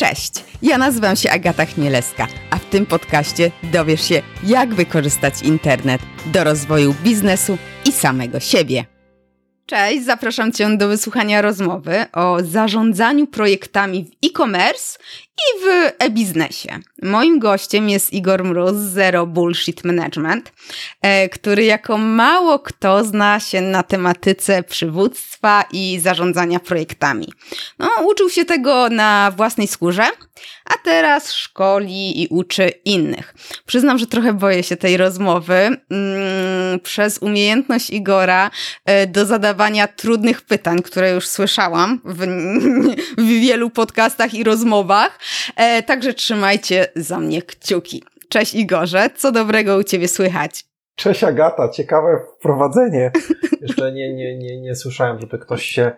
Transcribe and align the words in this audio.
Cześć, 0.00 0.32
ja 0.62 0.78
nazywam 0.78 1.16
się 1.16 1.30
Agata 1.30 1.66
Chmielewska, 1.66 2.26
a 2.50 2.58
w 2.58 2.64
tym 2.64 2.86
podcaście 2.86 3.50
dowiesz 3.62 4.08
się, 4.08 4.22
jak 4.44 4.74
wykorzystać 4.74 5.42
internet 5.42 6.00
do 6.26 6.44
rozwoju 6.44 6.94
biznesu 7.04 7.58
i 7.88 7.92
samego 7.92 8.40
siebie. 8.40 8.84
Cześć, 9.66 10.04
zapraszam 10.04 10.52
Cię 10.52 10.76
do 10.76 10.88
wysłuchania 10.88 11.42
rozmowy 11.42 12.04
o 12.12 12.38
zarządzaniu 12.42 13.26
projektami 13.26 14.04
w 14.04 14.26
e-commerce 14.26 14.98
i 15.38 15.64
w 15.64 15.92
e-biznesie. 15.98 16.78
Moim 17.02 17.38
gościem 17.38 17.88
jest 17.88 18.12
Igor 18.12 18.44
Mróz 18.44 18.76
Zero 18.76 19.26
Bullshit 19.26 19.84
Management, 19.84 20.52
e, 21.02 21.28
który 21.28 21.64
jako 21.64 21.98
mało 21.98 22.58
kto 22.58 23.04
zna 23.04 23.40
się 23.40 23.60
na 23.60 23.82
tematyce 23.82 24.62
przywództwa 24.62 25.64
i 25.72 26.00
zarządzania 26.00 26.60
projektami. 26.60 27.32
No, 27.78 27.90
uczył 28.04 28.30
się 28.30 28.44
tego 28.44 28.88
na 28.90 29.32
własnej 29.36 29.66
skórze, 29.66 30.04
a 30.64 30.74
teraz 30.84 31.32
szkoli 31.32 32.22
i 32.22 32.26
uczy 32.28 32.72
innych. 32.84 33.34
Przyznam, 33.66 33.98
że 33.98 34.06
trochę 34.06 34.32
boję 34.32 34.62
się 34.62 34.76
tej 34.76 34.96
rozmowy 34.96 35.54
mm, 35.54 36.80
przez 36.82 37.18
umiejętność 37.18 37.90
Igora 37.90 38.50
e, 38.84 39.06
do 39.06 39.26
zadawania 39.26 39.88
trudnych 39.88 40.42
pytań, 40.42 40.82
które 40.82 41.10
już 41.10 41.26
słyszałam 41.26 42.00
w, 42.04 42.18
w 43.22 43.26
wielu 43.26 43.70
podcastach 43.70 44.34
i 44.34 44.44
rozmowach. 44.44 45.18
E, 45.56 45.82
także 45.82 46.14
trzymajcie 46.14 46.86
za 46.96 47.18
mnie 47.18 47.42
kciuki. 47.42 48.02
Cześć 48.28 48.54
Igorze, 48.54 49.10
co 49.16 49.32
dobrego 49.32 49.76
u 49.76 49.82
Ciebie 49.82 50.08
słychać? 50.08 50.64
Cześć 50.94 51.24
Agata, 51.24 51.68
ciekawe 51.68 52.20
wprowadzenie. 52.38 53.12
Jeszcze 53.62 53.92
nie, 53.92 54.14
nie, 54.14 54.38
nie, 54.38 54.60
nie 54.60 54.74
słyszałem, 54.74 55.20
żeby 55.20 55.38
ktoś 55.38 55.64
się 55.64 55.92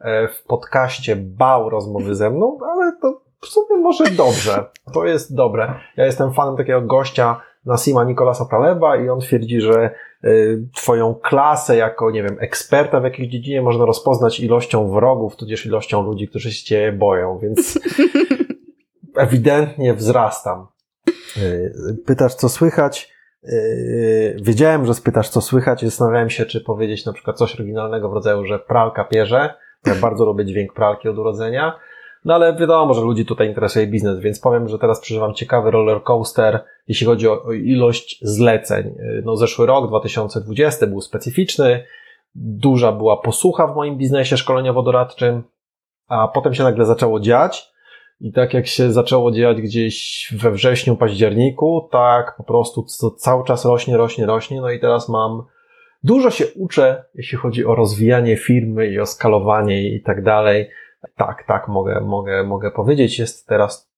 e, 0.00 0.28
w 0.28 0.42
podcaście 0.42 1.16
bał 1.16 1.70
rozmowy 1.70 2.14
ze 2.14 2.30
mną, 2.30 2.58
ale 2.72 2.92
to 3.02 3.24
w 3.40 3.46
sumie 3.46 3.80
może 3.80 4.04
dobrze. 4.04 4.64
To 4.94 5.04
jest 5.04 5.34
dobre. 5.34 5.74
Ja 5.96 6.06
jestem 6.06 6.32
fanem 6.32 6.56
takiego 6.56 6.80
gościa 6.80 7.40
Nasima 7.66 8.04
Nikolasa 8.04 8.44
Taleba 8.44 8.96
i 8.96 9.08
on 9.08 9.20
twierdzi, 9.20 9.60
że 9.60 9.90
y, 10.24 10.68
twoją 10.74 11.14
klasę 11.14 11.76
jako, 11.76 12.10
nie 12.10 12.22
wiem, 12.22 12.36
eksperta 12.40 13.00
w 13.00 13.04
jakiejś 13.04 13.28
dziedzinie 13.28 13.62
można 13.62 13.84
rozpoznać 13.84 14.40
ilością 14.40 14.90
wrogów, 14.90 15.36
tudzież 15.36 15.66
ilością 15.66 16.02
ludzi, 16.02 16.28
którzy 16.28 16.52
się 16.52 16.92
boją, 16.92 17.38
więc 17.38 17.78
ewidentnie 19.16 19.94
wzrastam. 19.94 20.66
Y, 21.36 21.72
pytasz, 22.06 22.34
co 22.34 22.48
słychać? 22.48 23.14
Y, 23.44 24.36
wiedziałem, 24.42 24.86
że 24.86 24.94
spytasz, 24.94 25.28
co 25.28 25.40
słychać 25.40 25.82
i 25.82 25.86
zastanawiałem 25.86 26.30
się, 26.30 26.46
czy 26.46 26.60
powiedzieć 26.60 27.06
na 27.06 27.12
przykład 27.12 27.38
coś 27.38 27.54
oryginalnego 27.54 28.08
w 28.08 28.12
rodzaju, 28.12 28.44
że 28.44 28.58
pralka 28.58 29.04
pierze. 29.04 29.54
Ja 29.86 29.94
bardzo 30.08 30.24
lubię 30.24 30.44
dźwięk 30.44 30.72
pralki 30.72 31.08
od 31.08 31.18
urodzenia. 31.18 31.78
No 32.24 32.34
ale 32.34 32.56
wiadomo, 32.56 32.94
że 32.94 33.00
ludzi 33.00 33.26
tutaj 33.26 33.48
interesuje 33.48 33.86
biznes, 33.86 34.20
więc 34.20 34.40
powiem, 34.40 34.68
że 34.68 34.78
teraz 34.78 35.00
przeżywam 35.00 35.34
ciekawy 35.34 35.70
roller 35.70 36.02
coaster, 36.02 36.64
jeśli 36.88 37.06
chodzi 37.06 37.28
o 37.28 37.52
ilość 37.52 38.18
zleceń. 38.22 38.94
No 39.24 39.36
zeszły 39.36 39.66
rok, 39.66 39.88
2020, 39.88 40.86
był 40.86 41.00
specyficzny, 41.00 41.84
duża 42.34 42.92
była 42.92 43.16
posłucha 43.16 43.66
w 43.66 43.76
moim 43.76 43.96
biznesie 43.96 44.36
szkoleniowo-doradczym, 44.36 45.42
a 46.08 46.28
potem 46.28 46.54
się 46.54 46.62
nagle 46.62 46.84
zaczęło 46.84 47.20
dziać 47.20 47.73
i 48.20 48.32
tak 48.32 48.54
jak 48.54 48.66
się 48.66 48.92
zaczęło 48.92 49.32
dziać 49.32 49.60
gdzieś 49.60 50.28
we 50.36 50.50
wrześniu, 50.50 50.96
październiku, 50.96 51.88
tak 51.92 52.34
po 52.36 52.44
prostu 52.44 52.86
to 53.00 53.10
cały 53.10 53.44
czas 53.44 53.64
rośnie, 53.64 53.96
rośnie, 53.96 54.26
rośnie, 54.26 54.60
no 54.60 54.70
i 54.70 54.80
teraz 54.80 55.08
mam 55.08 55.42
Dużo 56.04 56.30
się 56.30 56.46
uczę, 56.46 57.04
jeśli 57.14 57.38
chodzi 57.38 57.66
o 57.66 57.74
rozwijanie 57.74 58.36
firmy 58.36 58.86
i 58.86 59.00
o 59.00 59.06
skalowanie 59.06 59.94
i 59.94 60.02
tak 60.02 60.22
dalej. 60.22 60.70
Tak, 61.16 61.44
tak, 61.46 61.68
mogę, 61.68 62.00
mogę, 62.00 62.44
mogę 62.44 62.70
powiedzieć. 62.70 63.18
Jest 63.18 63.46
teraz 63.46 63.92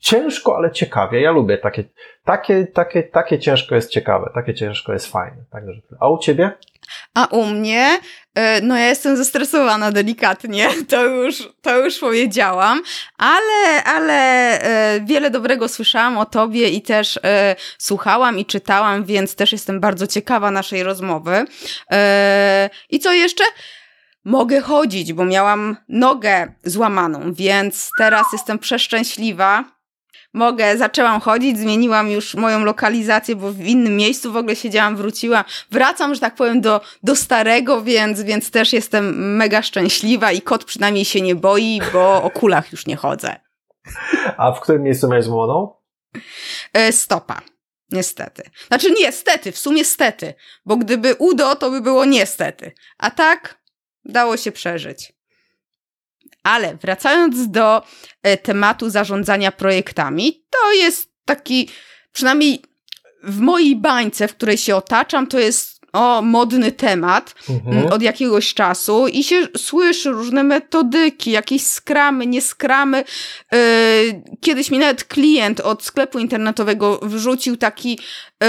ciężko, 0.00 0.56
ale 0.56 0.70
ciekawie. 0.70 1.20
Ja 1.20 1.30
lubię 1.30 1.58
takie, 1.58 1.84
takie, 2.24 2.66
takie, 2.66 3.02
takie 3.02 3.38
ciężko 3.38 3.74
jest 3.74 3.90
ciekawe, 3.90 4.30
takie 4.34 4.54
ciężko 4.54 4.92
jest 4.92 5.12
fajne. 5.12 5.44
Także, 5.50 5.72
a 6.00 6.08
u 6.08 6.18
ciebie? 6.18 6.50
A 7.14 7.26
u 7.26 7.46
mnie, 7.46 8.00
e, 8.34 8.60
no 8.60 8.76
ja 8.76 8.86
jestem 8.86 9.16
zestresowana 9.16 9.92
delikatnie, 9.92 10.68
to 10.90 11.04
już, 11.04 11.48
to 11.62 11.84
już 11.84 11.98
powiedziałam, 11.98 12.82
ale, 13.18 13.84
ale 13.84 14.14
e, 14.60 15.00
wiele 15.00 15.30
dobrego 15.30 15.68
słyszałam 15.68 16.18
o 16.18 16.26
tobie 16.26 16.68
i 16.68 16.82
też 16.82 17.16
e, 17.24 17.56
słuchałam 17.78 18.38
i 18.38 18.44
czytałam, 18.44 19.04
więc 19.04 19.34
też 19.34 19.52
jestem 19.52 19.80
bardzo 19.80 20.06
ciekawa 20.06 20.50
naszej 20.50 20.82
rozmowy. 20.82 21.44
I 22.90 22.98
co 22.98 23.12
jeszcze? 23.12 23.44
mogę 24.26 24.60
chodzić, 24.60 25.12
bo 25.12 25.24
miałam 25.24 25.76
nogę 25.88 26.52
złamaną, 26.64 27.32
więc 27.32 27.90
teraz 27.98 28.26
jestem 28.32 28.58
przeszczęśliwa. 28.58 29.75
Mogę, 30.36 30.78
zaczęłam 30.78 31.20
chodzić, 31.20 31.58
zmieniłam 31.58 32.10
już 32.10 32.34
moją 32.34 32.64
lokalizację, 32.64 33.36
bo 33.36 33.52
w 33.52 33.60
innym 33.60 33.96
miejscu 33.96 34.32
w 34.32 34.36
ogóle 34.36 34.56
siedziałam, 34.56 34.96
wróciłam. 34.96 35.44
Wracam, 35.70 36.14
że 36.14 36.20
tak 36.20 36.34
powiem, 36.34 36.60
do, 36.60 36.80
do 37.02 37.16
starego, 37.16 37.82
więc, 37.82 38.22
więc 38.22 38.50
też 38.50 38.72
jestem 38.72 39.36
mega 39.36 39.62
szczęśliwa 39.62 40.32
i 40.32 40.40
kot 40.40 40.64
przynajmniej 40.64 41.04
się 41.04 41.20
nie 41.20 41.34
boi, 41.34 41.80
bo 41.92 42.22
o 42.22 42.30
kulach 42.30 42.72
już 42.72 42.86
nie 42.86 42.96
chodzę. 42.96 43.36
A 44.36 44.52
w 44.52 44.60
którym 44.60 44.82
miejscu 44.82 45.08
miałeś 45.08 45.24
złamaną? 45.24 45.74
E, 46.72 46.92
stopa. 46.92 47.40
Niestety. 47.90 48.42
Znaczy 48.66 48.90
niestety, 49.00 49.52
w 49.52 49.58
sumie 49.58 49.84
stety, 49.84 50.34
bo 50.64 50.76
gdyby 50.76 51.14
udo, 51.14 51.56
to 51.56 51.70
by 51.70 51.80
było 51.80 52.04
niestety. 52.04 52.72
A 52.98 53.10
tak, 53.10 53.62
dało 54.04 54.36
się 54.36 54.52
przeżyć. 54.52 55.15
Ale 56.46 56.76
wracając 56.76 57.50
do 57.50 57.82
e, 58.22 58.36
tematu 58.36 58.90
zarządzania 58.90 59.52
projektami, 59.52 60.44
to 60.50 60.72
jest 60.72 61.10
taki, 61.24 61.68
przynajmniej 62.12 62.62
w 63.22 63.40
mojej 63.40 63.76
bańce, 63.76 64.28
w 64.28 64.34
której 64.34 64.58
się 64.58 64.76
otaczam, 64.76 65.26
to 65.26 65.38
jest 65.38 65.76
o 65.92 66.22
modny 66.22 66.72
temat 66.72 67.34
mhm. 67.50 67.78
Mm, 67.78 67.92
od 67.92 68.02
jakiegoś 68.02 68.54
czasu 68.54 69.08
i 69.08 69.24
się 69.24 69.48
słyszy 69.56 70.10
różne 70.10 70.44
metodyki, 70.44 71.30
jakieś 71.30 71.66
skramy, 71.66 72.26
nie 72.26 72.42
skramy. 72.42 73.04
Yy, 73.52 73.58
kiedyś 74.40 74.70
mi 74.70 74.78
nawet 74.78 75.04
klient 75.04 75.60
od 75.60 75.82
sklepu 75.82 76.18
internetowego 76.18 77.00
wrzucił 77.02 77.56
taki, 77.56 77.90
yy, 77.90 78.48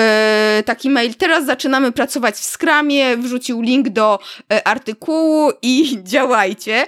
taki 0.63 0.89
mail. 0.89 1.15
Teraz 1.15 1.45
zaczynamy 1.45 1.91
pracować 1.91 2.35
w 2.35 2.45
skramie, 2.45 3.17
wrzucił 3.17 3.61
link 3.61 3.89
do 3.89 4.19
yy, 4.49 4.63
artykułu 4.63 5.51
i 5.61 5.97
działajcie. 6.03 6.85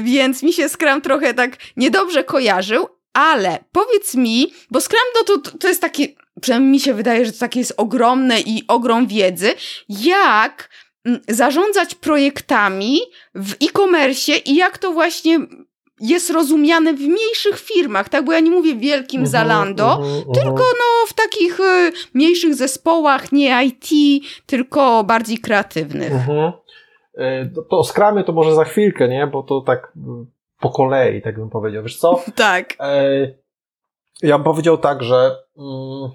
Więc 0.00 0.42
mi 0.42 0.52
się 0.52 0.68
skram 0.68 1.00
trochę 1.00 1.34
tak 1.34 1.56
niedobrze 1.76 2.24
kojarzył, 2.24 2.88
ale 3.12 3.58
powiedz 3.72 4.14
mi, 4.14 4.52
bo 4.70 4.80
Scrum 4.80 5.00
no 5.14 5.24
to, 5.24 5.58
to 5.58 5.68
jest 5.68 5.80
takie 5.80 6.08
przynajmniej 6.40 6.72
mi 6.72 6.80
się 6.80 6.94
wydaje, 6.94 7.26
że 7.26 7.32
to 7.32 7.38
takie 7.38 7.60
jest 7.60 7.74
ogromne 7.76 8.40
i 8.40 8.64
ogrom 8.68 9.06
wiedzy, 9.06 9.54
jak 9.88 10.68
mm, 11.04 11.20
zarządzać 11.28 11.94
projektami 11.94 13.00
w 13.34 13.52
e-commerce 13.52 14.36
i 14.36 14.56
jak 14.56 14.78
to 14.78 14.92
właśnie 14.92 15.38
jest 16.02 16.30
rozumiane 16.30 16.94
w 16.94 17.00
mniejszych 17.00 17.58
firmach, 17.58 18.08
tak? 18.08 18.24
Bo 18.24 18.32
ja 18.32 18.40
nie 18.40 18.50
mówię 18.50 18.74
wielkim 18.74 19.22
uh-huh, 19.22 19.26
Zalando, 19.26 19.84
uh-huh, 19.84 20.22
uh-huh. 20.22 20.34
tylko 20.34 20.62
no 20.62 21.06
w 21.08 21.12
takich 21.12 21.60
y, 21.60 21.92
mniejszych 22.14 22.54
zespołach, 22.54 23.32
nie 23.32 23.64
IT, 23.64 23.88
tylko 24.46 25.04
bardziej 25.04 25.38
kreatywnych. 25.38 26.12
Y, 27.18 27.50
to, 27.54 27.62
to 27.62 27.84
skramy 27.84 28.24
to 28.24 28.32
może 28.32 28.54
za 28.54 28.64
chwilkę, 28.64 29.08
nie? 29.08 29.26
Bo 29.26 29.42
to 29.42 29.60
tak 29.60 29.92
y, 29.96 30.00
po 30.60 30.70
kolei, 30.70 31.22
tak 31.22 31.38
bym 31.38 31.50
powiedział. 31.50 31.82
Wiesz 31.82 31.98
co? 31.98 32.20
tak. 32.36 32.72
Y, 32.72 33.38
ja 34.22 34.38
bym 34.38 34.44
powiedział 34.44 34.78
tak, 34.78 35.02
że 35.02 35.36
mm, 35.58 36.10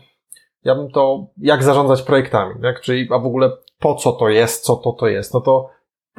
ja 0.63 0.75
bym 0.75 0.91
to, 0.91 1.27
jak 1.37 1.63
zarządzać 1.63 2.01
projektami, 2.01 2.61
tak? 2.61 2.81
Czyli, 2.81 3.07
a 3.11 3.19
w 3.19 3.25
ogóle 3.25 3.51
po 3.79 3.95
co 3.95 4.11
to 4.11 4.29
jest, 4.29 4.63
co 4.63 4.75
to 4.75 4.91
to 4.91 5.07
jest, 5.07 5.33
no 5.33 5.41
to, 5.41 5.69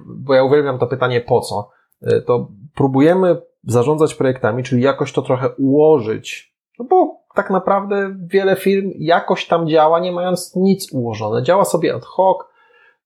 bo 0.07 0.35
ja 0.35 0.45
uwielbiam 0.45 0.79
to 0.79 0.87
pytanie 0.87 1.21
po 1.21 1.41
co, 1.41 1.71
y, 2.03 2.23
to 2.27 2.49
próbujemy 2.75 3.37
zarządzać 3.65 4.15
projektami, 4.15 4.63
czyli 4.63 4.83
jakoś 4.83 5.13
to 5.13 5.23
trochę 5.23 5.49
ułożyć, 5.49 6.55
no 6.79 6.85
bo 6.85 7.19
tak 7.35 7.51
naprawdę 7.51 8.17
wiele 8.27 8.57
firm 8.57 8.91
jakoś 8.99 9.47
tam 9.47 9.69
działa, 9.69 10.01
nie 10.01 10.13
mając 10.13 10.57
nic 10.57 10.93
ułożone. 10.93 11.43
Działa 11.43 11.65
sobie 11.65 11.95
ad 11.95 12.05
hoc, 12.05 12.39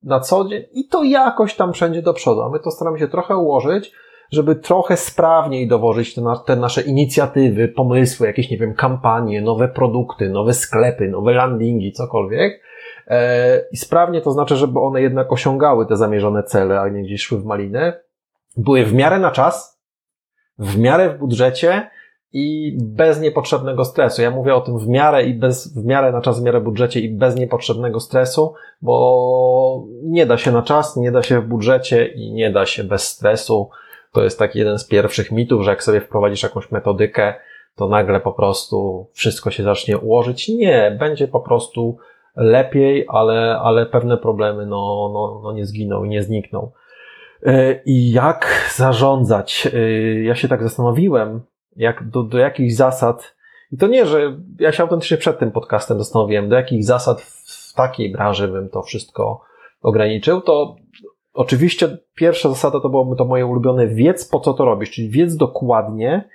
na 0.02 0.20
co 0.20 0.44
dzień 0.44 0.62
i 0.72 0.88
to 0.88 1.04
jakoś 1.04 1.54
tam 1.54 1.72
wszędzie 1.72 2.02
do 2.02 2.14
przodu. 2.14 2.42
A 2.42 2.48
my 2.48 2.60
to 2.60 2.70
staramy 2.70 2.98
się 2.98 3.08
trochę 3.08 3.36
ułożyć, 3.36 3.92
żeby 4.32 4.56
trochę 4.56 4.96
sprawniej 4.96 5.68
dowożyć 5.68 6.14
te, 6.14 6.22
te, 6.46 6.56
nasze 6.56 6.82
inicjatywy, 6.82 7.68
pomysły, 7.68 8.26
jakieś, 8.26 8.50
nie 8.50 8.58
wiem, 8.58 8.74
kampanie, 8.74 9.42
nowe 9.42 9.68
produkty, 9.68 10.30
nowe 10.30 10.54
sklepy, 10.54 11.08
nowe 11.08 11.32
landingi, 11.32 11.92
cokolwiek. 11.92 12.62
E, 13.06 13.64
I 13.72 13.76
sprawnie 13.76 14.20
to 14.20 14.30
znaczy, 14.30 14.56
żeby 14.56 14.80
one 14.80 15.02
jednak 15.02 15.32
osiągały 15.32 15.86
te 15.86 15.96
zamierzone 15.96 16.42
cele, 16.42 16.80
a 16.80 16.88
nie 16.88 17.02
gdzieś 17.02 17.22
szły 17.22 17.38
w 17.38 17.44
malinę. 17.44 18.00
Były 18.56 18.84
w 18.84 18.94
miarę 18.94 19.18
na 19.18 19.30
czas, 19.30 19.81
w 20.62 20.78
miarę 20.78 21.10
w 21.10 21.18
budżecie 21.18 21.90
i 22.32 22.76
bez 22.80 23.20
niepotrzebnego 23.20 23.84
stresu. 23.84 24.22
Ja 24.22 24.30
mówię 24.30 24.54
o 24.54 24.60
tym 24.60 24.78
w 24.78 24.88
miarę 24.88 25.24
i 25.24 25.34
bez, 25.34 25.74
w 25.74 25.84
miarę 25.84 26.12
na 26.12 26.20
czas, 26.20 26.40
w 26.40 26.42
miarę 26.42 26.60
budżecie 26.60 27.00
i 27.00 27.14
bez 27.14 27.36
niepotrzebnego 27.36 28.00
stresu, 28.00 28.54
bo 28.82 29.84
nie 30.02 30.26
da 30.26 30.38
się 30.38 30.52
na 30.52 30.62
czas, 30.62 30.96
nie 30.96 31.12
da 31.12 31.22
się 31.22 31.40
w 31.40 31.46
budżecie 31.46 32.06
i 32.06 32.32
nie 32.32 32.50
da 32.50 32.66
się 32.66 32.84
bez 32.84 33.08
stresu 33.08 33.70
to 34.12 34.22
jest 34.22 34.38
taki 34.38 34.58
jeden 34.58 34.78
z 34.78 34.84
pierwszych 34.84 35.32
mitów, 35.32 35.62
że 35.62 35.70
jak 35.70 35.82
sobie 35.82 36.00
wprowadzisz 36.00 36.42
jakąś 36.42 36.70
metodykę, 36.70 37.34
to 37.76 37.88
nagle 37.88 38.20
po 38.20 38.32
prostu 38.32 39.06
wszystko 39.12 39.50
się 39.50 39.62
zacznie 39.62 39.98
ułożyć. 39.98 40.48
Nie, 40.48 40.96
będzie 40.98 41.28
po 41.28 41.40
prostu 41.40 41.96
lepiej, 42.36 43.06
ale, 43.08 43.58
ale 43.58 43.86
pewne 43.86 44.16
problemy 44.16 44.66
no, 44.66 45.10
no, 45.14 45.40
no 45.44 45.52
nie 45.52 45.66
zginą 45.66 46.04
i 46.04 46.08
nie 46.08 46.22
znikną. 46.22 46.70
E, 47.46 47.82
I 47.84 48.12
jak 48.12 48.72
zarządzać? 48.76 49.68
E, 49.74 49.78
ja 50.22 50.34
się 50.34 50.48
tak 50.48 50.62
zastanowiłem, 50.62 51.40
jak, 51.76 52.08
do, 52.08 52.22
do 52.22 52.38
jakich 52.38 52.76
zasad, 52.76 53.34
i 53.72 53.76
to 53.76 53.86
nie, 53.86 54.06
że 54.06 54.36
ja 54.58 54.72
się 54.72 54.82
autentycznie 54.82 55.16
przed 55.16 55.38
tym 55.38 55.50
podcastem 55.50 55.98
zastanowiłem, 55.98 56.48
do 56.48 56.56
jakich 56.56 56.84
zasad 56.84 57.20
w 57.20 57.74
takiej 57.74 58.12
branży 58.12 58.48
bym 58.48 58.68
to 58.68 58.82
wszystko 58.82 59.40
ograniczył, 59.82 60.40
to 60.40 60.76
oczywiście 61.34 61.98
pierwsza 62.14 62.48
zasada 62.48 62.80
to 62.80 62.88
byłoby 62.88 63.16
to 63.16 63.24
moje 63.24 63.46
ulubione 63.46 63.86
wiedz 63.86 64.28
po 64.28 64.40
co 64.40 64.54
to 64.54 64.64
robisz, 64.64 64.90
czyli 64.90 65.10
wiedz 65.10 65.36
dokładnie, 65.36 66.28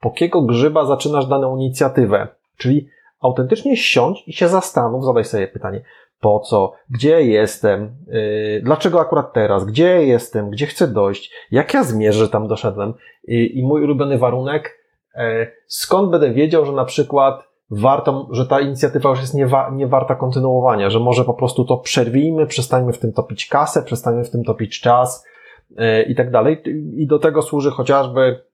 po 0.00 0.10
kiego 0.10 0.42
grzyba 0.42 0.86
zaczynasz 0.86 1.26
daną 1.26 1.56
inicjatywę. 1.56 2.28
Czyli 2.56 2.88
autentycznie 3.20 3.76
siądź 3.76 4.24
i 4.26 4.32
się 4.32 4.48
zastanów, 4.48 5.04
zadaj 5.04 5.24
sobie 5.24 5.48
pytanie, 5.48 5.84
po 6.20 6.40
co, 6.40 6.72
gdzie 6.90 7.22
jestem, 7.22 7.96
yy, 8.06 8.60
dlaczego 8.62 9.00
akurat 9.00 9.32
teraz, 9.32 9.64
gdzie 9.64 10.06
jestem, 10.06 10.50
gdzie 10.50 10.66
chcę 10.66 10.88
dojść, 10.88 11.32
jak 11.50 11.74
ja 11.74 11.84
zmierzę, 11.84 12.18
że 12.18 12.28
tam 12.28 12.48
doszedłem. 12.48 12.94
I, 13.28 13.58
i 13.58 13.62
mój 13.62 13.84
ulubiony 13.84 14.18
warunek, 14.18 14.78
yy, 15.14 15.22
skąd 15.66 16.10
będę 16.10 16.30
wiedział, 16.30 16.64
że 16.64 16.72
na 16.72 16.84
przykład 16.84 17.48
warto, 17.70 18.28
że 18.30 18.46
ta 18.46 18.60
inicjatywa 18.60 19.10
już 19.10 19.20
jest 19.20 19.34
nie, 19.34 19.46
wa, 19.46 19.70
nie 19.70 19.86
warta 19.86 20.14
kontynuowania, 20.14 20.90
że 20.90 21.00
może 21.00 21.24
po 21.24 21.34
prostu 21.34 21.64
to 21.64 21.76
przerwijmy, 21.76 22.46
przestańmy 22.46 22.92
w 22.92 22.98
tym 22.98 23.12
topić 23.12 23.46
kasę, 23.46 23.82
przestańmy 23.82 24.24
w 24.24 24.30
tym 24.30 24.44
topić 24.44 24.80
czas 24.80 25.26
yy, 25.70 26.02
i 26.02 26.14
tak 26.14 26.30
dalej. 26.30 26.62
I 26.96 27.06
do 27.06 27.18
tego 27.18 27.42
służy 27.42 27.70
chociażby 27.70 28.48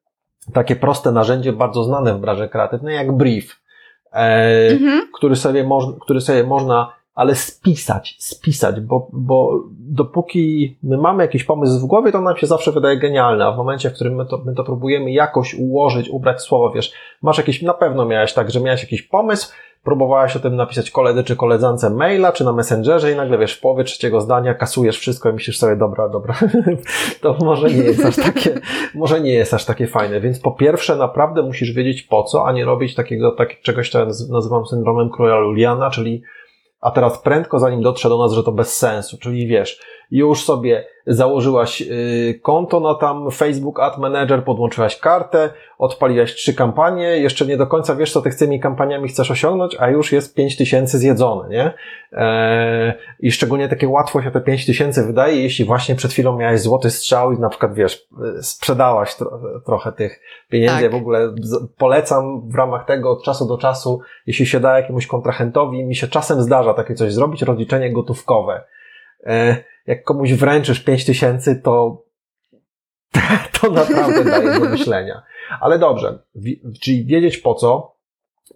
takie 0.52 0.76
proste 0.76 1.12
narzędzie, 1.12 1.52
bardzo 1.52 1.84
znane 1.84 2.14
w 2.14 2.18
branży 2.18 2.48
kreatywnej, 2.48 2.96
jak 2.96 3.12
brief, 3.12 3.60
e, 4.12 4.68
mhm. 4.70 5.08
który, 5.14 5.36
sobie 5.36 5.64
moż, 5.64 5.84
który 6.00 6.20
sobie 6.20 6.44
można, 6.44 6.92
ale 7.14 7.34
spisać, 7.34 8.16
spisać, 8.18 8.80
bo, 8.80 9.08
bo 9.12 9.64
dopóki 9.70 10.76
my 10.82 10.98
mamy 10.98 11.22
jakiś 11.22 11.44
pomysł 11.44 11.80
w 11.80 11.86
głowie, 11.86 12.12
to 12.12 12.20
nam 12.20 12.36
się 12.36 12.46
zawsze 12.46 12.72
wydaje 12.72 12.98
genialne, 12.98 13.46
a 13.46 13.52
w 13.52 13.56
momencie, 13.56 13.90
w 13.90 13.94
którym 13.94 14.14
my 14.14 14.26
to, 14.26 14.42
my 14.46 14.54
to 14.54 14.64
próbujemy 14.64 15.12
jakoś 15.12 15.54
ułożyć, 15.54 16.08
ubrać 16.08 16.42
słowo, 16.42 16.70
wiesz, 16.70 16.92
masz 17.22 17.38
jakiś, 17.38 17.62
na 17.62 17.74
pewno 17.74 18.06
miałeś 18.06 18.32
tak, 18.32 18.50
że 18.50 18.60
miałeś 18.60 18.82
jakiś 18.82 19.02
pomysł, 19.02 19.52
próbowałaś 19.84 20.36
o 20.36 20.40
tym 20.40 20.56
napisać 20.56 20.90
koledze 20.90 21.24
czy 21.24 21.36
koleżance 21.36 21.90
maila, 21.90 22.32
czy 22.32 22.44
na 22.44 22.52
Messengerze 22.52 23.12
i 23.12 23.16
nagle 23.16 23.38
wiesz, 23.38 23.54
w 23.54 23.60
połowie 23.60 23.84
trzeciego 23.84 24.20
zdania 24.20 24.54
kasujesz 24.54 24.98
wszystko 24.98 25.30
i 25.30 25.32
myślisz 25.32 25.58
sobie, 25.58 25.76
dobra, 25.76 26.08
dobra, 26.08 26.34
to 27.22 27.36
może 27.40 27.68
nie 27.68 27.82
jest 27.82 28.04
aż 28.04 28.16
takie, 28.16 28.60
może 28.94 29.20
nie 29.20 29.32
jest 29.32 29.54
aż 29.54 29.64
takie 29.64 29.86
fajne. 29.86 30.20
Więc 30.20 30.40
po 30.40 30.52
pierwsze, 30.52 30.96
naprawdę 30.96 31.42
musisz 31.42 31.72
wiedzieć 31.72 32.02
po 32.02 32.22
co, 32.22 32.46
a 32.46 32.52
nie 32.52 32.64
robić 32.64 32.94
takiego, 32.94 33.32
tak, 33.32 33.60
czegoś, 33.60 33.90
co 33.90 33.98
ja 33.98 34.06
nazywam 34.30 34.66
syndromem 34.66 35.10
króla 35.10 35.36
Juliana, 35.36 35.90
czyli 35.90 36.22
a 36.84 36.90
teraz 36.90 37.18
prędko 37.18 37.58
zanim 37.58 37.82
dotrze 37.82 38.08
do 38.08 38.18
nas, 38.18 38.32
że 38.32 38.42
to 38.42 38.52
bez 38.52 38.78
sensu, 38.78 39.18
czyli 39.18 39.46
wiesz, 39.46 39.80
już 40.10 40.44
sobie 40.44 40.86
założyłaś 41.06 41.82
y, 41.82 42.40
konto 42.42 42.80
na 42.80 42.94
tam 42.94 43.30
Facebook 43.30 43.80
Ad 43.80 43.98
Manager, 43.98 44.44
podłączyłaś 44.44 45.00
kartę, 45.00 45.50
odpaliłaś 45.78 46.34
trzy 46.34 46.54
kampanie, 46.54 47.02
jeszcze 47.02 47.46
nie 47.46 47.56
do 47.56 47.66
końca 47.66 47.96
wiesz, 47.96 48.12
co 48.12 48.22
ty 48.22 48.32
z 48.32 48.36
tymi 48.36 48.60
kampaniami 48.60 49.08
chcesz 49.08 49.30
osiągnąć, 49.30 49.76
a 49.80 49.88
już 49.88 50.12
jest 50.12 50.34
pięć 50.34 50.56
tysięcy 50.56 50.98
zjedzone, 50.98 51.48
nie? 51.48 51.72
Eee, 52.12 52.92
I 53.20 53.32
szczególnie 53.32 53.68
takie 53.68 53.88
łatwo 53.88 54.22
się 54.22 54.30
te 54.30 54.40
pięć 54.40 54.66
tysięcy 54.66 55.06
wydaje, 55.06 55.42
jeśli 55.42 55.64
właśnie 55.64 55.94
przed 55.94 56.12
chwilą 56.12 56.36
miałeś 56.36 56.60
złoty 56.60 56.90
strzał 56.90 57.32
i 57.32 57.38
na 57.38 57.48
przykład, 57.48 57.74
wiesz, 57.74 58.08
sprzedałaś 58.40 59.14
tro 59.14 59.40
trochę 59.66 59.92
tych 59.92 60.20
pieniędzy. 60.50 60.74
Tak. 60.74 60.84
Ja 60.84 60.90
w 60.90 60.94
ogóle 60.94 61.34
polecam 61.78 62.50
w 62.50 62.54
ramach 62.54 62.86
tego 62.86 63.10
od 63.10 63.24
czasu 63.24 63.46
do 63.46 63.58
czasu, 63.58 64.00
jeśli 64.26 64.46
się 64.46 64.60
da 64.60 64.78
jakiemuś 64.78 65.06
kontrahentowi, 65.06 65.84
mi 65.84 65.96
się 65.96 66.08
czasem 66.08 66.42
zdarza 66.42 66.74
takie 66.74 66.94
coś 66.94 67.12
zrobić, 67.12 67.42
rozliczenie 67.42 67.92
gotówkowe. 67.92 68.64
Eee, 69.24 69.56
jak 69.86 70.04
komuś 70.04 70.32
wręczysz 70.32 70.80
5 70.80 71.04
tysięcy, 71.04 71.60
to, 71.64 72.02
to 73.60 73.70
naprawdę 73.70 74.24
daje 74.24 74.60
do 74.60 74.68
myślenia. 74.68 75.22
Ale 75.60 75.78
dobrze, 75.78 76.18
czyli 76.80 77.04
wiedzieć 77.04 77.38
po 77.38 77.54
co. 77.54 77.94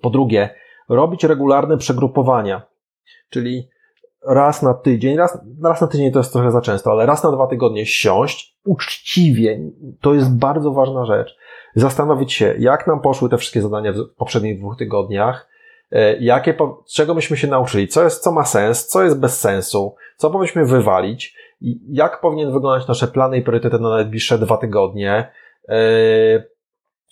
Po 0.00 0.10
drugie, 0.10 0.54
robić 0.88 1.24
regularne 1.24 1.78
przegrupowania, 1.78 2.62
czyli 3.30 3.68
raz 4.26 4.62
na 4.62 4.74
tydzień, 4.74 5.16
raz, 5.16 5.38
raz 5.64 5.80
na 5.80 5.86
tydzień 5.86 6.12
to 6.12 6.18
jest 6.18 6.32
trochę 6.32 6.50
za 6.50 6.60
często, 6.60 6.90
ale 6.90 7.06
raz 7.06 7.24
na 7.24 7.32
dwa 7.32 7.46
tygodnie 7.46 7.86
siąść 7.86 8.56
uczciwie, 8.64 9.60
to 10.00 10.14
jest 10.14 10.38
bardzo 10.38 10.72
ważna 10.72 11.04
rzecz. 11.04 11.36
Zastanowić 11.74 12.32
się, 12.32 12.54
jak 12.58 12.86
nam 12.86 13.00
poszły 13.00 13.28
te 13.28 13.38
wszystkie 13.38 13.62
zadania 13.62 13.92
w 13.92 14.14
poprzednich 14.16 14.58
dwóch 14.58 14.76
tygodniach, 14.76 15.47
E, 15.47 15.47
jakie, 16.20 16.54
czego 16.94 17.14
myśmy 17.14 17.36
się 17.36 17.46
nauczyli, 17.46 17.88
co 17.88 18.04
jest, 18.04 18.22
co 18.22 18.32
ma 18.32 18.44
sens, 18.44 18.86
co 18.86 19.02
jest 19.02 19.20
bez 19.20 19.40
sensu, 19.40 19.94
co 20.16 20.30
powinniśmy 20.30 20.64
wywalić? 20.64 21.36
Jak 21.88 22.20
powinien 22.20 22.52
wyglądać 22.52 22.88
nasze 22.88 23.08
plany 23.08 23.38
i 23.38 23.42
priorytety 23.42 23.78
na 23.78 23.88
najbliższe 23.88 24.38
dwa 24.38 24.56
tygodnie, 24.56 25.30
yy, 25.68 25.76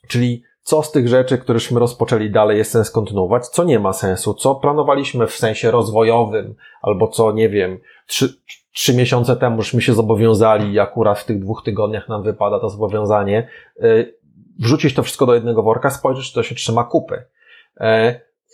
czyli 0.08 0.42
co 0.62 0.82
z 0.82 0.92
tych 0.92 1.08
rzeczy, 1.08 1.38
któreśmy 1.38 1.80
rozpoczęli 1.80 2.30
dalej 2.30 2.58
jest 2.58 2.70
sens 2.70 2.90
kontynuować, 2.90 3.48
co 3.48 3.64
nie 3.64 3.78
ma 3.78 3.92
sensu, 3.92 4.34
co 4.34 4.54
planowaliśmy 4.54 5.26
w 5.26 5.36
sensie 5.36 5.70
rozwojowym, 5.70 6.54
albo 6.82 7.08
co, 7.08 7.32
nie 7.32 7.48
wiem, 7.48 7.78
trzy, 8.06 8.28
trzy 8.72 8.96
miesiące 8.96 9.36
temu 9.36 9.62
żeśmy 9.62 9.82
się 9.82 9.94
zobowiązali 9.94 10.72
i 10.72 10.80
akurat 10.80 11.18
w 11.18 11.24
tych 11.24 11.40
dwóch 11.40 11.62
tygodniach 11.64 12.08
nam 12.08 12.22
wypada 12.22 12.60
to 12.60 12.68
zobowiązanie, 12.68 13.48
yy, 13.80 14.14
wrzucić 14.58 14.94
to 14.94 15.02
wszystko 15.02 15.26
do 15.26 15.34
jednego 15.34 15.62
worka, 15.62 15.90
spojrzeć, 15.90 16.28
czy 16.28 16.34
to 16.34 16.42
się 16.42 16.54
trzyma 16.54 16.84
kupy. 16.84 17.24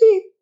I 0.02 0.32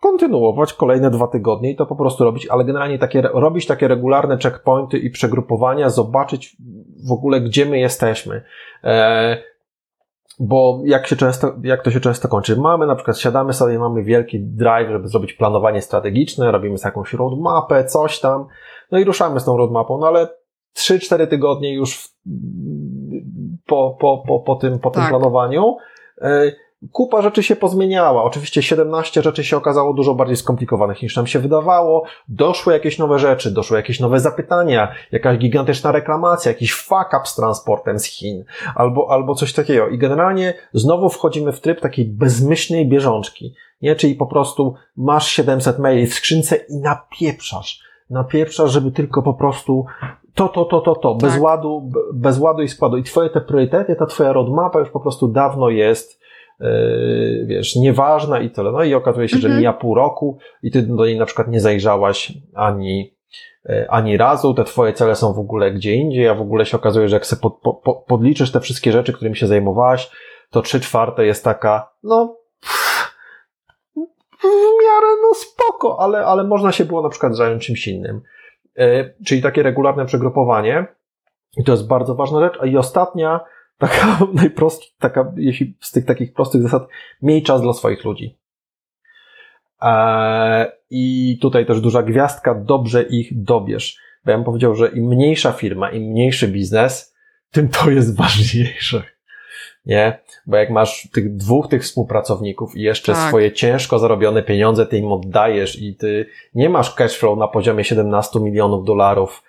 kontynuować 0.00 0.72
kolejne 0.72 1.10
dwa 1.10 1.26
tygodnie 1.26 1.70
i 1.70 1.76
to 1.76 1.86
po 1.86 1.96
prostu 1.96 2.24
robić, 2.24 2.46
ale 2.46 2.64
generalnie 2.64 2.98
takie, 2.98 3.22
robić 3.22 3.66
takie 3.66 3.88
regularne 3.88 4.38
checkpointy 4.38 4.98
i 4.98 5.10
przegrupowania, 5.10 5.90
zobaczyć 5.90 6.56
w 7.08 7.12
ogóle, 7.12 7.40
gdzie 7.40 7.66
my 7.66 7.78
jesteśmy. 7.78 8.44
E, 8.84 9.38
bo 10.40 10.80
jak 10.84 11.06
się 11.06 11.16
często, 11.16 11.52
jak 11.62 11.82
to 11.82 11.90
się 11.90 12.00
często 12.00 12.28
kończy? 12.28 12.56
Mamy 12.56 12.86
na 12.86 12.94
przykład, 12.94 13.18
siadamy 13.18 13.52
sobie, 13.52 13.78
mamy 13.78 14.02
wielki 14.02 14.40
drive, 14.40 14.90
żeby 14.90 15.08
zrobić 15.08 15.32
planowanie 15.32 15.82
strategiczne, 15.82 16.52
robimy 16.52 16.78
sobie 16.78 16.88
jakąś 16.88 17.12
roadmapę, 17.12 17.84
coś 17.84 18.20
tam, 18.20 18.46
no 18.92 18.98
i 18.98 19.04
ruszamy 19.04 19.40
z 19.40 19.44
tą 19.44 19.56
roadmapą, 19.56 19.98
no 19.98 20.06
ale 20.06 20.28
3-4 20.76 21.26
tygodnie 21.26 21.74
już 21.74 21.96
w, 21.96 22.08
po, 23.66 23.96
po, 24.00 24.22
po, 24.26 24.40
po 24.40 24.54
tym, 24.54 24.78
po 24.78 24.90
tym 24.90 25.02
tak. 25.02 25.10
planowaniu, 25.10 25.76
e, 26.20 26.52
kupa 26.92 27.22
rzeczy 27.22 27.42
się 27.42 27.56
pozmieniała. 27.56 28.24
Oczywiście 28.24 28.62
17 28.62 29.22
rzeczy 29.22 29.44
się 29.44 29.56
okazało 29.56 29.94
dużo 29.94 30.14
bardziej 30.14 30.36
skomplikowanych 30.36 31.02
niż 31.02 31.16
nam 31.16 31.26
się 31.26 31.38
wydawało. 31.38 32.04
Doszły 32.28 32.72
jakieś 32.72 32.98
nowe 32.98 33.18
rzeczy, 33.18 33.50
doszły 33.50 33.76
jakieś 33.76 34.00
nowe 34.00 34.20
zapytania, 34.20 34.92
jakaś 35.12 35.38
gigantyczna 35.38 35.92
reklamacja, 35.92 36.52
jakiś 36.52 36.74
fuck 36.74 37.08
up 37.08 37.20
z 37.24 37.34
transportem 37.34 37.98
z 37.98 38.04
Chin, 38.04 38.44
albo, 38.74 39.10
albo 39.10 39.34
coś 39.34 39.52
takiego. 39.52 39.88
I 39.88 39.98
generalnie 39.98 40.54
znowu 40.72 41.08
wchodzimy 41.08 41.52
w 41.52 41.60
tryb 41.60 41.80
takiej 41.80 42.04
bezmyślnej 42.04 42.88
bieżączki. 42.88 43.54
Nie? 43.82 43.96
Czyli 43.96 44.14
po 44.14 44.26
prostu 44.26 44.74
masz 44.96 45.26
700 45.28 45.78
maili 45.78 46.06
w 46.06 46.14
skrzynce 46.14 46.56
i 46.56 46.76
napieprzasz. 46.76 47.80
Napieprzasz, 48.10 48.70
żeby 48.70 48.90
tylko 48.90 49.22
po 49.22 49.34
prostu 49.34 49.86
to, 50.34 50.48
to, 50.48 50.64
to, 50.64 50.80
to, 50.80 50.94
to, 50.94 51.14
bez 51.14 51.32
tak. 51.32 51.42
ładu, 51.42 51.90
bez 52.12 52.38
ładu 52.38 52.62
i 52.62 52.68
składu. 52.68 52.96
I 52.96 53.02
twoje 53.02 53.30
te 53.30 53.40
priorytety, 53.40 53.96
ta 53.96 54.06
twoja 54.06 54.32
roadmapa 54.32 54.78
już 54.78 54.90
po 54.90 55.00
prostu 55.00 55.28
dawno 55.28 55.68
jest 55.68 56.20
wiesz, 57.46 57.76
nieważna 57.76 58.40
i 58.40 58.50
tyle. 58.50 58.72
No 58.72 58.82
i 58.82 58.94
okazuje 58.94 59.28
się, 59.28 59.38
że 59.38 59.46
mhm. 59.46 59.58
mija 59.58 59.72
pół 59.72 59.94
roku 59.94 60.38
i 60.62 60.70
ty 60.70 60.82
do 60.82 61.06
niej 61.06 61.18
na 61.18 61.26
przykład 61.26 61.48
nie 61.48 61.60
zajrzałaś 61.60 62.32
ani, 62.54 63.14
yy, 63.64 63.86
ani 63.90 64.16
razu, 64.16 64.54
te 64.54 64.64
twoje 64.64 64.92
cele 64.92 65.16
są 65.16 65.32
w 65.32 65.38
ogóle 65.38 65.72
gdzie 65.72 65.94
indziej, 65.94 66.28
a 66.28 66.34
w 66.34 66.40
ogóle 66.40 66.66
się 66.66 66.76
okazuje, 66.76 67.08
że 67.08 67.16
jak 67.16 67.26
sobie 67.26 67.40
pod, 67.40 67.82
pod, 67.82 68.04
podliczysz 68.04 68.52
te 68.52 68.60
wszystkie 68.60 68.92
rzeczy, 68.92 69.12
którymi 69.12 69.36
się 69.36 69.46
zajmowałaś, 69.46 70.10
to 70.50 70.62
trzy 70.62 70.80
czwarte 70.80 71.26
jest 71.26 71.44
taka, 71.44 71.90
no, 72.02 72.36
w 74.40 74.82
miarę, 74.84 75.16
no 75.22 75.34
spoko, 75.34 76.00
ale, 76.00 76.26
ale 76.26 76.44
można 76.44 76.72
się 76.72 76.84
było 76.84 77.02
na 77.02 77.08
przykład 77.08 77.36
zająć 77.36 77.66
czymś 77.66 77.88
innym. 77.88 78.20
Yy, 78.76 79.14
czyli 79.26 79.42
takie 79.42 79.62
regularne 79.62 80.06
przegrupowanie. 80.06 80.86
I 81.56 81.64
to 81.64 81.72
jest 81.72 81.88
bardzo 81.88 82.14
ważna 82.14 82.40
rzecz. 82.40 82.58
I 82.64 82.76
ostatnia, 82.76 83.40
taka 83.78 84.18
najprostsza, 84.32 84.86
taka, 84.98 85.32
jeśli 85.36 85.74
z 85.80 85.92
tych 85.92 86.04
takich 86.04 86.32
prostych 86.32 86.62
zasad, 86.62 86.88
miej 87.22 87.42
czas 87.42 87.62
dla 87.62 87.72
swoich 87.72 88.04
ludzi. 88.04 88.38
Eee, 89.80 90.66
I 90.90 91.38
tutaj 91.42 91.66
też 91.66 91.80
duża 91.80 92.02
gwiazdka, 92.02 92.54
dobrze 92.54 93.02
ich 93.02 93.42
dobierz. 93.42 93.98
Bo 94.24 94.30
ja 94.30 94.36
bym 94.36 94.44
powiedział, 94.44 94.74
że 94.74 94.88
im 94.88 95.04
mniejsza 95.04 95.52
firma, 95.52 95.90
im 95.90 96.02
mniejszy 96.02 96.48
biznes, 96.48 97.14
tym 97.50 97.68
to 97.68 97.90
jest 97.90 98.16
ważniejsze. 98.22 99.02
Nie? 99.86 100.18
Bo 100.46 100.56
jak 100.56 100.70
masz 100.70 101.08
tych 101.12 101.36
dwóch 101.36 101.68
tych 101.68 101.82
współpracowników 101.82 102.76
i 102.76 102.80
jeszcze 102.80 103.12
tak. 103.12 103.28
swoje 103.28 103.52
ciężko 103.52 103.98
zarobione 103.98 104.42
pieniądze 104.42 104.86
ty 104.86 104.98
im 104.98 105.12
oddajesz 105.12 105.82
i 105.82 105.96
ty 105.96 106.26
nie 106.54 106.68
masz 106.68 106.94
cashflow 106.94 107.38
na 107.38 107.48
poziomie 107.48 107.84
17 107.84 108.40
milionów 108.40 108.84
dolarów 108.84 109.42
e, 109.42 109.47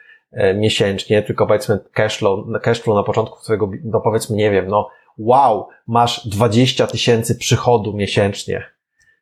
miesięcznie, 0.56 1.24
tylko 1.24 1.48
powiedzmy 1.48 1.80
cashflow, 1.94 2.46
cashflow 2.62 2.96
na 2.96 3.04
początku 3.04 3.40
swojego, 3.40 3.72
no 3.84 4.02
powiedzmy, 4.02 4.38
nie 4.38 4.52
wiem, 4.52 4.68
no 4.68 4.90
wow, 5.18 5.68
masz 5.88 6.28
20 6.28 6.88
tysięcy 6.88 7.36
przychodu 7.36 7.94
miesięcznie, 7.94 8.64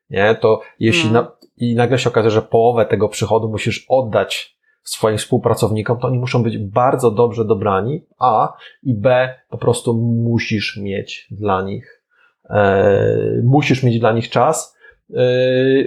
nie? 0.10 0.36
To 0.36 0.62
jeśli 0.80 1.12
no. 1.12 1.22
na, 1.22 1.32
i 1.58 1.76
nagle 1.76 2.00
się 2.00 2.10
okaże, 2.10 2.32
że 2.32 2.42
połowę 2.42 2.86
tego 2.86 3.10
przychodu 3.10 3.50
musisz 3.50 3.86
oddać 3.90 4.58
swoim 4.84 5.18
współpracownikom, 5.18 6.00
to 6.00 6.08
oni 6.08 6.20
muszą 6.20 6.44
być 6.44 6.58
bardzo 6.58 7.12
dobrze 7.12 7.46
dobrani, 7.46 8.06
a 8.20 8.54
i 8.84 8.94
b, 8.94 9.36
po 9.50 9.58
prostu 9.58 9.94
musisz 10.24 10.78
mieć 10.78 11.28
dla 11.32 11.62
nich, 11.62 12.04
e, 12.50 13.42
musisz 13.44 13.84
mieć 13.84 14.00
dla 14.00 14.12
nich 14.12 14.30
czas, 14.30 14.74
e, 14.74 14.77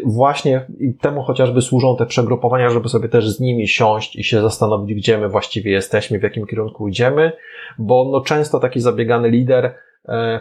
właśnie 0.04 0.66
i 0.78 0.94
temu 0.94 1.22
chociażby 1.22 1.62
służą 1.62 1.96
te 1.96 2.06
przegrupowania, 2.06 2.70
żeby 2.70 2.88
sobie 2.88 3.08
też 3.08 3.28
z 3.28 3.40
nimi 3.40 3.68
siąść 3.68 4.16
i 4.16 4.24
się 4.24 4.42
zastanowić, 4.42 4.94
gdzie 4.94 5.18
my 5.18 5.28
właściwie 5.28 5.72
jesteśmy, 5.72 6.18
w 6.18 6.22
jakim 6.22 6.46
kierunku 6.46 6.88
idziemy, 6.88 7.32
bo 7.78 8.08
no 8.12 8.20
często 8.20 8.60
taki 8.60 8.80
zabiegany 8.80 9.30
lider 9.30 9.74
e, 10.08 10.40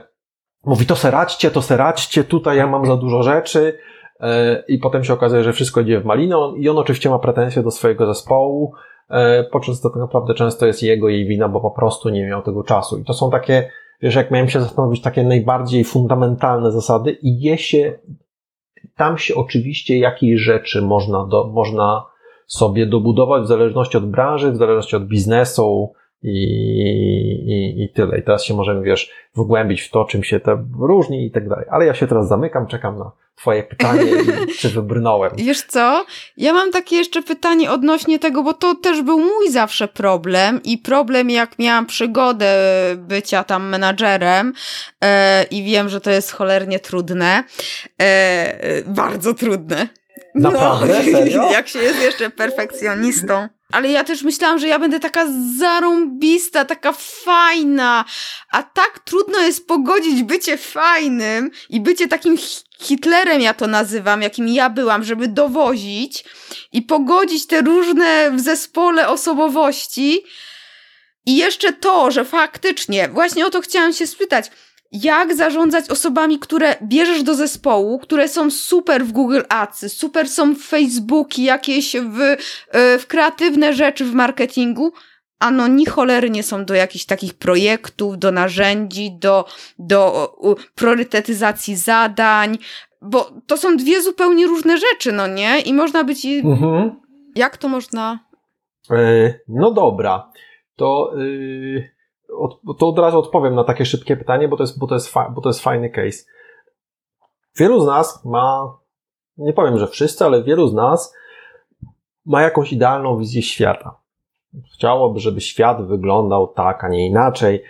mówi 0.66 0.86
to 0.86 0.96
seraćcie, 0.96 1.52
to 1.52 1.62
seraćcie, 1.62 2.24
tutaj 2.24 2.58
ja 2.58 2.68
mam 2.68 2.86
za 2.86 2.98
dużo 2.98 3.24
rzeczy, 3.24 3.78
E, 4.20 4.64
i 4.68 4.78
potem 4.78 5.04
się 5.04 5.14
okazuje, 5.14 5.44
że 5.44 5.54
wszystko 5.54 5.82
idzie 5.82 6.00
w 6.00 6.06
malinę 6.06 6.36
i 6.58 6.70
on 6.70 6.78
oczywiście 6.78 7.10
ma 7.10 7.20
pretensje 7.20 7.64
do 7.64 7.72
swojego 7.72 8.06
zespołu, 8.06 8.74
e, 9.10 9.44
podczas 9.44 9.82
to 9.82 9.90
tak 9.90 10.00
naprawdę 10.00 10.34
często 10.34 10.66
jest 10.66 10.84
jego 10.84 11.10
jej 11.10 11.28
wina, 11.28 11.50
bo 11.50 11.62
po 11.62 11.72
prostu 11.72 12.10
nie 12.10 12.28
miał 12.28 12.42
tego 12.42 12.64
czasu. 12.64 12.98
I 12.98 13.04
to 13.04 13.14
są 13.14 13.32
takie, 13.32 13.70
wiesz, 14.02 14.16
jak 14.16 14.32
miałem 14.32 14.50
się 14.50 14.60
zastanowić, 14.60 15.02
takie 15.02 15.24
najbardziej 15.24 15.84
fundamentalne 15.84 16.72
zasady 16.72 17.18
i 17.22 17.42
je 17.42 17.58
się, 17.58 18.00
tam 18.96 19.18
się 19.18 19.36
oczywiście 19.36 19.98
jakiej 19.98 20.38
rzeczy 20.38 20.82
można, 20.82 21.26
do, 21.26 21.48
można 21.48 22.06
sobie 22.48 22.86
dobudować 22.86 23.44
w 23.44 23.48
zależności 23.48 23.98
od 23.98 24.10
branży, 24.10 24.52
w 24.52 24.58
zależności 24.58 24.96
od 24.96 25.08
biznesu, 25.08 25.94
i, 26.24 26.38
i, 27.48 27.84
i 27.84 27.90
tyle. 27.90 28.20
I 28.20 28.24
teraz 28.24 28.44
się 28.44 28.54
możemy, 28.54 28.84
wiesz, 28.84 29.12
wgłębić 29.36 29.82
w 29.82 29.92
to, 29.92 30.06
czym 30.06 30.24
się 30.24 30.40
to 30.40 30.60
różni 30.80 31.26
i 31.26 31.32
tak 31.32 31.50
dalej. 31.50 31.66
Ale 31.72 31.86
ja 31.86 31.94
się 31.94 32.08
teraz 32.08 32.28
zamykam, 32.28 32.68
czekam 32.68 33.00
na 33.00 33.12
Twoje 33.40 33.64
pytanie, 33.64 34.06
czy 34.60 34.70
wybrnąłem. 34.70 35.32
Wiesz 35.36 35.62
co? 35.62 36.06
Ja 36.38 36.54
mam 36.54 36.72
takie 36.72 36.96
jeszcze 36.96 37.22
pytanie 37.22 37.72
odnośnie 37.72 38.20
tego, 38.20 38.44
bo 38.44 38.54
to 38.54 38.76
też 38.76 39.02
był 39.02 39.20
mój 39.20 39.52
zawsze 39.52 39.88
problem 39.88 40.64
i 40.64 40.78
problem, 40.78 41.30
jak 41.30 41.60
miałam 41.60 41.86
przygodę 41.86 42.56
bycia 42.98 43.44
tam 43.44 43.70
menadżerem 43.70 44.54
e, 45.04 45.44
i 45.44 45.64
wiem, 45.64 45.90
że 45.90 46.02
to 46.02 46.12
jest 46.12 46.32
cholernie 46.32 46.80
trudne, 46.80 47.44
e, 48.02 48.84
bardzo 48.86 49.34
trudne. 49.34 49.88
Naprawdę? 50.36 50.88
No, 50.88 51.12
Serio? 51.18 51.52
Jak 51.52 51.68
się 51.68 51.80
jest 51.80 52.02
jeszcze 52.02 52.30
perfekcjonistą. 52.30 53.48
Ale 53.74 53.90
ja 53.90 54.04
też 54.04 54.24
myślałam, 54.24 54.60
że 54.60 54.68
ja 54.68 54.80
będę 54.80 55.00
taka 55.00 55.26
zarąbista, 55.58 56.66
taka 56.66 56.94
fajna, 56.94 58.06
a 58.52 58.64
tak 58.64 59.00
trudno 59.00 59.40
jest 59.40 59.68
pogodzić 59.68 60.24
bycie 60.24 60.58
fajnym 60.58 61.52
i 61.70 61.82
bycie 61.82 62.08
takim 62.08 62.38
Hitlerem, 62.80 63.42
ja 63.42 63.54
to 63.54 63.68
nazywam, 63.68 64.22
jakim 64.22 64.48
ja 64.48 64.70
byłam, 64.70 65.04
żeby 65.04 65.28
dowozić 65.28 66.26
i 66.72 66.82
pogodzić 66.82 67.48
te 67.48 67.62
różne 67.62 68.32
w 68.32 68.40
zespole 68.40 69.08
osobowości. 69.08 70.24
I 71.26 71.38
jeszcze 71.38 71.74
to, 71.74 72.12
że 72.12 72.26
faktycznie, 72.26 73.10
właśnie 73.10 73.46
o 73.46 73.50
to 73.50 73.62
chciałam 73.62 73.94
się 73.94 74.08
spytać, 74.08 74.52
jak 74.92 75.36
zarządzać 75.36 75.90
osobami, 75.90 76.40
które 76.40 76.76
bierzesz 76.84 77.24
do 77.24 77.36
zespołu, 77.36 78.00
które 78.00 78.28
są 78.28 78.52
super 78.52 79.06
w 79.06 79.12
Google 79.12 79.42
Ads, 79.50 79.94
super 79.94 80.30
są 80.30 80.56
w 80.56 80.60
Facebooki, 80.60 81.44
jakieś 81.44 81.96
w, 81.96 82.22
e, 82.22 82.38
w 83.00 83.08
kreatywne 83.08 83.74
rzeczy 83.74 84.06
w 84.06 84.14
marketingu, 84.14 84.94
a 85.40 85.52
no 85.52 85.68
ni 85.68 85.86
cholery 85.86 86.30
nie 86.30 86.44
są 86.44 86.66
do 86.66 86.74
jakichś 86.74 87.06
takich 87.06 87.34
projektów, 87.34 88.18
do 88.18 88.32
narzędzi, 88.32 89.12
do, 89.20 89.46
do 89.80 90.32
priorytetyzacji 90.76 91.76
zadań, 91.76 92.58
bo 93.02 93.32
to 93.48 93.58
są 93.58 93.78
dwie 93.78 94.02
zupełnie 94.02 94.48
różne 94.48 94.78
rzeczy, 94.78 95.12
no 95.12 95.28
nie? 95.28 95.60
I 95.60 95.74
można 95.74 96.04
być... 96.04 96.26
Mhm. 96.26 96.92
Jak 97.36 97.58
to 97.58 97.68
można... 97.68 98.20
E, 98.92 99.34
no 99.48 99.72
dobra, 99.72 100.32
to... 100.76 101.14
Yy 101.18 101.99
to 102.80 102.88
od 102.88 103.00
razu 103.00 103.20
odpowiem 103.20 103.56
na 103.56 103.64
takie 103.64 103.86
szybkie 103.86 104.18
pytanie, 104.18 104.48
bo 104.48 104.58
to 104.58 104.64
jest, 104.64 104.80
bo 104.80 104.88
to 104.88 104.96
jest, 104.96 105.14
bo 105.36 105.42
to 105.42 105.50
jest 105.50 105.62
fajny 105.62 105.90
case. 105.90 106.24
Wielu 107.58 107.82
z 107.82 107.86
nas 107.86 108.26
ma, 108.26 108.78
nie 109.38 109.54
powiem, 109.54 109.78
że 109.78 109.88
wszyscy, 109.88 110.26
ale 110.26 110.44
wielu 110.44 110.68
z 110.68 110.74
nas 110.74 111.16
ma 112.26 112.42
jakąś 112.42 112.74
idealną 112.74 113.18
wizję 113.18 113.42
świata. 113.42 113.96
Chciałoby, 114.74 115.20
żeby 115.20 115.42
świat 115.42 115.88
wyglądał 115.88 116.48
tak, 116.48 116.84
a 116.84 116.88
nie 116.88 117.08
inaczej 117.08 117.64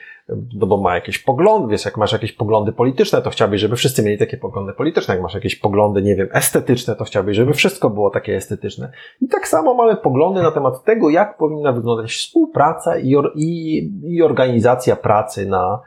no 0.54 0.68
bo 0.68 0.78
ma 0.78 0.96
jakieś 0.96 1.20
poglądy, 1.20 1.72
wiesz, 1.72 1.86
jak 1.86 1.98
masz 1.98 2.12
jakieś 2.12 2.32
poglądy 2.32 2.72
polityczne, 2.72 3.22
to 3.22 3.30
chciałbyś, 3.30 3.62
żeby 3.62 3.76
wszyscy 3.76 4.04
mieli 4.04 4.18
takie 4.18 4.38
poglądy 4.38 4.74
polityczne, 4.74 5.14
jak 5.14 5.24
masz 5.24 5.34
jakieś 5.34 5.56
poglądy, 5.56 6.02
nie 6.02 6.16
wiem, 6.16 6.30
estetyczne, 6.34 6.96
to 6.96 7.04
chciałbyś, 7.04 7.38
żeby 7.38 7.54
wszystko 7.54 7.90
było 7.90 8.10
takie 8.10 8.36
estetyczne. 8.36 8.92
I 9.22 9.28
tak 9.28 9.48
samo 9.48 9.74
mamy 9.74 9.96
poglądy 9.96 10.42
na 10.42 10.52
temat 10.52 10.84
tego, 10.84 11.10
jak 11.10 11.38
powinna 11.38 11.72
wyglądać 11.72 12.12
współpraca 12.12 12.98
i, 12.98 13.16
i, 13.36 13.92
i 14.04 14.22
organizacja 14.22 14.96
pracy 14.96 15.46
na, 15.46 15.82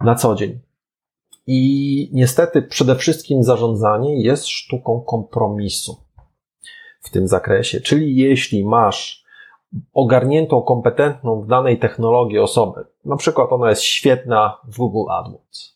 na 0.00 0.14
co 0.14 0.34
dzień. 0.34 0.60
I 1.46 2.10
niestety 2.12 2.62
przede 2.62 2.96
wszystkim 2.96 3.42
zarządzanie 3.42 4.22
jest 4.22 4.46
sztuką 4.46 5.00
kompromisu 5.00 5.96
w 7.00 7.10
tym 7.10 7.28
zakresie. 7.28 7.80
Czyli 7.80 8.16
jeśli 8.16 8.64
masz 8.64 9.21
ogarniętą, 9.94 10.62
kompetentną 10.62 11.40
w 11.40 11.46
danej 11.46 11.78
technologii 11.78 12.38
osobę. 12.38 12.84
Na 13.04 13.16
przykład 13.16 13.52
ona 13.52 13.70
jest 13.70 13.82
świetna 13.82 14.58
w 14.64 14.78
Google 14.78 15.10
AdWords. 15.10 15.72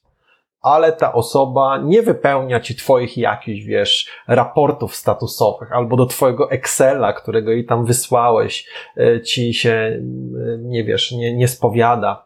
Ale 0.60 0.92
ta 0.92 1.12
osoba 1.12 1.78
nie 1.78 2.02
wypełnia 2.02 2.60
ci 2.60 2.76
twoich 2.76 3.18
jakichś, 3.18 3.64
wiesz, 3.64 4.08
raportów 4.28 4.96
statusowych, 4.96 5.72
albo 5.72 5.96
do 5.96 6.06
twojego 6.06 6.50
Excela, 6.50 7.12
którego 7.12 7.50
jej 7.50 7.66
tam 7.66 7.84
wysłałeś, 7.84 8.68
e, 8.96 9.22
ci 9.22 9.54
się, 9.54 9.70
e, 9.70 10.02
nie 10.58 10.84
wiesz, 10.84 11.12
nie, 11.12 11.36
nie 11.36 11.48
spowiada, 11.48 12.25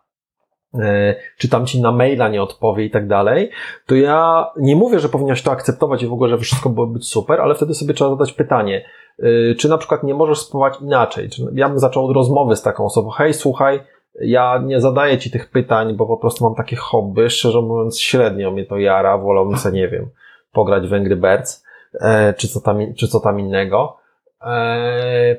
czy 1.38 1.48
tam 1.48 1.66
ci 1.66 1.80
na 1.80 1.92
maila 1.92 2.28
nie 2.28 2.42
odpowie 2.42 2.84
i 2.84 2.90
tak 2.90 3.08
dalej, 3.08 3.50
to 3.86 3.94
ja 3.94 4.50
nie 4.56 4.76
mówię, 4.76 4.98
że 4.98 5.08
powinnaś 5.08 5.42
to 5.42 5.50
akceptować 5.50 6.02
i 6.02 6.06
w 6.06 6.12
ogóle, 6.12 6.30
że 6.30 6.38
wszystko 6.38 6.70
byłoby 6.70 6.92
być 6.92 7.08
super, 7.08 7.40
ale 7.40 7.54
wtedy 7.54 7.74
sobie 7.74 7.94
trzeba 7.94 8.10
zadać 8.10 8.32
pytanie, 8.32 8.84
Y, 9.22 9.54
czy 9.58 9.68
na 9.68 9.78
przykład 9.78 10.02
nie 10.02 10.14
możesz 10.14 10.38
spróbować 10.38 10.80
inaczej? 10.80 11.30
Czy 11.30 11.42
ja 11.52 11.68
bym 11.68 11.78
zaczął 11.78 12.06
od 12.06 12.16
rozmowy 12.16 12.56
z 12.56 12.62
taką 12.62 12.84
osobą, 12.84 13.10
hej, 13.10 13.34
słuchaj, 13.34 13.80
ja 14.20 14.62
nie 14.64 14.80
zadaję 14.80 15.18
ci 15.18 15.30
tych 15.30 15.50
pytań, 15.50 15.94
bo 15.96 16.06
po 16.06 16.16
prostu 16.16 16.44
mam 16.44 16.54
takie 16.54 16.76
hobby, 16.76 17.30
szczerze 17.30 17.60
mówiąc 17.60 18.00
średnio 18.00 18.50
mnie 18.50 18.66
to 18.66 18.78
jara, 18.78 19.18
wolałbym 19.18 19.56
sobie, 19.58 19.78
nie 19.78 19.88
wiem, 19.88 20.08
pograć 20.52 20.88
w 20.88 20.94
Angry 20.94 21.16
Birds, 21.16 21.64
e, 22.00 22.34
czy 22.34 22.48
co 22.48 22.60
tam, 22.60 22.94
czy 22.94 23.08
co 23.08 23.20
tam 23.20 23.40
innego. 23.40 23.96
E, 24.42 24.46
e, 24.46 25.36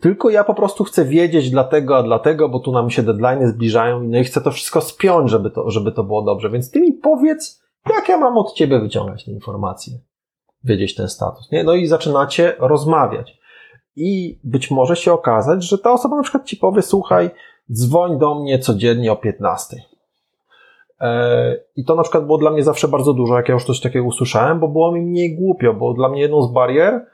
tylko 0.00 0.30
ja 0.30 0.44
po 0.44 0.54
prostu 0.54 0.84
chcę 0.84 1.04
wiedzieć 1.04 1.50
dlatego, 1.50 1.96
a 1.96 2.02
dlatego, 2.02 2.48
bo 2.48 2.60
tu 2.60 2.72
nam 2.72 2.90
się 2.90 3.02
deadline 3.02 3.48
zbliżają 3.48 4.02
no 4.02 4.18
i 4.18 4.24
chcę 4.24 4.40
to 4.40 4.50
wszystko 4.50 4.80
spiąć, 4.80 5.30
żeby 5.30 5.50
to, 5.50 5.70
żeby 5.70 5.92
to 5.92 6.04
było 6.04 6.22
dobrze. 6.22 6.50
Więc 6.50 6.70
ty 6.70 6.80
mi 6.80 6.92
powiedz, 6.92 7.62
jak 7.90 8.08
ja 8.08 8.18
mam 8.18 8.38
od 8.38 8.52
ciebie 8.52 8.80
wyciągać 8.80 9.24
te 9.24 9.30
informacje 9.30 9.98
wiedzieć 10.64 10.94
ten 10.94 11.08
status. 11.08 11.50
Nie? 11.52 11.64
No 11.64 11.74
i 11.74 11.86
zaczynacie 11.86 12.54
rozmawiać. 12.58 13.38
I 13.96 14.40
być 14.44 14.70
może 14.70 14.96
się 14.96 15.12
okazać, 15.12 15.64
że 15.64 15.78
ta 15.78 15.92
osoba 15.92 16.16
na 16.16 16.22
przykład 16.22 16.44
ci 16.44 16.56
powie, 16.56 16.82
słuchaj, 16.82 17.30
dzwoń 17.72 18.18
do 18.18 18.34
mnie 18.34 18.58
codziennie 18.58 19.12
o 19.12 19.16
15. 19.16 19.76
E, 21.00 21.56
I 21.76 21.84
to 21.84 21.94
na 21.94 22.02
przykład 22.02 22.26
było 22.26 22.38
dla 22.38 22.50
mnie 22.50 22.62
zawsze 22.62 22.88
bardzo 22.88 23.12
dużo, 23.12 23.36
jak 23.36 23.48
ja 23.48 23.54
już 23.54 23.64
coś 23.64 23.80
takiego 23.80 24.06
usłyszałem, 24.06 24.60
bo 24.60 24.68
było 24.68 24.92
mi 24.92 25.00
mniej 25.00 25.36
głupio, 25.36 25.74
bo 25.74 25.94
dla 25.94 26.08
mnie 26.08 26.20
jedną 26.20 26.42
z 26.42 26.52
barier 26.52 26.94
e, 26.94 27.00
e, 27.00 27.06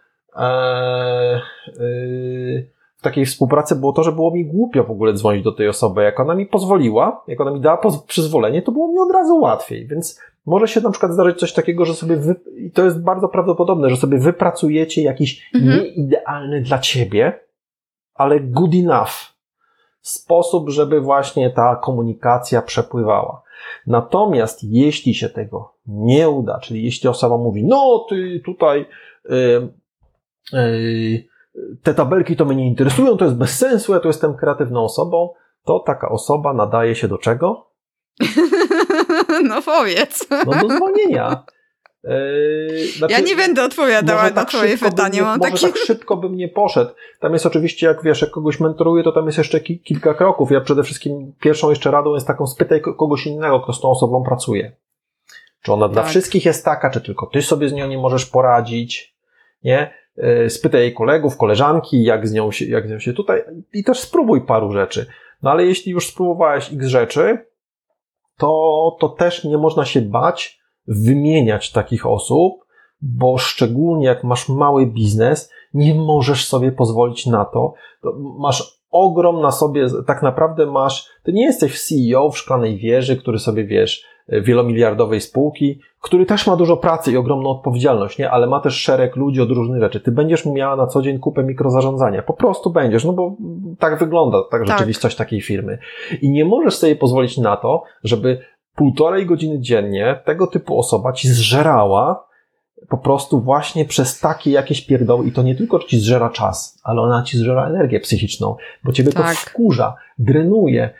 w 2.96 3.02
takiej 3.02 3.26
współpracy 3.26 3.76
było 3.76 3.92
to, 3.92 4.02
że 4.02 4.12
było 4.12 4.30
mi 4.30 4.46
głupio 4.46 4.84
w 4.84 4.90
ogóle 4.90 5.12
dzwonić 5.12 5.44
do 5.44 5.52
tej 5.52 5.68
osoby. 5.68 6.02
Jak 6.02 6.20
ona 6.20 6.34
mi 6.34 6.46
pozwoliła, 6.46 7.24
jak 7.28 7.40
ona 7.40 7.50
mi 7.50 7.60
dała 7.60 7.80
przyzwolenie, 8.06 8.62
to 8.62 8.72
było 8.72 8.88
mi 8.88 8.98
od 8.98 9.12
razu 9.12 9.40
łatwiej. 9.40 9.86
Więc 9.86 10.20
może 10.46 10.68
się 10.68 10.80
na 10.80 10.90
przykład 10.90 11.12
zdarzyć 11.12 11.38
coś 11.38 11.52
takiego, 11.52 11.84
że 11.84 11.94
sobie 11.94 12.16
wy, 12.16 12.34
i 12.56 12.70
to 12.70 12.84
jest 12.84 13.02
bardzo 13.02 13.28
prawdopodobne, 13.28 13.90
że 13.90 13.96
sobie 13.96 14.18
wypracujecie 14.18 15.02
jakiś 15.02 15.50
mhm. 15.54 15.82
nieidealny 15.82 16.60
dla 16.60 16.78
ciebie, 16.78 17.40
ale 18.14 18.40
good 18.40 18.74
enough 18.74 19.34
sposób, 20.00 20.70
żeby 20.70 21.00
właśnie 21.00 21.50
ta 21.50 21.76
komunikacja 21.76 22.62
przepływała. 22.62 23.42
Natomiast 23.86 24.64
jeśli 24.64 25.14
się 25.14 25.28
tego 25.28 25.74
nie 25.86 26.28
uda, 26.28 26.58
czyli 26.58 26.84
jeśli 26.84 27.08
osoba 27.08 27.36
mówi, 27.36 27.64
no 27.64 28.06
ty 28.08 28.40
tutaj 28.44 28.86
te 31.82 31.94
tabelki 31.94 32.36
to 32.36 32.44
mnie 32.44 32.56
nie 32.56 32.68
interesują, 32.68 33.16
to 33.16 33.24
jest 33.24 33.36
bez 33.36 33.58
sensu, 33.58 33.94
ja 33.94 34.00
tu 34.00 34.08
jestem 34.08 34.36
kreatywną 34.36 34.84
osobą, 34.84 35.34
to 35.64 35.78
taka 35.78 36.08
osoba 36.08 36.54
nadaje 36.54 36.94
się 36.94 37.08
do 37.08 37.18
czego? 37.18 37.70
No 39.44 39.62
powiedz. 39.62 40.26
No 40.46 40.68
do 40.68 40.76
zwolnienia. 40.76 41.42
Yy, 42.04 42.86
znaczy, 42.86 43.12
ja 43.12 43.20
nie 43.20 43.36
będę 43.36 43.64
odpowiadała 43.64 44.22
na 44.22 44.30
tak 44.30 44.48
twoje 44.48 44.78
pytanie, 44.78 45.22
mam 45.22 45.38
może 45.38 45.50
taki... 45.50 45.62
tak 45.62 45.76
szybko 45.76 46.16
bym 46.16 46.36
nie 46.36 46.48
poszedł. 46.48 46.90
Tam 47.20 47.32
jest 47.32 47.46
oczywiście, 47.46 47.86
jak 47.86 48.02
wiesz, 48.02 48.22
jak 48.22 48.30
kogoś 48.30 48.60
mentoruję, 48.60 49.04
to 49.04 49.12
tam 49.12 49.26
jest 49.26 49.38
jeszcze 49.38 49.60
ki 49.60 49.80
kilka 49.80 50.14
kroków. 50.14 50.50
Ja 50.50 50.60
przede 50.60 50.82
wszystkim 50.82 51.32
pierwszą 51.40 51.70
jeszcze 51.70 51.90
radą 51.90 52.14
jest 52.14 52.26
taką 52.26 52.46
spytaj 52.46 52.80
kogoś 52.80 53.26
innego, 53.26 53.60
kto 53.60 53.72
z 53.72 53.80
tą 53.80 53.90
osobą 53.90 54.24
pracuje. 54.24 54.76
Czy 55.62 55.72
ona 55.72 55.86
tak. 55.86 55.92
dla 55.92 56.02
wszystkich 56.02 56.44
jest 56.44 56.64
taka, 56.64 56.90
czy 56.90 57.00
tylko 57.00 57.26
ty 57.26 57.42
sobie 57.42 57.68
z 57.68 57.72
nią 57.72 57.88
nie 57.88 57.98
możesz 57.98 58.26
poradzić, 58.26 59.16
nie? 59.62 59.94
Yy, 60.16 60.50
spytaj 60.50 60.80
jej 60.80 60.94
kolegów, 60.94 61.36
koleżanki, 61.36 62.04
jak 62.04 62.28
z 62.28 62.32
nią 62.32 62.50
się, 62.50 62.64
jak 62.64 62.88
z 62.88 62.90
nią 62.90 62.98
się 62.98 63.12
tutaj 63.12 63.42
i 63.72 63.84
też 63.84 64.00
spróbuj 64.00 64.40
paru 64.40 64.72
rzeczy. 64.72 65.06
No 65.42 65.50
ale 65.50 65.66
jeśli 65.66 65.92
już 65.92 66.06
spróbowałeś 66.06 66.72
x 66.72 66.86
rzeczy, 66.86 67.38
to, 68.38 68.96
to 69.00 69.08
też 69.08 69.44
nie 69.44 69.58
można 69.58 69.84
się 69.84 70.00
bać 70.00 70.60
wymieniać 70.86 71.72
takich 71.72 72.06
osób, 72.06 72.64
bo 73.02 73.38
szczególnie 73.38 74.06
jak 74.06 74.24
masz 74.24 74.48
mały 74.48 74.86
biznes, 74.86 75.52
nie 75.74 75.94
możesz 75.94 76.48
sobie 76.48 76.72
pozwolić 76.72 77.26
na 77.26 77.44
to. 77.44 77.74
Masz 78.38 78.80
ogrom 78.90 79.40
na 79.40 79.50
sobie, 79.50 79.86
tak 80.06 80.22
naprawdę 80.22 80.66
masz, 80.66 81.08
ty 81.22 81.32
nie 81.32 81.44
jesteś 81.44 81.86
CEO 81.86 82.30
w 82.30 82.38
szklanej 82.38 82.78
wieży, 82.78 83.16
który 83.16 83.38
sobie 83.38 83.64
wiesz, 83.64 84.04
wielomiliardowej 84.28 85.20
spółki, 85.20 85.80
który 86.00 86.26
też 86.26 86.46
ma 86.46 86.56
dużo 86.56 86.76
pracy 86.76 87.12
i 87.12 87.16
ogromną 87.16 87.50
odpowiedzialność, 87.50 88.18
nie? 88.18 88.30
Ale 88.30 88.46
ma 88.46 88.60
też 88.60 88.74
szereg 88.74 89.16
ludzi 89.16 89.40
od 89.40 89.50
różnych 89.50 89.80
rzeczy. 89.80 90.00
Ty 90.00 90.12
będziesz 90.12 90.46
miała 90.46 90.76
na 90.76 90.86
co 90.86 91.02
dzień 91.02 91.18
kupę 91.18 91.44
mikrozarządzania. 91.44 92.22
Po 92.22 92.32
prostu 92.32 92.70
będziesz, 92.70 93.04
no 93.04 93.12
bo 93.12 93.36
tak 93.78 93.98
wygląda 93.98 94.38
tak, 94.50 94.60
tak. 94.60 94.68
rzeczywistość 94.68 95.16
takiej 95.16 95.40
firmy. 95.40 95.78
I 96.22 96.30
nie 96.30 96.44
możesz 96.44 96.74
sobie 96.74 96.96
pozwolić 96.96 97.38
na 97.38 97.56
to, 97.56 97.82
żeby 98.04 98.38
półtorej 98.74 99.26
godziny 99.26 99.60
dziennie 99.60 100.20
tego 100.24 100.46
typu 100.46 100.78
osoba 100.78 101.12
ci 101.12 101.28
zżerała 101.28 102.26
po 102.88 102.98
prostu 102.98 103.40
właśnie 103.40 103.84
przez 103.84 104.20
takie 104.20 104.50
jakieś 104.50 104.86
pierdoły 104.86 105.26
i 105.26 105.32
to 105.32 105.42
nie 105.42 105.54
tylko 105.54 105.78
ci 105.78 105.98
zżera 105.98 106.30
czas, 106.30 106.80
ale 106.84 107.00
ona 107.00 107.22
ci 107.22 107.38
zżera 107.38 107.68
energię 107.68 108.00
psychiczną, 108.00 108.56
bo 108.84 108.92
ciebie 108.92 109.12
tak. 109.12 109.26
to 109.26 109.50
wkurza, 109.50 109.94
drenuje 110.18 110.90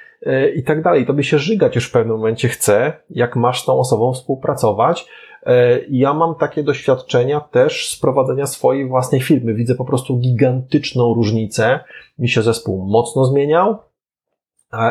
i 0.57 0.63
tak 0.63 0.83
dalej. 0.83 1.07
by 1.07 1.25
się 1.25 1.39
żygać 1.39 1.75
już 1.75 1.89
w 1.89 1.93
pewnym 1.93 2.17
momencie 2.17 2.49
chce, 2.49 2.93
jak 3.11 3.37
masz 3.37 3.63
z 3.63 3.65
tą 3.65 3.79
osobą 3.79 4.13
współpracować. 4.13 5.07
Yy, 5.47 5.53
ja 5.91 6.15
mam 6.15 6.35
takie 6.35 6.63
doświadczenia 6.63 7.41
też 7.41 7.91
z 7.91 8.01
prowadzenia 8.01 8.47
swojej 8.47 8.89
własnej 8.89 9.21
firmy. 9.21 9.55
Widzę 9.55 9.75
po 9.75 9.85
prostu 9.85 10.17
gigantyczną 10.17 11.15
różnicę. 11.15 11.81
Mi 12.19 12.29
się 12.29 12.43
zespół 12.43 12.87
mocno 12.87 13.25
zmieniał, 13.25 13.79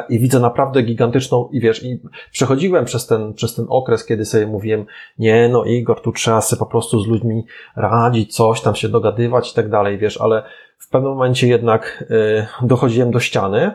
i 0.09 0.19
widzę 0.19 0.39
naprawdę 0.39 0.81
gigantyczną, 0.81 1.49
i 1.51 1.59
wiesz, 1.59 1.83
i 1.83 2.01
przechodziłem 2.31 2.85
przez 2.85 3.07
ten, 3.07 3.33
przez 3.33 3.55
ten 3.55 3.65
okres, 3.69 4.05
kiedy 4.05 4.25
sobie 4.25 4.47
mówiłem, 4.47 4.85
nie 5.19 5.49
no 5.49 5.65
Igor, 5.65 6.01
tu 6.01 6.11
trzeba 6.11 6.41
sobie 6.41 6.59
po 6.59 6.65
prostu 6.65 6.99
z 6.99 7.07
ludźmi 7.07 7.45
radzić, 7.75 8.35
coś 8.35 8.61
tam 8.61 8.75
się 8.75 8.89
dogadywać 8.89 9.51
i 9.51 9.55
tak 9.55 9.69
dalej, 9.69 9.97
wiesz, 9.97 10.21
ale 10.21 10.43
w 10.77 10.89
pewnym 10.89 11.11
momencie 11.11 11.47
jednak 11.47 12.03
y, 12.11 12.45
dochodziłem 12.61 13.11
do 13.11 13.19
ściany, 13.19 13.71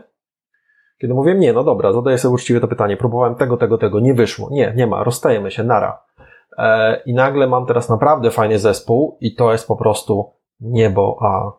kiedy 0.98 1.14
mówiłem, 1.14 1.40
nie, 1.40 1.52
no 1.52 1.64
dobra, 1.64 1.92
zadaję 1.92 2.18
sobie 2.18 2.34
uczciwie 2.34 2.60
to 2.60 2.68
pytanie, 2.68 2.96
próbowałem 2.96 3.34
tego, 3.34 3.56
tego, 3.56 3.78
tego, 3.78 4.00
nie 4.00 4.14
wyszło, 4.14 4.48
nie, 4.50 4.72
nie 4.76 4.86
ma, 4.86 5.04
rozstajemy 5.04 5.50
się, 5.50 5.64
nara. 5.64 6.02
E, 6.58 7.02
I 7.06 7.14
nagle 7.14 7.46
mam 7.46 7.66
teraz 7.66 7.88
naprawdę 7.88 8.30
fajny 8.30 8.58
zespół 8.58 9.18
i 9.20 9.34
to 9.34 9.52
jest 9.52 9.68
po 9.68 9.76
prostu 9.76 10.32
niebo, 10.60 11.18
a 11.20 11.52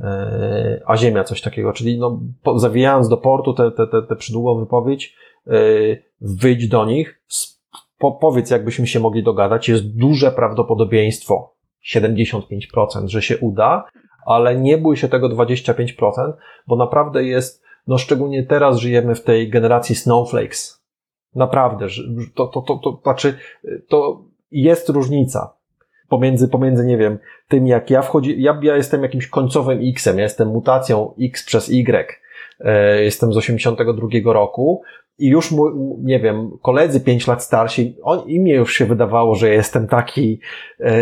E, 0.00 0.80
a 0.86 0.96
ziemia, 0.96 1.24
coś 1.24 1.40
takiego. 1.40 1.72
Czyli 1.72 1.98
no, 1.98 2.20
zawijając 2.56 3.08
do 3.08 3.16
portu 3.16 3.54
tę 3.54 3.70
te, 3.70 3.86
te, 3.86 4.02
te 4.02 4.16
przydługą 4.16 4.60
wypowiedź, 4.60 5.16
e, 5.46 5.50
wyjdź 6.20 6.68
do 6.68 6.84
nich, 6.84 7.22
po, 7.98 8.12
powiedz, 8.12 8.50
jakbyśmy 8.50 8.86
się 8.86 9.00
mogli 9.00 9.22
dogadać. 9.22 9.68
Jest 9.68 9.96
duże 9.96 10.30
prawdopodobieństwo, 10.30 11.54
75%, 11.94 13.06
że 13.06 13.22
się 13.22 13.38
uda, 13.38 13.84
ale 14.26 14.56
nie 14.56 14.78
bój 14.78 14.96
się 14.96 15.08
tego 15.08 15.28
25%, 15.28 16.32
bo 16.66 16.76
naprawdę 16.76 17.24
jest, 17.24 17.62
no 17.86 17.98
szczególnie 17.98 18.42
teraz 18.42 18.78
żyjemy 18.78 19.14
w 19.14 19.22
tej 19.22 19.50
generacji 19.50 19.94
snowflakes. 19.94 20.82
Naprawdę, 21.34 21.86
to, 22.34 22.46
to, 22.46 22.62
to, 22.62 22.76
to 22.76 23.00
znaczy, 23.02 23.38
to 23.88 24.24
jest 24.50 24.88
różnica 24.88 25.56
pomiędzy, 26.08 26.48
pomiędzy, 26.48 26.84
nie 26.84 26.98
wiem, 26.98 27.18
tym 27.48 27.66
jak 27.66 27.90
ja 27.90 28.02
wchodzi, 28.02 28.42
ja, 28.42 28.60
ja 28.62 28.76
jestem 28.76 29.02
jakimś 29.02 29.26
końcowym 29.26 29.78
X-em, 29.82 30.16
ja 30.16 30.22
jestem 30.22 30.48
mutacją 30.48 31.14
X 31.20 31.44
przez 31.44 31.68
Y, 31.68 32.20
e, 32.60 33.02
jestem 33.02 33.32
z 33.32 33.36
82 33.36 34.32
roku 34.32 34.82
i 35.18 35.26
już, 35.28 35.50
mu, 35.50 35.96
nie 36.02 36.20
wiem, 36.20 36.50
koledzy 36.62 37.00
pięć 37.00 37.26
lat 37.26 37.42
starsi, 37.42 37.96
on, 38.02 38.28
im 38.28 38.46
już 38.46 38.74
się 38.74 38.84
wydawało, 38.84 39.34
że 39.34 39.48
jestem 39.50 39.86
taki 39.88 40.40
e, 40.80 40.92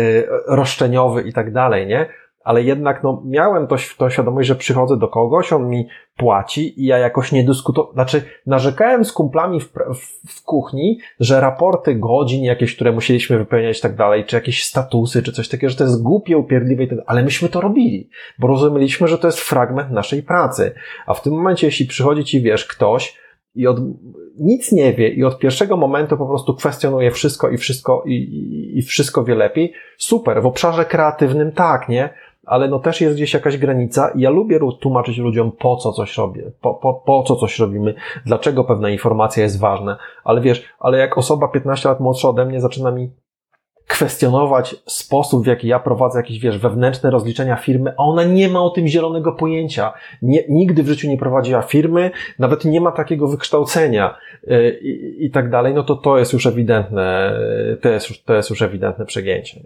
roszczeniowy 0.47 1.21
i 1.21 1.33
tak 1.33 1.53
dalej, 1.53 1.87
nie? 1.87 2.05
Ale 2.45 2.63
jednak 2.63 3.03
no, 3.03 3.21
miałem 3.25 3.67
to, 3.67 3.75
tą 3.97 4.09
świadomość, 4.09 4.47
że 4.47 4.55
przychodzę 4.55 4.97
do 4.97 5.07
kogoś, 5.07 5.53
on 5.53 5.69
mi 5.69 5.87
płaci 6.17 6.81
i 6.81 6.85
ja 6.85 6.97
jakoś 6.97 7.31
nie 7.31 7.43
dyskutowałem, 7.43 7.93
znaczy 7.93 8.23
narzekałem 8.45 9.05
z 9.05 9.11
kumplami 9.11 9.59
w, 9.59 9.73
w, 9.73 10.31
w, 10.31 10.43
kuchni, 10.43 10.99
że 11.19 11.41
raporty 11.41 11.95
godzin 11.95 12.43
jakieś, 12.43 12.75
które 12.75 12.91
musieliśmy 12.91 13.37
wypełniać 13.37 13.79
i 13.79 13.81
tak 13.81 13.95
dalej, 13.95 14.25
czy 14.25 14.35
jakieś 14.35 14.63
statusy, 14.63 15.23
czy 15.23 15.31
coś 15.31 15.49
takiego, 15.49 15.71
że 15.71 15.77
to 15.77 15.83
jest 15.83 16.03
głupie, 16.03 16.37
upierdliwe 16.37 16.83
i 16.83 16.87
tak 16.87 16.99
ale 17.05 17.23
myśmy 17.23 17.49
to 17.49 17.61
robili, 17.61 18.09
bo 18.39 18.47
rozumieliśmy, 18.47 19.07
że 19.07 19.17
to 19.17 19.27
jest 19.27 19.39
fragment 19.39 19.91
naszej 19.91 20.23
pracy. 20.23 20.73
A 21.05 21.13
w 21.13 21.21
tym 21.21 21.33
momencie, 21.33 21.67
jeśli 21.67 21.85
przychodzi 21.85 22.23
ci, 22.23 22.41
wiesz, 22.41 22.65
ktoś, 22.65 23.17
i 23.55 23.67
od, 23.67 23.77
nic 24.39 24.71
nie 24.71 24.93
wie 24.93 25.09
i 25.09 25.23
od 25.23 25.39
pierwszego 25.39 25.77
momentu 25.77 26.17
po 26.17 26.25
prostu 26.25 26.55
kwestionuje 26.55 27.11
wszystko 27.11 27.49
i 27.49 27.57
wszystko 27.57 28.03
i, 28.05 28.13
i, 28.13 28.79
i 28.79 28.81
wszystko 28.81 29.23
wie 29.23 29.35
lepiej. 29.35 29.73
Super, 29.97 30.41
w 30.41 30.45
obszarze 30.45 30.85
kreatywnym 30.85 31.51
tak, 31.51 31.89
nie? 31.89 32.09
Ale 32.45 32.67
no 32.67 32.79
też 32.79 33.01
jest 33.01 33.15
gdzieś 33.15 33.33
jakaś 33.33 33.57
granica 33.57 34.11
ja 34.15 34.29
lubię 34.29 34.59
tłumaczyć 34.81 35.17
ludziom, 35.17 35.51
po 35.51 35.75
co 35.75 35.91
coś 35.91 36.17
robię, 36.17 36.51
po, 36.61 36.73
po, 36.73 36.93
po 36.93 37.23
co 37.23 37.35
coś 37.35 37.59
robimy, 37.59 37.93
dlaczego 38.25 38.63
pewna 38.63 38.89
informacja 38.89 39.43
jest 39.43 39.59
ważna, 39.59 39.97
ale 40.23 40.41
wiesz, 40.41 40.63
ale 40.79 40.97
jak 40.97 41.17
osoba 41.17 41.47
15 41.47 41.89
lat 41.89 41.99
młodsza 41.99 42.29
ode 42.29 42.45
mnie 42.45 42.61
zaczyna 42.61 42.91
mi 42.91 43.09
kwestionować 43.87 44.75
sposób, 44.85 45.43
w 45.43 45.47
jaki 45.47 45.67
ja 45.67 45.79
prowadzę 45.79 46.19
jakieś, 46.19 46.39
wiesz, 46.39 46.57
wewnętrzne 46.57 47.11
rozliczenia 47.11 47.55
firmy, 47.55 47.93
a 47.97 48.03
ona 48.03 48.23
nie 48.23 48.49
ma 48.49 48.61
o 48.61 48.69
tym 48.69 48.87
zielonego 48.87 49.31
pojęcia. 49.31 49.93
Nie, 50.21 50.43
nigdy 50.49 50.83
w 50.83 50.87
życiu 50.87 51.07
nie 51.07 51.17
prowadziła 51.17 51.61
firmy, 51.61 52.11
nawet 52.39 52.65
nie 52.65 52.81
ma 52.81 52.91
takiego 52.91 53.27
wykształcenia 53.27 54.17
yy, 54.47 54.79
i, 54.81 55.25
i 55.25 55.31
tak 55.31 55.49
dalej, 55.49 55.73
no 55.73 55.83
to 55.83 55.95
to 55.95 56.17
jest 56.17 56.33
już 56.33 56.45
ewidentne, 56.45 57.39
to 57.81 57.89
jest 57.89 58.25
to 58.25 58.33
jest 58.33 58.49
już 58.49 58.61
ewidentne 58.61 59.05
przegięcie. 59.05 59.59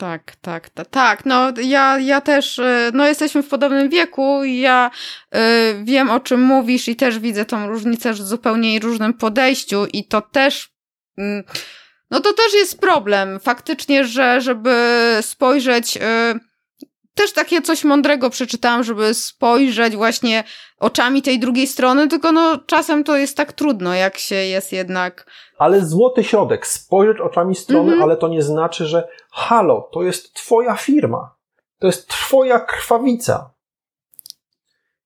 Tak, 0.00 0.36
tak, 0.40 0.68
tak, 0.70 0.86
tak. 0.86 1.26
No 1.26 1.52
ja, 1.62 1.98
ja 1.98 2.20
też, 2.20 2.58
y, 2.58 2.90
no 2.94 3.08
jesteśmy 3.08 3.42
w 3.42 3.48
podobnym 3.48 3.88
wieku 3.88 4.44
i 4.44 4.58
ja 4.58 4.90
y, 5.34 5.38
wiem 5.84 6.10
o 6.10 6.20
czym 6.20 6.42
mówisz 6.42 6.88
i 6.88 6.96
też 6.96 7.18
widzę 7.18 7.44
tą 7.44 7.66
różnicę 7.66 8.12
w 8.12 8.16
zupełnie 8.16 8.80
różnym 8.80 9.14
podejściu 9.14 9.86
i 9.92 10.04
to 10.04 10.20
też, 10.20 10.70
y, 11.18 11.44
no 12.10 12.20
to 12.20 12.32
też 12.32 12.54
jest 12.54 12.80
problem 12.80 13.40
faktycznie, 13.40 14.04
że 14.04 14.40
żeby 14.40 14.76
spojrzeć, 15.20 15.96
y, 15.96 16.00
też 17.14 17.32
takie 17.32 17.62
coś 17.62 17.84
mądrego 17.84 18.30
przeczytałam, 18.30 18.84
żeby 18.84 19.14
spojrzeć 19.14 19.96
właśnie 19.96 20.44
oczami 20.78 21.22
tej 21.22 21.38
drugiej 21.38 21.66
strony, 21.66 22.08
tylko 22.08 22.32
no 22.32 22.58
czasem 22.66 23.04
to 23.04 23.16
jest 23.16 23.36
tak 23.36 23.52
trudno, 23.52 23.94
jak 23.94 24.18
się 24.18 24.34
jest 24.34 24.72
jednak. 24.72 25.30
Ale 25.60 25.84
złoty 25.84 26.24
środek, 26.24 26.66
spojrzeć 26.66 27.20
oczami 27.20 27.54
strony, 27.54 27.88
mm 27.88 28.00
-hmm. 28.00 28.02
ale 28.02 28.16
to 28.16 28.28
nie 28.28 28.42
znaczy, 28.42 28.86
że 28.86 29.08
halo, 29.30 29.88
to 29.92 30.02
jest 30.02 30.34
twoja 30.34 30.74
firma. 30.74 31.34
To 31.78 31.86
jest 31.86 32.08
twoja 32.08 32.60
krwawica. 32.60 33.50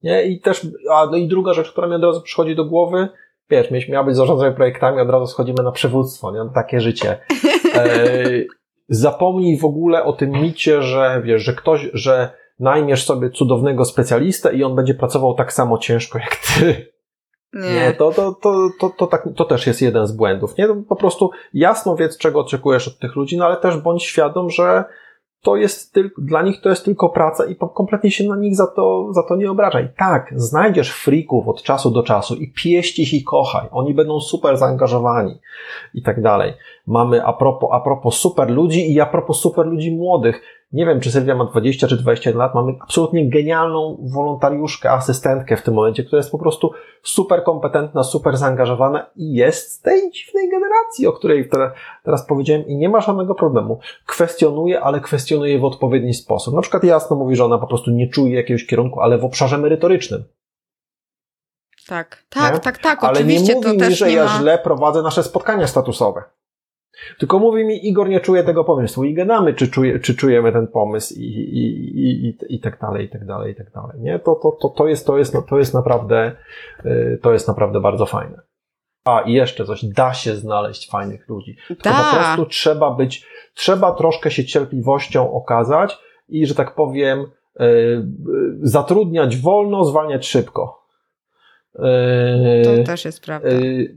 Nie? 0.03 0.25
I 0.25 0.41
też, 0.41 0.67
a 0.91 1.07
no 1.07 1.17
i 1.17 1.29
druga 1.29 1.55
rzecz, 1.55 1.73
która 1.73 1.87
mi 1.87 1.95
od 1.95 2.03
razu 2.03 2.23
przychodzi 2.23 2.57
do 2.57 2.65
głowy, 2.65 3.09
wiesz, 3.51 3.89
miała 3.89 4.05
być 4.05 4.17
zarządzanie 4.17 4.55
projektami, 4.55 5.01
od 5.01 5.11
razu 5.11 5.27
schodzimy 5.27 5.63
na 5.63 5.73
przywództwo, 5.73 6.33
nie? 6.33 6.51
Takie 6.55 6.81
życie. 6.81 7.19
E, 7.75 8.25
zapomnij 8.89 9.59
w 9.59 9.65
ogóle 9.65 10.05
o 10.05 10.13
tym 10.13 10.31
micie, 10.31 10.83
że 10.83 11.23
wiesz, 11.25 11.43
że 11.43 11.53
ktoś, 11.53 11.91
że 11.93 12.31
najmiesz 12.61 13.05
sobie 13.05 13.31
cudownego 13.31 13.85
specjalistę 13.85 14.55
i 14.55 14.65
on 14.65 14.75
będzie 14.77 14.95
pracował 14.95 15.35
tak 15.35 15.53
samo 15.53 15.79
ciężko 15.79 16.19
jak 16.19 16.37
ty. 16.37 16.94
Nie, 17.55 17.75
nie 17.75 17.93
to, 17.93 18.13
to, 18.13 18.33
to, 18.33 18.69
to, 18.81 18.91
to, 18.91 19.07
tak, 19.07 19.29
to 19.37 19.45
też 19.45 19.67
jest 19.67 19.83
jeden 19.83 20.07
z 20.07 20.13
błędów. 20.13 20.59
Nie? 20.59 20.69
Po 20.89 20.97
prostu 20.97 21.31
jasno 21.55 21.97
wiedz, 21.97 22.19
czego 22.19 22.41
oczekujesz 22.41 22.89
od 22.89 22.99
tych 22.99 23.17
ludzi, 23.17 23.39
no 23.39 23.45
ale 23.45 23.57
też 23.57 23.77
bądź 23.77 24.05
świadom, 24.05 24.51
że 24.51 24.85
to 25.45 25.57
jest 25.57 25.93
tylko, 25.93 26.23
dla 26.23 26.43
nich 26.43 26.61
to 26.61 26.69
jest 26.69 26.85
tylko 26.85 27.09
praca 27.09 27.47
i 27.47 27.57
kompletnie 27.75 28.11
się 28.11 28.25
na 28.25 28.37
nich 28.37 28.57
za 28.57 28.67
to, 28.67 29.13
za 29.13 29.23
to 29.23 29.37
nie 29.37 29.51
obrażaj. 29.51 29.89
Tak, 29.97 30.33
znajdziesz 30.37 30.93
frików 30.93 31.49
od 31.49 31.63
czasu 31.63 31.91
do 31.91 32.03
czasu 32.03 32.35
i 32.35 32.53
pieść 32.53 32.99
ich 32.99 33.15
i 33.15 33.25
kochaj. 33.25 33.69
Oni 33.71 33.95
będą 33.95 34.21
super 34.21 34.57
zaangażowani 34.57 35.41
i 35.95 36.03
tak 36.03 36.23
dalej. 36.23 36.53
Mamy 36.87 37.25
a 37.25 37.33
propos, 37.33 37.69
a 37.73 37.81
propos 37.81 38.15
super 38.15 38.51
ludzi 38.51 38.93
i 38.93 39.01
a 39.01 39.07
propos 39.07 39.41
super 39.41 39.67
ludzi 39.67 39.97
młodych. 39.97 40.43
Nie 40.75 40.87
wiem, 40.87 41.01
czy 41.01 41.11
Sylwia 41.11 41.35
ma 41.35 41.45
20 41.45 41.89
czy 41.89 41.97
21 41.97 42.39
lat, 42.39 42.55
mamy 42.55 42.73
absolutnie 42.81 43.31
genialną 43.31 43.99
wolontariuszkę, 44.15 44.91
asystentkę 44.91 45.57
w 45.57 45.63
tym 45.63 45.75
momencie, 45.75 46.05
która 46.05 46.17
jest 46.17 46.31
po 46.31 46.39
prostu 46.39 46.73
super 47.03 47.45
kompetentna, 47.45 48.03
super 48.03 48.37
zaangażowana 48.37 49.07
i 49.17 49.33
jest 49.33 49.73
z 49.73 49.81
tej 49.81 50.11
dziwnej 50.11 50.51
generacji, 50.51 51.07
o 51.07 51.13
której 51.13 51.49
teraz 52.05 52.27
powiedziałem 52.27 52.67
i 52.67 52.77
nie 52.77 52.89
ma 52.89 53.01
żadnego 53.01 53.35
problemu. 53.35 53.79
Kwestionuje, 54.07 54.81
ale 54.81 55.01
kwestionuje 55.01 55.59
w 55.59 55.65
odpowiedni 55.65 56.15
sposób. 56.15 56.55
Na 56.55 56.61
przykład 56.61 56.85
jasno 56.85 57.17
mówi, 57.17 57.37
że 57.37 57.45
ona 57.45 57.59
po 57.59 57.67
prostu 57.67 57.91
nie 57.91 58.09
czuje 58.09 58.35
jakiegoś 58.35 58.67
kierunku, 58.67 59.01
ale 59.01 59.19
w 59.19 59.25
obszarze 59.25 59.59
merytorycznym. 59.59 60.25
Tak, 61.87 62.25
tak, 62.29 62.55
nie? 62.55 62.61
tak, 62.61 62.79
tak, 62.79 63.05
ale 63.05 63.13
oczywiście. 63.13 63.55
nie 63.55 63.55
mówi 63.55 63.79
to 63.79 63.89
mi, 63.89 63.95
że 63.95 64.07
nie 64.07 64.15
ja 64.15 64.25
ma... 64.25 64.39
źle 64.39 64.59
prowadzę 64.59 65.03
nasze 65.03 65.23
spotkania 65.23 65.67
statusowe. 65.67 66.23
Tylko 67.19 67.39
mówi 67.39 67.65
mi, 67.65 67.89
Igor 67.89 68.09
nie 68.09 68.21
czuje 68.21 68.45
tego 68.45 68.65
pomysłu 68.65 69.05
i 69.05 69.15
gadamy, 69.15 69.55
czy, 69.55 69.69
czuje, 69.69 70.01
czy 70.01 70.15
czujemy 70.15 70.53
ten 70.53 70.67
pomysł 70.67 71.15
i, 71.15 71.25
i, 71.25 71.99
i, 71.99 72.27
i, 72.29 72.55
i 72.55 72.61
tak 72.61 72.81
dalej, 72.81 73.07
i 73.07 73.09
tak 73.09 73.27
dalej, 73.27 73.53
i 73.53 73.55
tak 73.55 73.71
dalej. 73.71 74.01
Nie? 74.01 74.19
To, 74.19 74.35
to, 74.35 74.59
to, 74.63 74.69
to, 74.69 74.87
jest, 74.89 75.07
to, 75.07 75.19
jest, 75.19 75.37
to 75.49 75.59
jest 75.59 75.75
naprawdę, 75.75 76.33
y, 76.85 77.19
to 77.23 77.33
jest 77.33 77.49
naprawdę 77.49 77.81
bardzo 77.81 78.07
fajne. 78.07 78.41
A, 79.05 79.21
i 79.21 79.33
jeszcze 79.33 79.65
coś, 79.65 79.85
da 79.85 80.15
się 80.15 80.35
znaleźć 80.35 80.91
fajnych 80.91 81.29
ludzi. 81.29 81.57
Tylko 81.69 81.83
Da. 81.83 82.11
po 82.11 82.17
prostu 82.17 82.47
trzeba 82.47 82.91
być, 82.91 83.27
trzeba 83.55 83.93
troszkę 83.93 84.31
się 84.31 84.45
cierpliwością 84.45 85.33
okazać 85.33 85.99
i, 86.29 86.47
że 86.47 86.55
tak 86.55 86.75
powiem, 86.75 87.21
y, 87.21 87.65
y, 87.65 88.05
zatrudniać 88.63 89.37
wolno, 89.37 89.85
zwalniać 89.85 90.27
szybko. 90.27 90.85
To 92.65 92.85
też 92.87 93.05
jest 93.05 93.25
prawda. 93.25 93.49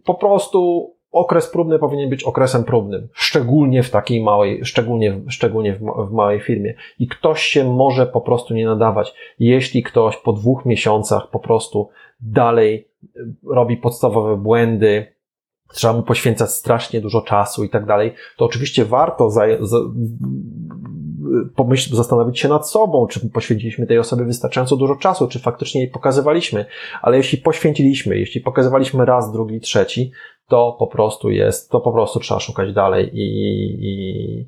Po 0.06 0.16
prostu 0.16 0.92
okres 1.18 1.48
próbny 1.48 1.80
powinien 1.80 2.10
być 2.10 2.24
okresem 2.24 2.64
próbnym, 2.64 3.08
szczególnie 3.14 3.84
w 3.84 3.90
takiej 3.90 4.24
małej, 4.24 4.66
szczególnie, 4.66 5.20
szczególnie 5.28 5.74
w, 5.74 5.80
w, 5.80 6.12
małej 6.12 6.40
firmie. 6.40 6.74
I 7.00 7.08
ktoś 7.08 7.42
się 7.42 7.74
może 7.74 8.06
po 8.06 8.22
prostu 8.22 8.54
nie 8.54 8.66
nadawać. 8.66 9.14
Jeśli 9.40 9.84
ktoś 9.84 10.18
po 10.18 10.34
dwóch 10.34 10.66
miesiącach 10.66 11.30
po 11.30 11.40
prostu 11.40 11.90
dalej 12.22 12.88
y, 13.04 13.20
robi 13.50 13.78
podstawowe 13.78 14.38
błędy, 14.38 15.18
trzeba 15.74 15.94
mu 15.94 16.04
poświęcać 16.04 16.52
strasznie 16.52 17.02
dużo 17.02 17.22
czasu 17.22 17.64
i 17.64 17.70
tak 17.70 17.86
dalej, 17.86 18.14
to 18.38 18.46
oczywiście 18.46 18.86
warto 18.86 19.30
za, 19.30 19.44
za, 19.60 19.78
pomyśl, 21.56 21.96
zastanowić 21.96 22.40
się 22.40 22.50
nad 22.50 22.70
sobą, 22.70 23.08
czy 23.08 23.30
poświęciliśmy 23.30 23.88
tej 23.88 24.00
osobie 24.00 24.26
wystarczająco 24.26 24.76
dużo 24.76 24.96
czasu, 24.96 25.28
czy 25.28 25.40
faktycznie 25.40 25.82
jej 25.82 25.90
pokazywaliśmy. 25.90 26.66
Ale 27.02 27.18
jeśli 27.18 27.38
poświęciliśmy, 27.38 28.18
jeśli 28.18 28.42
pokazywaliśmy 28.42 29.06
raz, 29.06 29.32
drugi, 29.32 29.60
trzeci, 29.60 30.12
to 30.48 30.76
po 30.80 30.88
prostu 30.88 31.30
jest, 31.30 31.72
to 31.72 31.80
po 31.80 31.92
prostu 31.92 32.20
trzeba 32.20 32.40
szukać 32.40 32.74
dalej 32.74 33.10
i, 33.14 33.28
i, 33.82 34.48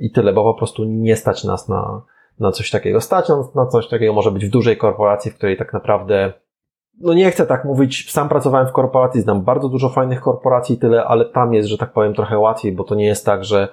i 0.00 0.10
tyle, 0.10 0.32
bo 0.32 0.44
po 0.44 0.58
prostu 0.58 0.84
nie 0.84 1.16
stać 1.16 1.44
nas 1.44 1.68
na, 1.68 2.02
na 2.40 2.52
coś 2.52 2.70
takiego. 2.70 3.00
Stać 3.00 3.28
nas 3.28 3.54
na 3.54 3.66
coś 3.66 3.88
takiego 3.88 4.12
może 4.12 4.30
być 4.30 4.46
w 4.46 4.50
dużej 4.50 4.76
korporacji, 4.76 5.30
w 5.30 5.36
której 5.36 5.56
tak 5.56 5.72
naprawdę 5.72 6.32
no 7.00 7.14
nie 7.14 7.30
chcę 7.30 7.46
tak 7.46 7.64
mówić, 7.64 8.12
sam 8.12 8.28
pracowałem 8.28 8.66
w 8.66 8.72
korporacji, 8.72 9.20
znam 9.20 9.42
bardzo 9.42 9.68
dużo 9.68 9.88
fajnych 9.88 10.20
korporacji, 10.20 10.78
tyle, 10.78 11.04
ale 11.04 11.24
tam 11.24 11.54
jest, 11.54 11.68
że 11.68 11.78
tak 11.78 11.92
powiem, 11.92 12.14
trochę 12.14 12.38
łatwiej, 12.38 12.72
bo 12.72 12.84
to 12.84 12.94
nie 12.94 13.06
jest 13.06 13.26
tak, 13.26 13.44
że 13.44 13.68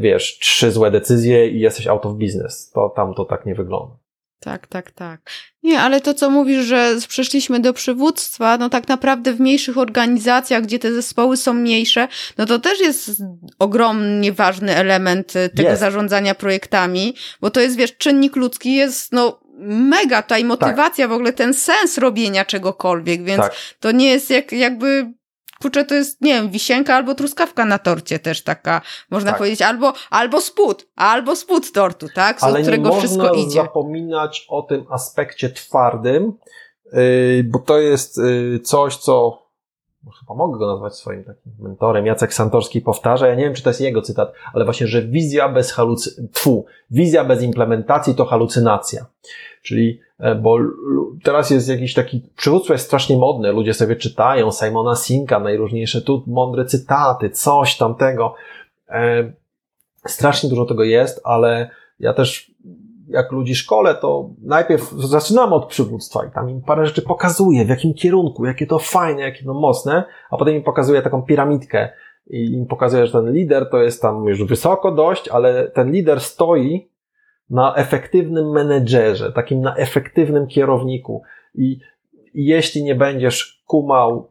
wiesz, 0.00 0.38
trzy 0.38 0.72
złe 0.72 0.90
decyzje 0.90 1.48
i 1.48 1.60
jesteś 1.60 1.86
out 1.86 2.06
of 2.06 2.14
business. 2.14 2.70
To 2.70 2.92
tam 2.96 3.14
to 3.14 3.24
tak 3.24 3.46
nie 3.46 3.54
wygląda. 3.54 3.96
Tak, 4.40 4.66
tak, 4.66 4.90
tak. 4.90 5.20
Nie, 5.62 5.80
ale 5.80 6.00
to, 6.00 6.14
co 6.14 6.30
mówisz, 6.30 6.64
że 6.64 6.96
przeszliśmy 7.08 7.60
do 7.60 7.72
przywództwa, 7.72 8.58
no 8.58 8.70
tak 8.70 8.88
naprawdę 8.88 9.32
w 9.32 9.40
mniejszych 9.40 9.78
organizacjach, 9.78 10.62
gdzie 10.62 10.78
te 10.78 10.92
zespoły 10.92 11.36
są 11.36 11.54
mniejsze, 11.54 12.08
no 12.38 12.46
to 12.46 12.58
też 12.58 12.80
jest 12.80 13.22
ogromnie 13.58 14.32
ważny 14.32 14.76
element 14.76 15.36
y, 15.36 15.48
tego 15.48 15.68
Jest. 15.68 15.80
zarządzania 15.80 16.34
projektami, 16.34 17.14
bo 17.40 17.50
to 17.50 17.60
jest, 17.60 17.76
wiesz, 17.76 17.96
czynnik 17.96 18.36
ludzki 18.36 18.74
jest, 18.74 19.12
no, 19.12 19.40
mega 19.64 20.22
ta 20.22 20.38
i 20.38 20.44
motywacja, 20.44 21.08
w 21.08 21.12
ogóle 21.12 21.32
ten 21.32 21.54
sens 21.54 21.98
robienia 21.98 22.44
czegokolwiek, 22.44 23.24
więc 23.24 23.42
Tak. 23.42 23.54
to 23.80 23.92
nie 23.92 24.10
jest 24.10 24.30
jak, 24.30 24.52
jakby, 24.52 25.12
kurczę, 25.62 25.84
to 25.84 25.94
jest, 25.94 26.20
nie 26.20 26.34
wiem, 26.34 26.50
wisienka 26.50 26.94
albo 26.94 27.14
truskawka 27.14 27.64
na 27.64 27.78
torcie 27.78 28.18
też 28.18 28.42
taka, 28.42 28.80
można 29.10 29.30
Tak. 29.30 29.38
powiedzieć, 29.38 29.62
albo, 29.62 29.92
albo 30.10 30.40
spód, 30.40 30.86
albo 30.96 31.36
spód 31.36 31.72
tortu, 31.72 32.06
tak, 32.14 32.40
z 32.40 32.42
Ale 32.42 32.58
nie 32.58 32.62
którego 32.62 32.88
można 32.88 33.00
wszystko 33.00 33.34
idzie. 33.34 33.50
zapominać 33.50 34.46
o 34.48 34.62
tym 34.62 34.84
aspekcie 34.90 35.50
twardym, 35.50 36.32
yy, 36.92 37.44
bo 37.44 37.58
to 37.58 37.78
jest 37.78 38.18
yy, 38.18 38.60
coś, 38.60 38.96
co 38.96 39.42
chyba 40.20 40.34
mogę 40.34 40.58
go 40.58 40.66
nazwać 40.66 40.94
swoim 40.94 41.24
takim 41.24 41.52
mentorem. 41.58 42.06
Jacek 42.06 42.34
Santorski 42.34 42.80
powtarza, 42.80 43.26
ja 43.26 43.34
nie 43.34 43.44
wiem, 43.44 43.54
czy 43.54 43.62
to 43.62 43.70
jest 43.70 43.80
jego 43.80 44.02
cytat, 44.02 44.32
ale 44.54 44.64
właśnie, 44.64 44.86
że 44.86 45.02
wizja 45.02 45.48
bez 45.48 45.72
halucy... 45.72 46.28
Tfu, 46.32 46.66
wizja 46.90 47.24
bez 47.24 47.42
implementacji 47.42 48.14
to 48.14 48.24
halucynacja. 48.24 49.06
Czyli, 49.62 50.00
bo 50.42 50.58
l- 50.58 50.70
teraz 51.22 51.50
jest 51.50 51.68
jakiś 51.68 51.94
taki, 51.94 52.22
przywództwo 52.36 52.72
jest 52.72 52.86
strasznie 52.86 53.16
modne, 53.16 53.52
ludzie 53.52 53.74
sobie 53.74 53.96
czytają 53.96 54.52
Simona 54.52 54.96
Sinka, 54.96 55.40
najróżniejsze 55.40 56.02
tu 56.02 56.22
mądre 56.26 56.64
cytaty, 56.64 57.30
coś 57.30 57.76
tamtego. 57.76 58.34
E, 58.88 59.32
strasznie 60.06 60.50
dużo 60.50 60.64
tego 60.64 60.84
jest, 60.84 61.20
ale 61.24 61.70
ja 62.00 62.12
też 62.12 62.52
jak 63.08 63.32
ludzi 63.32 63.54
szkole, 63.54 63.94
to 63.94 64.30
najpierw 64.42 64.90
zaczynamy 64.90 65.54
od 65.54 65.66
przywództwa 65.66 66.24
i 66.26 66.30
tam 66.30 66.50
im 66.50 66.62
parę 66.62 66.86
rzeczy 66.86 67.02
pokazuję, 67.02 67.64
w 67.64 67.68
jakim 67.68 67.94
kierunku, 67.94 68.46
jakie 68.46 68.66
to 68.66 68.78
fajne, 68.78 69.22
jakie 69.22 69.44
to 69.44 69.54
mocne, 69.54 70.04
a 70.30 70.36
potem 70.36 70.54
im 70.54 70.62
pokazuję 70.62 71.02
taką 71.02 71.22
piramidkę 71.22 71.88
i 72.26 72.52
im 72.52 72.66
pokazuję, 72.66 73.06
że 73.06 73.12
ten 73.12 73.32
lider 73.32 73.70
to 73.70 73.82
jest 73.82 74.02
tam 74.02 74.24
już 74.24 74.44
wysoko 74.44 74.92
dość, 74.92 75.28
ale 75.28 75.68
ten 75.68 75.90
lider 75.92 76.20
stoi 76.20 76.88
na 77.52 77.74
efektywnym 77.74 78.50
menedżerze, 78.50 79.32
takim 79.32 79.60
na 79.60 79.76
efektywnym 79.76 80.46
kierowniku 80.46 81.22
i, 81.54 81.78
jeśli 82.34 82.82
nie 82.82 82.94
będziesz 82.94 83.62
kumał 83.66 84.30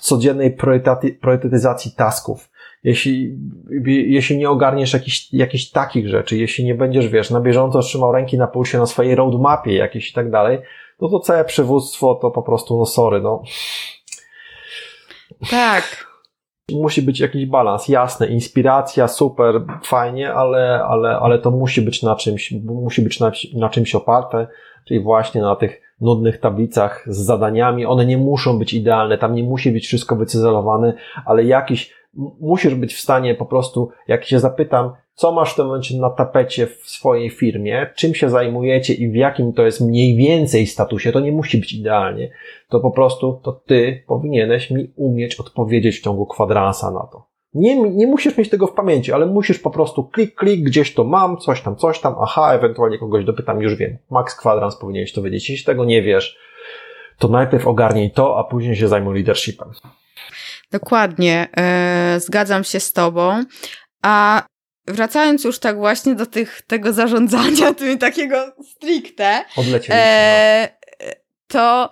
codziennej 0.00 0.56
priorytety- 0.56 1.18
priorytetyzacji 1.20 1.92
tasków, 1.96 2.50
jeśli, 2.84 3.38
jeśli 3.86 4.38
nie 4.38 4.50
ogarniesz 4.50 4.92
jakichś, 4.92 5.32
jakichś 5.32 5.70
takich 5.70 6.08
rzeczy, 6.08 6.36
jeśli 6.36 6.64
nie 6.64 6.74
będziesz, 6.74 7.08
wiesz, 7.08 7.30
na 7.30 7.40
bieżąco 7.40 7.80
trzymał 7.80 8.12
ręki 8.12 8.38
na 8.38 8.46
pulsie 8.46 8.78
na 8.78 8.86
swojej 8.86 9.14
roadmapie 9.14 9.74
jakiejś 9.74 10.10
i 10.10 10.14
tak 10.14 10.30
dalej, 10.30 10.58
no 11.00 11.08
to 11.08 11.20
całe 11.20 11.44
przywództwo 11.44 12.14
to 12.14 12.30
po 12.30 12.42
prostu, 12.42 12.78
no 12.78 12.86
sorry, 12.86 13.20
no. 13.20 13.42
Tak. 15.50 16.05
Musi 16.72 17.02
być 17.02 17.20
jakiś 17.20 17.46
balans, 17.46 17.88
jasne, 17.88 18.26
inspiracja, 18.26 19.08
super, 19.08 19.62
fajnie, 19.84 20.32
ale, 20.34 20.84
ale, 20.84 21.18
ale 21.18 21.38
to 21.38 21.50
musi 21.50 21.82
być 21.82 22.02
na 22.02 22.16
czymś, 22.16 22.52
musi 22.64 23.02
być 23.02 23.20
na, 23.20 23.32
na 23.54 23.68
czymś 23.68 23.94
oparte, 23.94 24.46
czyli 24.84 25.00
właśnie 25.00 25.40
na 25.40 25.56
tych 25.56 25.80
nudnych 26.00 26.40
tablicach 26.40 27.04
z 27.06 27.16
zadaniami. 27.16 27.86
One 27.86 28.06
nie 28.06 28.18
muszą 28.18 28.58
być 28.58 28.74
idealne, 28.74 29.18
tam 29.18 29.34
nie 29.34 29.42
musi 29.42 29.72
być 29.72 29.86
wszystko 29.86 30.16
wycyzelowane, 30.16 30.94
ale 31.26 31.44
jakiś, 31.44 31.92
musisz 32.40 32.74
być 32.74 32.94
w 32.94 33.00
stanie 33.00 33.34
po 33.34 33.46
prostu, 33.46 33.90
jak 34.08 34.24
się 34.24 34.40
zapytam, 34.40 34.92
co 35.14 35.32
masz 35.32 35.52
w 35.52 35.56
tym 35.56 35.66
momencie 35.66 35.96
na 35.96 36.10
tapecie 36.10 36.66
w 36.66 36.82
swojej 36.84 37.30
firmie, 37.30 37.86
czym 37.94 38.14
się 38.14 38.30
zajmujecie 38.30 38.94
i 38.94 39.10
w 39.10 39.14
jakim 39.14 39.52
to 39.52 39.62
jest 39.62 39.80
mniej 39.80 40.16
więcej 40.16 40.66
statusie, 40.66 41.12
to 41.12 41.20
nie 41.20 41.32
musi 41.32 41.58
być 41.58 41.72
idealnie. 41.72 42.30
To 42.68 42.80
po 42.80 42.90
prostu, 42.90 43.40
to 43.42 43.52
ty 43.52 44.02
powinieneś 44.06 44.70
mi 44.70 44.92
umieć 44.96 45.34
odpowiedzieć 45.34 45.98
w 45.98 46.02
ciągu 46.02 46.26
kwadransa 46.26 46.90
na 46.90 47.06
to. 47.12 47.26
Nie, 47.54 47.90
nie 47.90 48.06
musisz 48.06 48.36
mieć 48.38 48.50
tego 48.50 48.66
w 48.66 48.72
pamięci, 48.72 49.12
ale 49.12 49.26
musisz 49.26 49.58
po 49.58 49.70
prostu 49.70 50.04
klik, 50.04 50.34
klik, 50.34 50.64
gdzieś 50.64 50.94
to 50.94 51.04
mam, 51.04 51.36
coś 51.36 51.60
tam, 51.60 51.76
coś 51.76 52.00
tam, 52.00 52.14
aha, 52.20 52.52
ewentualnie 52.52 52.98
kogoś 52.98 53.24
dopytam, 53.24 53.62
już 53.62 53.74
wiem. 53.76 53.98
Max 54.10 54.34
kwadrans 54.34 54.76
powinieneś 54.76 55.12
to 55.12 55.22
wiedzieć. 55.22 55.50
Jeśli 55.50 55.66
tego 55.66 55.84
nie 55.84 56.02
wiesz, 56.02 56.38
to 57.18 57.28
najpierw 57.28 57.66
ogarnij 57.66 58.10
to, 58.10 58.38
a 58.38 58.44
później 58.44 58.76
się 58.76 58.88
zajmuj 58.88 59.14
leadershipem. 59.14 59.68
Dokładnie, 60.70 61.48
e, 61.56 62.20
zgadzam 62.20 62.64
się 62.64 62.80
z 62.80 62.92
tobą. 62.92 63.44
A 64.02 64.42
wracając 64.86 65.44
już 65.44 65.58
tak 65.58 65.76
właśnie 65.76 66.14
do 66.14 66.26
tych, 66.26 66.62
tego 66.62 66.92
zarządzania, 66.92 67.74
tym 67.74 67.98
takiego 67.98 68.52
stricte, 68.76 69.44
e, 69.90 70.68
to 71.46 71.90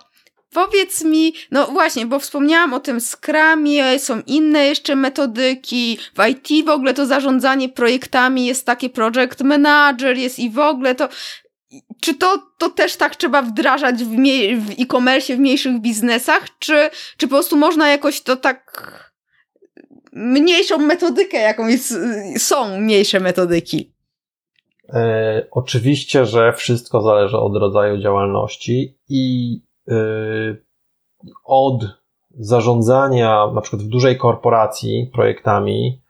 powiedz 0.55 1.03
mi, 1.03 1.33
no 1.51 1.67
właśnie, 1.67 2.05
bo 2.05 2.19
wspomniałam 2.19 2.73
o 2.73 2.79
tym 2.79 3.01
Scrumie, 3.01 3.99
są 3.99 4.21
inne 4.27 4.65
jeszcze 4.65 4.95
metodyki, 4.95 5.99
w 6.17 6.27
IT 6.27 6.65
w 6.65 6.69
ogóle 6.69 6.93
to 6.93 7.05
zarządzanie 7.05 7.69
projektami 7.69 8.45
jest 8.45 8.65
takie 8.65 8.89
project 8.89 9.41
manager, 9.41 10.17
jest 10.17 10.39
i 10.39 10.49
w 10.49 10.59
ogóle 10.59 10.95
to 10.95 11.09
czy 12.05 12.15
to, 12.15 12.37
to 12.57 12.69
też 12.69 12.97
tak 12.97 13.15
trzeba 13.15 13.41
wdrażać 13.41 14.03
w, 14.03 14.09
w 14.59 14.81
e-commerce, 14.81 15.35
w 15.35 15.39
mniejszych 15.39 15.81
biznesach, 15.81 16.59
czy, 16.59 16.89
czy 17.17 17.27
po 17.27 17.35
prostu 17.35 17.57
można 17.57 17.89
jakoś 17.89 18.21
to 18.21 18.35
tak 18.35 18.91
mniejszą 20.13 20.77
metodykę, 20.77 21.37
jaką 21.37 21.67
jest, 21.67 21.93
są 22.37 22.77
mniejsze 22.79 23.19
metodyki? 23.19 23.93
E, 24.89 25.47
oczywiście, 25.51 26.25
że 26.25 26.53
wszystko 26.53 27.01
zależy 27.01 27.37
od 27.37 27.55
rodzaju 27.55 28.01
działalności 28.01 28.97
i 29.09 29.55
e, 29.87 29.95
od 31.43 31.85
zarządzania 32.39 33.51
na 33.55 33.61
przykład 33.61 33.81
w 33.81 33.87
dużej 33.87 34.17
korporacji 34.17 35.11
projektami, 35.13 36.01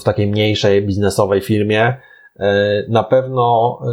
w 0.00 0.04
takiej 0.04 0.26
mniejszej 0.26 0.82
biznesowej 0.82 1.40
firmie, 1.40 1.96
na 2.88 3.04
pewno 3.04 3.78
e, 3.82 3.88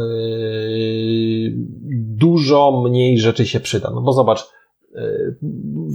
dużo 1.93 2.81
mniej 2.85 3.19
rzeczy 3.19 3.45
się 3.45 3.59
przyda. 3.59 3.91
No 3.95 4.01
bo 4.01 4.13
zobacz, 4.13 4.39
e, 4.39 5.01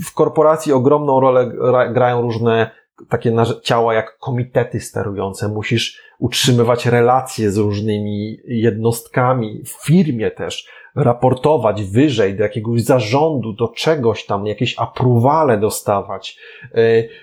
w 0.07 0.15
korporacji 0.15 0.73
ogromną 0.73 1.21
rolę 1.21 1.53
grają 1.93 2.23
różne 2.23 2.71
takie 3.09 3.37
ciała 3.63 3.95
jak 3.95 4.19
komitety 4.19 4.81
sterujące. 4.81 5.49
Musisz 5.49 6.03
utrzymywać 6.19 6.87
relacje 6.87 7.51
z 7.51 7.57
różnymi 7.57 8.41
jednostkami, 8.45 9.63
w 9.65 9.87
firmie 9.87 10.31
też, 10.31 10.69
raportować 10.95 11.83
wyżej 11.83 12.37
do 12.37 12.43
jakiegoś 12.43 12.83
zarządu, 12.83 13.53
do 13.53 13.69
czegoś 13.69 14.27
tam, 14.27 14.47
jakieś 14.47 14.75
apruwale 14.79 15.59
dostawać. 15.59 16.39
E, 16.75 16.79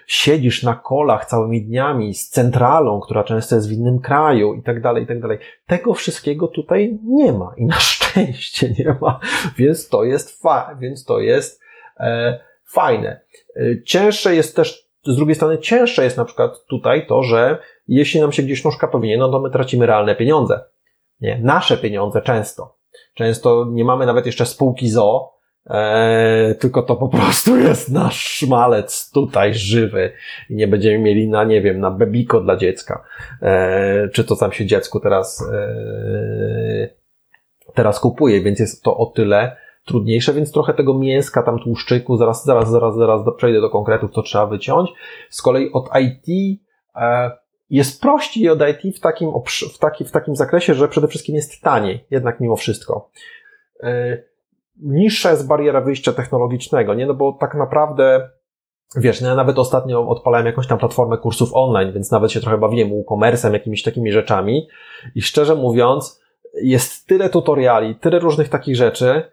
siedzisz 0.08 0.64
na 0.64 0.76
kolach 0.76 1.26
całymi 1.26 1.62
dniami 1.62 2.14
z 2.14 2.30
centralą, 2.30 3.00
która 3.00 3.24
często 3.24 3.56
jest 3.56 3.70
w 3.70 3.72
innym 3.72 4.00
kraju 4.00 4.54
i 4.54 4.64
tak 4.64 4.82
dalej, 4.82 5.04
i 5.04 5.08
tak 5.08 5.22
dalej. 5.22 5.38
Tego 5.68 5.94
wszystkiego 5.94 6.48
tutaj 6.48 7.00
nie 7.04 7.34
ma 7.34 7.54
i 7.58 7.66
na 7.66 7.80
szczęście 7.90 8.74
nie 8.80 8.96
ma, 9.02 9.20
więc 9.58 9.90
to 9.90 10.04
jest 10.04 10.42
fa, 10.42 10.76
więc 10.80 11.06
to 11.06 11.20
jest 11.20 11.62
e, 12.00 12.40
fajne. 12.66 13.22
E, 13.56 13.84
cięższe 13.84 14.36
jest 14.36 14.56
też 14.56 14.88
z 15.08 15.16
drugiej 15.16 15.36
strony 15.36 15.58
cięższe 15.58 16.04
jest 16.04 16.18
na 16.18 16.26
przykład 16.26 16.66
tutaj 16.66 17.08
to, 17.08 17.24
że 17.24 17.58
jeśli 17.88 18.22
nam 18.22 18.32
się 18.32 18.44
gdzieś 18.44 18.64
nóżka 18.64 18.88
powinie, 18.88 19.18
no 19.18 19.30
to 19.30 19.40
my 19.40 19.52
tracimy 19.52 19.86
realne 19.86 20.16
pieniądze. 20.16 20.64
Nie, 21.22 21.40
nasze 21.44 21.78
pieniądze 21.78 22.22
często. 22.22 22.77
Często 23.14 23.66
nie 23.72 23.86
mamy 23.86 24.06
nawet 24.06 24.26
jeszcze 24.26 24.46
spółki 24.46 24.90
ZO, 24.90 25.34
e, 25.70 26.56
tylko 26.60 26.82
to 26.82 26.96
po 26.96 27.08
prostu 27.10 27.58
jest 27.58 27.92
nasz 27.92 28.20
szmalec 28.20 29.12
tutaj 29.12 29.54
żywy 29.54 30.12
i 30.50 30.56
nie 30.56 30.68
będziemy 30.68 31.00
mieli 31.00 31.30
na, 31.30 31.44
nie 31.44 31.62
wiem, 31.62 31.80
na 31.80 31.92
bebiko 31.92 32.42
dla 32.42 32.58
dziecka. 32.58 33.04
E, 33.42 34.10
czy 34.10 34.24
to 34.24 34.36
tam 34.36 34.52
się 34.52 34.66
dziecku 34.66 35.00
teraz, 35.00 35.50
e, 35.54 36.90
teraz 37.74 38.00
kupuje, 38.00 38.42
więc 38.42 38.60
jest 38.60 38.84
to 38.84 38.98
o 38.98 39.06
tyle 39.06 39.58
trudniejsze, 39.86 40.34
więc 40.34 40.52
trochę 40.52 40.74
tego 40.74 40.94
mięska, 40.94 41.44
tam 41.44 41.60
tłuszczyku, 41.60 42.18
zaraz, 42.18 42.46
zaraz, 42.46 42.70
zaraz, 42.70 42.96
zaraz 42.96 43.22
przejdę 43.38 43.62
do 43.62 43.70
konkretów, 43.70 44.12
to 44.12 44.22
trzeba 44.22 44.46
wyciąć. 44.46 44.90
Z 45.30 45.42
kolei 45.42 45.72
od 45.72 45.90
IT 46.02 46.60
e, 46.96 47.32
jest 47.70 48.02
prościej 48.02 48.50
od 48.50 48.60
IT 48.62 48.98
w 48.98 49.00
takim, 49.00 49.32
w, 49.74 49.78
taki, 49.78 50.06
w 50.06 50.12
takim 50.12 50.36
zakresie, 50.36 50.74
że 50.74 50.88
przede 50.88 51.08
wszystkim 51.08 51.36
jest 51.36 51.62
taniej, 51.62 52.06
jednak 52.12 52.40
mimo 52.40 52.56
wszystko. 52.56 53.10
E, 53.84 54.18
niższa 54.82 55.32
jest 55.32 55.48
bariera 55.48 55.82
wyjścia 55.82 56.14
technologicznego, 56.14 56.94
nie? 56.94 57.06
No 57.06 57.14
bo 57.14 57.38
tak 57.40 57.56
naprawdę 57.56 58.30
Wiesz, 58.96 59.22
no 59.22 59.28
ja 59.28 59.36
nawet 59.36 59.60
ostatnio 59.60 60.08
odpalałem 60.08 60.46
jakąś 60.46 60.68
tam 60.68 60.78
platformę 60.78 61.18
kursów 61.18 61.50
online, 61.54 61.94
więc 61.94 62.12
nawet 62.12 62.32
się 62.32 62.40
trochę 62.40 62.58
bawiłem 62.58 62.90
e-commerce'em, 62.90 63.54
jakimiś 63.54 63.84
takimi 63.84 64.12
rzeczami 64.12 64.68
i 65.16 65.22
szczerze 65.22 65.56
mówiąc, 65.56 66.22
jest 66.62 67.08
tyle 67.08 67.30
tutoriali, 67.30 67.96
tyle 67.96 68.20
różnych 68.20 68.50
takich 68.50 68.76
rzeczy, 68.76 69.32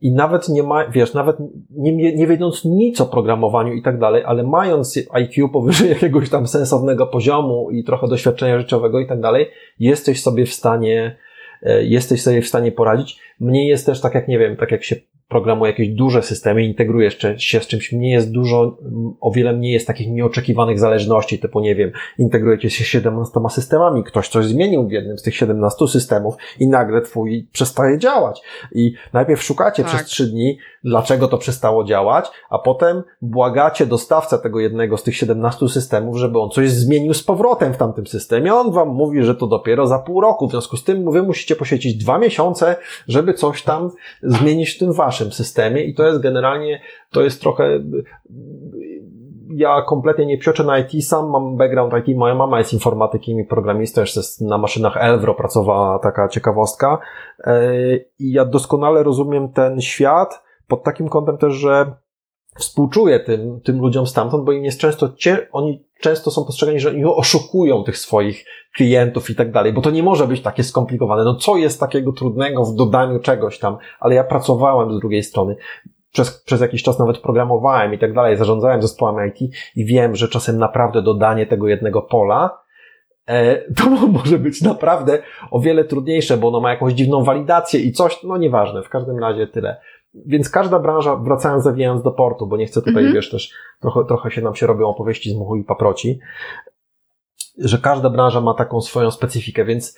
i 0.00 0.12
nawet 0.12 0.48
nie 0.48 0.62
ma, 0.62 0.88
wiesz, 0.88 1.14
nawet 1.14 1.36
nie, 1.70 2.14
nie 2.14 2.26
wiedząc 2.26 2.64
nic 2.64 3.00
o 3.00 3.06
programowaniu 3.06 3.72
i 3.72 3.82
tak 3.82 3.98
dalej, 3.98 4.22
ale 4.26 4.42
mając 4.42 4.98
IQ 5.10 5.48
powyżej 5.48 5.88
jakiegoś 5.94 6.30
tam 6.30 6.46
sensownego 6.46 7.06
poziomu 7.06 7.70
i 7.70 7.84
trochę 7.84 8.08
doświadczenia 8.08 8.58
życiowego 8.58 9.00
i 9.00 9.06
tak 9.06 9.20
dalej, 9.20 9.46
jesteś 9.78 10.22
sobie 10.22 10.46
w 10.46 10.52
stanie, 10.52 11.16
e, 11.62 11.84
jesteś 11.84 12.22
sobie 12.22 12.42
w 12.42 12.48
stanie 12.48 12.72
poradzić. 12.72 13.20
Mnie 13.40 13.68
jest 13.68 13.86
też 13.86 14.00
tak 14.00 14.14
jak, 14.14 14.28
nie 14.28 14.38
wiem, 14.38 14.56
tak 14.56 14.70
jak 14.70 14.84
się 14.84 14.96
programuje 15.28 15.72
jakieś 15.72 15.88
duże 15.88 16.22
systemy, 16.22 16.64
integrujesz 16.64 17.18
się 17.36 17.60
z 17.60 17.66
czymś, 17.66 17.92
nie 17.92 18.12
jest 18.12 18.32
dużo, 18.32 18.78
o 19.20 19.30
wiele 19.30 19.52
mniej 19.52 19.72
jest 19.72 19.86
takich 19.86 20.08
nieoczekiwanych 20.08 20.78
zależności, 20.78 21.38
typu, 21.38 21.60
nie 21.60 21.74
wiem, 21.74 21.92
integrujecie 22.18 22.70
się 22.70 22.84
z 22.84 22.86
17 22.86 23.40
systemami, 23.50 24.04
ktoś 24.04 24.28
coś 24.28 24.44
zmienił 24.44 24.88
w 24.88 24.92
jednym 24.92 25.18
z 25.18 25.22
tych 25.22 25.36
17 25.36 25.88
systemów 25.88 26.34
i 26.60 26.68
nagle 26.68 27.02
twój 27.02 27.48
przestaje 27.52 27.98
działać. 27.98 28.42
I 28.72 28.92
najpierw 29.12 29.42
szukacie 29.42 29.82
tak. 29.82 29.92
przez 29.92 30.06
trzy 30.06 30.26
dni, 30.26 30.58
dlaczego 30.84 31.28
to 31.28 31.38
przestało 31.38 31.84
działać, 31.84 32.30
a 32.50 32.58
potem 32.58 33.02
błagacie 33.22 33.86
dostawcę 33.86 34.38
tego 34.38 34.60
jednego 34.60 34.96
z 34.96 35.02
tych 35.02 35.16
17 35.16 35.68
systemów, 35.68 36.16
żeby 36.16 36.40
on 36.40 36.50
coś 36.50 36.70
zmienił 36.70 37.14
z 37.14 37.22
powrotem 37.22 37.74
w 37.74 37.76
tamtym 37.76 38.06
systemie. 38.06 38.54
On 38.54 38.72
wam 38.72 38.88
mówi, 38.88 39.22
że 39.22 39.34
to 39.34 39.46
dopiero 39.46 39.86
za 39.86 39.98
pół 39.98 40.20
roku. 40.20 40.48
W 40.48 40.50
związku 40.50 40.76
z 40.76 40.84
tym 40.84 41.10
wy 41.10 41.22
musicie 41.22 41.56
poświęcić 41.56 41.94
dwa 41.94 42.18
miesiące, 42.18 42.76
żeby 43.08 43.34
coś 43.34 43.62
tam 43.62 43.90
zmienić 44.22 44.70
w 44.70 44.78
tym 44.78 44.92
waszym 44.92 45.17
systemie 45.24 45.84
i 45.84 45.94
to 45.94 46.06
jest 46.06 46.20
generalnie, 46.20 46.80
to 47.10 47.22
jest 47.22 47.40
trochę 47.40 47.80
ja 49.50 49.82
kompletnie 49.82 50.26
nie 50.26 50.38
psioczę 50.38 50.64
na 50.64 50.78
IT, 50.78 51.06
sam 51.06 51.30
mam 51.30 51.56
background 51.56 51.92
IT, 52.06 52.16
moja 52.16 52.34
mama 52.34 52.58
jest 52.58 52.72
informatykiem 52.72 53.40
i 53.40 53.44
programistą, 53.44 54.00
jeszcze 54.00 54.20
na 54.40 54.58
maszynach 54.58 54.96
Elvro 54.96 55.34
pracowała 55.34 55.98
taka 55.98 56.28
ciekawostka. 56.28 56.98
E, 57.44 57.72
i 58.18 58.32
ja 58.32 58.44
doskonale 58.44 59.02
rozumiem 59.02 59.52
ten 59.52 59.80
świat, 59.80 60.42
pod 60.68 60.82
takim 60.82 61.08
kątem 61.08 61.38
też, 61.38 61.54
że 61.54 61.92
współczuję 62.58 63.20
tym, 63.20 63.60
tym 63.60 63.80
ludziom 63.80 64.06
stamtąd, 64.06 64.44
bo 64.44 64.52
im 64.52 64.64
jest 64.64 64.80
często, 64.80 65.08
oni 65.52 65.84
często 66.00 66.30
są 66.30 66.44
postrzegani, 66.44 66.80
że 66.80 66.92
oszukują 67.04 67.84
tych 67.84 67.98
swoich 67.98 68.44
klientów 68.74 69.30
i 69.30 69.34
tak 69.34 69.52
dalej, 69.52 69.72
bo 69.72 69.80
to 69.80 69.90
nie 69.90 70.02
może 70.02 70.26
być 70.26 70.40
takie 70.40 70.64
skomplikowane. 70.64 71.24
No 71.24 71.34
co 71.34 71.56
jest 71.56 71.80
takiego 71.80 72.12
trudnego 72.12 72.64
w 72.64 72.74
dodaniu 72.74 73.20
czegoś 73.20 73.58
tam, 73.58 73.76
ale 74.00 74.14
ja 74.14 74.24
pracowałem 74.24 74.92
z 74.92 75.00
drugiej 75.00 75.22
strony. 75.22 75.56
Przez, 76.12 76.42
przez 76.42 76.60
jakiś 76.60 76.82
czas 76.82 76.98
nawet 76.98 77.18
programowałem 77.18 77.94
i 77.94 77.98
tak 77.98 78.14
dalej, 78.14 78.36
zarządzałem 78.36 78.82
zespołami 78.82 79.28
IT 79.28 79.54
i 79.76 79.84
wiem, 79.84 80.16
że 80.16 80.28
czasem 80.28 80.58
naprawdę 80.58 81.02
dodanie 81.02 81.46
tego 81.46 81.68
jednego 81.68 82.02
pola 82.02 82.58
e, 83.26 83.56
to 83.72 83.90
może 84.18 84.38
być 84.38 84.62
naprawdę 84.62 85.18
o 85.50 85.60
wiele 85.60 85.84
trudniejsze, 85.84 86.36
bo 86.36 86.48
ono 86.48 86.60
ma 86.60 86.70
jakąś 86.70 86.92
dziwną 86.92 87.24
walidację 87.24 87.80
i 87.80 87.92
coś, 87.92 88.22
no 88.22 88.36
nieważne, 88.36 88.82
w 88.82 88.88
każdym 88.88 89.18
razie 89.18 89.46
tyle. 89.46 89.80
Więc 90.26 90.50
każda 90.50 90.78
branża, 90.78 91.16
wracając, 91.16 91.64
zawijając 91.64 92.02
do 92.02 92.12
portu, 92.12 92.46
bo 92.46 92.56
nie 92.56 92.66
chcę 92.66 92.82
tutaj, 92.82 93.04
-hmm. 93.04 93.14
wiesz, 93.14 93.30
też 93.30 93.52
trochę, 93.80 94.04
trochę 94.04 94.30
się 94.30 94.42
nam 94.42 94.54
się 94.54 94.66
robią 94.66 94.86
opowieści 94.86 95.30
z 95.30 95.34
muchu 95.34 95.56
i 95.56 95.64
paproci, 95.64 96.18
że 97.58 97.78
każda 97.78 98.10
branża 98.10 98.40
ma 98.40 98.54
taką 98.54 98.80
swoją 98.80 99.10
specyfikę, 99.10 99.64
więc 99.64 99.96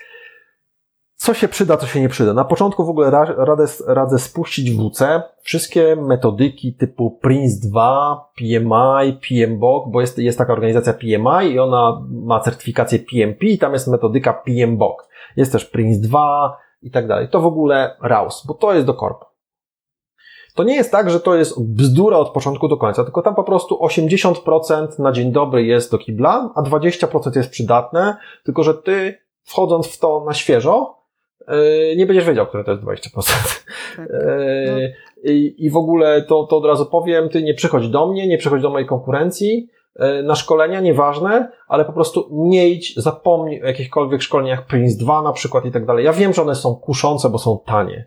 co 1.21 1.35
się 1.35 1.49
przyda, 1.49 1.77
co 1.77 1.87
się 1.87 2.01
nie 2.01 2.09
przyda. 2.09 2.35
Na 2.35 2.45
początku 2.45 2.85
w 2.85 2.89
ogóle 2.89 3.11
radę, 3.37 3.67
radzę 3.87 4.19
spuścić 4.19 4.71
w 4.71 4.77
WC 4.77 5.23
wszystkie 5.43 5.97
metodyki 5.97 6.75
typu 6.75 7.21
PRINCE2, 7.25 8.17
PMI, 8.37 9.19
PMBOK, 9.29 9.91
bo 9.91 10.01
jest, 10.01 10.19
jest 10.19 10.39
taka 10.39 10.53
organizacja 10.53 10.93
PMI 10.93 11.53
i 11.53 11.59
ona 11.59 12.03
ma 12.11 12.41
certyfikację 12.41 12.99
PMP 12.99 13.47
i 13.47 13.59
tam 13.59 13.73
jest 13.73 13.89
metodyka 13.89 14.33
PMBOK. 14.33 15.09
Jest 15.37 15.53
też 15.53 15.73
PRINCE2 15.73 16.51
i 16.83 16.91
tak 16.91 17.09
dalej. 17.09 17.29
To 17.29 17.41
w 17.41 17.47
ogóle 17.47 17.97
RAUS, 18.03 18.45
bo 18.47 18.55
to 18.55 18.75
jest 18.75 18.87
do 18.87 18.95
korpo. 18.95 19.30
To 20.61 20.65
nie 20.65 20.77
jest 20.77 20.93
tak, 20.93 21.11
że 21.11 21.21
to 21.21 21.35
jest 21.35 21.63
bzdura 21.63 22.17
od 22.17 22.31
początku 22.31 22.69
do 22.69 22.77
końca, 22.77 23.05
tylko 23.05 23.23
tam 23.23 23.35
po 23.35 23.45
prostu 23.45 23.79
80% 23.83 24.99
na 24.99 25.13
dzień 25.13 25.33
dobry 25.33 25.65
jest 25.65 25.91
do 25.91 25.99
kibla, 25.99 26.53
a 26.55 26.63
20% 26.63 27.37
jest 27.37 27.51
przydatne, 27.51 28.17
tylko 28.45 28.63
że 28.63 28.75
ty 28.75 29.19
wchodząc 29.43 29.87
w 29.87 29.99
to 29.99 30.25
na 30.27 30.35
świeżo, 30.35 30.97
yy, 31.49 31.97
nie 31.97 32.07
będziesz 32.07 32.25
wiedział, 32.25 32.47
które 32.47 32.65
to 32.65 32.71
jest 32.71 32.83
20%. 32.83 33.65
Tak. 33.97 34.07
I, 35.33 35.55
I 35.59 35.71
w 35.71 35.77
ogóle 35.77 36.23
to, 36.23 36.45
to 36.45 36.57
od 36.57 36.65
razu 36.65 36.87
powiem, 36.87 37.29
ty 37.29 37.43
nie 37.43 37.55
przychodź 37.55 37.89
do 37.89 38.07
mnie, 38.07 38.29
nie 38.29 38.39
przychodź 38.39 38.63
do 38.63 38.71
mojej 38.71 38.89
konkurencji, 38.89 39.69
yy, 39.99 40.23
na 40.23 40.35
szkolenia, 40.35 40.81
nieważne, 40.81 41.53
ale 41.69 41.85
po 41.85 41.93
prostu 41.93 42.29
nie 42.33 42.69
idź, 42.69 42.95
zapomnij 42.97 43.63
o 43.63 43.67
jakichkolwiek 43.67 44.23
szkoleniach 44.23 44.67
Prince 44.67 44.97
2 44.97 45.23
na 45.23 45.33
przykład 45.33 45.65
i 45.65 45.71
tak 45.71 45.87
dalej. 45.87 46.05
Ja 46.05 46.13
wiem, 46.13 46.33
że 46.33 46.43
one 46.43 46.55
są 46.55 46.75
kuszące, 46.75 47.31
bo 47.31 47.39
są 47.39 47.59
tanie 47.67 48.07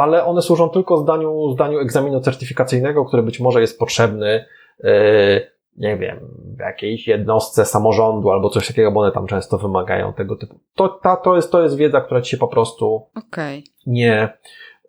ale 0.00 0.24
one 0.24 0.42
służą 0.42 0.68
tylko 0.68 0.96
zdaniu, 0.96 1.52
zdaniu 1.52 1.78
egzaminu 1.78 2.20
certyfikacyjnego, 2.20 3.04
który 3.04 3.22
być 3.22 3.40
może 3.40 3.60
jest 3.60 3.78
potrzebny, 3.78 4.44
yy, 4.84 5.50
nie 5.76 5.96
wiem, 5.96 6.18
w 6.56 6.60
jakiejś 6.60 7.08
jednostce 7.08 7.64
samorządu 7.64 8.30
albo 8.30 8.50
coś 8.50 8.68
takiego, 8.68 8.92
bo 8.92 9.00
one 9.00 9.12
tam 9.12 9.26
często 9.26 9.58
wymagają 9.58 10.12
tego 10.12 10.36
typu. 10.36 10.60
To, 10.74 10.88
ta, 10.88 11.16
to, 11.16 11.36
jest, 11.36 11.52
to 11.52 11.62
jest 11.62 11.76
wiedza, 11.76 12.00
która 12.00 12.20
ci 12.20 12.30
się 12.30 12.36
po 12.36 12.48
prostu 12.48 13.06
okay. 13.14 13.62
nie, 13.86 14.38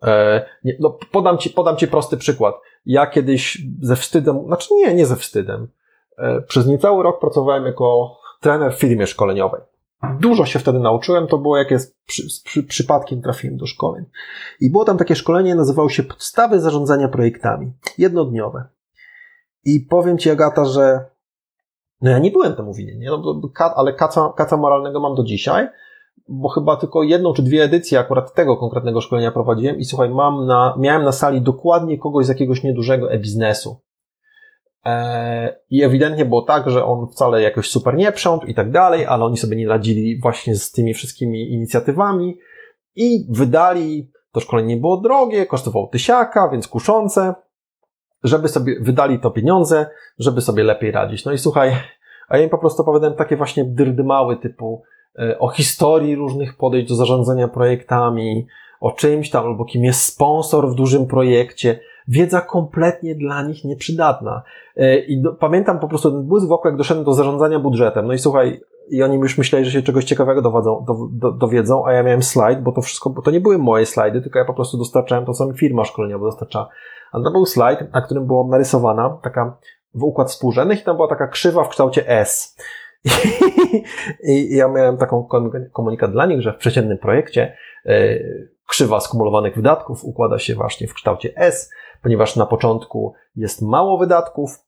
yy, 0.04 0.10
nie. 0.64 0.76
No, 0.80 0.98
podam 1.12 1.38
ci, 1.38 1.50
podam 1.50 1.78
ci 1.78 1.88
prosty 1.88 2.18
przykład. 2.18 2.56
Ja 2.86 3.08
kiedyś 3.08 3.58
ze 3.82 3.96
wstydem, 3.96 4.46
znaczy 4.46 4.74
nie, 4.74 4.94
nie 4.94 5.06
ze 5.06 5.16
wstydem. 5.16 5.68
Yy, 6.18 6.42
przez 6.48 6.68
niecały 6.68 7.04
rok 7.04 7.20
pracowałem 7.20 7.66
jako 7.66 8.18
trener 8.40 8.74
w 8.74 8.80
firmie 8.80 9.08
szkoleniowej. 9.08 9.62
Dużo 10.20 10.46
się 10.46 10.60
wtedy 10.60 10.80
nauczyłem, 10.80 11.28
to 11.28 11.38
było 11.38 11.58
jak 11.58 11.72
jest 11.72 11.98
przy, 12.06 12.24
przy, 12.44 12.64
przypadkiem 12.64 13.22
trafiłem 13.22 13.58
do 13.58 13.66
szkoleń. 13.66 14.06
I 14.60 14.72
było 14.72 14.86
tam 14.86 14.98
takie 14.98 15.16
szkolenie, 15.16 15.56
nazywało 15.56 15.90
się 15.90 16.04
Podstawy 16.04 16.60
zarządzania 16.60 17.08
projektami. 17.08 17.74
Jednodniowe. 17.98 18.64
I 19.66 19.80
powiem 19.80 20.18
Ci, 20.18 20.30
Agata, 20.30 20.66
że 20.66 21.06
no 22.02 22.12
ja 22.12 22.20
nie 22.20 22.32
byłem 22.32 22.56
temu 22.56 22.74
winien, 22.74 23.00
nie? 23.00 23.10
No, 23.10 23.42
ale 23.76 23.94
kaca, 23.94 24.34
kaca 24.38 24.58
moralnego 24.58 25.00
mam 25.00 25.16
do 25.16 25.24
dzisiaj, 25.24 25.68
bo 26.28 26.50
chyba 26.50 26.78
tylko 26.78 27.04
jedną 27.04 27.34
czy 27.34 27.44
dwie 27.44 27.64
edycje 27.64 28.00
akurat 28.00 28.34
tego 28.34 28.58
konkretnego 28.58 29.02
szkolenia 29.02 29.32
prowadziłem 29.32 29.78
i 29.78 29.86
słuchaj, 29.86 30.10
mam 30.10 30.46
na, 30.46 30.76
miałem 30.80 31.04
na 31.04 31.12
sali 31.12 31.42
dokładnie 31.42 31.98
kogoś 31.98 32.26
z 32.26 32.30
jakiegoś 32.30 32.64
niedużego 32.64 33.12
e-biznesu. 33.12 33.82
E, 34.86 35.56
I 35.70 35.84
ewidentnie 35.84 36.26
było 36.26 36.42
tak, 36.42 36.70
że 36.70 36.86
on 36.86 37.08
wcale 37.08 37.42
jakoś 37.42 37.70
super 37.70 37.96
nie 37.96 38.12
przątł 38.12 38.46
i 38.46 38.56
tak 38.56 38.72
dalej, 38.72 39.06
ale 39.06 39.26
oni 39.26 39.38
sobie 39.38 39.58
nie 39.58 39.68
radzili 39.68 40.20
właśnie 40.22 40.56
z 40.56 40.72
tymi 40.72 40.94
wszystkimi 40.94 41.52
inicjatywami 41.52 42.38
i 42.96 43.28
wydali, 43.30 44.12
to 44.32 44.40
szkolenie 44.40 44.78
było 44.78 44.98
drogie, 44.98 45.46
kosztowało 45.46 45.88
tysiaka, 45.88 46.50
więc 46.50 46.68
kuszące, 46.68 47.34
żeby 48.24 48.48
sobie 48.48 48.80
wydali 48.82 49.20
to 49.20 49.32
pieniądze, 49.32 49.86
żeby 50.20 50.42
sobie 50.42 50.64
lepiej 50.64 50.92
radzić. 50.92 51.26
No 51.26 51.32
i 51.32 51.38
słuchaj, 51.38 51.72
a 52.28 52.38
ja 52.38 52.44
im 52.44 52.50
po 52.50 52.58
prostu 52.58 52.82
opowiadałem 52.82 53.16
takie 53.16 53.38
właśnie 53.38 53.66
dyrdymały 53.66 54.38
typu 54.38 54.84
e, 55.20 55.40
o 55.40 55.50
historii 55.50 56.16
różnych 56.16 56.58
podejść 56.58 56.90
do 56.90 56.96
zarządzania 56.96 57.48
projektami, 57.48 58.48
o 58.80 58.92
czymś 58.92 59.30
tam, 59.30 59.46
albo 59.46 59.66
kim 59.66 59.84
jest 59.84 60.02
sponsor 60.02 60.72
w 60.72 60.76
dużym 60.76 61.08
projekcie. 61.08 61.80
Wiedza 62.08 62.42
kompletnie 62.42 63.16
dla 63.16 63.44
nich 63.44 63.64
nieprzydatna. 63.64 64.44
E, 64.78 65.00
I 65.00 65.22
do, 65.22 65.34
pamiętam 65.34 65.80
po 65.80 65.88
prostu 65.88 66.12
ten 66.12 66.24
błysk 66.24 66.48
wokół, 66.48 66.70
jak 66.70 66.78
doszedłem 66.78 67.06
do 67.06 67.14
zarządzania 67.14 67.60
budżetem. 67.60 68.08
No 68.08 68.14
i 68.14 68.20
słuchaj, 68.20 68.62
i 68.90 69.04
oni 69.04 69.18
już 69.18 69.38
myśleli, 69.38 69.66
że 69.66 69.72
się 69.72 69.82
czegoś 69.82 70.06
ciekawego 70.06 70.42
dowodzą, 70.42 70.86
do, 70.88 70.96
do, 71.12 71.32
dowiedzą, 71.32 71.86
a 71.86 71.94
ja 71.94 72.04
miałem 72.04 72.24
slajd, 72.24 72.62
bo 72.62 72.72
to 72.72 72.82
wszystko, 72.82 73.10
bo 73.10 73.22
to 73.22 73.32
nie 73.32 73.40
były 73.40 73.58
moje 73.58 73.86
slajdy, 73.86 74.22
tylko 74.22 74.40
ja 74.40 74.46
po 74.46 74.54
prostu 74.54 74.78
dostarczałem 74.78 75.26
to, 75.26 75.34
co 75.34 75.48
mi 75.48 75.58
firma 75.58 75.86
szkoleniowa 75.86 76.26
dostarcza. 76.26 76.70
A 77.12 77.22
to 77.24 77.32
był 77.32 77.46
slajd, 77.46 77.94
na 77.94 78.02
którym 78.02 78.28
była 78.28 78.48
narysowana 78.48 79.18
taka 79.24 79.58
w 79.96 80.04
układ 80.04 80.30
współrzędnych 80.30 80.82
i 80.82 80.84
tam 80.84 80.96
była 80.96 81.08
taka 81.08 81.28
krzywa 81.28 81.64
w 81.64 81.70
kształcie 81.70 82.08
S. 82.08 82.58
I, 84.24 84.56
ja 84.56 84.68
miałem 84.68 84.98
taką 84.98 85.28
komunikat 85.74 86.12
dla 86.12 86.26
nich, 86.26 86.42
że 86.42 86.54
w 86.54 86.58
przeciętnym 86.58 86.98
projekcie 86.98 87.58
e, 87.86 88.20
krzywa 88.68 89.00
skumulowanych 89.00 89.56
wydatków 89.56 90.04
układa 90.04 90.40
się 90.40 90.56
właśnie 90.56 90.88
w 90.88 90.94
kształcie 90.94 91.34
S, 91.36 91.72
ponieważ 92.04 92.36
na 92.36 92.46
początku 92.46 93.14
jest 93.36 93.62
mało 93.62 93.98
wydatków, 93.98 94.66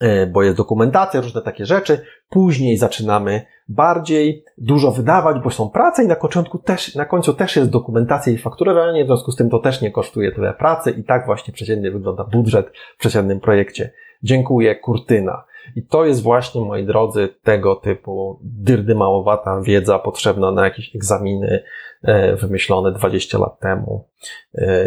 e, 0.00 0.26
bo 0.26 0.42
jest 0.42 0.56
dokumentacja, 0.56 1.20
różne 1.20 1.42
takie 1.42 1.66
rzeczy. 1.66 2.04
Później 2.28 2.76
zaczynamy 2.76 3.46
bardziej 3.68 4.44
dużo 4.58 4.90
wydawać, 4.90 5.36
bo 5.44 5.50
są 5.50 5.70
prace 5.70 6.04
i 6.04 6.06
na 6.06 6.16
początku 6.16 6.58
też, 6.58 6.94
na 6.94 7.04
końcu 7.04 7.34
też 7.34 7.56
jest 7.56 7.70
dokumentacja 7.70 8.32
i 8.32 8.38
fakturowanie, 8.38 9.04
w 9.04 9.06
związku 9.06 9.32
z 9.32 9.36
tym 9.36 9.50
to 9.50 9.58
też 9.58 9.80
nie 9.80 9.90
kosztuje 9.90 10.32
tyle 10.32 10.54
pracy 10.54 10.90
i 10.90 11.04
tak 11.04 11.26
właśnie 11.26 11.54
przeciętnie 11.54 11.90
wygląda 11.90 12.24
budżet 12.24 12.72
w 12.96 12.98
przeciętnym 12.98 13.40
projekcie. 13.40 13.92
Dziękuję, 14.22 14.76
kurtyna. 14.76 15.44
I 15.76 15.86
to 15.86 16.04
jest 16.04 16.22
właśnie, 16.22 16.60
moi 16.60 16.86
drodzy, 16.86 17.28
tego 17.42 17.76
typu 17.76 18.40
dyrdymałowata 18.42 19.60
wiedza 19.60 19.98
potrzebna 19.98 20.52
na 20.52 20.64
jakieś 20.64 20.96
egzaminy 20.96 21.62
e, 22.02 22.36
wymyślone 22.36 22.92
20 22.92 23.38
lat 23.38 23.60
temu 23.60 24.08
e, 24.54 24.84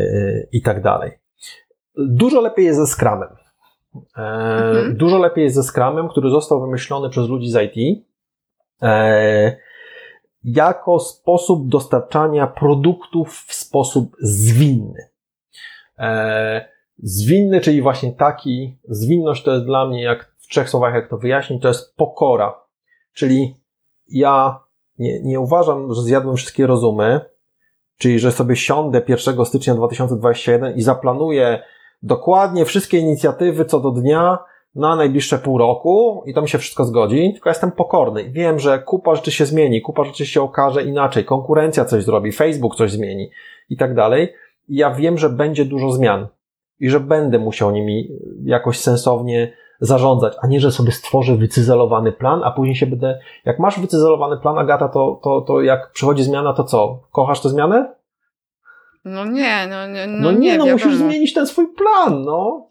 i 0.51 0.61
tak 0.61 0.81
dalej. 0.81 1.11
Dużo 2.07 2.41
lepiej 2.41 2.65
jest 2.65 2.79
ze 2.79 2.87
Scrumem. 2.87 3.29
E, 4.17 4.21
mhm. 4.21 4.97
Dużo 4.97 5.17
lepiej 5.17 5.43
jest 5.43 5.55
ze 5.55 5.63
Scrumem, 5.63 6.09
który 6.09 6.29
został 6.29 6.61
wymyślony 6.61 7.09
przez 7.09 7.27
ludzi 7.27 7.49
z 7.49 7.75
IT 7.75 8.05
jako 10.43 10.99
sposób 10.99 11.67
dostarczania 11.67 12.47
produktów 12.47 13.45
w 13.47 13.53
sposób 13.53 14.15
zwinny. 14.19 15.09
Zwinny, 16.97 17.61
czyli 17.61 17.81
właśnie 17.81 18.11
taki, 18.11 18.77
zwinność 18.83 19.43
to 19.43 19.53
jest 19.53 19.65
dla 19.65 19.87
mnie, 19.87 20.03
jak 20.03 20.35
w 20.37 20.47
trzech 20.47 20.69
słowach, 20.69 20.93
jak 20.93 21.09
to 21.09 21.17
wyjaśnić, 21.17 21.61
to 21.61 21.67
jest 21.67 21.95
pokora. 21.95 22.61
Czyli 23.13 23.55
ja 24.07 24.59
nie, 24.97 25.23
nie 25.23 25.39
uważam, 25.39 25.93
że 25.93 26.01
zjadłem 26.01 26.35
wszystkie 26.35 26.67
rozumy, 26.67 27.21
czyli 27.97 28.19
że 28.19 28.31
sobie 28.31 28.55
siądę 28.55 29.01
1 29.07 29.45
stycznia 29.45 29.75
2021 29.75 30.75
i 30.75 30.81
zaplanuję 30.81 31.63
dokładnie 32.03 32.65
wszystkie 32.65 32.97
inicjatywy 32.97 33.65
co 33.65 33.79
do 33.79 33.91
dnia 33.91 34.37
na 34.75 34.95
najbliższe 34.95 35.37
pół 35.37 35.57
roku 35.57 36.23
i 36.25 36.33
to 36.33 36.41
mi 36.41 36.49
się 36.49 36.57
wszystko 36.57 36.85
zgodzi, 36.85 37.31
tylko 37.33 37.49
jestem 37.49 37.71
pokorny 37.71 38.29
wiem, 38.29 38.59
że 38.59 38.79
kupa 38.79 39.15
rzeczy 39.15 39.31
się 39.31 39.45
zmieni, 39.45 39.81
kupa 39.81 40.03
rzeczy 40.03 40.25
się 40.25 40.41
okaże 40.41 40.83
inaczej, 40.83 41.25
konkurencja 41.25 41.85
coś 41.85 42.03
zrobi, 42.03 42.31
Facebook 42.31 42.75
coś 42.75 42.91
zmieni 42.91 43.29
i 43.69 43.77
tak 43.77 43.95
dalej. 43.95 44.33
I 44.67 44.75
ja 44.75 44.91
wiem, 44.91 45.17
że 45.17 45.29
będzie 45.29 45.65
dużo 45.65 45.91
zmian 45.91 46.27
i 46.79 46.89
że 46.89 46.99
będę 46.99 47.39
musiał 47.39 47.71
nimi 47.71 48.07
jakoś 48.43 48.79
sensownie 48.79 49.53
zarządzać, 49.79 50.33
a 50.41 50.47
nie, 50.47 50.59
że 50.59 50.71
sobie 50.71 50.91
stworzę 50.91 51.35
wycyzelowany 51.35 52.11
plan, 52.11 52.41
a 52.43 52.51
później 52.51 52.75
się 52.75 52.85
będę, 52.85 53.19
jak 53.45 53.59
masz 53.59 53.79
wycyzelowany 53.79 54.37
plan, 54.37 54.57
Agata, 54.57 54.89
to, 54.89 55.19
to, 55.23 55.41
to 55.41 55.61
jak 55.61 55.91
przychodzi 55.91 56.23
zmiana, 56.23 56.53
to 56.53 56.63
co? 56.63 56.99
Kochasz 57.11 57.41
tę 57.41 57.49
zmianę? 57.49 57.93
No 59.05 59.25
nie, 59.25 59.67
no, 59.69 59.87
nie, 59.87 60.07
no, 60.07 60.19
no 60.21 60.31
nie, 60.31 60.51
nie 60.51 60.57
no 60.57 60.65
musisz 60.65 60.95
zmienić 60.95 61.33
ten 61.33 61.47
swój 61.47 61.65
plan, 61.73 62.23
no. 62.23 62.69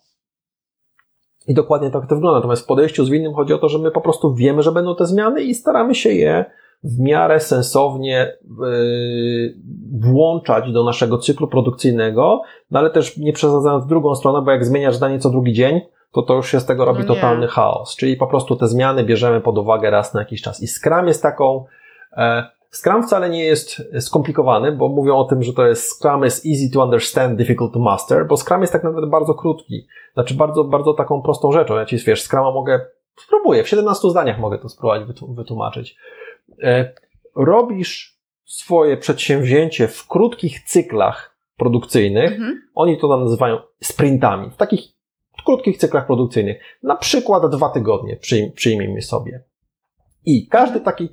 I 1.48 1.54
dokładnie 1.54 1.90
tak 1.90 2.08
to 2.08 2.14
wygląda. 2.14 2.38
Natomiast 2.38 2.62
w 2.62 2.66
podejściu 2.66 3.04
zwinnym 3.04 3.34
chodzi 3.34 3.52
o 3.52 3.58
to, 3.58 3.68
że 3.68 3.78
my 3.78 3.90
po 3.90 4.00
prostu 4.00 4.34
wiemy, 4.34 4.62
że 4.62 4.72
będą 4.72 4.96
te 4.96 5.06
zmiany 5.06 5.42
i 5.42 5.54
staramy 5.54 5.94
się 5.94 6.12
je 6.12 6.44
w 6.84 7.00
miarę 7.00 7.40
sensownie 7.40 8.32
yy, 8.60 9.54
włączać 10.00 10.72
do 10.72 10.84
naszego 10.84 11.18
cyklu 11.18 11.48
produkcyjnego, 11.48 12.42
no 12.70 12.78
ale 12.78 12.90
też 12.90 13.16
nie 13.16 13.32
przesadzając 13.32 13.84
w 13.84 13.88
drugą 13.88 14.14
stronę, 14.14 14.42
bo 14.42 14.50
jak 14.50 14.64
zmieniasz 14.64 14.96
zdanie 14.96 15.18
co 15.18 15.30
drugi 15.30 15.52
dzień, 15.52 15.80
to 16.12 16.22
to 16.22 16.34
już 16.34 16.50
się 16.50 16.60
z 16.60 16.66
tego 16.66 16.84
robi 16.84 17.00
no 17.00 17.14
totalny 17.14 17.48
chaos. 17.48 17.96
Czyli 17.96 18.16
po 18.16 18.26
prostu 18.26 18.56
te 18.56 18.68
zmiany 18.68 19.04
bierzemy 19.04 19.40
pod 19.40 19.58
uwagę 19.58 19.90
raz 19.90 20.14
na 20.14 20.20
jakiś 20.20 20.42
czas. 20.42 20.62
I 20.62 20.66
Scrum 20.66 21.06
jest 21.06 21.22
taką, 21.22 21.64
e, 22.12 22.46
Scrum 22.70 23.02
wcale 23.02 23.30
nie 23.30 23.44
jest 23.44 23.82
skomplikowany, 24.00 24.72
bo 24.72 24.88
mówią 24.88 25.16
o 25.16 25.24
tym, 25.24 25.42
że 25.42 25.52
to 25.52 25.66
jest 25.66 25.92
Scrum 25.92 26.26
is 26.26 26.46
easy 26.46 26.70
to 26.72 26.84
understand, 26.84 27.38
difficult 27.38 27.72
to 27.72 27.78
master, 27.78 28.26
bo 28.26 28.36
Scrum 28.36 28.60
jest 28.60 28.72
tak 28.72 28.84
naprawdę 28.84 29.10
bardzo 29.10 29.34
krótki. 29.34 29.86
Znaczy 30.14 30.34
bardzo, 30.34 30.64
bardzo 30.64 30.94
taką 30.94 31.22
prostą 31.22 31.52
rzeczą. 31.52 31.76
Ja 31.76 31.86
ci 31.86 31.98
wiesz, 31.98 32.22
Scruma 32.22 32.50
mogę, 32.50 32.80
spróbuję, 33.16 33.64
w 33.64 33.68
17 33.68 34.10
zdaniach 34.10 34.38
mogę 34.38 34.58
to 34.58 34.68
spróbować 34.68 35.02
wytłumaczyć. 35.28 35.96
E, 36.62 36.92
robisz 37.36 38.18
swoje 38.44 38.96
przedsięwzięcie 38.96 39.88
w 39.88 40.06
krótkich 40.06 40.62
cyklach 40.62 41.38
produkcyjnych. 41.56 42.32
Mhm. 42.32 42.62
Oni 42.74 42.98
to 42.98 43.16
nazywają 43.16 43.58
sprintami. 43.82 44.50
W 44.50 44.56
takich 44.56 44.80
krótkich 45.44 45.78
cyklach 45.78 46.06
produkcyjnych. 46.06 46.62
Na 46.82 46.96
przykład 46.96 47.50
dwa 47.50 47.68
tygodnie 47.68 48.18
przyjmijmy 48.54 49.02
sobie. 49.02 49.42
I 50.24 50.46
każdy 50.46 50.80
taki, 50.80 51.04
e, 51.04 51.08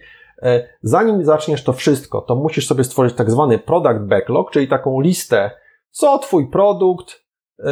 zanim 0.82 1.26
zaczniesz 1.26 1.64
to 1.64 1.74
wszystko, 1.74 2.22
to 2.22 2.36
musisz 2.36 2.68
sobie 2.68 2.84
stworzyć 2.84 3.16
tak 3.16 3.32
zwany 3.32 3.60
product 3.60 4.00
backlog, 4.00 4.52
czyli 4.52 4.68
taką 4.68 5.00
listę, 5.00 5.52
co 5.90 6.18
twój 6.18 6.50
produkt 6.50 7.26
yy, 7.60 7.66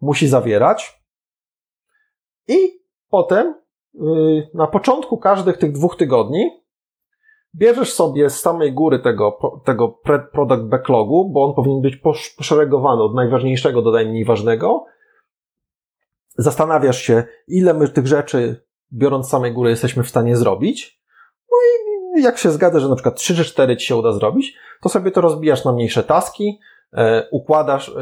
musi 0.00 0.28
zawierać. 0.28 1.02
I 2.48 2.56
potem 3.10 3.54
yy, 3.94 4.48
na 4.54 4.66
początku 4.66 5.18
każdych 5.18 5.58
tych 5.58 5.72
dwóch 5.72 5.96
tygodni 5.96 6.50
bierzesz 7.54 7.92
sobie 7.92 8.30
z 8.30 8.40
samej 8.40 8.72
góry 8.72 8.98
tego, 8.98 9.38
tego 9.64 9.88
product 10.32 10.62
backlogu, 10.62 11.30
bo 11.30 11.44
on 11.44 11.54
powinien 11.54 11.80
być 11.80 11.96
poszeregowany 12.36 13.02
od 13.02 13.14
najważniejszego 13.14 13.82
do 13.82 13.90
najmniej 13.90 14.24
ważnego. 14.24 14.84
Zastanawiasz 16.38 17.02
się, 17.02 17.24
ile 17.48 17.74
my 17.74 17.88
tych 17.88 18.06
rzeczy, 18.06 18.66
biorąc 18.92 19.26
z 19.26 19.30
samej 19.30 19.52
góry, 19.52 19.70
jesteśmy 19.70 20.02
w 20.02 20.08
stanie 20.08 20.36
zrobić. 20.36 20.95
No 22.12 22.20
i 22.20 22.22
jak 22.22 22.38
się 22.38 22.50
zgadza, 22.50 22.80
że 22.80 22.88
na 22.88 22.94
przykład 22.94 23.16
3 23.16 23.34
czy 23.36 23.44
4 23.44 23.76
ci 23.76 23.86
się 23.86 23.96
uda 23.96 24.12
zrobić, 24.12 24.54
to 24.82 24.88
sobie 24.88 25.10
to 25.10 25.20
rozbijasz 25.20 25.64
na 25.64 25.72
mniejsze 25.72 26.04
taski, 26.04 26.58
E, 26.96 27.28
układasz, 27.30 27.88
e, 27.88 27.92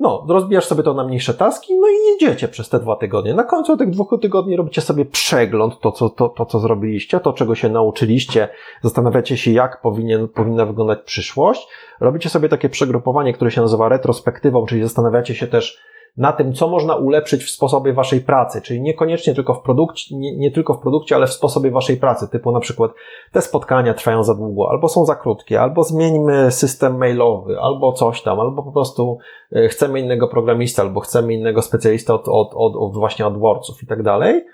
no, 0.00 0.26
rozbijasz 0.28 0.64
sobie 0.64 0.82
to 0.82 0.94
na 0.94 1.04
mniejsze 1.04 1.34
taski, 1.34 1.78
no 1.80 1.88
i 1.88 2.12
jedziecie 2.12 2.48
przez 2.48 2.68
te 2.68 2.80
dwa 2.80 2.96
tygodnie. 2.96 3.34
Na 3.34 3.44
końcu 3.44 3.76
tych 3.76 3.90
dwóch 3.90 4.14
tygodni 4.22 4.56
robicie 4.56 4.80
sobie 4.80 5.04
przegląd, 5.04 5.80
to 5.80 5.92
co, 5.92 6.10
to, 6.10 6.28
to, 6.28 6.46
co 6.46 6.58
zrobiliście, 6.58 7.20
to 7.20 7.32
czego 7.32 7.54
się 7.54 7.68
nauczyliście, 7.68 8.48
zastanawiacie 8.82 9.36
się, 9.36 9.50
jak 9.52 9.80
powinien, 9.80 10.28
powinna 10.28 10.66
wyglądać 10.66 10.98
przyszłość. 11.04 11.68
Robicie 12.00 12.28
sobie 12.28 12.48
takie 12.48 12.68
przegrupowanie, 12.68 13.32
które 13.32 13.50
się 13.50 13.60
nazywa 13.60 13.88
retrospektywą, 13.88 14.66
czyli 14.66 14.82
zastanawiacie 14.82 15.34
się 15.34 15.46
też, 15.46 15.82
na 16.18 16.32
tym, 16.32 16.52
co 16.52 16.68
można 16.68 16.96
ulepszyć 16.96 17.44
w 17.44 17.50
sposobie 17.50 17.92
waszej 17.92 18.20
pracy, 18.20 18.62
czyli 18.62 18.80
niekoniecznie 18.80 19.34
tylko 19.34 19.54
w 19.54 19.62
produkcie, 19.62 20.16
nie, 20.16 20.36
nie, 20.36 20.50
tylko 20.50 20.74
w 20.74 20.80
produkcie, 20.80 21.16
ale 21.16 21.26
w 21.26 21.32
sposobie 21.32 21.70
waszej 21.70 21.96
pracy, 21.96 22.28
typu 22.28 22.52
na 22.52 22.60
przykład 22.60 22.90
te 23.32 23.42
spotkania 23.42 23.94
trwają 23.94 24.24
za 24.24 24.34
długo, 24.34 24.70
albo 24.70 24.88
są 24.88 25.04
za 25.04 25.14
krótkie, 25.14 25.60
albo 25.60 25.82
zmieńmy 25.82 26.50
system 26.50 26.98
mailowy, 26.98 27.60
albo 27.60 27.92
coś 27.92 28.22
tam, 28.22 28.40
albo 28.40 28.62
po 28.62 28.72
prostu 28.72 29.18
e, 29.52 29.68
chcemy 29.68 30.00
innego 30.00 30.28
programista, 30.28 30.82
albo 30.82 31.00
chcemy 31.00 31.34
innego 31.34 31.62
specjalista 31.62 32.14
od, 32.14 32.28
od, 32.28 32.50
od, 32.54 32.76
od 32.76 32.94
właśnie 32.94 33.26
AdWordsów 33.26 33.82
i 33.82 33.86
tak 33.86 34.02
dalej. 34.02 34.46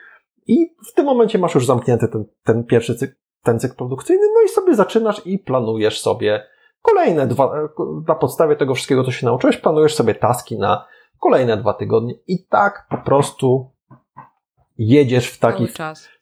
I 0.46 0.74
w 0.90 0.94
tym 0.94 1.07
momencie 1.07 1.38
masz 1.38 1.55
już 1.55 1.66
zamknięty 1.66 2.09
ten, 2.09 2.24
ten 2.44 2.64
pierwszy 2.64 2.94
cykl, 2.94 3.14
ten 3.42 3.61
cykl 3.61 3.77
produkcyjny, 3.77 4.27
no 4.35 4.42
i 4.44 4.48
sobie 4.48 4.74
zaczynasz 4.74 5.27
i 5.27 5.38
planujesz 5.38 6.00
sobie 6.00 6.46
kolejne 6.83 7.27
dwa, 7.27 7.44
e, 7.44 7.68
na 8.09 8.14
podstawie 8.14 8.57
tego 8.57 8.74
wszystkiego, 8.74 9.05
co 9.05 9.11
się 9.11 9.27
nauczyłeś, 9.27 9.57
planujesz 9.57 9.95
sobie 9.95 10.14
taski 10.14 10.59
na 10.59 10.95
kolejne 11.25 11.57
dwa 11.57 11.75
tygodnie 11.75 12.14
i 12.27 12.47
tak 12.47 12.87
po 12.91 12.99
prostu 12.99 13.70
jedziesz 14.79 15.27
w 15.31 15.39
takich, 15.39 15.72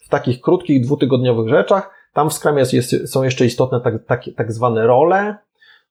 w 0.00 0.09
takich 0.09 0.40
krótkich, 0.40 0.84
dwutygodniowych 0.84 1.48
rzeczach. 1.48 1.90
Tam 2.12 2.30
w 2.30 2.32
Scrumie 2.32 2.59
jest, 2.59 2.72
jest, 2.72 3.12
są 3.12 3.22
jeszcze 3.22 3.46
istotne 3.46 3.80
tak, 3.80 3.94
tak, 4.07 4.22
tak 4.36 4.53
zwane 4.53 4.86
role. 4.86 5.36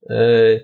Yy, 0.09 0.64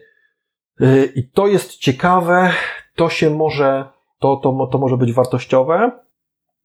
yy, 0.79 1.05
I 1.15 1.29
to 1.29 1.47
jest 1.47 1.77
ciekawe, 1.77 2.49
to 2.95 3.09
się 3.09 3.29
może, 3.29 3.85
to, 4.19 4.39
to, 4.43 4.67
to 4.71 4.77
może 4.77 4.97
być 4.97 5.13
wartościowe. 5.13 5.91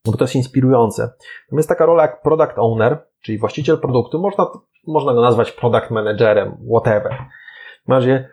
bo 0.04 0.12
to 0.12 0.24
jest 0.24 0.34
inspirujące. 0.34 1.12
Natomiast 1.46 1.68
taka 1.68 1.86
rola 1.86 2.02
jak 2.02 2.22
product 2.22 2.54
owner, 2.56 2.98
czyli 3.20 3.38
właściciel 3.38 3.78
produktu, 3.78 4.18
można, 4.18 4.46
można 4.86 5.14
go 5.14 5.20
nazwać 5.20 5.52
product 5.52 5.90
managerem, 5.90 6.56
whatever. 6.70 7.18
W 7.88 7.90
razie, 7.90 8.28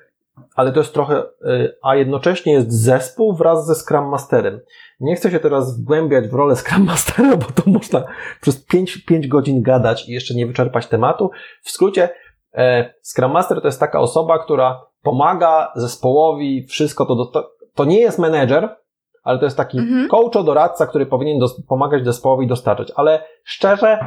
ale 0.56 0.72
to 0.72 0.80
jest 0.80 0.94
trochę, 0.94 1.24
y, 1.24 1.76
a 1.84 1.96
jednocześnie 1.96 2.54
jest 2.54 2.84
zespół 2.84 3.36
wraz 3.36 3.66
ze 3.66 3.76
Scrum 3.76 4.10
Masterem. 4.10 4.60
Nie 5.00 5.16
chcę 5.16 5.32
się 5.32 5.40
teraz 5.40 5.80
wgłębiać 5.80 6.28
w 6.28 6.34
rolę 6.34 6.56
Scrum 6.56 6.86
Mastera, 6.86 7.38
bo 7.38 7.46
to 7.46 7.72
można 7.72 8.04
przez 8.42 8.66
5, 8.66 9.06
5 9.06 9.28
godzin 9.28 9.62
gadać 9.62 10.10
i 10.10 10.12
jeszcze 10.12 10.34
nie 10.34 10.48
wyczerpać 10.48 10.88
tematu. 10.88 11.32
W 11.64 11.72
skrócie, 11.72 12.10
e, 12.54 12.94
Scrum 13.04 13.32
Master 13.32 13.62
to 13.62 13.68
jest 13.68 13.80
taka 13.80 14.00
osoba, 14.00 14.40
która 14.40 14.82
pomaga 15.04 15.72
zespołowi, 15.76 16.66
wszystko 16.68 17.06
to, 17.06 17.50
to 17.76 17.86
nie 17.86 18.00
jest 18.00 18.20
menedżer, 18.20 18.76
ale 19.24 19.40
to 19.40 19.46
jest 19.46 19.58
taki 19.58 19.78
mhm. 19.78 20.08
doradca, 20.46 20.88
który 20.88 21.06
powinien 21.06 21.40
dos- 21.40 21.62
pomagać 21.68 22.06
zespołowi 22.06 22.48
dostarczać. 22.48 22.92
Ale 22.96 23.24
szczerze, 23.44 24.00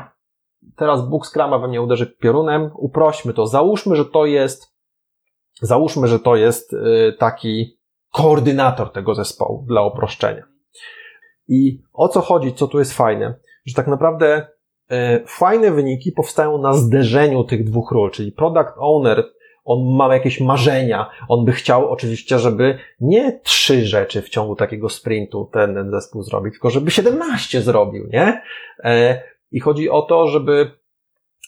teraz 0.77 1.09
Bóg 1.09 1.27
Scrama 1.27 1.59
we 1.59 1.69
mnie 1.69 1.83
uderzy 1.83 2.07
piorunem, 2.07 2.71
uprośmy 2.75 3.35
to, 3.35 3.47
załóżmy, 3.47 3.97
że 3.97 4.05
to 4.05 4.27
jest, 4.27 4.72
załóżmy, 5.63 6.09
że 6.09 6.19
to 6.19 6.37
jest 6.37 6.73
y, 6.73 7.17
taki 7.19 7.79
koordynator 8.13 8.93
tego 8.93 9.15
zespołu 9.15 9.65
dla 9.69 9.87
uproszczenia. 9.87 10.43
I 11.49 11.83
o 11.93 12.09
co 12.09 12.21
chodzi, 12.21 12.55
co 12.55 12.69
tu 12.69 12.79
jest 12.79 12.93
fajne? 12.93 13.35
Że 13.67 13.75
tak 13.75 13.87
naprawdę 13.87 14.47
y, 14.93 14.97
fajne 15.27 15.71
wyniki 15.71 16.13
powstają 16.13 16.59
na 16.59 16.73
zderzeniu 16.73 17.45
tych 17.45 17.65
dwóch 17.65 17.93
ról, 17.93 18.11
czyli 18.11 18.33
product 18.33 18.73
owner 18.77 19.25
on 19.65 19.97
ma 19.97 20.15
jakieś 20.15 20.41
marzenia, 20.41 21.11
on 21.29 21.45
by 21.45 21.53
chciał 21.53 21.91
oczywiście, 21.91 22.39
żeby 22.39 22.79
nie 23.01 23.41
trzy 23.43 23.87
rzeczy 23.87 24.23
w 24.23 24.29
ciągu 24.29 24.57
takiego 24.57 24.89
sprintu 24.89 25.51
ten, 25.53 25.75
ten 25.75 25.91
zespół 25.91 26.23
zrobił, 26.23 26.53
tylko 26.53 26.71
żeby 26.71 26.91
17 26.91 27.63
zrobił, 27.63 28.09
nie? 28.13 28.43
E, 28.85 29.23
I 29.51 29.61
chodzi 29.61 29.91
o 29.91 30.03
to, 30.03 30.29
żeby 30.29 30.71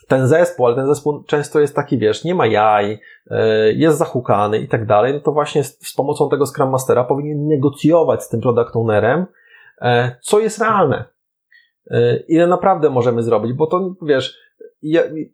ten 0.08 0.26
zespół, 0.26 0.66
ale 0.66 0.76
ten 0.76 0.86
zespół 0.86 1.24
często 1.24 1.60
jest 1.60 1.76
taki, 1.76 1.98
wiesz, 1.98 2.24
nie 2.24 2.34
ma 2.34 2.46
jaj, 2.46 3.00
e, 3.30 3.72
jest 3.72 3.98
zahukany 3.98 4.58
i 4.58 4.68
tak 4.68 4.86
dalej, 4.86 5.14
no 5.14 5.20
to 5.20 5.32
właśnie 5.32 5.64
z, 5.64 5.78
z 5.88 5.94
pomocą 5.94 6.28
tego 6.28 6.46
Scrum 6.46 6.70
Mastera 6.70 7.04
powinien 7.04 7.46
negocjować 7.46 8.22
z 8.22 8.28
tym 8.28 8.40
product 8.40 8.76
ownerem, 8.76 9.26
e, 9.80 10.16
co 10.22 10.40
jest 10.40 10.58
realne. 10.58 11.04
Ile 12.28 12.46
naprawdę 12.46 12.90
możemy 12.90 13.22
zrobić, 13.22 13.52
bo 13.52 13.66
to, 13.66 13.94
wiesz, 14.02 14.38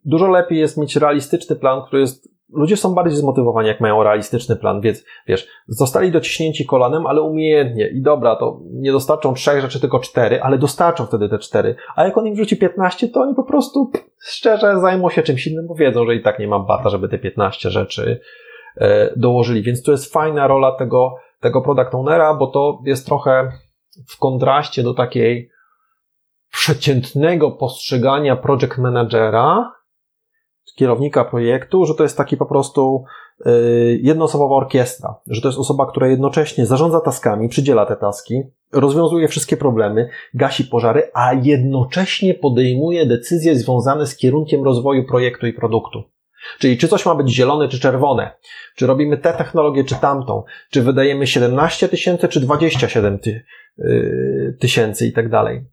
dużo 0.04 0.28
lepiej 0.28 0.58
jest 0.58 0.76
mieć 0.76 0.96
realistyczny 0.96 1.56
plan, 1.56 1.82
który 1.86 2.00
jest 2.00 2.28
ludzie 2.52 2.76
są 2.76 2.94
bardziej 2.94 3.18
zmotywowani, 3.18 3.68
jak 3.68 3.80
mają 3.80 4.02
realistyczny 4.02 4.56
plan, 4.56 4.80
więc 4.80 5.04
wiesz, 5.26 5.48
zostali 5.68 6.12
dociśnięci 6.12 6.66
kolanem, 6.66 7.06
ale 7.06 7.22
umiejętnie 7.22 7.88
i 7.88 8.02
dobra, 8.02 8.36
to 8.36 8.60
nie 8.72 8.92
dostarczą 8.92 9.34
trzech 9.34 9.60
rzeczy, 9.60 9.80
tylko 9.80 9.98
cztery, 9.98 10.42
ale 10.42 10.58
dostarczą 10.58 11.06
wtedy 11.06 11.28
te 11.28 11.38
cztery. 11.38 11.74
A 11.96 12.04
jak 12.04 12.18
on 12.18 12.26
im 12.26 12.34
wrzuci 12.34 12.56
15, 12.56 13.08
to 13.08 13.20
oni 13.20 13.34
po 13.34 13.44
prostu 13.44 13.90
szczerze 14.18 14.80
zajmą 14.80 15.10
się 15.10 15.22
czymś 15.22 15.46
innym, 15.46 15.66
bo 15.66 15.74
wiedzą, 15.74 16.06
że 16.06 16.14
i 16.14 16.22
tak 16.22 16.38
nie 16.38 16.48
ma 16.48 16.58
bata, 16.58 16.90
żeby 16.90 17.08
te 17.08 17.18
15 17.18 17.70
rzeczy 17.70 18.20
e, 18.76 19.12
dołożyli. 19.16 19.62
Więc 19.62 19.82
to 19.82 19.92
jest 19.92 20.12
fajna 20.12 20.46
rola 20.46 20.72
tego, 20.72 21.14
tego 21.40 21.62
product 21.62 21.94
ownera, 21.94 22.34
bo 22.34 22.46
to 22.46 22.78
jest 22.84 23.06
trochę 23.06 23.52
w 24.08 24.18
kontraście 24.18 24.82
do 24.82 24.94
takiej 24.94 25.50
przeciętnego 26.50 27.50
postrzegania 27.50 28.36
project 28.36 28.78
managera, 28.78 29.72
kierownika 30.76 31.24
projektu, 31.24 31.86
że 31.86 31.94
to 31.94 32.02
jest 32.02 32.16
taki 32.16 32.36
po 32.36 32.46
prostu 32.46 33.04
yy, 33.44 33.52
jednoosobowa 34.02 34.54
orkiestra, 34.54 35.14
że 35.26 35.40
to 35.40 35.48
jest 35.48 35.58
osoba, 35.58 35.86
która 35.86 36.08
jednocześnie 36.08 36.66
zarządza 36.66 37.00
taskami, 37.00 37.48
przydziela 37.48 37.86
te 37.86 37.96
taski, 37.96 38.42
rozwiązuje 38.72 39.28
wszystkie 39.28 39.56
problemy, 39.56 40.08
gasi 40.34 40.64
pożary, 40.64 41.10
a 41.14 41.34
jednocześnie 41.34 42.34
podejmuje 42.34 43.06
decyzje 43.06 43.56
związane 43.56 44.06
z 44.06 44.16
kierunkiem 44.16 44.64
rozwoju 44.64 45.06
projektu 45.06 45.46
i 45.46 45.52
produktu. 45.52 46.02
Czyli 46.58 46.78
czy 46.78 46.88
coś 46.88 47.06
ma 47.06 47.14
być 47.14 47.28
zielone, 47.28 47.68
czy 47.68 47.80
czerwone, 47.80 48.30
czy 48.76 48.86
robimy 48.86 49.18
tę 49.18 49.32
technologię, 49.32 49.84
czy 49.84 49.94
tamtą, 49.94 50.42
czy 50.70 50.82
wydajemy 50.82 51.26
17 51.26 51.88
tysięcy, 51.88 52.28
czy 52.28 52.40
27 52.40 53.18
ty, 53.18 53.44
yy, 53.78 54.56
tysięcy 54.60 55.06
i 55.06 55.12
tak 55.12 55.28
dalej. 55.28 55.64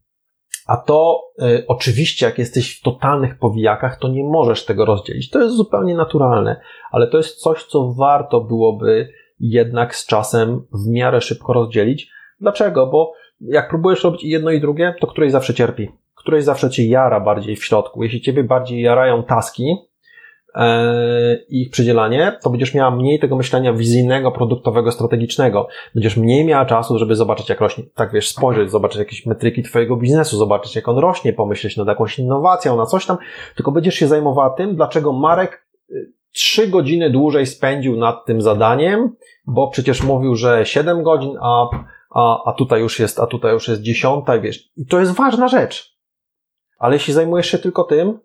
A 0.68 0.78
to 0.78 1.22
y, 1.42 1.66
oczywiście, 1.68 2.26
jak 2.26 2.38
jesteś 2.38 2.80
w 2.80 2.82
totalnych 2.82 3.40
powijakach, 3.40 4.00
to 4.00 4.08
nie 4.08 4.24
możesz 4.24 4.66
tego 4.66 4.86
rozdzielić. 4.86 5.30
To 5.30 5.42
jest 5.42 5.56
zupełnie 5.56 5.96
naturalne, 5.96 6.62
ale 6.92 7.08
to 7.08 7.18
jest 7.18 7.40
coś, 7.40 7.64
co 7.64 7.94
warto 7.94 8.42
byłoby 8.42 9.10
jednak 9.40 9.96
z 9.96 10.06
czasem 10.06 10.66
w 10.72 10.88
miarę 10.88 11.22
szybko 11.22 11.54
rozdzielić. 11.54 12.12
Dlaczego? 12.42 12.88
Bo 12.88 13.14
jak 13.42 13.70
próbujesz 13.70 14.04
robić 14.04 14.24
jedno 14.24 14.52
i 14.52 14.62
drugie, 14.62 14.96
to 15.00 15.08
której 15.08 15.30
zawsze 15.30 15.54
cierpi. 15.54 15.90
Której 16.16 16.42
zawsze 16.42 16.70
cię 16.70 16.88
jara 16.88 17.20
bardziej 17.20 17.56
w 17.56 17.66
środku. 17.66 18.04
Jeśli 18.04 18.22
ciebie 18.22 18.44
bardziej 18.44 18.82
jarają 18.82 19.24
taski, 19.24 19.76
E, 20.58 21.36
ich 21.50 21.70
przydzielanie, 21.70 22.38
to 22.42 22.50
będziesz 22.50 22.74
miała 22.74 22.92
mniej 22.92 23.20
tego 23.20 23.36
myślenia 23.36 23.74
wizyjnego, 23.74 24.32
produktowego, 24.32 24.92
strategicznego. 24.92 25.68
Będziesz 25.96 26.18
mniej 26.18 26.46
miała 26.46 26.66
czasu, 26.66 26.98
żeby 26.98 27.16
zobaczyć, 27.16 27.50
jak 27.50 27.62
rośnie, 27.62 27.84
tak 27.96 28.12
wiesz, 28.12 28.30
spojrzeć, 28.30 28.72
zobaczyć 28.72 29.00
jakieś 29.00 29.26
metryki 29.26 29.64
twojego 29.64 29.96
biznesu, 29.98 30.38
zobaczyć, 30.38 30.76
jak 30.76 30.88
on 30.88 30.98
rośnie, 30.98 31.34
pomyśleć 31.34 31.78
nad 31.78 31.88
jakąś 31.88 32.20
innowacją, 32.20 32.78
na 32.78 32.86
coś 32.86 33.06
tam, 33.06 33.18
tylko 33.56 33.72
będziesz 33.72 33.96
się 33.96 34.08
zajmowała 34.08 34.50
tym, 34.50 34.76
dlaczego 34.76 35.14
Marek 35.14 35.68
y, 35.90 36.14
trzy 36.32 36.68
godziny 36.68 37.10
dłużej 37.10 37.46
spędził 37.46 37.98
nad 37.98 38.26
tym 38.26 38.42
zadaniem, 38.42 39.16
bo 39.46 39.68
przecież 39.68 40.04
mówił, 40.04 40.36
że 40.36 40.66
7 40.66 41.04
godzin, 41.04 41.38
a, 41.42 41.70
a, 42.16 42.44
a 42.46 42.54
tutaj 42.54 42.82
już 42.82 43.00
jest, 43.00 43.20
a 43.20 43.28
tutaj 43.28 43.54
już 43.54 43.68
jest 43.68 43.82
dziesiąta, 43.82 44.40
wiesz. 44.40 44.70
I 44.78 44.86
to 44.86 45.00
jest 45.00 45.12
ważna 45.12 45.48
rzecz. 45.48 45.98
Ale 46.80 46.96
jeśli 46.96 47.14
zajmujesz 47.14 47.52
się 47.52 47.58
tylko 47.58 47.84
tym, 47.84 48.20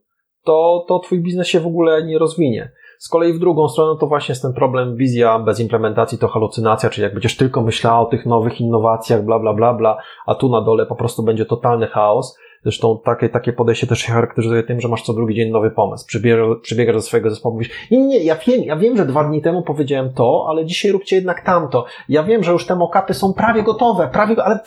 to, 0.45 0.84
to 0.88 0.99
twój 0.99 1.20
biznes 1.20 1.49
się 1.49 1.61
w 1.61 1.66
ogóle 1.66 2.03
nie 2.03 2.18
rozwinie. 2.18 2.72
Z 2.99 3.09
kolei 3.09 3.32
w 3.32 3.38
drugą 3.38 3.68
stronę 3.68 4.01
to 4.01 4.07
właśnie 4.07 4.32
jest 4.32 4.43
ten 4.43 4.53
problem, 4.53 4.97
wizja 4.97 5.38
bez 5.38 5.61
implementacji 5.61 6.18
to 6.18 6.28
halucynacja, 6.28 6.90
czyli 6.90 7.03
jak 7.03 7.12
będziesz 7.12 7.36
tylko 7.36 7.62
myślała 7.62 8.01
o 8.01 8.07
tych 8.07 8.26
nowych 8.26 8.61
innowacjach, 8.61 9.24
bla, 9.24 9.38
bla, 9.38 9.55
bla, 9.55 9.74
bla, 9.74 9.97
a 10.26 10.34
tu 10.34 10.49
na 10.49 10.61
dole 10.61 10.86
po 10.86 10.97
prostu 10.97 11.22
będzie 11.22 11.45
totalny 11.45 11.86
chaos. 11.86 12.38
Zresztą 12.62 13.01
takie, 13.05 13.28
takie 13.28 13.53
podejście 13.53 13.86
też 13.86 13.99
się 13.99 14.12
charakteryzuje 14.12 14.62
tym, 14.62 14.80
że 14.80 14.88
masz 14.88 15.03
co 15.03 15.12
drugi 15.12 15.34
dzień 15.34 15.51
nowy 15.51 15.70
pomysł. 15.70 16.07
Przybiegasz, 16.07 16.47
przybiegasz 16.62 16.97
do 16.97 17.03
swojego 17.03 17.30
zespołu, 17.30 17.55
mówisz, 17.55 17.70
nie, 17.90 18.07
nie, 18.07 18.18
ja 18.18 18.36
wiem, 18.36 18.62
ja 18.64 18.76
wiem, 18.76 18.97
że 18.97 19.07
dwa 19.07 19.24
dni 19.24 19.43
temu 19.43 19.62
powiedziałem 19.62 20.12
to, 20.12 20.47
ale 20.49 20.66
dzisiaj 20.66 20.93
róbcie 20.93 21.16
jednak 21.16 21.40
tamto. 21.40 21.84
Ja 22.09 22.22
wiem, 22.22 22.45
że 22.45 22.53
już 22.53 22.66
te 22.66 22.76
mokapy 22.76 23.14
są 23.14 23.34
prawie 23.34 23.62
gotowe, 23.62 24.09
prawie, 24.12 24.45
ale 24.45 24.61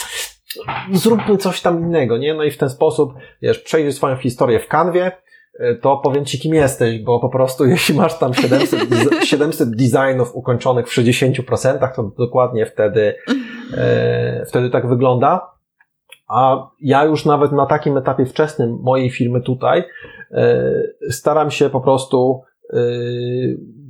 zróbmy 0.92 1.38
coś 1.38 1.62
tam 1.62 1.80
innego, 1.80 2.18
nie? 2.18 2.34
No 2.34 2.44
i 2.44 2.52
w 2.52 2.58
ten 2.58 2.70
sposób, 2.70 3.14
wiesz, 3.42 3.60
przejdziesz 3.60 3.96
swoją 3.96 4.16
historię 4.16 4.60
w 4.60 4.68
kanwie, 4.68 5.12
to 5.82 5.98
powiem 5.98 6.26
Ci, 6.26 6.40
kim 6.40 6.54
jesteś, 6.54 7.00
bo 7.00 7.20
po 7.20 7.30
prostu 7.30 7.66
jeśli 7.76 7.96
masz 7.96 8.20
tam 8.20 8.34
700, 8.34 8.80
700 9.24 9.70
designów 9.70 10.36
ukończonych 10.36 10.88
w 10.88 10.98
60%, 10.98 11.96
to 11.96 12.12
dokładnie 12.18 12.66
wtedy, 12.66 13.16
e, 13.78 14.46
wtedy 14.46 14.70
tak 14.70 14.88
wygląda. 14.88 15.56
A 16.28 16.70
ja 16.82 17.06
już 17.06 17.26
nawet 17.26 17.52
na 17.52 17.66
takim 17.66 17.98
etapie 17.98 18.26
wczesnym 18.26 18.80
mojej 18.82 19.10
firmy 19.10 19.42
tutaj 19.42 19.84
e, 20.32 20.72
staram 21.10 21.52
się 21.52 21.70
po 21.70 21.82
prostu, 21.82 22.42
e, 22.74 22.78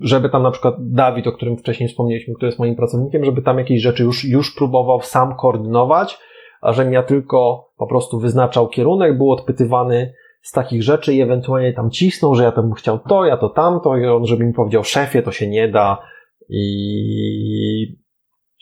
żeby 0.01 0.30
tam 0.30 0.43
na 0.43 0.51
przykład 0.51 0.76
Dawid, 0.80 1.28
o 1.28 1.32
którym 1.32 1.57
wcześniej 1.57 1.89
wspomnieliśmy, 1.89 2.34
który 2.34 2.47
jest 2.47 2.59
moim 2.59 2.76
pracownikiem, 2.76 3.26
żeby 3.26 3.41
tam 3.41 3.59
jakieś 3.59 3.82
rzeczy 3.82 4.03
już, 4.03 4.26
już 4.26 4.55
próbował 4.55 5.01
sam 5.01 5.36
koordynować, 5.36 6.20
a 6.61 6.74
żebym 6.74 6.93
ja 6.93 7.03
tylko 7.03 7.70
po 7.78 7.88
prostu 7.88 8.20
wyznaczał 8.20 8.68
kierunek, 8.68 9.18
był 9.18 9.32
odpytywany, 9.32 10.13
z 10.46 10.52
takich 10.52 10.84
rzeczy 10.84 11.14
i 11.14 11.22
ewentualnie 11.22 11.74
tam 11.74 11.91
cisnął, 11.91 12.36
że 12.36 12.43
ja 12.43 12.52
bym 12.52 12.74
chciał 12.74 13.00
to, 13.00 13.26
ja 13.26 13.38
to 13.38 13.50
tamto 13.50 13.98
i 13.98 14.06
on, 14.06 14.26
żeby 14.26 14.46
mi 14.46 14.54
powiedział 14.54 14.84
szefie, 14.84 15.22
to 15.22 15.32
się 15.32 15.48
nie 15.48 15.68
da 15.68 16.02
i, 16.50 17.98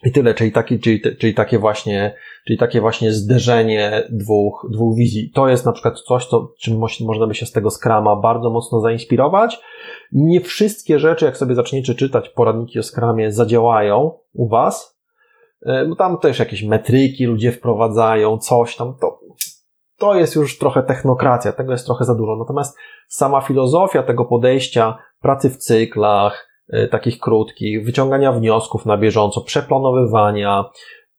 i 0.04 0.12
tyle, 0.12 0.34
czyli, 0.34 0.52
taki, 0.52 0.80
czyli, 0.80 1.02
czyli 1.20 1.34
takie 1.34 1.60
właśnie, 1.60 2.16
czyli 2.48 2.60
takie 2.60 2.82
właśnie 2.82 3.12
zderzenie 3.12 4.04
dwóch, 4.12 4.68
dwóch 4.72 4.98
wizji. 4.98 5.32
To 5.32 5.48
jest 5.48 5.66
na 5.66 5.72
przykład 5.72 6.00
coś, 6.00 6.26
co, 6.26 6.54
czym 6.60 6.80
można 7.00 7.28
by 7.28 7.36
się 7.36 7.46
z 7.46 7.52
tego 7.52 7.70
skrama 7.70 8.16
bardzo 8.16 8.50
mocno 8.50 8.80
zainspirować. 8.80 9.60
Nie 10.12 10.42
wszystkie 10.42 11.00
rzeczy, 11.00 11.26
jak 11.26 11.38
sobie 11.38 11.56
zaczniecie 11.56 11.96
czytać 11.96 12.30
poradniki 12.30 12.80
o 12.80 12.84
skramie, 12.84 13.32
zadziałają 13.32 14.12
u 14.34 14.48
Was, 14.48 15.00
e, 15.66 15.86
bo 15.86 15.96
tam 15.96 16.18
też 16.18 16.40
jakieś 16.40 16.64
metryki 16.64 17.26
ludzie 17.26 17.52
wprowadzają, 17.52 18.38
coś 18.38 18.76
tam, 18.76 18.96
to 19.02 19.20
to 20.04 20.16
jest 20.16 20.36
już 20.36 20.58
trochę 20.58 20.84
technokracja, 20.84 21.52
tego 21.52 21.72
jest 21.72 21.86
trochę 21.86 22.06
za 22.06 22.16
dużo. 22.16 22.36
Natomiast 22.36 22.78
sama 23.08 23.42
filozofia 23.42 24.04
tego 24.04 24.26
podejścia 24.26 24.98
pracy 25.22 25.50
w 25.50 25.58
cyklach, 25.58 26.50
y, 26.74 26.88
takich 26.92 27.20
krótkich, 27.20 27.86
wyciągania 27.86 28.32
wniosków 28.32 28.86
na 28.86 28.98
bieżąco, 28.98 29.42
przeplanowywania, 29.42 30.66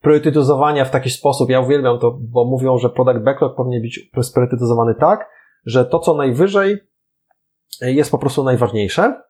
priorytetyzowania 0.00 0.84
w 0.84 0.90
taki 0.90 1.10
sposób, 1.10 1.50
ja 1.50 1.60
uwielbiam 1.60 1.98
to, 1.98 2.18
bo 2.20 2.44
mówią, 2.44 2.78
że 2.78 2.90
product 2.90 3.24
backlog 3.24 3.56
powinien 3.56 3.82
być 3.82 4.10
spriorytetyzowany 4.22 4.94
tak, 4.94 5.28
że 5.66 5.84
to, 5.84 5.98
co 5.98 6.14
najwyżej 6.14 6.78
y, 7.82 7.92
jest 7.92 8.10
po 8.10 8.18
prostu 8.18 8.44
najważniejsze. 8.44 9.22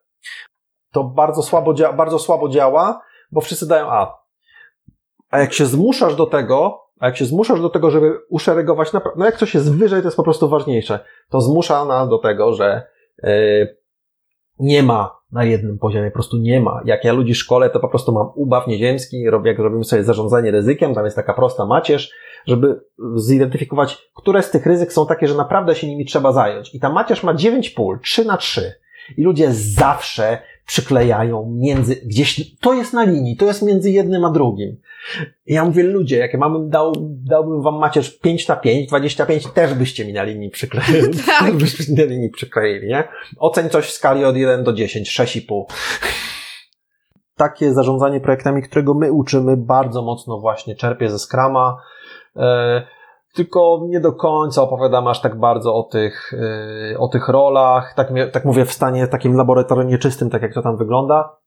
To 0.91 1.03
bardzo 1.03 1.43
słabo, 1.43 1.73
bardzo 1.97 2.19
słabo 2.19 2.49
działa, 2.49 3.01
bo 3.31 3.41
wszyscy 3.41 3.67
dają 3.67 3.87
A. 3.87 4.17
A 5.29 5.39
jak 5.39 5.53
się 5.53 5.65
zmuszasz 5.65 6.15
do 6.15 6.25
tego, 6.25 6.84
A 6.99 7.05
jak 7.05 7.17
się 7.17 7.25
zmuszasz 7.25 7.61
do 7.61 7.69
tego, 7.69 7.91
żeby 7.91 8.19
uszeregować, 8.29 8.93
no 9.15 9.25
jak 9.25 9.37
coś 9.37 9.53
jest 9.53 9.75
wyżej, 9.75 10.01
to 10.01 10.07
jest 10.07 10.17
po 10.17 10.23
prostu 10.23 10.49
ważniejsze. 10.49 10.99
To 11.29 11.41
zmusza 11.41 11.85
nas 11.85 12.09
do 12.09 12.17
tego, 12.17 12.53
że 12.53 12.83
yy, 13.23 13.77
nie 14.59 14.83
ma 14.83 15.15
na 15.31 15.43
jednym 15.43 15.77
poziomie, 15.77 16.11
po 16.11 16.13
prostu 16.13 16.37
nie 16.37 16.61
ma. 16.61 16.81
Jak 16.85 17.03
ja 17.03 17.13
ludzi 17.13 17.35
szkole, 17.35 17.69
to 17.69 17.79
po 17.79 17.87
prostu 17.87 18.11
mam 18.11 18.27
ubaw 18.35 18.67
nieziemski, 18.67 19.23
jak 19.43 19.59
robimy 19.59 19.83
sobie 19.83 20.03
zarządzanie 20.03 20.51
ryzykiem, 20.51 20.93
tam 20.93 21.05
jest 21.05 21.15
taka 21.15 21.33
prosta 21.33 21.65
macierz, 21.65 22.11
żeby 22.47 22.81
zidentyfikować, 23.15 24.09
które 24.15 24.43
z 24.43 24.51
tych 24.51 24.65
ryzyk 24.65 24.93
są 24.93 25.07
takie, 25.07 25.27
że 25.27 25.35
naprawdę 25.35 25.75
się 25.75 25.87
nimi 25.87 26.05
trzeba 26.05 26.31
zająć. 26.31 26.75
I 26.75 26.79
ta 26.79 26.89
macierz 26.89 27.23
ma 27.23 27.33
9 27.33 27.69
pól, 27.69 27.99
3 27.99 28.25
na 28.25 28.37
3. 28.37 28.73
I 29.17 29.23
ludzie 29.23 29.51
zawsze 29.51 30.37
przyklejają 30.65 31.55
między, 31.57 31.95
gdzieś, 31.95 32.57
to 32.57 32.73
jest 32.73 32.93
na 32.93 33.03
linii, 33.03 33.37
to 33.37 33.45
jest 33.45 33.61
między 33.61 33.91
jednym 33.91 34.25
a 34.25 34.31
drugim. 34.31 34.77
I 35.45 35.53
ja 35.53 35.65
mówię, 35.65 35.83
ludzie, 35.83 36.17
jak 36.17 36.33
mam, 36.33 36.69
dał, 36.69 36.93
dałbym 37.23 37.61
wam 37.61 37.75
macierz 37.75 38.19
5 38.19 38.47
na 38.47 38.55
5, 38.55 38.87
25, 38.89 39.47
też 39.47 39.73
byście 39.73 40.05
mi 40.05 40.13
na 40.13 40.23
linii 40.23 40.49
przykleili. 40.49 41.17
tak. 41.39 41.55
byście 41.57 41.91
mi 41.91 41.97
na 41.97 42.03
linii 42.03 42.29
przykleili, 42.29 42.87
nie? 42.87 43.03
Oceń 43.37 43.69
coś 43.69 43.85
w 43.85 43.91
skali 43.91 44.25
od 44.25 44.37
1 44.37 44.63
do 44.63 44.73
10, 44.73 45.19
6,5. 45.19 45.63
Takie 47.35 47.73
zarządzanie 47.73 48.19
projektami, 48.19 48.61
którego 48.61 48.93
my 48.93 49.11
uczymy, 49.11 49.57
bardzo 49.57 50.01
mocno 50.01 50.39
właśnie 50.39 50.75
czerpie 50.75 51.09
ze 51.09 51.19
Scrama. 51.19 51.77
Tylko 53.35 53.81
nie 53.87 53.99
do 53.99 54.13
końca 54.13 54.61
opowiadam 54.61 55.07
aż 55.07 55.21
tak 55.21 55.39
bardzo 55.39 55.75
o 55.75 55.83
tych, 55.83 56.33
yy, 56.91 56.99
o 56.99 57.07
tych 57.07 57.29
rolach, 57.29 57.93
tak, 57.95 58.09
tak 58.31 58.45
mówię 58.45 58.65
w 58.65 58.73
stanie 58.73 59.07
takim 59.07 59.35
laboratorium 59.35 59.87
nieczystym, 59.87 60.29
tak 60.29 60.41
jak 60.41 60.53
to 60.53 60.61
tam 60.61 60.77
wygląda, 60.77 61.37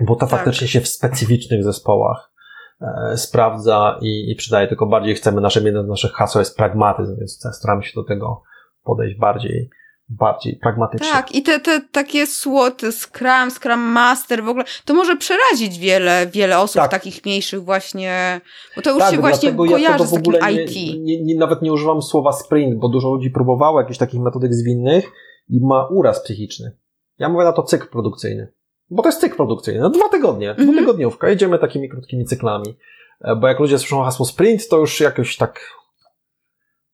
bo 0.00 0.14
to 0.14 0.20
tak. 0.20 0.30
faktycznie 0.30 0.68
się 0.68 0.80
w 0.80 0.88
specyficznych 0.88 1.64
zespołach 1.64 2.32
e, 2.80 3.16
sprawdza 3.16 3.98
i, 4.00 4.30
i 4.30 4.36
przydaje, 4.36 4.68
tylko 4.68 4.86
bardziej 4.86 5.14
chcemy, 5.14 5.40
nasze, 5.40 5.60
jedno 5.60 5.84
z 5.84 5.88
naszych 5.88 6.12
haseł 6.12 6.40
jest 6.40 6.56
pragmatyzm, 6.56 7.16
więc 7.18 7.48
staramy 7.52 7.82
się 7.82 7.92
do 7.94 8.04
tego 8.04 8.42
podejść 8.84 9.18
bardziej 9.18 9.70
bardziej 10.10 10.56
pragmatycznie. 10.56 11.12
Tak, 11.12 11.34
i 11.34 11.42
te, 11.42 11.60
te 11.60 11.80
takie 11.92 12.26
słoty, 12.26 12.92
Scrum, 12.92 13.50
Scrum 13.50 13.80
Master 13.80 14.44
w 14.44 14.48
ogóle, 14.48 14.64
to 14.84 14.94
może 14.94 15.16
przerazić 15.16 15.78
wiele, 15.78 16.26
wiele 16.26 16.58
osób 16.58 16.82
tak. 16.82 16.90
takich 16.90 17.24
mniejszych 17.24 17.64
właśnie, 17.64 18.40
bo 18.76 18.82
to 18.82 18.90
już 18.90 18.98
tak, 18.98 19.14
się 19.14 19.20
właśnie 19.20 19.52
kojarzy 19.52 19.84
ja 19.84 19.98
z 19.98 20.12
takim 20.12 20.34
IT. 20.34 21.00
Nie, 21.00 21.22
nie, 21.22 21.36
nawet 21.36 21.62
nie 21.62 21.72
używam 21.72 22.02
słowa 22.02 22.32
sprint, 22.32 22.78
bo 22.78 22.88
dużo 22.88 23.08
ludzi 23.08 23.30
próbowało 23.30 23.80
jakichś 23.80 23.98
takich 23.98 24.20
metodek 24.20 24.54
zwinnych 24.54 25.12
i 25.48 25.60
ma 25.60 25.86
uraz 25.86 26.22
psychiczny. 26.22 26.76
Ja 27.18 27.28
mówię 27.28 27.44
na 27.44 27.52
to 27.52 27.62
cykl 27.62 27.88
produkcyjny. 27.88 28.52
Bo 28.90 29.02
to 29.02 29.08
jest 29.08 29.20
cykl 29.20 29.36
produkcyjny. 29.36 29.80
No 29.80 29.90
dwa 29.90 30.08
tygodnie, 30.08 30.50
mhm. 30.50 30.68
dwutygodniówka. 30.68 31.28
Jedziemy 31.28 31.58
takimi 31.58 31.88
krótkimi 31.88 32.24
cyklami. 32.24 32.76
E, 33.20 33.36
bo 33.36 33.48
jak 33.48 33.60
ludzie 33.60 33.78
słyszą 33.78 34.02
hasło 34.02 34.26
sprint, 34.26 34.68
to 34.68 34.78
już 34.78 35.00
jakoś 35.00 35.36
tak 35.36 35.79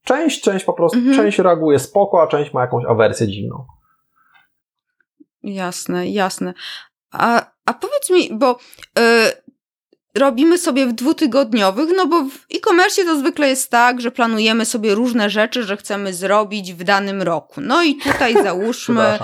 Część, 0.06 0.40
część 0.40 0.64
po 0.64 0.72
prostu, 0.72 0.98
mhm. 0.98 1.16
część 1.16 1.38
reaguje 1.38 1.78
spoko, 1.78 2.22
a 2.22 2.26
część 2.26 2.52
ma 2.52 2.60
jakąś 2.60 2.84
awersję 2.84 3.28
dziwną. 3.28 3.66
Jasne, 5.42 6.08
jasne. 6.08 6.54
A, 7.12 7.46
a 7.66 7.74
powiedz 7.74 8.10
mi, 8.10 8.38
bo 8.38 8.58
yy, 8.98 9.02
robimy 10.18 10.58
sobie 10.58 10.86
w 10.86 10.92
dwutygodniowych, 10.92 11.88
no 11.96 12.06
bo 12.06 12.22
w 12.22 12.56
e-commerce 12.56 13.04
to 13.04 13.18
zwykle 13.18 13.48
jest 13.48 13.70
tak, 13.70 14.00
że 14.00 14.10
planujemy 14.10 14.64
sobie 14.64 14.94
różne 14.94 15.30
rzeczy, 15.30 15.62
że 15.62 15.76
chcemy 15.76 16.14
zrobić 16.14 16.72
w 16.72 16.84
danym 16.84 17.22
roku. 17.22 17.60
No 17.60 17.82
i 17.82 17.96
tutaj 17.96 18.34
załóżmy... 18.42 19.18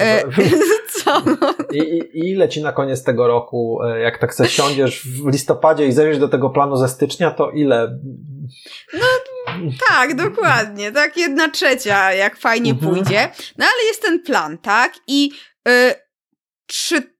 e, 0.00 0.22
co? 0.94 1.22
I, 1.74 1.78
i, 1.78 2.18
I 2.18 2.30
ile 2.30 2.48
ci 2.48 2.62
na 2.62 2.72
koniec 2.72 3.04
tego 3.04 3.26
roku, 3.26 3.82
e, 3.82 4.00
jak 4.00 4.18
tak 4.18 4.34
sobie 4.34 4.48
siądziesz 4.48 5.02
w 5.02 5.32
listopadzie 5.32 5.86
i 5.86 5.92
zejdziesz 5.92 6.18
do 6.18 6.28
tego 6.28 6.50
planu 6.50 6.76
ze 6.76 6.88
stycznia, 6.88 7.30
to 7.30 7.50
ile 7.50 7.98
no 8.92 9.06
tak, 9.88 10.14
dokładnie. 10.14 10.92
Tak, 10.92 11.16
jedna 11.16 11.48
trzecia, 11.48 12.12
jak 12.12 12.36
fajnie 12.36 12.70
mhm. 12.70 12.94
pójdzie. 12.94 13.30
No 13.58 13.64
ale 13.64 13.84
jest 13.88 14.02
ten 14.02 14.22
plan, 14.22 14.58
tak? 14.58 14.94
I 15.06 15.30
y, 15.68 15.94
czy 16.66 17.14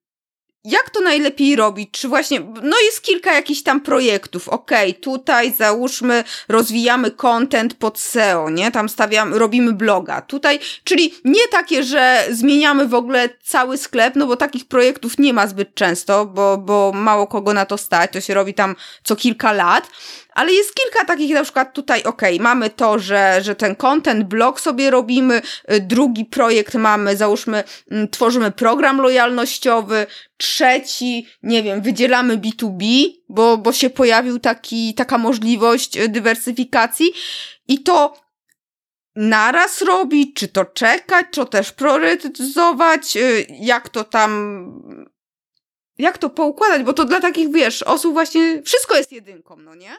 jak 0.64 0.90
to 0.90 1.00
najlepiej 1.00 1.56
robić? 1.56 1.90
Czy 1.90 2.08
właśnie, 2.08 2.40
no 2.62 2.76
jest 2.84 3.02
kilka 3.02 3.32
jakichś 3.32 3.62
tam 3.62 3.80
projektów, 3.80 4.48
okej, 4.48 4.90
okay, 4.90 5.02
tutaj 5.02 5.52
załóżmy, 5.52 6.24
rozwijamy 6.48 7.10
content 7.10 7.74
pod 7.74 7.98
SEO, 7.98 8.50
nie? 8.50 8.70
Tam 8.70 8.88
stawiamy, 8.88 9.38
robimy 9.38 9.72
bloga. 9.72 10.20
Tutaj, 10.20 10.58
czyli 10.84 11.14
nie 11.24 11.48
takie, 11.50 11.82
że 11.82 12.24
zmieniamy 12.30 12.88
w 12.88 12.94
ogóle 12.94 13.28
cały 13.42 13.78
sklep, 13.78 14.16
no 14.16 14.26
bo 14.26 14.36
takich 14.36 14.68
projektów 14.68 15.18
nie 15.18 15.32
ma 15.32 15.46
zbyt 15.46 15.74
często, 15.74 16.26
bo, 16.26 16.58
bo 16.58 16.92
mało 16.94 17.26
kogo 17.26 17.52
na 17.52 17.66
to 17.66 17.78
stać, 17.78 18.12
to 18.12 18.20
się 18.20 18.34
robi 18.34 18.54
tam 18.54 18.76
co 19.02 19.16
kilka 19.16 19.52
lat, 19.52 19.90
ale 20.34 20.52
jest 20.52 20.74
kilka 20.74 21.04
takich, 21.04 21.34
na 21.34 21.42
przykład 21.42 21.72
tutaj, 21.72 22.02
ok, 22.02 22.22
mamy 22.40 22.70
to, 22.70 22.98
że, 22.98 23.38
że 23.42 23.54
ten 23.54 23.76
content, 23.76 24.24
blog 24.24 24.60
sobie 24.60 24.90
robimy, 24.90 25.42
y, 25.72 25.80
drugi 25.80 26.24
projekt 26.24 26.74
mamy, 26.74 27.16
załóżmy, 27.16 27.64
mm, 27.90 28.08
tworzymy 28.08 28.50
program 28.50 29.00
lojalnościowy, 29.00 30.06
trzeci, 30.36 31.26
nie 31.42 31.62
wiem, 31.62 31.82
wydzielamy 31.82 32.38
B2B, 32.38 32.84
bo, 33.28 33.58
bo 33.58 33.72
się 33.72 33.90
pojawił 33.90 34.38
taki, 34.38 34.94
taka 34.94 35.18
możliwość 35.18 35.96
y, 35.96 36.08
dywersyfikacji 36.08 37.12
i 37.68 37.82
to 37.82 38.24
naraz 39.16 39.82
robić, 39.82 40.36
czy 40.36 40.48
to 40.48 40.64
czekać, 40.64 41.26
czy 41.30 41.40
to 41.40 41.44
też 41.46 41.72
priorytetyzować, 41.72 43.16
y, 43.16 43.46
jak 43.60 43.88
to 43.88 44.04
tam 44.04 44.64
jak 45.98 46.18
to 46.18 46.30
poukładać, 46.30 46.82
bo 46.82 46.92
to 46.92 47.04
dla 47.04 47.20
takich, 47.20 47.52
wiesz, 47.52 47.82
osób 47.82 48.12
właśnie 48.12 48.62
wszystko 48.62 48.96
jest 48.96 49.12
jedynką, 49.12 49.56
no 49.56 49.74
nie? 49.74 49.96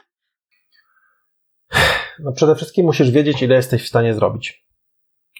No 2.18 2.32
przede 2.32 2.54
wszystkim 2.54 2.86
musisz 2.86 3.10
wiedzieć, 3.10 3.42
ile 3.42 3.54
jesteś 3.54 3.84
w 3.84 3.88
stanie 3.88 4.14
zrobić. 4.14 4.66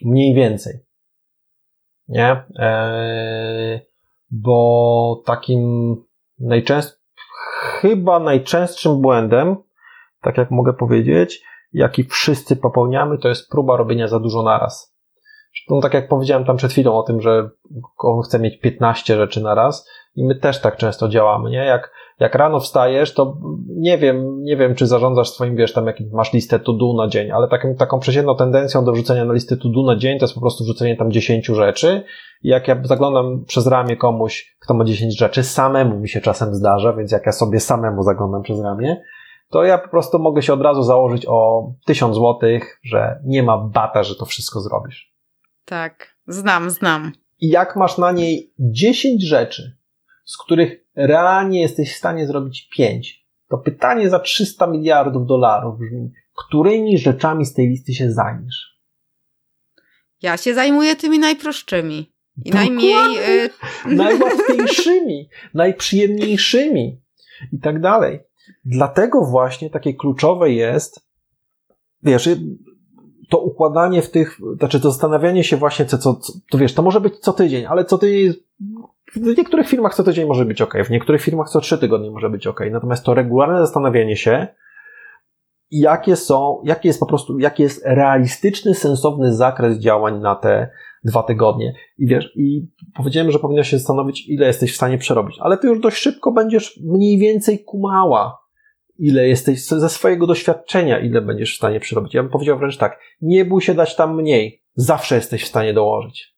Mniej 0.04 0.34
więcej. 0.34 0.80
Nie? 2.08 2.44
Eee, 2.58 3.80
bo 4.30 5.22
takim 5.26 5.94
najczęstszym, 6.38 6.98
chyba 7.80 8.18
najczęstszym 8.18 9.00
błędem, 9.00 9.56
tak 10.20 10.38
jak 10.38 10.50
mogę 10.50 10.72
powiedzieć, 10.72 11.42
jaki 11.72 12.04
wszyscy 12.04 12.56
popełniamy, 12.56 13.18
to 13.18 13.28
jest 13.28 13.50
próba 13.50 13.76
robienia 13.76 14.08
za 14.08 14.20
dużo 14.20 14.42
naraz. 14.42 14.96
No 15.70 15.80
tak 15.80 15.94
jak 15.94 16.08
powiedziałem 16.08 16.44
tam 16.44 16.56
przed 16.56 16.72
chwilą 16.72 16.98
o 16.98 17.02
tym, 17.02 17.20
że 17.20 17.50
on 17.98 18.22
chce 18.22 18.38
mieć 18.38 18.60
15 18.60 19.16
rzeczy 19.16 19.42
na 19.42 19.54
raz 19.54 19.88
i 20.14 20.24
my 20.24 20.34
też 20.34 20.60
tak 20.60 20.76
często 20.76 21.08
działamy, 21.08 21.50
nie? 21.50 21.64
Jak 21.64 21.92
jak 22.20 22.34
rano 22.34 22.60
wstajesz, 22.60 23.14
to 23.14 23.36
nie 23.68 23.98
wiem, 23.98 24.42
nie 24.42 24.56
wiem, 24.56 24.74
czy 24.74 24.86
zarządzasz 24.86 25.30
swoim, 25.30 25.56
wiesz, 25.56 25.72
tam 25.72 25.86
jak 25.86 25.96
masz 26.12 26.32
listę 26.32 26.58
to 26.58 26.72
do 26.72 26.94
na 26.94 27.08
dzień, 27.08 27.30
ale 27.30 27.48
taką, 27.48 27.74
taką 27.74 27.98
przeciętną 27.98 28.36
tendencją 28.36 28.84
do 28.84 28.92
wrzucenia 28.92 29.24
na 29.24 29.32
listę 29.32 29.56
to 29.56 29.68
do 29.68 29.82
na 29.82 29.96
dzień 29.96 30.18
to 30.18 30.24
jest 30.24 30.34
po 30.34 30.40
prostu 30.40 30.64
wrzucenie 30.64 30.96
tam 30.96 31.12
10 31.12 31.46
rzeczy. 31.46 32.04
I 32.42 32.48
jak 32.48 32.68
ja 32.68 32.80
zaglądam 32.84 33.44
przez 33.44 33.66
ramię 33.66 33.96
komuś, 33.96 34.56
kto 34.60 34.74
ma 34.74 34.84
10 34.84 35.18
rzeczy, 35.18 35.42
samemu 35.42 35.98
mi 35.98 36.08
się 36.08 36.20
czasem 36.20 36.54
zdarza, 36.54 36.92
więc 36.92 37.12
jak 37.12 37.26
ja 37.26 37.32
sobie 37.32 37.60
samemu 37.60 38.02
zaglądam 38.02 38.42
przez 38.42 38.60
ramię, 38.60 39.02
to 39.50 39.64
ja 39.64 39.78
po 39.78 39.88
prostu 39.88 40.18
mogę 40.18 40.42
się 40.42 40.52
od 40.52 40.62
razu 40.62 40.82
założyć 40.82 41.26
o 41.28 41.70
1000 41.86 42.14
złotych, 42.14 42.80
że 42.84 43.20
nie 43.24 43.42
ma 43.42 43.58
bata, 43.58 44.02
że 44.02 44.14
to 44.14 44.24
wszystko 44.24 44.60
zrobisz. 44.60 45.12
Tak, 45.64 46.16
znam, 46.26 46.70
znam. 46.70 47.12
I 47.40 47.48
jak 47.48 47.76
masz 47.76 47.98
na 47.98 48.12
niej 48.12 48.52
10 48.58 49.22
rzeczy, 49.22 49.76
z 50.24 50.38
których 50.38 50.85
realnie 50.96 51.60
jesteś 51.60 51.94
w 51.94 51.96
stanie 51.96 52.26
zrobić 52.26 52.68
5, 52.76 53.26
to 53.48 53.58
pytanie 53.58 54.10
za 54.10 54.18
300 54.18 54.66
miliardów 54.66 55.26
dolarów 55.26 55.78
brzmi, 55.78 56.12
którymi 56.36 56.98
rzeczami 56.98 57.46
z 57.46 57.54
tej 57.54 57.68
listy 57.68 57.94
się 57.94 58.12
zajmiesz? 58.12 58.76
Ja 60.22 60.36
się 60.36 60.54
zajmuję 60.54 60.96
tymi 60.96 61.18
najprostszymi. 61.18 62.12
I 62.44 62.50
najmniej. 62.50 63.18
Y... 63.44 63.50
Najłatwiejszymi, 63.94 65.28
najprzyjemniejszymi 65.54 67.00
i 67.52 67.58
tak 67.58 67.80
dalej. 67.80 68.20
Dlatego 68.64 69.24
właśnie 69.24 69.70
takie 69.70 69.94
kluczowe 69.94 70.50
jest, 70.50 71.00
wiesz, 72.02 72.28
to 73.30 73.38
układanie 73.38 74.02
w 74.02 74.10
tych, 74.10 74.38
znaczy 74.58 74.80
to 74.80 74.90
zastanawianie 74.90 75.44
się 75.44 75.56
właśnie, 75.56 75.86
co, 75.86 75.98
co, 75.98 76.20
to 76.50 76.58
wiesz, 76.58 76.74
to 76.74 76.82
może 76.82 77.00
być 77.00 77.18
co 77.18 77.32
tydzień, 77.32 77.66
ale 77.66 77.84
co 77.84 77.98
tydzień 77.98 78.26
jest 78.26 78.38
w 79.12 79.38
niektórych 79.38 79.68
firmach 79.68 79.94
co 79.94 80.04
tydzień 80.04 80.26
może 80.26 80.44
być 80.44 80.62
ok, 80.62 80.74
w 80.84 80.90
niektórych 80.90 81.22
firmach 81.22 81.48
co 81.48 81.60
trzy 81.60 81.78
tygodnie 81.78 82.10
może 82.10 82.30
być 82.30 82.46
ok. 82.46 82.60
Natomiast 82.70 83.04
to 83.04 83.14
regularne 83.14 83.58
zastanawianie 83.58 84.16
się, 84.16 84.46
jakie 85.70 86.16
są, 86.16 86.62
jaki 86.64 86.88
jest 86.88 87.00
po 87.00 87.06
prostu, 87.06 87.38
jaki 87.38 87.62
jest 87.62 87.82
realistyczny, 87.84 88.74
sensowny 88.74 89.34
zakres 89.34 89.78
działań 89.78 90.20
na 90.20 90.34
te 90.34 90.70
dwa 91.04 91.22
tygodnie. 91.22 91.74
I 91.98 92.06
wiesz, 92.06 92.32
i 92.36 92.68
powiedziałem, 92.96 93.30
że 93.30 93.38
powinno 93.38 93.62
się 93.62 93.78
zastanowić, 93.78 94.28
ile 94.28 94.46
jesteś 94.46 94.72
w 94.72 94.76
stanie 94.76 94.98
przerobić, 94.98 95.36
ale 95.40 95.58
ty 95.58 95.66
już 95.66 95.80
dość 95.80 95.96
szybko 95.96 96.32
będziesz 96.32 96.80
mniej 96.84 97.18
więcej 97.18 97.64
kumała, 97.64 98.38
ile 98.98 99.28
jesteś 99.28 99.66
ze 99.66 99.88
swojego 99.88 100.26
doświadczenia, 100.26 100.98
ile 100.98 101.22
będziesz 101.22 101.54
w 101.54 101.56
stanie 101.56 101.80
przerobić. 101.80 102.14
Ja 102.14 102.22
bym 102.22 102.32
powiedział 102.32 102.58
wręcz 102.58 102.76
tak, 102.76 103.00
nie 103.20 103.44
bój 103.44 103.62
się 103.62 103.74
dać 103.74 103.96
tam 103.96 104.16
mniej, 104.16 104.62
zawsze 104.74 105.14
jesteś 105.14 105.44
w 105.44 105.48
stanie 105.48 105.74
dołożyć. 105.74 106.35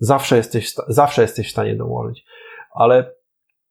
Zawsze 0.00 0.36
jesteś, 0.36 0.74
zawsze 0.88 1.22
jesteś 1.22 1.48
w 1.48 1.52
stanie 1.52 1.76
dołożyć. 1.76 2.24
Ale 2.74 3.12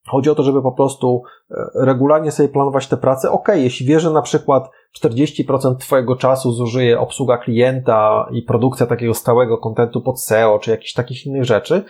Chodzi 0.09 0.29
o 0.29 0.35
to, 0.35 0.43
żeby 0.43 0.61
po 0.61 0.71
prostu 0.71 1.23
e, 1.51 1.55
regularnie 1.75 2.31
sobie 2.31 2.49
planować 2.49 2.87
te 2.87 2.97
prace. 2.97 3.31
Ok, 3.31 3.47
jeśli 3.53 3.85
wiesz, 3.85 4.03
że 4.03 4.11
na 4.11 4.21
przykład 4.21 4.69
40% 5.03 5.75
Twojego 5.75 6.15
czasu 6.15 6.51
zużyje 6.51 6.99
obsługa 6.99 7.37
klienta 7.37 8.29
i 8.31 8.41
produkcja 8.41 8.85
takiego 8.85 9.13
stałego 9.13 9.57
kontentu 9.57 10.01
pod 10.01 10.21
SEO, 10.21 10.59
czy 10.59 10.71
jakichś 10.71 10.93
takich 10.93 11.25
innych 11.25 11.45
rzeczy, 11.45 11.83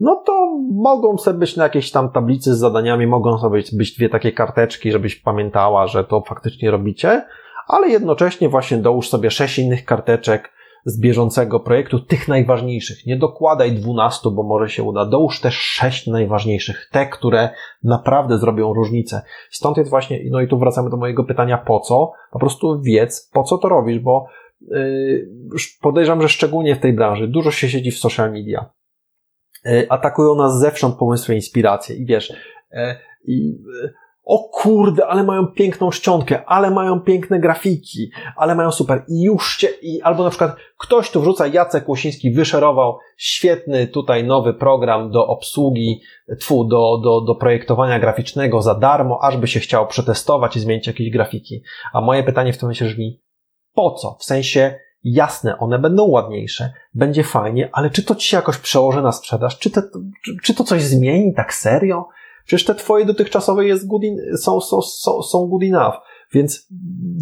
no 0.00 0.22
to 0.26 0.32
mogą 0.72 1.18
sobie 1.18 1.38
być 1.38 1.56
na 1.56 1.64
jakiejś 1.64 1.90
tam 1.90 2.12
tablicy 2.12 2.54
z 2.54 2.58
zadaniami, 2.58 3.06
mogą 3.06 3.38
sobie 3.38 3.58
być, 3.58 3.74
być 3.74 3.96
dwie 3.96 4.08
takie 4.08 4.32
karteczki, 4.32 4.92
żebyś 4.92 5.16
pamiętała, 5.16 5.86
że 5.86 6.04
to 6.04 6.22
faktycznie 6.28 6.70
robicie, 6.70 7.26
ale 7.68 7.88
jednocześnie 7.88 8.48
właśnie 8.48 8.78
dołóż 8.78 9.08
sobie 9.08 9.30
sześć 9.30 9.58
innych 9.58 9.84
karteczek, 9.84 10.52
z 10.86 11.00
bieżącego 11.00 11.60
projektu, 11.60 12.00
tych 12.00 12.28
najważniejszych. 12.28 13.06
Nie 13.06 13.16
dokładaj 13.16 13.72
12, 13.72 14.30
bo 14.30 14.42
może 14.42 14.68
się 14.68 14.82
uda. 14.82 15.06
Dołóż 15.06 15.40
też 15.40 15.54
6 15.54 16.06
najważniejszych, 16.06 16.88
te, 16.92 17.06
które 17.06 17.48
naprawdę 17.82 18.38
zrobią 18.38 18.74
różnicę. 18.74 19.22
Stąd 19.50 19.76
jest 19.76 19.90
właśnie, 19.90 20.20
no 20.30 20.40
i 20.40 20.48
tu 20.48 20.58
wracamy 20.58 20.90
do 20.90 20.96
mojego 20.96 21.24
pytania, 21.24 21.58
po 21.58 21.80
co? 21.80 22.12
Po 22.30 22.38
prostu 22.38 22.80
wiedz, 22.80 23.30
po 23.32 23.42
co 23.42 23.58
to 23.58 23.68
robisz, 23.68 23.98
bo 23.98 24.26
yy, 24.60 25.28
podejrzewam, 25.80 26.22
że 26.22 26.28
szczególnie 26.28 26.76
w 26.76 26.80
tej 26.80 26.92
branży 26.92 27.28
dużo 27.28 27.50
się 27.50 27.68
siedzi 27.68 27.90
w 27.90 27.98
social 27.98 28.32
media. 28.32 28.70
Yy, 29.64 29.86
atakują 29.88 30.34
nas 30.34 30.58
zewsząd 30.58 30.96
pomysły, 30.98 31.34
inspiracje 31.34 31.96
i 31.96 32.06
wiesz, 32.06 32.32
yy, 32.72 32.96
i 33.24 33.58
o 34.26 34.38
kurde, 34.38 35.06
ale 35.06 35.24
mają 35.24 35.46
piękną 35.46 35.90
czcionkę, 35.90 36.44
ale 36.46 36.70
mają 36.70 37.00
piękne 37.00 37.40
grafiki, 37.40 38.10
ale 38.36 38.54
mają 38.54 38.72
super. 38.72 39.04
I 39.08 39.22
już 39.22 39.56
cię, 39.56 39.68
i, 39.82 40.02
albo 40.02 40.24
na 40.24 40.30
przykład 40.30 40.56
ktoś 40.78 41.10
tu 41.10 41.20
wrzuca, 41.20 41.46
Jacek 41.46 41.88
Łosiński 41.88 42.30
wyszerował 42.30 42.98
świetny 43.16 43.86
tutaj 43.86 44.24
nowy 44.24 44.54
program 44.54 45.10
do 45.10 45.26
obsługi, 45.26 46.00
tfu, 46.40 46.64
do, 46.64 46.98
do, 47.04 47.20
do 47.20 47.34
projektowania 47.34 48.00
graficznego 48.00 48.62
za 48.62 48.74
darmo, 48.74 49.18
aż 49.22 49.36
by 49.36 49.48
się 49.48 49.60
chciało 49.60 49.86
przetestować 49.86 50.56
i 50.56 50.60
zmienić 50.60 50.86
jakieś 50.86 51.10
grafiki. 51.10 51.62
A 51.92 52.00
moje 52.00 52.22
pytanie 52.22 52.52
w 52.52 52.58
tym 52.58 52.66
momencie 52.66 52.84
brzmi, 52.84 53.22
po 53.74 53.90
co? 53.90 54.16
W 54.20 54.24
sensie, 54.24 54.78
jasne, 55.04 55.58
one 55.58 55.78
będą 55.78 56.04
ładniejsze, 56.04 56.72
będzie 56.94 57.24
fajnie, 57.24 57.70
ale 57.72 57.90
czy 57.90 58.02
to 58.02 58.14
ci 58.14 58.28
się 58.28 58.36
jakoś 58.36 58.58
przełoży 58.58 59.02
na 59.02 59.12
sprzedaż? 59.12 59.58
Czy, 59.58 59.70
te, 59.70 59.82
czy, 60.24 60.36
czy 60.42 60.54
to 60.54 60.64
coś 60.64 60.82
zmieni 60.82 61.34
tak 61.34 61.54
serio? 61.54 62.08
Przecież 62.46 62.64
te 62.64 62.74
twoje 62.74 63.04
dotychczasowe 63.04 63.66
jest 63.66 63.86
good 63.86 64.02
in, 64.02 64.16
są, 64.36 64.60
są, 64.60 64.82
są, 64.82 65.22
są 65.22 65.46
good 65.46 65.62
enough. 65.62 65.94
Więc 66.32 66.68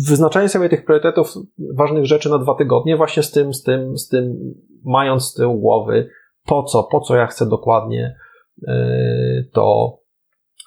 wyznaczanie 0.08 0.48
sobie 0.48 0.68
tych 0.68 0.84
priorytetów, 0.84 1.34
ważnych 1.74 2.06
rzeczy 2.06 2.30
na 2.30 2.38
dwa 2.38 2.54
tygodnie, 2.54 2.96
właśnie 2.96 3.22
z 3.22 3.30
tym, 3.30 3.54
z 3.54 3.62
tym, 3.62 3.98
z 3.98 4.08
tym, 4.08 4.54
mając 4.84 5.24
z 5.24 5.34
tyłu 5.34 5.60
głowy, 5.60 6.08
po 6.46 6.62
co, 6.62 6.84
po 6.84 7.00
co 7.00 7.16
ja 7.16 7.26
chcę 7.26 7.48
dokładnie 7.48 8.16
yy, 8.62 9.50
to, 9.52 9.98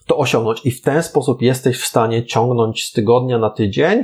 to 0.07 0.17
osiągnąć. 0.17 0.65
I 0.65 0.71
w 0.71 0.81
ten 0.81 1.03
sposób 1.03 1.41
jesteś 1.41 1.81
w 1.81 1.85
stanie 1.85 2.25
ciągnąć 2.25 2.85
z 2.85 2.91
tygodnia 2.91 3.37
na 3.37 3.49
tydzień 3.49 4.03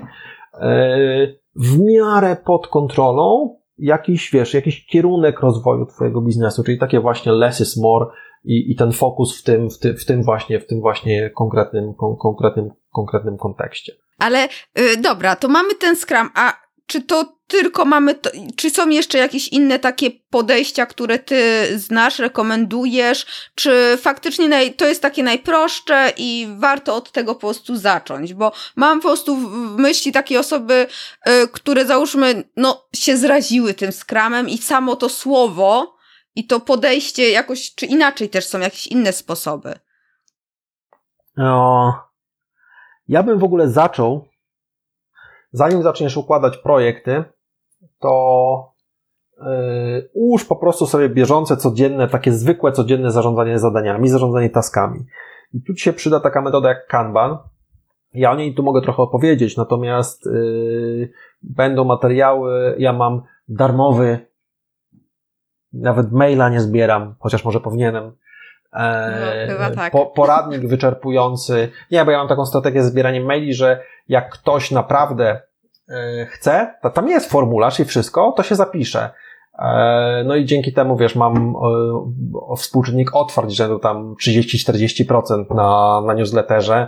yy, 0.61 1.39
w 1.55 1.79
miarę 1.79 2.37
pod 2.45 2.67
kontrolą 2.67 3.55
jakiś, 3.77 4.31
wiesz, 4.31 4.53
jakiś 4.53 4.85
kierunek 4.85 5.39
rozwoju 5.39 5.85
twojego 5.85 6.21
biznesu, 6.21 6.63
czyli 6.63 6.77
takie 6.77 6.99
właśnie 6.99 7.31
less 7.31 7.61
is 7.61 7.77
more, 7.77 8.05
i, 8.43 8.71
i 8.71 8.75
ten 8.75 8.91
fokus 8.91 9.39
w 9.39 9.43
tym, 9.43 9.69
w, 9.69 9.79
ty, 9.79 9.93
w 9.93 10.05
tym 10.05 10.23
właśnie, 10.23 10.59
w 10.59 10.67
tym 10.67 10.81
właśnie 10.81 11.29
konkretnym, 11.29 11.93
kon, 11.93 12.15
konkretnym, 12.15 12.69
konkretnym 12.93 13.37
kontekście. 13.37 13.93
Ale 14.19 14.47
y, 14.79 14.97
dobra, 14.97 15.35
to 15.35 15.47
mamy 15.47 15.75
ten 15.75 15.95
Scrum, 15.95 16.29
a 16.35 16.63
czy 16.87 17.01
to 17.01 17.33
tylko 17.47 17.85
mamy, 17.85 18.15
to, 18.15 18.29
czy 18.55 18.69
są 18.69 18.89
jeszcze 18.89 19.17
jakieś 19.17 19.47
inne 19.47 19.79
takie 19.79 20.11
podejścia, 20.29 20.85
które 20.85 21.19
ty 21.19 21.39
znasz, 21.79 22.19
rekomendujesz, 22.19 23.25
czy 23.55 23.97
faktycznie 24.01 24.49
naj, 24.49 24.73
to 24.73 24.85
jest 24.85 25.01
takie 25.01 25.23
najprostsze 25.23 26.11
i 26.17 26.47
warto 26.57 26.95
od 26.95 27.11
tego 27.11 27.35
po 27.35 27.41
prostu 27.41 27.75
zacząć, 27.75 28.33
bo 28.33 28.51
mam 28.75 28.99
po 28.99 29.07
prostu 29.07 29.35
w 29.35 29.77
myśli 29.77 30.11
takie 30.11 30.39
osoby, 30.39 30.87
y, 31.27 31.47
które 31.47 31.85
załóżmy, 31.85 32.43
no, 32.57 32.85
się 32.95 33.17
zraziły 33.17 33.73
tym 33.73 33.91
skramem 33.91 34.49
i 34.49 34.57
samo 34.57 34.95
to 34.95 35.09
słowo 35.09 35.95
i 36.35 36.47
to 36.47 36.59
podejście 36.59 37.31
jakoś, 37.31 37.75
czy 37.75 37.85
inaczej 37.85 38.29
też 38.29 38.45
są 38.45 38.59
jakieś 38.59 38.87
inne 38.87 39.13
sposoby? 39.13 39.73
No, 41.37 41.93
ja 43.07 43.23
bym 43.23 43.39
w 43.39 43.43
ogóle 43.43 43.69
zaczął, 43.69 44.25
zanim 45.51 45.83
zaczniesz 45.83 46.17
układać 46.17 46.57
projekty, 46.57 47.23
to 47.99 48.73
yy, 49.37 50.09
ułóż 50.13 50.45
po 50.45 50.55
prostu 50.55 50.87
sobie 50.87 51.09
bieżące, 51.09 51.57
codzienne, 51.57 52.07
takie 52.07 52.31
zwykłe, 52.31 52.71
codzienne 52.71 53.11
zarządzanie 53.11 53.59
zadaniami, 53.59 54.09
zarządzanie 54.09 54.49
taskami. 54.49 55.05
I 55.53 55.61
tu 55.61 55.73
ci 55.73 55.83
się 55.83 55.93
przyda 55.93 56.19
taka 56.19 56.41
metoda 56.41 56.69
jak 56.69 56.87
Kanban. 56.87 57.37
Ja 58.13 58.31
o 58.31 58.35
niej 58.35 58.55
tu 58.55 58.63
mogę 58.63 58.81
trochę 58.81 59.01
opowiedzieć, 59.01 59.57
natomiast 59.57 60.25
yy, 60.25 61.11
będą 61.41 61.83
materiały, 61.83 62.75
ja 62.79 62.93
mam 62.93 63.21
darmowy 63.47 64.32
nawet 65.73 66.11
maila 66.11 66.49
nie 66.49 66.61
zbieram, 66.61 67.15
chociaż 67.19 67.45
może 67.45 67.59
powinienem. 67.59 68.11
E, 68.73 69.45
no, 69.47 69.53
chyba 69.53 69.75
tak. 69.75 69.91
po, 69.91 70.05
poradnik 70.05 70.67
wyczerpujący. 70.67 71.69
Nie, 71.91 72.05
bo 72.05 72.11
ja 72.11 72.17
mam 72.17 72.27
taką 72.27 72.45
strategię 72.45 72.83
zbierania 72.83 73.21
maili, 73.21 73.53
że 73.53 73.83
jak 74.09 74.29
ktoś 74.29 74.71
naprawdę 74.71 75.41
e, 75.89 76.25
chce, 76.25 76.75
to 76.81 76.89
tam 76.89 77.09
jest 77.09 77.31
formularz 77.31 77.79
i 77.79 77.85
wszystko, 77.85 78.33
to 78.37 78.43
się 78.43 78.55
zapisze. 78.55 79.09
E, 79.59 80.23
no 80.25 80.35
i 80.35 80.45
dzięki 80.45 80.73
temu, 80.73 80.97
wiesz, 80.97 81.15
mam 81.15 81.55
o, 81.55 82.55
współczynnik 82.55 83.15
otwarć 83.15 83.55
rzędu 83.55 83.79
tam 83.79 84.15
30-40% 84.27 85.55
na, 85.55 86.01
na 86.07 86.13
newsletterze, 86.13 86.87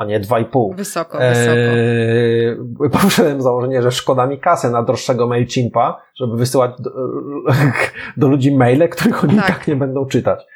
a 0.00 0.04
nie 0.04 0.20
2,5. 0.20 0.76
Wysoko, 0.76 1.18
wysoko. 1.18 1.56
Eee, 2.82 2.90
poszedłem 3.02 3.42
założenie, 3.42 3.82
że 3.82 3.92
szkoda 3.92 4.26
mi 4.26 4.38
kasę 4.38 4.70
na 4.70 4.82
droższego 4.82 5.26
MailChimpa, 5.26 6.02
żeby 6.14 6.36
wysyłać 6.36 6.70
do, 6.78 6.90
do 8.16 8.28
ludzi 8.28 8.56
maile, 8.56 8.88
których 8.88 9.24
oni 9.24 9.36
tak. 9.36 9.46
tak 9.46 9.68
nie 9.68 9.76
będą 9.76 10.06
czytać. 10.06 10.46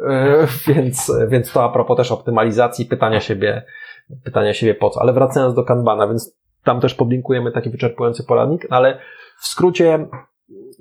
Eee, 0.00 0.46
więc, 0.66 1.12
więc 1.28 1.52
to 1.52 1.64
a 1.64 1.68
propos 1.68 1.96
też 1.96 2.12
optymalizacji, 2.12 2.86
pytania 2.86 3.20
siebie, 3.20 3.62
pytania 4.24 4.54
siebie 4.54 4.74
po 4.74 4.90
co. 4.90 5.00
Ale 5.00 5.12
wracając 5.12 5.54
do 5.54 5.64
Kanbana, 5.64 6.08
więc 6.08 6.36
tam 6.64 6.80
też 6.80 6.94
publikujemy 6.94 7.52
taki 7.52 7.70
wyczerpujący 7.70 8.24
poradnik, 8.24 8.66
ale 8.70 8.98
w 9.40 9.46
skrócie 9.46 10.08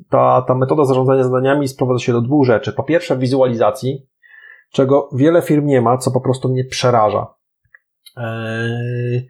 ta, 0.09 0.41
ta 0.47 0.55
metoda 0.55 0.86
zarządzania 0.86 1.24
zadaniami 1.24 1.67
sprowadza 1.67 1.99
się 1.99 2.13
do 2.13 2.21
dwóch 2.21 2.45
rzeczy. 2.45 2.74
Po 2.74 2.84
pierwsze 2.84 3.17
wizualizacji, 3.17 4.07
czego 4.71 5.09
wiele 5.13 5.41
firm 5.41 5.65
nie 5.65 5.82
ma, 5.82 5.97
co 5.97 6.11
po 6.11 6.21
prostu 6.21 6.49
mnie 6.49 6.63
przeraża. 6.65 7.28
Eee, 8.18 9.30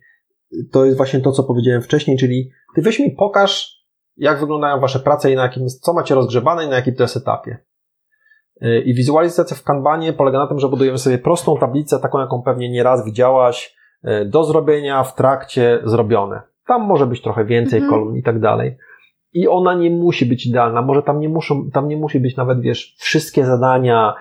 to 0.72 0.86
jest 0.86 0.98
właśnie 0.98 1.20
to, 1.20 1.32
co 1.32 1.44
powiedziałem 1.44 1.82
wcześniej, 1.82 2.18
czyli 2.18 2.52
ty 2.76 2.82
weź 2.82 3.00
mi 3.00 3.12
pokaż, 3.12 3.84
jak 4.18 4.40
wyglądają 4.40 4.80
wasze 4.80 5.00
prace 5.00 5.32
i 5.32 5.36
na 5.36 5.44
jakim, 5.44 5.68
co 5.68 5.94
macie 5.94 6.16
rozgrzebane 6.16 6.66
i 6.66 6.70
na 6.70 6.76
jakim 6.76 6.96
to 6.96 7.04
jest 7.04 7.18
etapie. 7.18 7.58
Eee, 8.62 8.90
I 8.90 8.94
wizualizacja 8.94 9.58
w 9.58 9.64
Kanbanie 9.64 10.14
polega 10.14 10.40
na 10.40 10.48
tym, 10.48 10.60
że 10.60 10.70
budujemy 10.70 10.98
sobie 10.98 11.18
prostą 11.18 11.58
tablicę, 11.58 12.00
taką 12.00 12.20
jaką 12.20 12.42
pewnie 12.42 12.70
nieraz 12.70 13.06
widziałaś, 13.06 13.76
eee, 14.04 14.30
do 14.30 14.44
zrobienia, 14.44 15.04
w 15.04 15.16
trakcie, 15.16 15.80
zrobione. 15.84 16.42
Tam 16.68 16.82
może 16.82 17.08
być 17.08 17.22
trochę 17.22 17.46
więcej 17.46 17.80
mhm. 17.80 17.92
kolumn 17.92 18.18
i 18.18 18.24
tak 18.24 18.40
dalej. 18.40 18.78
I 19.34 19.48
ona 19.48 19.74
nie 19.74 19.92
musi 19.92 20.26
być 20.26 20.46
idealna, 20.46 20.82
może 20.82 21.04
tam 21.04 21.20
nie 21.20 21.30
muszą, 21.30 21.72
tam 21.72 21.88
nie 21.88 21.98
musi 21.98 22.20
być 22.20 22.36
nawet, 22.36 22.62
wiesz, 22.62 22.96
wszystkie 22.98 23.46
zadania, 23.46 24.14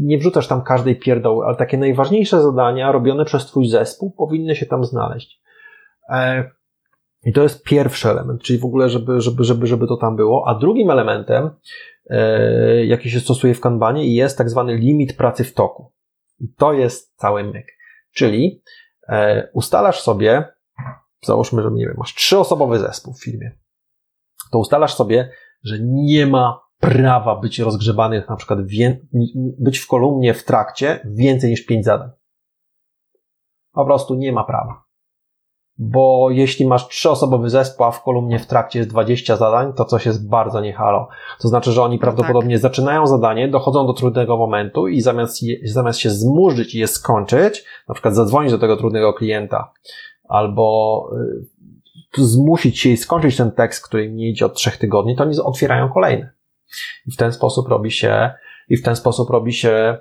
nie 0.00 0.18
wrzucasz 0.18 0.48
tam 0.48 0.62
każdej 0.62 0.96
pierdoły, 0.96 1.46
ale 1.46 1.56
takie 1.56 1.78
najważniejsze 1.78 2.42
zadania 2.42 2.92
robione 2.92 3.24
przez 3.24 3.46
Twój 3.46 3.68
zespół 3.68 4.10
powinny 4.10 4.56
się 4.56 4.66
tam 4.66 4.84
znaleźć. 4.84 5.40
E, 6.08 6.50
I 7.24 7.32
to 7.32 7.42
jest 7.42 7.62
pierwszy 7.62 8.08
element, 8.08 8.42
czyli 8.42 8.58
w 8.58 8.64
ogóle, 8.64 8.88
żeby, 8.88 9.20
żeby, 9.20 9.44
żeby, 9.44 9.66
żeby 9.66 9.86
to 9.86 9.96
tam 9.96 10.16
było. 10.16 10.48
A 10.48 10.54
drugim 10.54 10.90
elementem, 10.90 11.50
e, 12.10 12.86
jaki 12.86 13.10
się 13.10 13.20
stosuje 13.20 13.54
w 13.54 13.60
Kanbanie, 13.60 14.14
jest 14.14 14.38
tak 14.38 14.50
zwany 14.50 14.76
limit 14.76 15.16
pracy 15.16 15.44
w 15.44 15.54
toku. 15.54 15.92
I 16.40 16.54
to 16.54 16.72
jest 16.72 17.16
cały 17.16 17.44
myk. 17.44 17.66
Czyli 18.12 18.62
e, 19.08 19.48
ustalasz 19.52 20.00
sobie, 20.00 20.44
załóżmy, 21.24 21.62
że 21.62 21.70
nie 21.70 21.86
wiem, 21.86 21.94
masz 21.98 22.14
trzyosobowy 22.14 22.78
zespół 22.78 23.14
w 23.14 23.24
firmie, 23.24 23.52
to 24.52 24.58
ustalasz 24.58 24.94
sobie, 24.94 25.30
że 25.62 25.76
nie 25.80 26.26
ma 26.26 26.60
prawa 26.80 27.36
być 27.36 27.58
rozgrzebanych, 27.58 28.28
na 28.28 28.36
przykład 28.36 28.58
być 29.58 29.78
w 29.78 29.86
kolumnie 29.86 30.34
w 30.34 30.44
trakcie 30.44 31.00
więcej 31.04 31.50
niż 31.50 31.66
5 31.66 31.84
zadań. 31.84 32.10
Po 33.72 33.84
prostu 33.84 34.14
nie 34.14 34.32
ma 34.32 34.44
prawa. 34.44 34.82
Bo 35.78 36.28
jeśli 36.30 36.66
masz 36.66 36.88
trzyosobowy 36.88 37.50
zespół, 37.50 37.86
a 37.86 37.90
w 37.90 38.02
kolumnie 38.02 38.38
w 38.38 38.46
trakcie 38.46 38.78
jest 38.78 38.90
20 38.90 39.36
zadań, 39.36 39.72
to 39.72 39.84
coś 39.84 40.06
jest 40.06 40.28
bardzo 40.28 40.60
niehalo. 40.60 41.08
To 41.40 41.48
znaczy, 41.48 41.72
że 41.72 41.82
oni 41.82 41.96
no 41.96 42.00
prawdopodobnie 42.00 42.54
tak. 42.54 42.62
zaczynają 42.62 43.06
zadanie, 43.06 43.48
dochodzą 43.48 43.86
do 43.86 43.92
trudnego 43.92 44.36
momentu 44.36 44.88
i 44.88 45.00
zamiast, 45.00 45.42
je, 45.42 45.56
zamiast 45.64 45.98
się 45.98 46.10
zmurzyć 46.10 46.74
i 46.74 46.78
je 46.78 46.86
skończyć, 46.86 47.64
na 47.88 47.94
przykład 47.94 48.14
zadzwonić 48.14 48.52
do 48.52 48.58
tego 48.58 48.76
trudnego 48.76 49.12
klienta, 49.12 49.72
albo 50.28 51.04
y, 52.18 52.24
zmusić 52.24 52.78
się 52.78 52.90
i 52.90 52.96
skończyć 52.96 53.36
ten 53.36 53.52
tekst, 53.52 53.86
który 53.88 54.12
nie 54.12 54.30
idzie 54.30 54.46
od 54.46 54.54
trzech 54.54 54.76
tygodni, 54.76 55.16
to 55.16 55.24
oni 55.24 55.38
otwierają 55.44 55.88
kolejny. 55.88 56.30
I 57.06 57.12
w 57.12 57.16
ten 57.16 57.32
sposób 57.32 57.68
robi 57.68 57.90
się, 57.90 58.30
i 58.68 58.76
w 58.76 58.82
ten 58.82 58.96
sposób 58.96 59.30
robi 59.30 59.52
się 59.52 59.98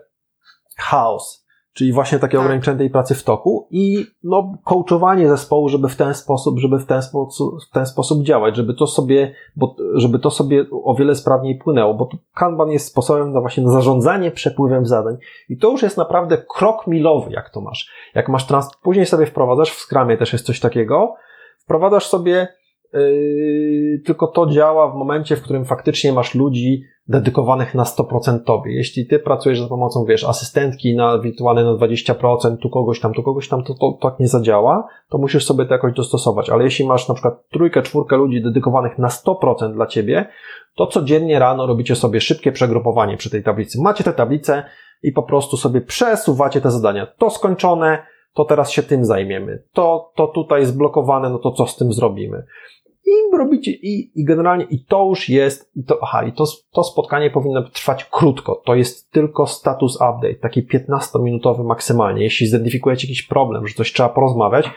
chaos. 0.78 1.46
czyli 1.74 1.94
właśnie 1.94 2.20
takie 2.20 2.38
Tak. 2.38 2.46
ograniczenie 2.46 2.78
tej 2.78 2.90
pracy 2.90 3.16
w 3.16 3.24
toku 3.24 3.68
i 3.72 4.06
no, 4.24 4.54
coachowanie 4.66 5.30
zespołu, 5.30 5.70
żeby 5.70 5.90
w 5.90 5.96
ten 5.96 6.14
sposób, 6.14 6.60
żeby 6.60 6.80
w 6.80 6.86
ten 6.86 7.02
sposób, 7.02 7.56
w 7.70 7.74
ten 7.74 7.86
sposób 7.86 8.24
działać, 8.24 8.56
żeby 8.56 8.74
to 8.74 8.88
sobie, 8.88 9.36
bo, 9.56 9.76
żeby 9.96 10.20
to 10.20 10.32
sobie 10.32 10.66
o 10.84 10.96
wiele 10.96 11.16
sprawniej 11.16 11.58
płynęło, 11.58 11.94
bo 11.94 12.10
Kanban 12.36 12.70
jest 12.70 12.88
sposobem 12.88 13.34
na 13.34 13.42
właśnie 13.42 13.64
na 13.64 13.72
zarządzanie 13.72 14.32
przepływem 14.32 14.86
zadań 14.86 15.18
i 15.50 15.58
to 15.58 15.72
już 15.72 15.82
jest 15.84 15.98
naprawdę 15.98 16.38
krok 16.58 16.88
milowy, 16.88 17.32
jak 17.32 17.50
to 17.50 17.62
masz. 17.62 17.92
Jak 18.16 18.30
masz 18.30 18.48
trans, 18.48 18.70
później 18.84 19.06
sobie 19.06 19.26
wprowadzasz, 19.26 19.72
w 19.72 19.80
Scrumie 19.82 20.18
też 20.18 20.34
jest 20.34 20.46
coś 20.46 20.60
takiego, 20.60 21.16
wprowadzasz 21.64 22.08
sobie 22.08 22.48
Yy, 22.94 24.02
tylko 24.06 24.28
to 24.28 24.46
działa 24.46 24.92
w 24.92 24.96
momencie, 24.96 25.36
w 25.36 25.42
którym 25.42 25.66
faktycznie 25.66 26.14
masz 26.14 26.36
ludzi 26.36 26.84
dedykowanych 27.10 27.76
na 27.76 27.84
100% 27.84 28.44
tobie. 28.44 28.74
Jeśli 28.74 29.08
ty 29.08 29.20
pracujesz 29.20 29.62
za 29.62 29.68
pomocą, 29.68 30.06
wiesz, 30.06 30.24
asystentki 30.24 30.96
na 30.96 31.20
wirtualne 31.20 31.64
na 31.64 31.72
20%, 31.72 32.58
tu 32.58 32.70
kogoś 32.70 33.00
tam, 33.00 33.14
tu 33.14 33.24
kogoś 33.24 33.50
tam, 33.50 33.64
to, 33.64 33.74
to, 33.74 33.80
to 33.80 34.10
tak 34.10 34.20
nie 34.20 34.28
zadziała, 34.28 34.88
to 35.10 35.18
musisz 35.18 35.46
sobie 35.46 35.66
to 35.66 35.74
jakoś 35.74 35.94
dostosować. 35.94 36.50
Ale 36.50 36.64
jeśli 36.64 36.88
masz 36.88 37.08
na 37.08 37.14
przykład 37.14 37.50
trójkę, 37.50 37.82
czwórkę 37.82 38.18
ludzi 38.18 38.42
dedykowanych 38.42 38.98
na 38.98 39.08
100% 39.08 39.74
dla 39.74 39.88
ciebie, 39.88 40.28
to 40.76 40.88
codziennie 40.88 41.40
rano 41.40 41.68
robicie 41.68 41.96
sobie 41.96 42.22
szybkie 42.22 42.52
przegrupowanie 42.52 43.18
przy 43.18 43.30
tej 43.30 43.44
tablicy. 43.44 43.82
Macie 43.82 44.04
tę 44.04 44.14
tablicę 44.14 44.64
i 45.04 45.12
po 45.12 45.24
prostu 45.24 45.58
sobie 45.58 45.82
przesuwacie 45.82 46.62
te 46.62 46.72
zadania. 46.72 47.08
To 47.18 47.30
skończone, 47.30 48.04
to 48.34 48.46
teraz 48.46 48.72
się 48.72 48.84
tym 48.84 49.06
zajmiemy. 49.06 49.64
To, 49.74 50.12
to 50.16 50.28
tutaj 50.28 50.66
zblokowane, 50.66 51.30
no 51.30 51.40
to 51.40 51.52
co 51.52 51.68
z 51.68 51.76
tym 51.76 51.94
zrobimy? 51.94 52.44
I 53.10 53.38
robicie, 53.38 53.72
i, 53.72 54.12
i 54.16 54.26
generalnie, 54.26 54.66
i 54.70 54.86
to 54.86 55.06
już 55.06 55.30
jest, 55.30 55.72
i 55.76 55.84
to, 55.84 56.00
aha, 56.02 56.24
i 56.24 56.34
to, 56.34 56.44
to 56.72 56.84
spotkanie 56.84 57.32
powinno 57.32 57.70
trwać 57.70 58.06
krótko. 58.06 58.62
To 58.66 58.76
jest 58.76 59.12
tylko 59.12 59.48
status 59.48 59.96
update, 59.96 60.36
taki 60.36 60.68
15-minutowy 60.68 61.64
maksymalnie. 61.64 62.24
Jeśli 62.24 62.48
zidentyfikujecie 62.48 63.08
jakiś 63.08 63.24
problem, 63.24 63.68
że 63.68 63.74
coś 63.74 63.94
trzeba 63.94 64.10
porozmawiać, 64.10 64.70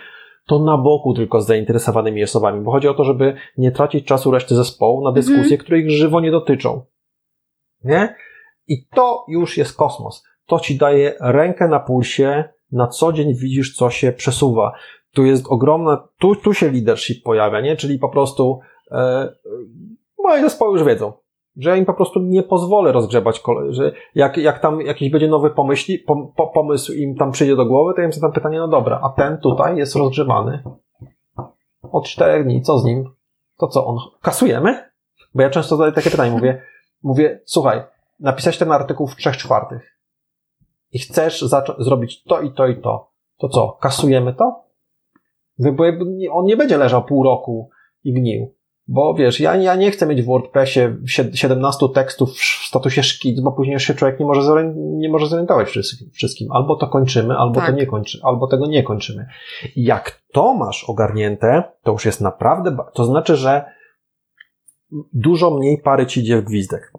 to 0.47 0.59
na 0.59 0.79
boku 0.79 1.15
tylko 1.15 1.41
z 1.41 1.47
zainteresowanymi 1.47 2.23
osobami, 2.23 2.65
bo 2.65 2.73
chodzi 2.73 2.89
o 2.89 2.95
to, 2.95 3.05
żeby 3.05 3.35
nie 3.59 3.73
tracić 3.73 4.07
czasu 4.07 4.31
reszty 4.31 4.55
zespołu 4.55 5.05
na 5.05 5.13
dyskusje, 5.13 5.43
Mhm. 5.43 5.59
które 5.61 5.79
ich 5.79 5.91
żywo 5.91 6.21
nie 6.21 6.31
dotyczą. 6.31 6.85
Nie? 7.85 8.15
I 8.69 8.87
to 8.95 9.25
już 9.29 9.57
jest 9.57 9.77
kosmos. 9.77 10.25
To 10.47 10.59
ci 10.59 10.79
daje 10.79 11.15
rękę 11.21 11.69
na 11.69 11.81
pulsie, 11.81 12.45
na 12.73 12.87
co 12.87 13.13
dzień 13.13 13.35
widzisz, 13.35 13.77
co 13.77 13.91
się 13.91 14.13
przesuwa. 14.13 14.73
Tu 15.15 15.25
jest 15.25 15.47
ogromna, 15.49 16.09
tu, 16.19 16.37
tu 16.37 16.55
się 16.55 16.71
leadership 16.71 17.25
pojawia, 17.25 17.61
nie? 17.61 17.77
Czyli 17.77 17.99
po 17.99 18.09
prostu 18.09 18.61
e, 18.91 19.33
moje 20.19 20.43
zespoły 20.43 20.79
już 20.79 20.89
wiedzą, 20.89 21.13
że 21.57 21.71
ja 21.71 21.77
im 21.77 21.85
po 21.85 21.95
prostu 21.95 22.21
nie 22.21 22.43
pozwolę 22.43 22.93
rozgrzebać, 22.93 23.43
że 23.69 23.93
jak, 24.15 24.37
jak 24.37 24.59
tam 24.59 24.81
jakiś 24.81 25.11
będzie 25.11 25.29
nowy 25.29 25.51
pomyśli, 25.51 25.99
pom, 25.99 26.33
po, 26.37 26.47
pomysł 26.47 26.93
im 26.93 27.15
tam 27.17 27.33
przyjdzie 27.33 27.57
do 27.57 27.67
głowy, 27.67 27.93
to 27.95 28.01
ja 28.01 28.07
im 28.07 28.13
zadam 28.13 28.33
pytanie, 28.33 28.59
no 28.59 28.69
dobra, 28.69 29.01
a 29.03 29.09
ten 29.09 29.39
tutaj 29.39 29.77
jest 29.77 29.97
rozgrzewany 29.97 30.63
od 31.93 32.07
czterech 32.07 32.45
dni, 32.45 32.63
co 32.63 32.79
z 32.79 32.85
nim? 32.85 33.15
To 33.59 33.69
co, 33.69 33.87
on 33.87 33.99
kasujemy? 34.23 34.91
Bo 35.35 35.43
ja 35.43 35.51
często 35.51 35.77
zadaję 35.77 35.93
takie 35.93 36.11
pytanie, 36.11 36.31
mówię, 36.31 36.63
mówię, 37.03 37.41
słuchaj, 37.45 37.83
napisać 38.21 38.59
ten 38.59 38.73
artykuł 38.73 39.07
w 39.07 39.17
trzech 39.17 39.37
czwartych 39.37 39.99
i 40.93 40.99
chcesz 40.99 41.43
zacząć 41.43 41.79
zrobić 41.79 42.23
to 42.23 42.41
i 42.41 42.53
to 42.53 42.67
i 42.67 42.81
to, 42.81 43.11
to 43.39 43.49
co, 43.49 43.79
kasujemy 43.81 44.35
to? 44.35 44.62
On 46.31 46.45
nie 46.45 46.57
będzie 46.57 46.77
leżał 46.79 47.05
pół 47.05 47.25
roku 47.25 47.71
i 48.05 48.13
gnił. 48.13 48.55
Bo 48.89 49.15
wiesz, 49.15 49.41
ja, 49.41 49.57
ja 49.57 49.75
nie 49.77 49.91
chcę 49.91 50.07
mieć 50.07 50.23
w 50.23 50.27
WordPressie 50.27 50.81
sie- 51.07 51.31
17 51.37 51.89
tekstów 51.95 52.31
w 52.33 52.67
statusie 52.67 53.03
szkic, 53.03 53.41
bo 53.41 53.53
później 53.53 53.75
już 53.75 53.83
się 53.83 53.95
człowiek 53.95 54.21
nie 54.21 54.27
może, 54.27 54.41
zorien- 54.41 54.75
nie 54.77 55.09
może 55.09 55.27
zorientować 55.27 55.69
wszystkim, 55.69 56.11
wszystkim. 56.11 56.53
Albo 56.53 56.77
to 56.77 56.89
kończymy, 56.89 57.37
albo 57.37 57.55
Tak. 57.61 57.67
to 57.71 57.77
nie 57.77 57.87
kończy, 57.87 58.21
albo 58.23 58.47
tego 58.47 58.67
nie 58.67 58.83
kończymy. 58.83 59.27
Jak 59.77 60.23
to 60.33 60.55
masz 60.55 60.85
ogarnięte, 60.85 61.63
to 61.83 61.93
już 61.93 62.05
jest 62.05 62.21
naprawdę, 62.21 62.77
to 62.95 63.05
znaczy, 63.05 63.37
że 63.37 63.65
dużo 65.13 65.51
mniej 65.51 65.79
pary 65.79 66.07
ci 66.07 66.21
idzie 66.21 66.41
w 66.41 66.45
gwizdek. 66.45 66.93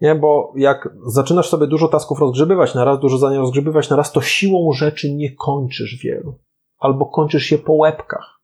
Nie, 0.00 0.14
bo 0.14 0.52
jak 0.56 0.88
zaczynasz 1.06 1.48
sobie 1.48 1.66
dużo 1.66 1.88
tasków 1.88 2.20
rozgrzebywać 2.20 2.74
na 2.74 2.84
raz, 2.84 3.00
dużo 3.00 3.18
zadań 3.18 3.38
rozgrzebywać 3.38 3.90
na 3.90 3.96
raz, 3.96 4.12
to 4.12 4.20
siłą 4.20 4.72
rzeczy 4.72 5.14
nie 5.14 5.34
kończysz 5.34 6.02
wielu. 6.04 6.38
Albo 6.78 7.06
kończysz 7.06 7.52
je 7.52 7.58
po 7.58 7.72
łebkach. 7.72 8.36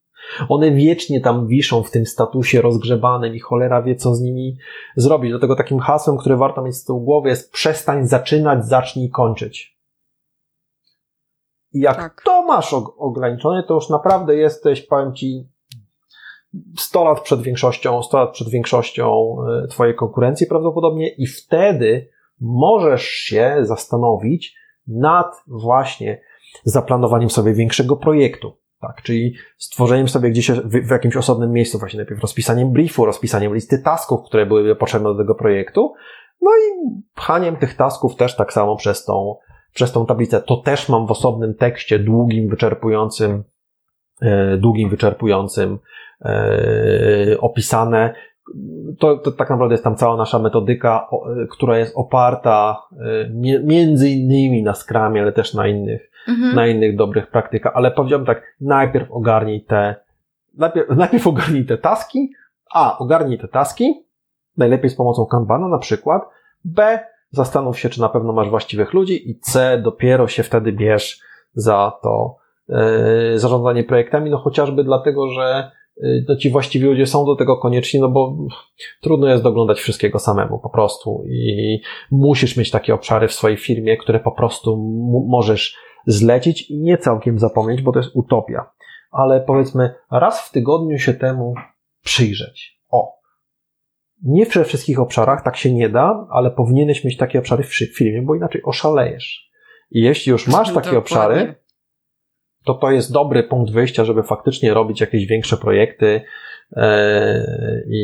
One 0.48 0.70
wiecznie 0.70 1.20
tam 1.20 1.46
wiszą 1.46 1.82
w 1.82 1.90
tym 1.90 2.06
statusie 2.06 2.62
rozgrzebanym 2.62 3.34
i 3.34 3.40
cholera 3.40 3.82
wie, 3.82 3.96
co 3.96 4.14
z 4.14 4.20
nimi 4.20 4.56
zrobić. 4.96 5.30
Dlatego 5.30 5.56
takim 5.56 5.78
hasłem, 5.78 6.16
które 6.18 6.36
warto 6.36 6.62
mieć 6.62 6.76
z 6.76 6.84
tyłu 6.84 7.00
głowy 7.00 7.28
jest 7.28 7.52
przestań 7.52 8.06
zaczynać, 8.06 8.66
zacznij 8.66 9.10
kończyć. 9.10 9.78
I 11.72 11.80
jak 11.80 11.96
Tak. 11.96 12.22
to 12.24 12.42
masz 12.42 12.72
og- 12.72 12.92
ograniczone, 12.98 13.62
to 13.62 13.74
już 13.74 13.88
naprawdę 13.88 14.36
jesteś, 14.36 14.82
powiem 14.86 15.14
ci, 15.14 15.48
100 16.78 17.04
lat 17.04 17.20
przed 17.20 17.42
większością, 17.42 18.02
100 18.02 18.18
lat 18.18 18.30
przed 18.32 18.48
większością 18.48 19.36
e, 19.64 19.68
twojej 19.68 19.94
konkurencji 19.94 20.46
prawdopodobnie 20.46 21.08
i 21.08 21.26
wtedy 21.26 22.08
możesz 22.40 23.02
się 23.04 23.56
zastanowić 23.60 24.56
nad 24.86 25.34
właśnie 25.46 26.20
zaplanowaniem 26.64 27.30
sobie 27.30 27.54
większego 27.54 27.96
projektu. 27.96 28.56
Tak, 28.80 29.02
czyli 29.02 29.34
stworzeniem 29.58 30.08
sobie 30.08 30.30
gdzieś 30.30 30.50
w, 30.50 30.86
w 30.86 30.90
jakimś 30.90 31.16
osobnym 31.16 31.52
miejscu, 31.52 31.78
właśnie 31.78 31.96
najpierw 31.96 32.20
rozpisaniem 32.20 32.72
briefu, 32.72 33.04
rozpisaniem 33.04 33.54
listy 33.54 33.78
tasków, 33.78 34.20
które 34.26 34.46
byłyby 34.46 34.76
potrzebne 34.76 35.08
do 35.08 35.18
tego 35.18 35.34
projektu, 35.34 35.94
no 36.42 36.50
i 36.50 36.90
pchaniem 37.14 37.56
tych 37.56 37.76
tasków 37.76 38.16
też 38.16 38.36
tak 38.36 38.52
samo 38.52 38.76
przez 38.76 39.04
tą, 39.04 39.36
przez 39.74 39.92
tą 39.92 40.06
tablicę. 40.06 40.40
To 40.40 40.56
też 40.56 40.88
mam 40.88 41.06
w 41.06 41.10
osobnym 41.10 41.54
tekście, 41.54 41.98
długim, 41.98 42.48
wyczerpującym, 42.48 43.44
e, 44.22 44.56
długim, 44.56 44.90
wyczerpującym, 44.90 45.78
e, 46.24 47.40
opisane. 47.40 48.14
To, 48.98 49.16
to 49.16 49.32
tak 49.32 49.50
naprawdę 49.50 49.74
jest 49.74 49.84
tam 49.84 49.96
cała 49.96 50.16
nasza 50.16 50.38
metodyka, 50.38 51.08
o, 51.10 51.32
e, 51.32 51.46
która 51.46 51.78
jest 51.78 51.96
oparta 51.96 52.82
e, 52.92 53.30
między 53.64 54.08
innymi 54.10 54.62
na 54.62 54.74
Scrumie, 54.74 55.22
ale 55.22 55.32
też 55.32 55.54
na 55.54 55.66
innych, 55.68 56.12
Mhm. 56.28 56.54
na 56.54 56.66
innych 56.66 56.96
dobrych 56.96 57.30
praktykach. 57.30 57.72
Ale 57.76 57.90
powiedziałbym 57.90 58.26
tak, 58.26 58.42
najpierw 58.60 59.10
ogarnij 59.10 59.64
te, 59.64 59.96
najpierw, 60.58 60.88
najpierw 60.96 61.26
ogarnij 61.26 61.66
te 61.66 61.78
taski, 61.78 62.32
a, 62.74 62.98
ogarnij 62.98 63.38
te 63.38 63.48
taski, 63.48 64.04
najlepiej 64.56 64.90
z 64.90 64.96
pomocą 64.96 65.26
Kanbana 65.26 65.68
na 65.68 65.78
przykład, 65.78 66.22
B, 66.64 66.98
zastanów 67.30 67.78
się, 67.78 67.88
czy 67.88 68.00
na 68.00 68.08
pewno 68.08 68.32
masz 68.32 68.50
właściwych 68.50 68.92
ludzi 68.92 69.30
i 69.30 69.38
C, 69.40 69.78
dopiero 69.84 70.28
się 70.28 70.42
wtedy 70.42 70.72
bierz 70.72 71.20
za 71.54 71.92
to 72.02 72.36
yy, 72.68 73.38
zarządzanie 73.38 73.84
projektami, 73.84 74.30
no 74.30 74.38
chociażby 74.38 74.84
dlatego, 74.84 75.28
że 75.28 75.70
yy, 75.96 76.24
no 76.28 76.36
ci 76.36 76.50
właściwi 76.50 76.86
ludzie 76.86 77.06
są 77.06 77.24
do 77.24 77.36
tego 77.36 77.56
konieczni, 77.56 78.00
no 78.00 78.08
bo 78.08 78.36
trudno 79.00 79.28
jest 79.28 79.42
doglądać 79.42 79.78
wszystkiego 79.78 80.18
samemu 80.18 80.58
po 80.58 80.70
prostu 80.70 81.24
i 81.28 81.80
musisz 82.10 82.56
mieć 82.56 82.70
takie 82.70 82.94
obszary 82.94 83.28
w 83.28 83.32
swojej 83.32 83.56
firmie, 83.56 83.96
które 83.96 84.20
po 84.20 84.32
prostu 84.32 84.76
możesz 85.28 85.76
zlecić 86.06 86.70
i 86.70 86.78
nie 86.78 86.98
całkiem 86.98 87.38
zapomnieć, 87.38 87.82
bo 87.82 87.92
to 87.92 87.98
jest 87.98 88.10
utopia. 88.14 88.70
Ale 89.10 89.40
powiedzmy, 89.40 89.94
raz 90.10 90.48
w 90.48 90.52
tygodniu 90.52 90.98
się 90.98 91.14
temu 91.14 91.54
przyjrzeć. 92.04 92.80
O. 92.90 93.12
Nie 94.22 94.46
we 94.46 94.64
wszystkich 94.64 95.00
obszarach 95.00 95.44
tak 95.44 95.56
się 95.56 95.72
nie 95.72 95.88
da, 95.88 96.26
ale 96.30 96.50
powinieneś 96.50 97.04
mieć 97.04 97.16
takie 97.16 97.38
obszary 97.38 97.62
w 97.62 97.74
firmie, 97.96 98.22
bo 98.22 98.34
inaczej 98.34 98.62
oszalejesz. 98.64 99.50
I 99.90 100.00
jeśli 100.00 100.30
już 100.30 100.48
masz 100.48 100.68
takie 100.68 100.74
Dokładnie. 100.74 100.98
obszary, 100.98 101.54
to 102.64 102.74
to 102.74 102.90
jest 102.90 103.12
dobry 103.12 103.42
punkt 103.42 103.72
wyjścia, 103.72 104.04
żeby 104.04 104.22
faktycznie 104.22 104.74
robić 104.74 105.00
jakieś 105.00 105.26
większe 105.26 105.56
projekty 105.56 106.24
e, 106.76 107.82
i, 107.88 108.02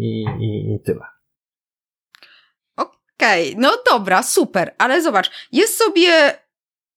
i, 0.00 0.24
i, 0.44 0.74
i 0.74 0.80
tyle. 0.80 1.04
Okej, 2.76 3.54
no 3.58 3.70
dobra, 3.90 4.22
super, 4.22 4.74
ale 4.78 5.02
zobacz, 5.02 5.30
jest 5.52 5.78
sobie 5.78 6.34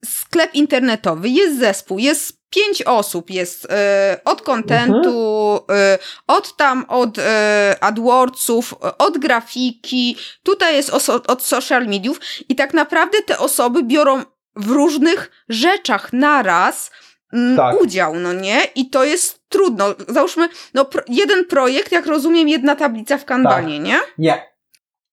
sklep 0.06 0.56
internetowy, 0.56 1.30
jest 1.30 1.60
zespół, 1.60 2.00
jest 2.00 2.44
pięć 2.50 2.82
osób, 2.82 3.30
jest 3.30 3.68
e, 3.70 4.20
od 4.26 4.42
kontentu, 4.42 5.60
e, 5.72 6.00
od 6.28 6.56
tam, 6.58 6.86
od 6.88 7.20
e, 7.20 7.76
AdWordsów, 7.82 8.76
od 8.98 9.18
grafiki, 9.18 10.18
tutaj 10.44 10.76
jest 10.76 10.90
od 11.28 11.44
social 11.44 11.88
mediów 11.88 12.20
i 12.50 12.56
tak 12.56 12.74
naprawdę 12.74 13.18
te 13.22 13.38
osoby 13.38 13.84
biorą 13.84 14.24
w 14.56 14.72
różnych 14.72 15.46
rzeczach 15.50 16.14
naraz 16.14 16.92
mm, 17.34 17.58
Tak. 17.58 17.82
udział, 17.82 18.16
no 18.16 18.34
nie? 18.34 18.60
I 18.76 18.90
to 18.90 19.04
jest 19.04 19.50
trudno. 19.50 19.86
Załóżmy, 20.08 20.50
no 20.74 20.86
pro, 20.86 21.02
jeden 21.08 21.46
projekt, 21.46 21.92
jak 21.92 22.06
rozumiem, 22.06 22.50
jedna 22.50 22.76
tablica 22.76 23.18
w 23.18 23.26
kanbanie, 23.26 23.80
nie? 23.80 24.00
Nie. 24.18 24.54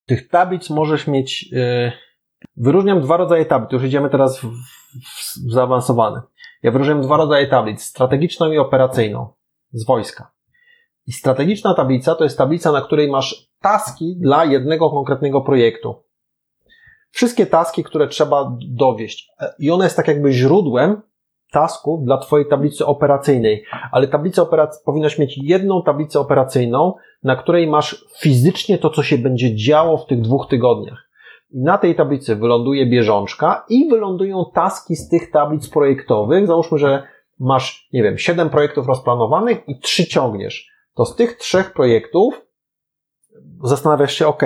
Tych 0.05 0.27
tablic 0.27 0.69
możesz 0.69 1.07
mieć. 1.07 1.51
Yy, 1.51 1.91
wyróżniam 2.57 3.01
dwa 3.01 3.17
rodzaje 3.17 3.45
tablic. 3.45 3.71
Już 3.71 3.83
idziemy 3.83 4.09
teraz 4.09 4.39
w, 4.39 4.43
w, 4.43 5.47
w 5.47 5.53
zaawansowane. 5.53 6.21
Ja 6.63 6.71
wyróżniam 6.71 7.01
dwa 7.01 7.17
rodzaje 7.17 7.47
tablic: 7.47 7.83
strategiczną 7.83 8.51
i 8.51 8.57
operacyjną 8.57 9.33
z 9.71 9.85
wojska. 9.85 10.31
I 11.07 11.11
strategiczna 11.11 11.73
tablica 11.73 12.15
to 12.15 12.23
jest 12.23 12.37
tablica, 12.37 12.71
na 12.71 12.81
której 12.81 13.11
masz 13.11 13.49
taski 13.61 14.17
dla 14.19 14.45
jednego 14.45 14.89
konkretnego 14.89 15.41
projektu. 15.41 16.03
Wszystkie 17.11 17.45
taski, 17.45 17.83
które 17.83 18.07
trzeba 18.07 18.57
dowieść. 18.67 19.31
I 19.59 19.71
ona 19.71 19.83
jest 19.83 19.95
tak 19.95 20.07
jakby 20.07 20.31
źródłem 20.31 21.01
tasków 21.51 22.03
dla 22.03 22.17
Twojej 22.17 22.47
tablicy 22.47 22.85
operacyjnej, 22.85 23.63
ale 23.91 24.07
tablica 24.07 24.41
operacyjna, 24.41 24.83
powinnaś 24.85 25.19
mieć 25.19 25.39
jedną 25.43 25.83
tablicę 25.83 26.19
operacyjną, 26.19 26.93
na 27.23 27.35
której 27.35 27.67
masz 27.67 28.05
fizycznie 28.19 28.77
to, 28.77 28.89
co 28.89 29.03
się 29.03 29.17
będzie 29.17 29.55
działo 29.55 29.97
w 29.97 30.05
tych 30.05 30.21
dwóch 30.21 30.47
tygodniach. 30.49 31.09
Na 31.53 31.77
tej 31.77 31.95
tablicy 31.95 32.35
wyląduje 32.35 32.85
bieżączka 32.85 33.65
i 33.69 33.89
wylądują 33.89 34.45
taski 34.53 34.95
z 34.95 35.09
tych 35.09 35.31
tablic 35.31 35.69
projektowych. 35.69 36.47
Załóżmy, 36.47 36.77
że 36.77 37.03
masz, 37.39 37.89
nie 37.93 38.03
wiem, 38.03 38.17
siedem 38.17 38.49
projektów 38.49 38.87
rozplanowanych 38.87 39.69
i 39.69 39.79
trzy 39.79 40.05
ciągniesz. 40.05 40.71
To 40.95 41.05
z 41.05 41.15
tych 41.15 41.37
trzech 41.37 41.73
projektów 41.73 42.41
zastanawiasz 43.63 44.13
się, 44.13 44.27
ok, 44.27 44.43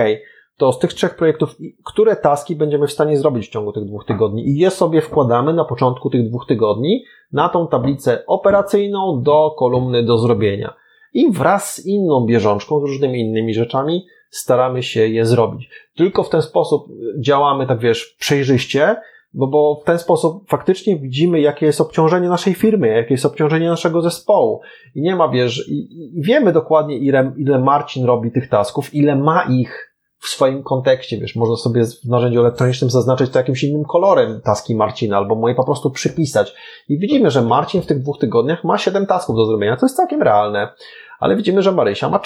to 0.58 0.72
z 0.72 0.80
tych 0.80 0.94
trzech 0.94 1.16
projektów, 1.16 1.56
które 1.86 2.16
taski 2.16 2.56
będziemy 2.56 2.88
w 2.88 2.92
stanie 2.92 3.18
zrobić 3.18 3.48
w 3.48 3.52
ciągu 3.52 3.72
tych 3.72 3.86
dwóch 3.86 4.06
tygodni 4.06 4.50
i 4.50 4.58
je 4.58 4.72
sobie 4.72 5.02
wkładamy 5.02 5.54
na 5.54 5.66
początku 5.66 6.10
tych 6.10 6.30
dwóch 6.30 6.46
tygodni 6.48 7.04
na 7.32 7.50
tą 7.50 7.68
tablicę 7.68 8.24
operacyjną 8.28 9.22
do 9.24 9.56
kolumny 9.58 10.04
do 10.04 10.18
zrobienia. 10.18 10.74
I 11.14 11.32
wraz 11.32 11.76
z 11.76 11.86
inną 11.86 12.26
bieżączką, 12.26 12.80
z 12.80 12.84
różnymi 12.84 13.20
innymi 13.20 13.54
rzeczami 13.54 14.06
staramy 14.30 14.84
się 14.84 15.08
je 15.08 15.26
zrobić. 15.26 15.70
Tylko 15.96 16.24
w 16.24 16.30
ten 16.30 16.42
sposób 16.42 16.88
działamy, 17.20 17.68
tak 17.68 17.80
wiesz, 17.80 18.16
przejrzyście, 18.20 18.96
bo, 19.34 19.48
bo 19.48 19.80
w 19.82 19.86
ten 19.86 20.00
sposób 20.00 20.50
faktycznie 20.50 21.00
widzimy, 21.00 21.40
jakie 21.40 21.66
jest 21.66 21.82
obciążenie 21.82 22.30
naszej 22.30 22.54
firmy, 22.54 22.88
jakie 22.88 23.14
jest 23.14 23.26
obciążenie 23.26 23.70
naszego 23.70 24.02
zespołu. 24.02 24.62
I 24.96 25.02
nie 25.02 25.16
ma, 25.16 25.30
wiesz, 25.30 25.70
i, 25.70 25.74
i 26.18 26.22
wiemy 26.22 26.54
dokładnie, 26.54 26.98
ile, 26.98 27.34
ile 27.38 27.60
Marcin 27.60 28.06
robi 28.06 28.32
tych 28.32 28.50
tasków, 28.50 28.94
ile 28.94 29.16
ma 29.16 29.44
ich 29.50 29.95
w 30.20 30.28
swoim 30.28 30.64
kontekście, 30.64 31.18
wiesz, 31.18 31.36
można 31.36 31.56
sobie 31.56 31.86
w 31.86 32.06
narzędziu 32.06 32.40
elektronicznym 32.40 32.90
zaznaczyć 32.90 33.32
to 33.32 33.40
jakimś 33.40 33.64
innym 33.64 33.84
kolorem 33.86 34.42
taski 34.42 34.76
Marcina, 34.76 35.18
albo 35.18 35.36
moje 35.36 35.56
po 35.56 35.64
prostu 35.64 35.92
przypisać. 35.92 36.56
I 36.90 37.00
widzimy, 37.00 37.32
że 37.32 37.42
Marcin 37.42 37.82
w 37.82 37.86
tych 37.86 38.02
dwóch 38.02 38.20
tygodniach 38.20 38.64
ma 38.64 38.78
7 38.78 39.06
tasków 39.06 39.36
do 39.36 39.46
zrobienia, 39.46 39.78
to 39.78 39.86
jest 39.86 39.96
całkiem 39.96 40.22
realne. 40.22 40.74
Ale 41.20 41.36
widzimy, 41.36 41.62
że 41.62 41.72
Marysia 41.72 42.10
ma, 42.10 42.20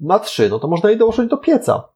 ma 0.00 0.18
3, 0.18 0.48
no 0.48 0.58
to 0.58 0.68
można 0.68 0.90
jej 0.90 0.98
dołożyć 0.98 1.30
do 1.30 1.36
pieca. 1.36 1.88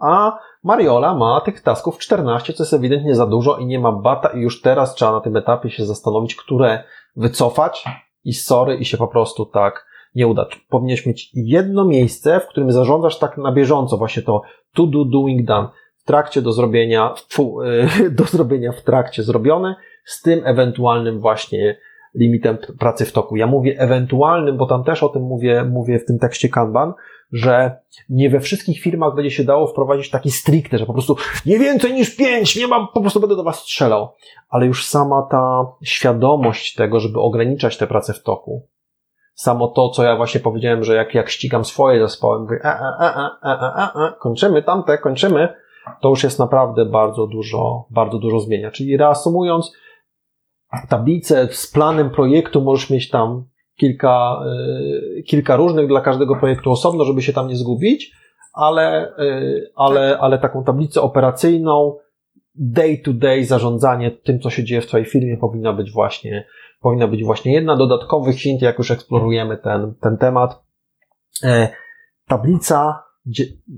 A 0.00 0.38
Mariola 0.62 1.14
ma 1.14 1.40
tych 1.40 1.60
tasków 1.60 1.98
14, 1.98 2.52
co 2.52 2.62
jest 2.62 2.74
ewidentnie 2.74 3.14
za 3.14 3.26
dużo 3.26 3.56
i 3.56 3.66
nie 3.66 3.80
ma 3.80 3.92
bata 3.92 4.28
i 4.28 4.40
już 4.40 4.60
teraz 4.60 4.94
trzeba 4.94 5.12
na 5.12 5.20
tym 5.20 5.36
etapie 5.36 5.70
się 5.70 5.84
zastanowić, 5.84 6.36
które 6.36 6.84
wycofać 7.16 7.84
i 8.24 8.32
sorry 8.32 8.76
i 8.76 8.84
się 8.84 8.96
po 8.96 9.08
prostu 9.08 9.46
tak 9.46 9.86
nie 10.14 10.26
uda. 10.26 10.46
Powinieneś 10.68 11.06
mieć 11.06 11.30
jedno 11.34 11.84
miejsce, 11.84 12.40
w 12.40 12.46
którym 12.46 12.72
zarządzasz 12.72 13.18
tak 13.18 13.38
na 13.38 13.52
bieżąco 13.52 13.96
właśnie 13.96 14.22
to 14.22 14.42
to 14.74 14.86
do, 14.86 15.04
doing 15.04 15.46
done. 15.46 15.68
W 15.96 16.04
trakcie 16.04 16.42
do 16.42 16.52
zrobienia, 16.52 17.14
fu, 17.28 17.58
do 18.18 18.24
zrobienia 18.24 18.72
w 18.72 18.82
trakcie 18.82 19.22
zrobione, 19.22 19.74
z 20.04 20.22
tym 20.22 20.40
ewentualnym 20.44 21.20
właśnie 21.20 21.76
limitem 22.14 22.58
pracy 22.78 23.04
w 23.04 23.12
toku. 23.12 23.36
Ja 23.36 23.46
mówię 23.46 23.78
ewentualnym, 23.78 24.56
bo 24.56 24.66
tam 24.66 24.84
też 24.84 25.02
o 25.02 25.08
tym 25.08 25.22
mówię, 25.22 25.64
mówię 25.64 25.98
w 25.98 26.04
tym 26.04 26.18
tekście 26.18 26.48
Kanban, 26.48 26.92
że 27.32 27.76
nie 28.08 28.30
we 28.30 28.40
wszystkich 28.40 28.80
firmach 28.80 29.14
będzie 29.14 29.30
się 29.30 29.44
dało 29.44 29.66
wprowadzić 29.66 30.10
taki 30.10 30.30
stricte, 30.30 30.78
że 30.78 30.86
po 30.86 30.92
prostu 30.92 31.16
nie 31.46 31.58
więcej 31.58 31.92
niż 31.92 32.16
pięć, 32.16 32.56
nie 32.56 32.66
mam, 32.66 32.88
po 32.94 33.00
prostu 33.00 33.20
będę 33.20 33.36
do 33.36 33.44
was 33.44 33.58
strzelał. 33.58 34.08
Ale 34.48 34.66
już 34.66 34.86
sama 34.86 35.28
ta 35.30 35.66
świadomość 35.84 36.74
tego, 36.74 37.00
żeby 37.00 37.20
ograniczać 37.20 37.76
tę 37.76 37.86
pracę 37.86 38.12
w 38.12 38.22
toku, 38.22 38.66
samo 39.34 39.68
to, 39.68 39.88
co 39.88 40.02
ja 40.02 40.16
właśnie 40.16 40.40
powiedziałem, 40.40 40.84
że 40.84 40.94
jak, 40.94 41.14
jak 41.14 41.30
ścigam 41.30 41.64
swoje 41.64 42.00
zespoły, 42.00 42.40
mówię, 42.40 42.60
a, 42.64 42.68
a, 42.68 42.96
a, 42.98 43.38
a, 43.42 43.58
a, 43.58 43.74
a, 43.74 44.06
a, 44.06 44.12
kończymy 44.12 44.62
tamte, 44.62 44.98
kończymy, 44.98 45.48
to 46.00 46.08
już 46.08 46.24
jest 46.24 46.38
naprawdę 46.38 46.84
bardzo 46.84 47.26
dużo, 47.26 47.86
bardzo 47.90 48.18
dużo 48.18 48.40
zmienia. 48.40 48.70
Czyli 48.70 48.96
reasumując, 48.96 49.72
tablicę 50.88 51.48
z 51.50 51.66
planem 51.66 52.10
projektu 52.10 52.60
możesz 52.60 52.90
mieć 52.90 53.10
tam 53.10 53.44
kilka, 53.76 54.44
y, 55.18 55.22
kilka 55.22 55.56
różnych 55.56 55.88
dla 55.88 56.00
każdego 56.00 56.36
projektu 56.36 56.70
osobno, 56.70 57.04
żeby 57.04 57.22
się 57.22 57.32
tam 57.32 57.48
nie 57.48 57.56
zgubić, 57.56 58.12
ale, 58.52 59.16
y, 59.18 59.72
ale, 59.76 60.18
ale 60.18 60.38
taką 60.38 60.64
tablicę 60.64 61.02
operacyjną, 61.02 61.96
day 62.54 62.98
to 63.04 63.12
day 63.12 63.44
zarządzanie 63.44 64.10
tym, 64.10 64.40
co 64.40 64.50
się 64.50 64.64
dzieje 64.64 64.80
w 64.80 64.86
Twojej 64.86 65.06
firmie 65.06 65.36
powinna 65.36 65.72
być 65.72 65.92
właśnie 65.92 66.46
powinna 66.82 67.08
być 67.08 67.24
właśnie 67.24 67.52
jedna. 67.52 67.76
Dodatkowy 67.76 68.32
hint, 68.32 68.62
jak 68.62 68.78
już 68.78 68.90
eksplorujemy 68.90 69.56
ten, 69.56 69.94
ten 70.00 70.16
temat. 70.16 70.62
E, 71.44 71.68
tablica 72.28 73.02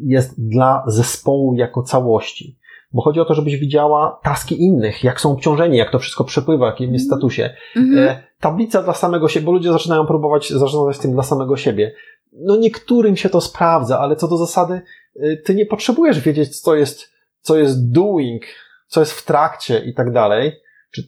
jest 0.00 0.48
dla 0.48 0.84
zespołu 0.86 1.55
jako 1.55 1.82
całości. 1.82 2.59
Bo 2.92 3.02
chodzi 3.02 3.20
o 3.20 3.24
to, 3.24 3.34
żebyś 3.34 3.57
widziała 3.57 4.20
taski 4.22 4.62
innych, 4.62 5.05
jak 5.05 5.20
są 5.20 5.32
obciążeni, 5.32 5.76
jak 5.76 5.90
to 5.90 5.98
wszystko 5.98 6.24
przepływa, 6.24 6.66
jakim 6.66 6.92
jest 6.92 7.05
mhm. 7.05 7.20
statusie. 7.20 7.55
Mhm. 7.76 8.09
E, 8.09 8.22
tablica 8.40 8.82
dla 8.82 8.94
samego 8.94 9.28
siebie, 9.28 9.46
bo 9.46 9.52
ludzie 9.52 9.72
zaczynają 9.72 10.07
próbować 10.07 10.50
zarządzać 10.50 10.98
tym 10.98 11.12
dla 11.12 11.22
samego 11.22 11.57
siebie. 11.57 11.94
No 12.32 12.57
niektórym 12.57 13.16
się 13.16 13.28
to 13.28 13.40
sprawdza, 13.40 13.98
ale 13.98 14.16
co 14.16 14.28
do 14.28 14.36
zasady, 14.36 14.80
e, 15.20 15.36
ty 15.36 15.55
nie 15.55 15.66
potrzebujesz 15.66 16.20
wiedzieć, 16.20 16.61
co 16.61 16.74
jest, 16.74 17.12
co 17.40 17.59
jest 17.59 17.92
doing, 17.92 18.42
co 18.86 19.00
jest 19.00 19.12
w 19.12 19.24
trakcie 19.24 19.78
i 19.78 19.94
tak 19.94 20.12
dalej. 20.12 20.52
Czy, 20.90 21.02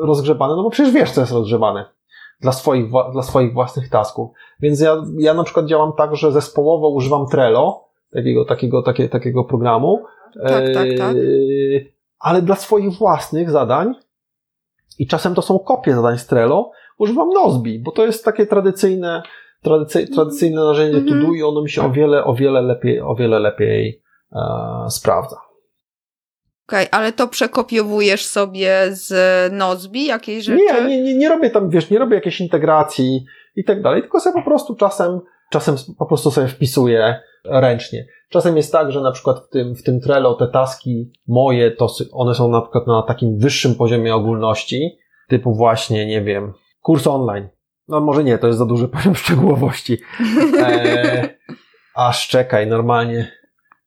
rozgrzebane, 0.00 0.56
no 0.56 0.62
bo 0.62 0.70
przecież 0.70 0.92
wiesz, 0.92 1.10
co 1.10 1.20
jest 1.20 1.32
rozgrzebane 1.32 1.84
dla 2.40 2.52
swoich, 2.52 2.90
dla 3.12 3.22
swoich 3.22 3.52
własnych 3.52 3.88
tasków. 3.88 4.30
Więc 4.60 4.80
ja, 4.80 5.02
ja 5.18 5.34
na 5.34 5.44
przykład 5.44 5.66
działam 5.66 5.92
tak, 5.98 6.16
że 6.16 6.32
zespołowo 6.32 6.88
używam 6.88 7.26
Trello, 7.26 7.84
takiego, 8.12 8.44
takiego, 8.44 8.82
takie, 8.82 9.08
takiego 9.08 9.44
programu, 9.44 10.04
tak, 10.48 10.74
tak, 10.74 10.88
tak. 10.98 11.16
E, 11.16 11.20
ale 12.18 12.42
dla 12.42 12.56
swoich 12.56 12.98
własnych 12.98 13.50
zadań 13.50 13.94
i 14.98 15.06
czasem 15.06 15.34
to 15.34 15.42
są 15.42 15.58
kopie 15.58 15.94
zadań 15.94 16.18
z 16.18 16.26
Trello, 16.26 16.70
używam 16.98 17.28
Nozbi, 17.30 17.78
bo 17.78 17.92
to 17.92 18.06
jest 18.06 18.24
takie 18.24 18.46
tradycyjne, 18.46 19.22
tradycy, 19.62 20.08
tradycyjne 20.08 20.64
narzędzie 20.64 20.98
mm 20.98 21.08
-hmm. 21.08 21.20
to 21.22 21.26
do 21.26 21.32
i 21.32 21.42
ono 21.42 21.62
mi 21.62 21.70
się 21.70 21.82
o 21.82 21.90
wiele, 21.90 22.24
o 22.24 22.34
wiele 22.34 22.62
lepiej, 22.62 23.00
o 23.00 23.14
wiele 23.14 23.38
lepiej 23.38 24.02
e, 24.32 24.40
sprawdza. 24.90 25.49
Okej, 26.70 26.86
okay, 26.86 27.00
ale 27.00 27.12
to 27.12 27.28
przekopiowujesz 27.28 28.26
sobie 28.26 28.88
z 28.90 29.12
Nozbi 29.52 30.06
jakieś 30.06 30.44
rzeczy? 30.44 30.64
Nie, 30.64 30.88
nie, 30.88 31.02
nie, 31.02 31.14
nie 31.14 31.28
robię 31.28 31.50
tam, 31.50 31.70
wiesz, 31.70 31.90
nie 31.90 31.98
robię 31.98 32.14
jakiejś 32.14 32.40
integracji 32.40 33.24
i 33.56 33.64
tak 33.64 33.82
dalej, 33.82 34.02
tylko 34.02 34.20
sobie 34.20 34.34
po 34.34 34.50
prostu 34.50 34.76
czasem, 34.76 35.20
czasem 35.50 35.76
po 35.98 36.06
prostu 36.06 36.30
sobie 36.30 36.48
wpisuję 36.48 37.20
ręcznie. 37.44 38.06
Czasem 38.28 38.56
jest 38.56 38.72
tak, 38.72 38.92
że 38.92 39.00
na 39.00 39.12
przykład 39.12 39.38
w 39.38 39.48
tym, 39.48 39.74
w 39.74 39.82
tym 39.82 40.00
Trello 40.00 40.34
te 40.34 40.48
taski 40.48 41.12
moje, 41.28 41.70
to 41.70 41.88
one 42.12 42.34
są 42.34 42.48
na 42.48 42.60
przykład 42.60 42.86
na 42.86 43.02
takim 43.02 43.38
wyższym 43.38 43.74
poziomie 43.74 44.14
ogólności, 44.14 44.98
typu 45.28 45.54
właśnie, 45.54 46.06
nie 46.06 46.22
wiem, 46.22 46.52
kurs 46.80 47.06
online. 47.06 47.48
No 47.88 48.00
może 48.00 48.24
nie, 48.24 48.38
to 48.38 48.46
jest 48.46 48.58
za 48.58 48.66
duży 48.66 48.88
poziom 48.98 49.14
szczegółowości. 49.14 49.98
E, 50.60 51.28
aż 51.94 52.28
czekaj, 52.28 52.66
normalnie 52.66 53.32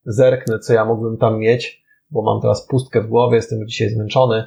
zerknę, 0.06 0.60
co 0.60 0.74
ja 0.74 0.86
mógłbym 0.86 1.18
tam 1.18 1.40
mieć 1.40 1.83
bo 2.14 2.22
mam 2.22 2.42
teraz 2.42 2.68
pustkę 2.68 3.02
w 3.02 3.08
głowie, 3.08 3.36
jestem 3.36 3.68
dzisiaj 3.68 3.90
zmęczony. 3.90 4.44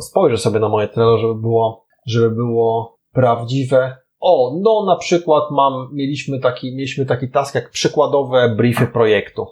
Spojrzę 0.00 0.38
sobie 0.38 0.60
na 0.60 0.68
moje 0.68 0.88
Trello, 0.88 1.18
żeby 1.18 1.34
było, 1.34 1.84
żeby 2.06 2.30
było 2.30 2.98
prawdziwe. 3.12 3.96
O, 4.20 4.58
no 4.62 4.84
na 4.86 4.96
przykład 4.96 5.44
mam, 5.50 5.88
mieliśmy 5.92 6.40
taki, 6.40 6.76
mieliśmy 6.76 7.06
taki 7.06 7.30
task 7.30 7.54
jak 7.54 7.70
przykładowe 7.70 8.54
briefy 8.56 8.86
projektu. 8.86 9.46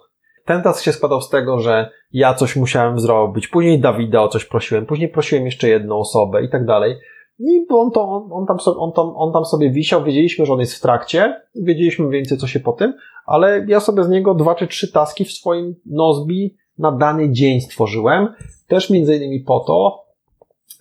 Ten 0.44 0.62
task 0.62 0.84
się 0.84 0.92
składał 0.92 1.20
z 1.20 1.28
tego, 1.28 1.58
że 1.58 1.90
ja 2.12 2.34
coś 2.34 2.56
musiałem 2.56 2.98
zrobić, 2.98 3.48
później 3.48 3.80
Dawida 3.80 4.22
o 4.22 4.28
coś 4.28 4.44
prosiłem, 4.44 4.86
później 4.86 5.08
prosiłem 5.08 5.44
jeszcze 5.44 5.68
jedną 5.68 5.98
osobę 5.98 6.44
i 6.44 6.48
tak 6.48 6.66
dalej. 6.66 6.96
I 7.38 7.66
on, 7.70 7.90
to, 7.90 8.28
on, 8.32 8.46
tam 8.46 8.60
sobie, 8.60 8.78
on, 8.78 8.92
tam, 8.92 9.12
on 9.16 9.32
tam 9.32 9.44
sobie 9.44 9.70
wisiał, 9.70 10.04
wiedzieliśmy, 10.04 10.46
że 10.46 10.52
on 10.52 10.60
jest 10.60 10.74
w 10.74 10.80
trakcie, 10.80 11.42
wiedzieliśmy 11.54 12.08
więcej, 12.08 12.38
co 12.38 12.46
się 12.46 12.60
po 12.60 12.72
tym, 12.72 12.94
ale 13.26 13.64
ja 13.68 13.80
sobie 13.80 14.04
z 14.04 14.08
niego 14.08 14.34
dwa 14.34 14.54
czy 14.54 14.66
trzy 14.66 14.92
taski 14.92 15.24
w 15.24 15.32
swoim 15.32 15.74
Nozbi 15.86 16.56
na 16.80 16.92
dany 16.92 17.32
dzień 17.32 17.60
stworzyłem. 17.60 18.28
Też 18.66 18.90
między 18.90 19.16
innymi 19.16 19.40
po 19.40 19.60
to, 19.60 20.04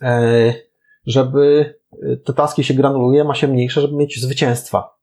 e, 0.02 0.54
żeby 1.06 1.74
e, 1.92 2.16
te 2.16 2.32
taski 2.32 2.64
się 2.64 2.74
granuluje, 2.74 3.24
ma 3.24 3.34
się 3.34 3.48
mniejsze, 3.48 3.80
żeby 3.80 3.96
mieć 3.96 4.20
zwycięstwa. 4.20 5.00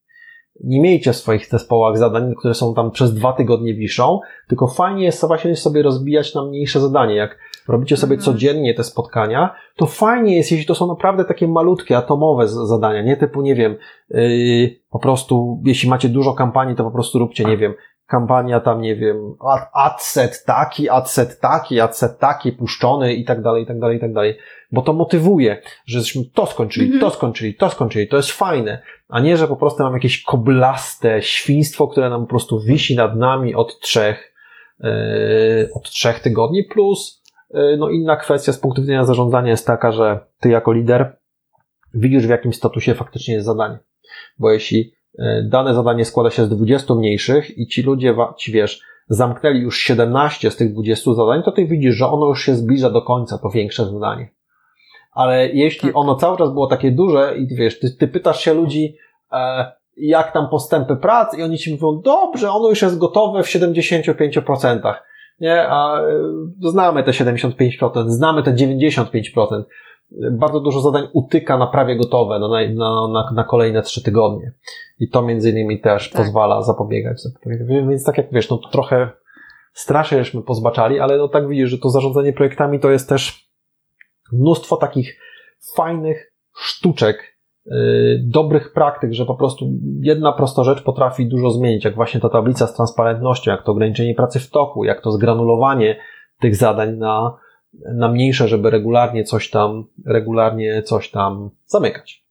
Nie 0.63 0.81
miejcie 0.81 1.13
w 1.13 1.15
swoich 1.15 1.47
zespołach 1.47 1.97
zadań, 1.97 2.35
które 2.39 2.53
są 2.53 2.73
tam 2.73 2.91
przez 2.91 3.13
dwa 3.13 3.33
tygodnie 3.33 3.73
wiszą, 3.73 4.19
tylko 4.47 4.67
fajnie 4.67 5.05
jest 5.05 5.27
właśnie 5.27 5.55
sobie 5.55 5.81
rozbijać 5.83 6.35
na 6.35 6.45
mniejsze 6.45 6.79
zadanie. 6.79 7.15
Jak 7.15 7.37
robicie 7.67 7.97
sobie 7.97 8.15
mhm. 8.15 8.25
codziennie 8.25 8.73
te 8.73 8.83
spotkania, 8.83 9.55
to 9.75 9.85
fajnie 9.85 10.37
jest, 10.37 10.51
jeśli 10.51 10.65
to 10.65 10.75
są 10.75 10.87
naprawdę 10.87 11.25
takie 11.25 11.47
malutkie, 11.47 11.97
atomowe 11.97 12.47
zadania, 12.47 13.01
nie 13.01 13.17
typu, 13.17 13.41
nie 13.41 13.55
wiem, 13.55 13.75
yy, 14.09 14.79
po 14.89 14.99
prostu, 14.99 15.61
jeśli 15.65 15.89
macie 15.89 16.09
dużo 16.09 16.33
kampanii, 16.33 16.75
to 16.75 16.83
po 16.83 16.91
prostu 16.91 17.19
róbcie, 17.19 17.45
nie 17.45 17.57
wiem, 17.57 17.73
kampania 18.07 18.59
tam, 18.59 18.81
nie 18.81 18.95
wiem, 18.95 19.35
adset 19.73 20.43
taki, 20.45 20.89
adset 20.89 21.39
taki, 21.39 21.79
adset 21.79 22.19
taki, 22.19 22.51
puszczony 22.51 23.13
i 23.13 23.25
tak 23.25 23.41
dalej, 23.41 23.63
i 23.63 23.65
tak 23.65 23.79
dalej, 23.79 23.97
i 23.97 23.99
tak 23.99 24.13
dalej. 24.13 24.37
Bo 24.71 24.81
to 24.81 24.93
motywuje, 24.93 25.61
że 25.85 25.99
żeśmy 25.99 26.21
to 26.33 26.45
skończyli, 26.45 26.87
mm 26.87 26.97
-hmm. 26.97 27.01
to 27.01 27.09
skończyli, 27.09 27.55
to 27.55 27.69
skończyli, 27.69 28.07
to 28.07 28.17
jest 28.17 28.31
fajne, 28.31 28.81
a 29.09 29.19
nie, 29.19 29.37
że 29.37 29.47
po 29.47 29.55
prostu 29.55 29.83
mam 29.83 29.93
jakieś 29.93 30.23
koblaste 30.23 31.21
świństwo, 31.21 31.87
które 31.87 32.09
nam 32.09 32.21
po 32.21 32.27
prostu 32.27 32.59
wisi 32.59 32.95
nad 32.95 33.15
nami 33.15 33.55
od 33.55 33.79
trzech, 33.79 34.33
od 35.73 35.89
trzech 35.89 36.19
tygodni, 36.19 36.63
plus 36.63 37.23
no 37.77 37.89
inna 37.89 38.15
kwestia 38.15 38.53
z 38.53 38.59
punktu 38.59 38.81
widzenia 38.81 39.05
zarządzania 39.05 39.49
jest 39.49 39.67
taka, 39.67 39.91
że 39.91 40.19
ty 40.39 40.49
jako 40.49 40.73
lider 40.73 41.17
widzisz 41.93 42.27
w 42.27 42.29
jakim 42.29 42.53
statusie 42.53 42.95
faktycznie 42.95 43.33
jest 43.33 43.45
zadanie. 43.45 43.79
Bo 44.39 44.51
jeśli 44.51 44.96
dane 45.43 45.73
zadanie 45.73 46.05
składa 46.05 46.29
się 46.29 46.45
z 46.45 46.49
20 46.49 46.95
mniejszych 46.95 47.57
i 47.57 47.67
ci 47.67 47.81
ludzie, 47.83 48.15
ci 48.37 48.51
wiesz, 48.51 48.81
zamknęli 49.09 49.59
już 49.59 49.79
17 49.79 50.51
z 50.51 50.55
tych 50.55 50.73
20 50.73 51.13
zadań, 51.13 51.43
to 51.43 51.51
ty 51.51 51.65
widzisz, 51.65 51.95
że 51.95 52.07
ono 52.07 52.27
już 52.27 52.45
się 52.45 52.55
zbliża 52.55 52.89
do 52.89 53.01
końca, 53.01 53.37
to 53.37 53.49
większe 53.49 53.85
zadanie. 53.85 54.29
Ale 55.11 55.49
jeśli 55.49 55.89
tak. 55.89 55.97
ono 55.97 56.15
cały 56.15 56.37
czas 56.37 56.53
było 56.53 56.67
takie 56.67 56.91
duże 56.91 57.37
i 57.37 57.55
wiesz, 57.55 57.79
ty, 57.79 57.91
ty 57.91 58.07
pytasz 58.07 58.41
się 58.41 58.53
ludzi, 58.53 58.95
e, 59.31 59.71
jak 59.97 60.33
tam 60.33 60.49
postępy 60.49 60.95
prac 60.95 61.37
i 61.37 61.43
oni 61.43 61.57
ci 61.57 61.71
mówią, 61.71 62.01
dobrze, 62.01 62.51
ono 62.51 62.69
już 62.69 62.81
jest 62.81 62.97
gotowe 62.97 63.43
w 63.43 63.47
75%. 63.47 64.93
Nie, 65.39 65.67
a 65.69 66.01
e, 66.01 66.69
znamy 66.69 67.03
te 67.03 67.11
75%, 67.11 68.09
znamy 68.09 68.43
te 68.43 68.53
95%. 68.53 69.63
Bardzo 70.31 70.59
dużo 70.59 70.81
zadań 70.81 71.07
utyka 71.13 71.57
na 71.57 71.67
prawie 71.67 71.95
gotowe 71.95 72.39
na, 72.39 72.47
na, 72.47 73.07
na, 73.07 73.31
na 73.33 73.43
kolejne 73.43 73.81
trzy 73.81 74.03
tygodnie. 74.03 74.53
I 74.99 75.09
to 75.09 75.21
między 75.21 75.49
innymi 75.49 75.81
też 75.81 76.09
tak. 76.09 76.21
pozwala 76.21 76.61
zapobiegać. 76.61 77.17
Więc 77.69 78.03
tak 78.03 78.17
jak 78.17 78.31
wiesz, 78.31 78.49
no 78.49 78.57
to 78.57 78.69
trochę 78.69 79.09
strasznie 79.73 80.17
żeśmy 80.17 80.41
pozbaczali, 80.41 80.99
ale 80.99 81.17
no 81.17 81.27
tak 81.27 81.47
widzisz, 81.47 81.69
że 81.69 81.77
to 81.77 81.89
zarządzanie 81.89 82.33
projektami 82.33 82.79
to 82.79 82.91
jest 82.91 83.09
też 83.09 83.49
mnóstwo 84.31 84.77
takich 84.77 85.19
fajnych 85.75 86.33
sztuczek, 86.55 87.37
yy, 87.65 88.21
dobrych 88.23 88.73
praktyk, 88.73 89.13
że 89.13 89.25
po 89.25 89.35
prostu 89.35 89.65
jedna 90.01 90.31
prosta 90.33 90.63
rzecz 90.63 90.83
potrafi 90.83 91.27
dużo 91.27 91.51
zmienić, 91.51 91.85
jak 91.85 91.95
właśnie 91.95 92.19
ta 92.19 92.29
tablica 92.29 92.67
z 92.67 92.73
transparentnością, 92.73 93.51
jak 93.51 93.63
to 93.63 93.71
ograniczenie 93.71 94.15
pracy 94.15 94.39
w 94.39 94.49
toku, 94.49 94.83
jak 94.83 95.01
to 95.01 95.11
zgranulowanie 95.11 95.99
tych 96.39 96.55
zadań 96.55 96.97
na, 96.97 97.37
na 97.93 98.07
mniejsze, 98.07 98.47
żeby 98.47 98.69
regularnie 98.69 99.23
coś 99.23 99.49
tam, 99.49 99.85
regularnie 100.05 100.83
coś 100.83 101.11
tam 101.11 101.49
zamykać. 101.65 102.27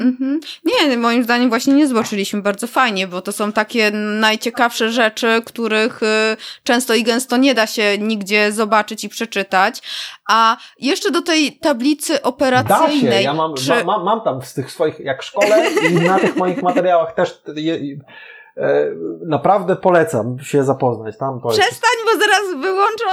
Mhm. 0.00 0.40
Nie, 0.64 0.96
moim 0.96 1.24
zdaniem 1.24 1.48
właśnie 1.48 1.74
nie 1.74 1.86
zboczyliśmy 1.86 2.42
bardzo 2.42 2.66
fajnie, 2.66 3.06
bo 3.06 3.22
to 3.22 3.32
są 3.32 3.52
takie 3.52 3.90
najciekawsze 4.20 4.90
rzeczy, 4.90 5.42
których 5.44 6.02
y, 6.02 6.36
często 6.62 6.94
i 6.94 7.02
gęsto 7.02 7.36
nie 7.36 7.54
da 7.54 7.66
się 7.66 7.98
nigdzie 7.98 8.52
zobaczyć 8.52 9.04
i 9.04 9.08
przeczytać. 9.08 9.82
A 10.28 10.56
jeszcze 10.78 11.10
do 11.10 11.22
tej 11.22 11.52
tablicy 11.52 12.22
operacyjnej. 12.22 13.10
Da 13.10 13.16
się, 13.16 13.22
ja 13.22 13.34
mam, 13.34 13.54
czy... 13.54 13.84
mam, 13.84 14.04
mam 14.04 14.20
tam 14.20 14.42
z 14.42 14.54
tych 14.54 14.70
swoich, 14.70 15.00
jak 15.00 15.22
w 15.22 15.24
szkole 15.24 15.70
i 15.90 15.94
na 15.94 16.18
tych 16.18 16.36
moich 16.36 16.62
materiałach 16.62 17.14
też 17.14 17.42
naprawdę 19.26 19.76
polecam 19.76 20.36
się 20.42 20.64
zapoznać. 20.64 21.16
Tam 21.18 21.40
to 21.40 21.48
Przestań, 21.48 21.90
bo 22.04 22.20
zaraz 22.20 22.62
wyłączą 22.62 23.10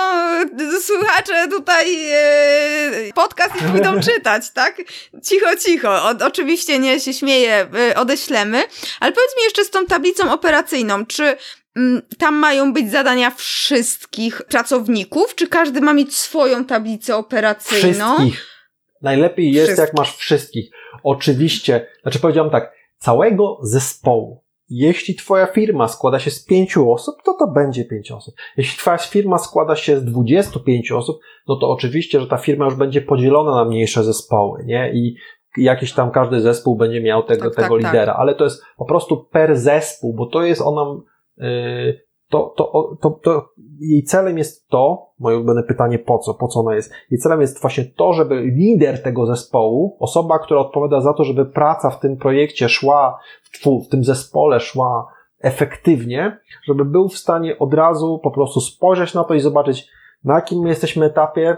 e, 0.76 0.82
słuchacze 0.82 1.48
tutaj 1.50 2.12
e, 2.12 3.14
podcast 3.16 3.56
i 3.56 3.72
pójdą 3.72 4.00
czytać, 4.14 4.52
tak? 4.52 4.82
Cicho, 5.24 5.56
cicho. 5.66 5.90
O, 5.90 6.26
oczywiście 6.26 6.80
nie 6.80 7.00
się 7.00 7.14
śmieję, 7.14 7.68
odeślemy. 7.96 8.64
Ale 9.00 9.12
powiedz 9.12 9.38
mi 9.38 9.44
jeszcze 9.44 9.64
z 9.64 9.70
tą 9.70 9.86
tablicą 9.86 10.34
operacyjną, 10.34 11.06
czy 11.06 11.38
mm, 11.76 12.02
tam 12.18 12.36
mają 12.36 12.74
być 12.74 12.92
zadania 12.92 13.32
wszystkich 13.32 14.42
pracowników, 14.42 15.36
czy 15.36 15.48
każdy 15.48 15.82
ma 15.82 15.94
mieć 15.94 16.16
swoją 16.18 16.66
tablicę 16.66 17.16
operacyjną? 17.16 18.16
Wszystkich. 18.16 18.48
Najlepiej 19.02 19.52
jest, 19.52 19.68
wszystkich. 19.68 19.88
jak 19.88 19.98
masz 19.98 20.18
wszystkich. 20.18 20.70
Oczywiście, 21.04 21.88
znaczy 22.02 22.20
powiedziałam 22.20 22.52
tak, 22.52 22.72
całego 22.98 23.60
zespołu 23.62 24.45
jeśli 24.70 25.16
Twoja 25.16 25.46
firma 25.46 25.88
składa 25.88 26.20
się 26.20 26.32
z 26.32 26.46
pięciu 26.46 26.92
osób, 26.92 27.16
to 27.26 27.34
to 27.34 27.48
będzie 27.48 27.86
pięć 27.86 28.12
osób. 28.12 28.36
Jeśli 28.58 28.78
Twoja 28.80 28.98
firma 28.98 29.38
składa 29.38 29.76
się 29.76 30.00
z 30.00 30.06
25 30.06 30.92
osób, 30.92 31.20
no 31.48 31.56
to 31.56 31.70
oczywiście, 31.70 32.20
że 32.22 32.28
ta 32.28 32.38
firma 32.38 32.66
już 32.66 32.76
będzie 32.76 33.02
podzielona 33.02 33.56
na 33.56 33.66
mniejsze 33.66 34.04
zespoły, 34.04 34.64
nie? 34.66 34.92
I 34.94 35.16
jakiś 35.58 35.94
tam 35.94 36.12
każdy 36.12 36.42
zespół 36.42 36.76
będzie 36.76 37.02
miał 37.02 37.24
tego, 37.24 37.44
tak, 37.44 37.56
tego 37.56 37.76
tak, 37.76 37.82
tak. 37.82 37.94
lidera, 37.94 38.14
tak. 38.14 38.22
ale 38.22 38.36
to 38.36 38.44
jest 38.44 38.64
po 38.78 38.86
prostu 38.86 39.26
per 39.32 39.58
zespół, 39.58 40.14
bo 40.14 40.26
to 40.26 40.44
jest 40.44 40.62
ona, 40.62 41.02
yy, 41.38 42.05
to, 42.30 42.54
to, 42.58 42.98
to, 43.02 43.10
to, 43.24 43.50
jej 43.80 44.04
celem 44.04 44.38
jest 44.38 44.68
to, 44.68 45.10
moje 45.20 45.38
ulubione 45.38 45.64
pytanie, 45.64 46.00
po 46.00 46.18
co, 46.18 46.34
po 46.34 46.48
co 46.48 46.60
ona 46.60 46.76
jest? 46.76 46.94
Jej 47.12 47.20
celem 47.20 47.42
jest 47.42 47.62
właśnie 47.62 47.86
to, 47.86 48.14
żeby 48.14 48.42
lider 48.42 49.04
tego 49.04 49.26
zespołu, 49.26 49.98
osoba, 50.00 50.40
która 50.40 50.60
odpowiada 50.60 51.02
za 51.02 51.14
to, 51.14 51.24
żeby 51.24 51.46
praca 51.46 51.90
w 51.90 52.00
tym 52.00 52.18
projekcie 52.18 52.70
szła, 52.70 53.20
w, 53.44 53.86
w 53.86 53.90
tym 53.90 54.04
zespole 54.04 54.60
szła 54.60 55.08
efektywnie, 55.40 56.40
żeby 56.64 56.86
był 56.86 57.10
w 57.10 57.18
stanie 57.18 57.60
od 57.60 57.74
razu 57.74 58.20
po 58.24 58.32
prostu 58.32 58.62
spojrzeć 58.62 59.14
na 59.14 59.24
to 59.24 59.34
i 59.34 59.40
zobaczyć, 59.40 59.88
na 60.24 60.36
jakim 60.36 60.60
my 60.60 60.70
jesteśmy 60.70 61.06
etapie, 61.06 61.58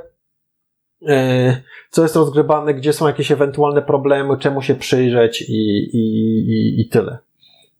e, 1.08 1.62
co 1.90 2.02
jest 2.02 2.16
rozgrywane, 2.16 2.74
gdzie 2.74 2.94
są 2.94 3.08
jakieś 3.08 3.32
ewentualne 3.32 3.82
problemy, 3.82 4.38
czemu 4.38 4.62
się 4.62 4.76
przyjrzeć 4.76 5.42
i, 5.42 5.54
i, 5.94 6.38
i, 6.50 6.82
i 6.82 6.90
tyle. 6.90 7.18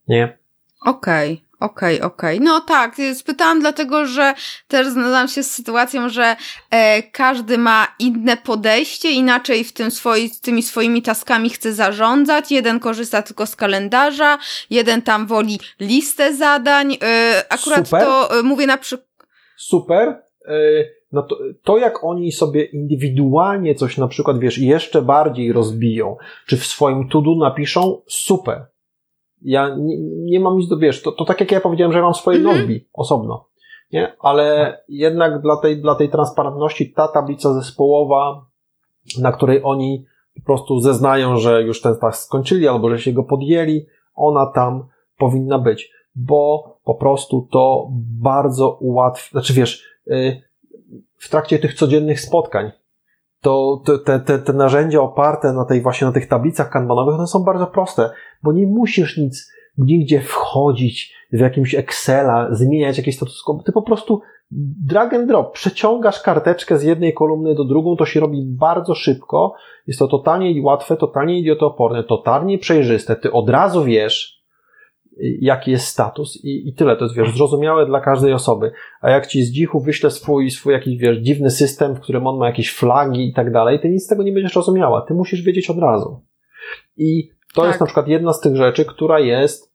Nie? 0.08 0.38
Okej. 0.86 1.32
Okay. 1.32 1.47
Okej, 1.60 1.96
okay, 1.96 2.06
okej. 2.06 2.36
Okay. 2.36 2.46
No 2.46 2.60
tak, 2.60 2.96
spytałam 3.14 3.60
dlatego, 3.60 4.06
że 4.06 4.34
też 4.68 4.86
znalazłam 4.86 5.28
się 5.28 5.42
z 5.42 5.50
sytuacją, 5.50 6.08
że 6.08 6.36
e, 6.70 7.02
każdy 7.02 7.58
ma 7.58 7.86
inne 7.98 8.36
podejście, 8.36 9.10
inaczej 9.10 9.64
w 9.64 9.72
tym 9.72 9.90
swoi, 9.90 10.30
tymi 10.42 10.62
swoimi 10.62 11.02
taskami 11.02 11.50
chce 11.50 11.72
zarządzać. 11.72 12.52
Jeden 12.52 12.80
korzysta 12.80 13.22
tylko 13.22 13.46
z 13.46 13.56
kalendarza, 13.56 14.38
jeden 14.70 15.02
tam 15.02 15.26
woli 15.26 15.60
listę 15.80 16.34
zadań. 16.34 16.96
E, 17.02 17.44
akurat 17.48 17.88
Super. 17.88 18.04
to 18.04 18.38
e, 18.38 18.42
mówię 18.42 18.66
na 18.66 18.76
przykład. 18.76 19.08
Super. 19.56 20.08
E, 20.08 20.54
no 21.12 21.22
to, 21.22 21.38
to 21.62 21.78
jak 21.78 22.04
oni 22.04 22.32
sobie 22.32 22.64
indywidualnie 22.64 23.74
coś 23.74 23.96
na 23.96 24.08
przykład, 24.08 24.38
wiesz, 24.38 24.58
jeszcze 24.58 25.02
bardziej 25.02 25.52
rozbiją, 25.52 26.16
czy 26.46 26.56
w 26.56 26.66
swoim 26.66 27.08
to-do 27.08 27.36
napiszą, 27.36 28.02
super 28.08 28.66
ja 29.42 29.76
nie, 29.78 29.96
nie 30.00 30.40
mam 30.40 30.58
nic 30.58 30.68
do, 30.68 30.76
wiesz, 30.76 31.02
to, 31.02 31.12
to 31.12 31.24
tak 31.24 31.40
jak 31.40 31.52
ja 31.52 31.60
powiedziałem, 31.60 31.92
że 31.92 32.02
mam 32.02 32.14
swoje 32.14 32.38
mm 32.38 32.56
-hmm. 32.56 32.80
osobno, 32.92 33.46
nie? 33.92 34.16
Ale 34.20 34.78
jednak 34.88 35.42
dla 35.42 35.56
tej, 35.56 35.80
dla 35.80 35.94
tej 35.94 36.08
transparentności 36.08 36.92
ta 36.92 37.08
tablica 37.08 37.54
zespołowa, 37.54 38.46
na 39.20 39.32
której 39.32 39.60
oni 39.64 40.04
po 40.34 40.42
prostu 40.42 40.80
zeznają, 40.80 41.36
że 41.36 41.62
już 41.62 41.80
ten 41.80 41.96
task 41.96 42.22
skończyli 42.22 42.68
albo 42.68 42.90
że 42.90 42.98
się 42.98 43.12
go 43.12 43.22
podjęli, 43.22 43.86
ona 44.14 44.46
tam 44.46 44.88
powinna 45.18 45.58
być, 45.58 45.90
bo 46.14 46.76
po 46.84 46.94
prostu 46.94 47.48
to 47.50 47.88
bardzo 48.22 48.70
ułatwi, 48.70 49.30
znaczy 49.30 49.52
wiesz, 49.52 49.84
y, 50.06 50.42
w 51.16 51.28
trakcie 51.30 51.58
tych 51.58 51.74
codziennych 51.74 52.20
spotkań, 52.20 52.70
to 53.40 53.82
te, 54.04 54.20
te, 54.20 54.38
te 54.38 54.52
narzędzia 54.52 55.00
oparte 55.00 55.52
na 55.52 55.64
tej 55.64 55.82
właśnie 55.82 56.06
na 56.06 56.12
tych 56.12 56.28
tablicach 56.28 56.70
kanbanowych, 56.70 57.14
one 57.14 57.26
są 57.26 57.44
bardzo 57.44 57.66
proste, 57.66 58.10
bo 58.42 58.52
nie 58.52 58.66
musisz 58.66 59.16
nic 59.16 59.52
nigdzie 59.78 60.20
wchodzić 60.20 61.14
w 61.32 61.38
jakimś 61.38 61.74
Excela, 61.74 62.48
zmieniać 62.50 62.98
jakieś 62.98 63.16
status 63.16 63.42
quo. 63.42 63.62
Ty 63.66 63.72
po 63.72 63.82
prostu 63.82 64.20
drag 64.86 65.14
and 65.14 65.28
drop, 65.28 65.52
przeciągasz 65.52 66.22
karteczkę 66.22 66.78
z 66.78 66.82
jednej 66.82 67.14
kolumny 67.14 67.54
do 67.54 67.64
drugą, 67.64 67.96
to 67.96 68.04
się 68.06 68.20
robi 68.20 68.42
bardzo 68.46 68.94
szybko. 68.94 69.54
Jest 69.86 69.98
to 69.98 70.08
totalnie 70.08 70.62
łatwe, 70.62 70.96
totalnie 70.96 71.38
idiotooporne, 71.38 72.04
totalnie 72.04 72.58
przejrzyste. 72.58 73.16
Ty 73.16 73.32
od 73.32 73.50
razu 73.50 73.84
wiesz, 73.84 74.37
jaki 75.40 75.70
jest 75.70 75.86
status 75.86 76.44
i, 76.44 76.68
i 76.68 76.74
tyle. 76.74 76.96
To 76.96 77.04
jest, 77.04 77.16
wiesz, 77.16 77.36
zrozumiałe 77.36 77.86
dla 77.86 78.00
każdej 78.00 78.32
osoby. 78.32 78.72
A 79.00 79.10
jak 79.10 79.26
ci 79.26 79.42
z 79.42 79.52
dzichu 79.52 79.80
wyśle 79.80 80.10
swój, 80.10 80.50
swój 80.50 80.72
jakiś, 80.72 80.98
wiesz, 80.98 81.18
dziwny 81.18 81.50
system, 81.50 81.94
w 81.94 82.00
którym 82.00 82.26
on 82.26 82.38
ma 82.38 82.46
jakieś 82.46 82.74
flagi 82.74 83.28
i 83.28 83.32
tak 83.32 83.52
dalej, 83.52 83.80
ty 83.80 83.88
nic 83.88 84.04
z 84.04 84.06
tego 84.06 84.22
nie 84.22 84.32
będziesz 84.32 84.56
rozumiała. 84.56 85.02
Ty 85.08 85.14
musisz 85.14 85.42
wiedzieć 85.42 85.70
od 85.70 85.78
razu. 85.78 86.20
I 86.96 87.30
to 87.54 87.60
tak. 87.60 87.68
jest 87.68 87.80
na 87.80 87.86
przykład 87.86 88.08
jedna 88.08 88.32
z 88.32 88.40
tych 88.40 88.56
rzeczy, 88.56 88.84
która 88.84 89.20
jest 89.20 89.72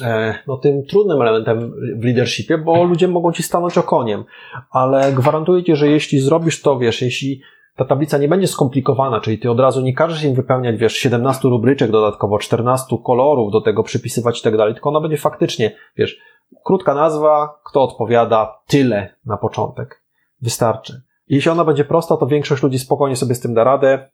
e, 0.00 0.34
no, 0.46 0.56
tym 0.56 0.86
trudnym 0.86 1.22
elementem 1.22 1.72
w 2.00 2.04
leadershipie, 2.04 2.58
bo 2.58 2.84
ludzie 2.84 3.08
mogą 3.08 3.32
ci 3.32 3.42
stanąć 3.42 3.78
okoniem, 3.78 4.24
ale 4.70 5.12
gwarantuję 5.12 5.64
ci, 5.64 5.76
że 5.76 5.88
jeśli 5.88 6.20
zrobisz 6.20 6.62
to, 6.62 6.78
wiesz, 6.78 7.02
jeśli 7.02 7.40
ta 7.76 7.84
tablica 7.84 8.18
nie 8.18 8.28
będzie 8.28 8.46
skomplikowana, 8.46 9.20
czyli 9.20 9.38
ty 9.38 9.50
od 9.50 9.60
razu 9.60 9.80
nie 9.80 9.94
każesz 9.94 10.24
im 10.24 10.34
wypełniać, 10.34 10.76
wiesz, 10.76 10.96
17 10.96 11.48
rubryczek 11.48 11.90
dodatkowo, 11.90 12.38
14 12.38 12.96
kolorów 13.04 13.52
do 13.52 13.60
tego 13.60 13.82
przypisywać 13.82 14.40
i 14.40 14.42
tak 14.42 14.56
dalej, 14.56 14.74
tylko 14.74 14.90
ona 14.90 15.00
będzie 15.00 15.16
faktycznie, 15.16 15.76
wiesz, 15.96 16.18
krótka 16.64 16.94
nazwa, 16.94 17.60
kto 17.64 17.82
odpowiada, 17.82 18.62
tyle 18.66 19.14
na 19.26 19.36
początek. 19.36 20.02
Wystarczy. 20.42 21.02
Jeśli 21.28 21.50
ona 21.50 21.64
będzie 21.64 21.84
prosta, 21.84 22.16
to 22.16 22.26
większość 22.26 22.62
ludzi 22.62 22.78
spokojnie 22.78 23.16
sobie 23.16 23.34
z 23.34 23.40
tym 23.40 23.54
da 23.54 23.64
radę, 23.64 24.10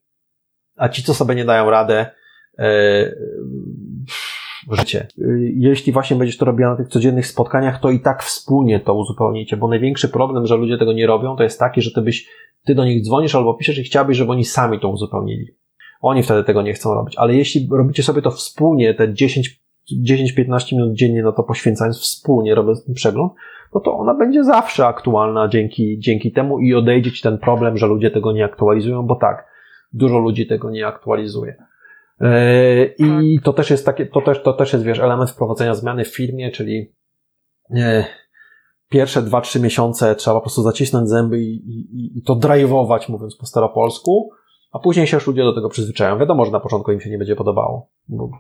a 0.77 0.89
ci, 0.89 1.03
co 1.03 1.15
sobie 1.15 1.35
nie 1.35 1.45
dają 1.45 1.71
radę, 1.71 2.11
yy, 2.59 3.17
życie. 4.73 5.09
Jeśli 5.55 5.93
właśnie 5.93 6.17
będziesz 6.17 6.37
to 6.37 6.45
robiła 6.45 6.71
na 6.71 6.77
tych 6.77 6.89
codziennych 6.89 7.27
spotkaniach, 7.27 7.81
to 7.81 7.91
i 7.91 8.01
tak 8.01 8.23
wspólnie 8.23 8.81
to 8.81 8.95
uzupełnicie, 8.95 9.57
bo 9.57 9.69
największy 9.69 10.09
problem, 10.09 10.47
że 10.47 10.57
ludzie 10.57 10.79
tego 10.79 10.93
nie 10.93 11.07
robią, 11.07 11.37
to 11.37 11.43
jest 11.43 11.59
taki, 11.59 11.83
że 11.83 11.91
ty 11.91 12.03
byś 12.03 12.29
ty 12.67 12.75
do 12.75 12.85
nich 12.85 13.05
dzwonisz 13.05 13.35
albo 13.35 13.55
piszesz 13.55 13.79
i 13.79 13.85
chciałbyś, 13.85 14.17
żeby 14.17 14.33
oni 14.33 14.45
sami 14.45 14.81
to 14.81 14.89
uzupełnili. 14.89 15.47
Oni 16.01 16.23
wtedy 16.23 16.45
tego 16.45 16.63
nie 16.63 16.73
chcą 16.73 16.95
robić. 16.95 17.17
Ale 17.17 17.35
jeśli 17.35 17.69
robicie 17.73 18.03
sobie 18.03 18.23
to 18.23 18.31
wspólnie, 18.31 18.95
te 18.95 19.15
10 19.15 19.61
10-15 20.07 20.73
minut 20.73 20.95
dziennie 20.95 21.23
na 21.23 21.33
to 21.33 21.43
poświęcając 21.43 21.99
wspólnie, 21.99 22.55
robiąc 22.55 22.85
ten 22.85 22.95
przegląd, 22.95 23.33
no 23.75 23.81
to 23.81 23.99
ona 23.99 24.15
będzie 24.15 24.45
zawsze 24.45 24.87
aktualna 24.87 25.49
dzięki, 25.49 25.99
dzięki 25.99 26.33
temu 26.33 26.61
i 26.61 26.75
odejdzie 26.75 27.13
ci 27.13 27.23
ten 27.23 27.39
problem, 27.39 27.77
że 27.77 27.87
ludzie 27.87 28.11
tego 28.11 28.33
nie 28.33 28.45
aktualizują, 28.45 29.03
bo 29.03 29.15
tak, 29.15 29.47
dużo 29.93 30.19
ludzi 30.19 30.47
tego 30.47 30.71
nie 30.71 30.87
aktualizuje. 30.87 31.55
E, 32.21 32.85
I 32.85 33.37
tak. 33.37 33.45
to 33.45 33.53
też 33.53 33.71
jest 33.71 33.87
takie, 33.87 34.07
to 34.07 34.21
też, 34.21 34.43
to 34.43 34.53
też 34.53 34.73
jest, 34.73 34.85
wiesz, 34.85 34.99
element 34.99 35.31
wprowadzenia 35.31 35.75
zmiany 35.75 36.05
w 36.05 36.15
firmie, 36.15 36.51
czyli 36.51 36.93
e, 37.77 38.05
pierwsze 38.91 39.23
dwa, 39.23 39.41
trzy 39.41 39.61
miesiące 39.61 40.15
trzeba 40.15 40.37
po 40.37 40.41
prostu 40.41 40.63
zacisnąć 40.63 41.09
zęby 41.09 41.41
i, 41.41 41.55
i, 41.55 42.19
i 42.19 42.23
to 42.23 42.37
drive'ować, 42.37 43.09
mówiąc 43.09 43.37
po 43.37 43.47
staropolsku, 43.47 44.31
a 44.73 44.79
później 44.79 45.07
się 45.07 45.17
już 45.17 45.27
ludzie 45.27 45.43
do 45.43 45.55
tego 45.55 45.69
przyzwyczają. 45.69 46.19
Wiadomo, 46.19 46.45
że 46.45 46.51
na 46.51 46.61
początku 46.61 46.93
im 46.93 47.01
się 47.01 47.11
nie 47.11 47.19
będzie 47.19 47.37
podobało. 47.37 47.89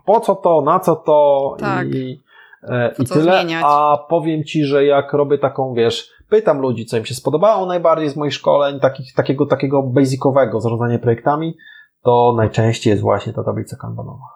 Po 0.04 0.20
co 0.20 0.34
to, 0.34 0.62
na 0.62 0.80
co 0.80 0.96
to 0.96 1.56
tak. 1.58 1.88
i, 1.94 2.22
e, 2.62 2.94
i 2.98 3.04
tyle. 3.04 3.22
Zmieniać? 3.22 3.64
A 3.66 3.98
powiem 4.08 4.44
ci, 4.44 4.64
że 4.64 4.84
jak 4.84 5.12
robię 5.12 5.38
taką, 5.38 5.74
wiesz, 5.74 6.10
pytam 6.28 6.60
ludzi, 6.60 6.86
co 6.86 6.96
im 6.96 7.04
się 7.04 7.14
spodobało 7.14 7.66
najbardziej 7.66 8.08
z 8.08 8.16
moich 8.16 8.34
szkoleń, 8.34 8.80
takich, 8.80 9.14
takiego, 9.14 9.46
takiego 9.46 9.82
basicowego 9.82 10.60
zarządzania 10.60 10.98
projektami, 10.98 11.56
to 12.02 12.34
najczęściej 12.36 12.90
jest 12.90 13.02
właśnie 13.02 13.32
ta 13.32 13.44
tablica 13.44 13.76
kanbanowa. 13.76 14.26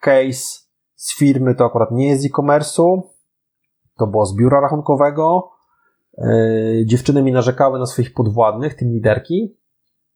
Case 0.00 0.64
z 0.94 1.18
firmy 1.18 1.54
to 1.54 1.64
akurat 1.64 1.90
nie 1.90 2.08
jest 2.08 2.22
z 2.22 2.26
e-commerce'u, 2.26 3.02
to 3.98 4.06
było 4.06 4.26
z 4.26 4.36
biura 4.36 4.60
rachunkowego. 4.60 5.50
Yy, 6.18 6.86
dziewczyny 6.86 7.22
mi 7.22 7.32
narzekały 7.32 7.78
na 7.78 7.86
swoich 7.86 8.14
podwładnych, 8.14 8.74
tym 8.74 8.92
liderki, 8.92 9.56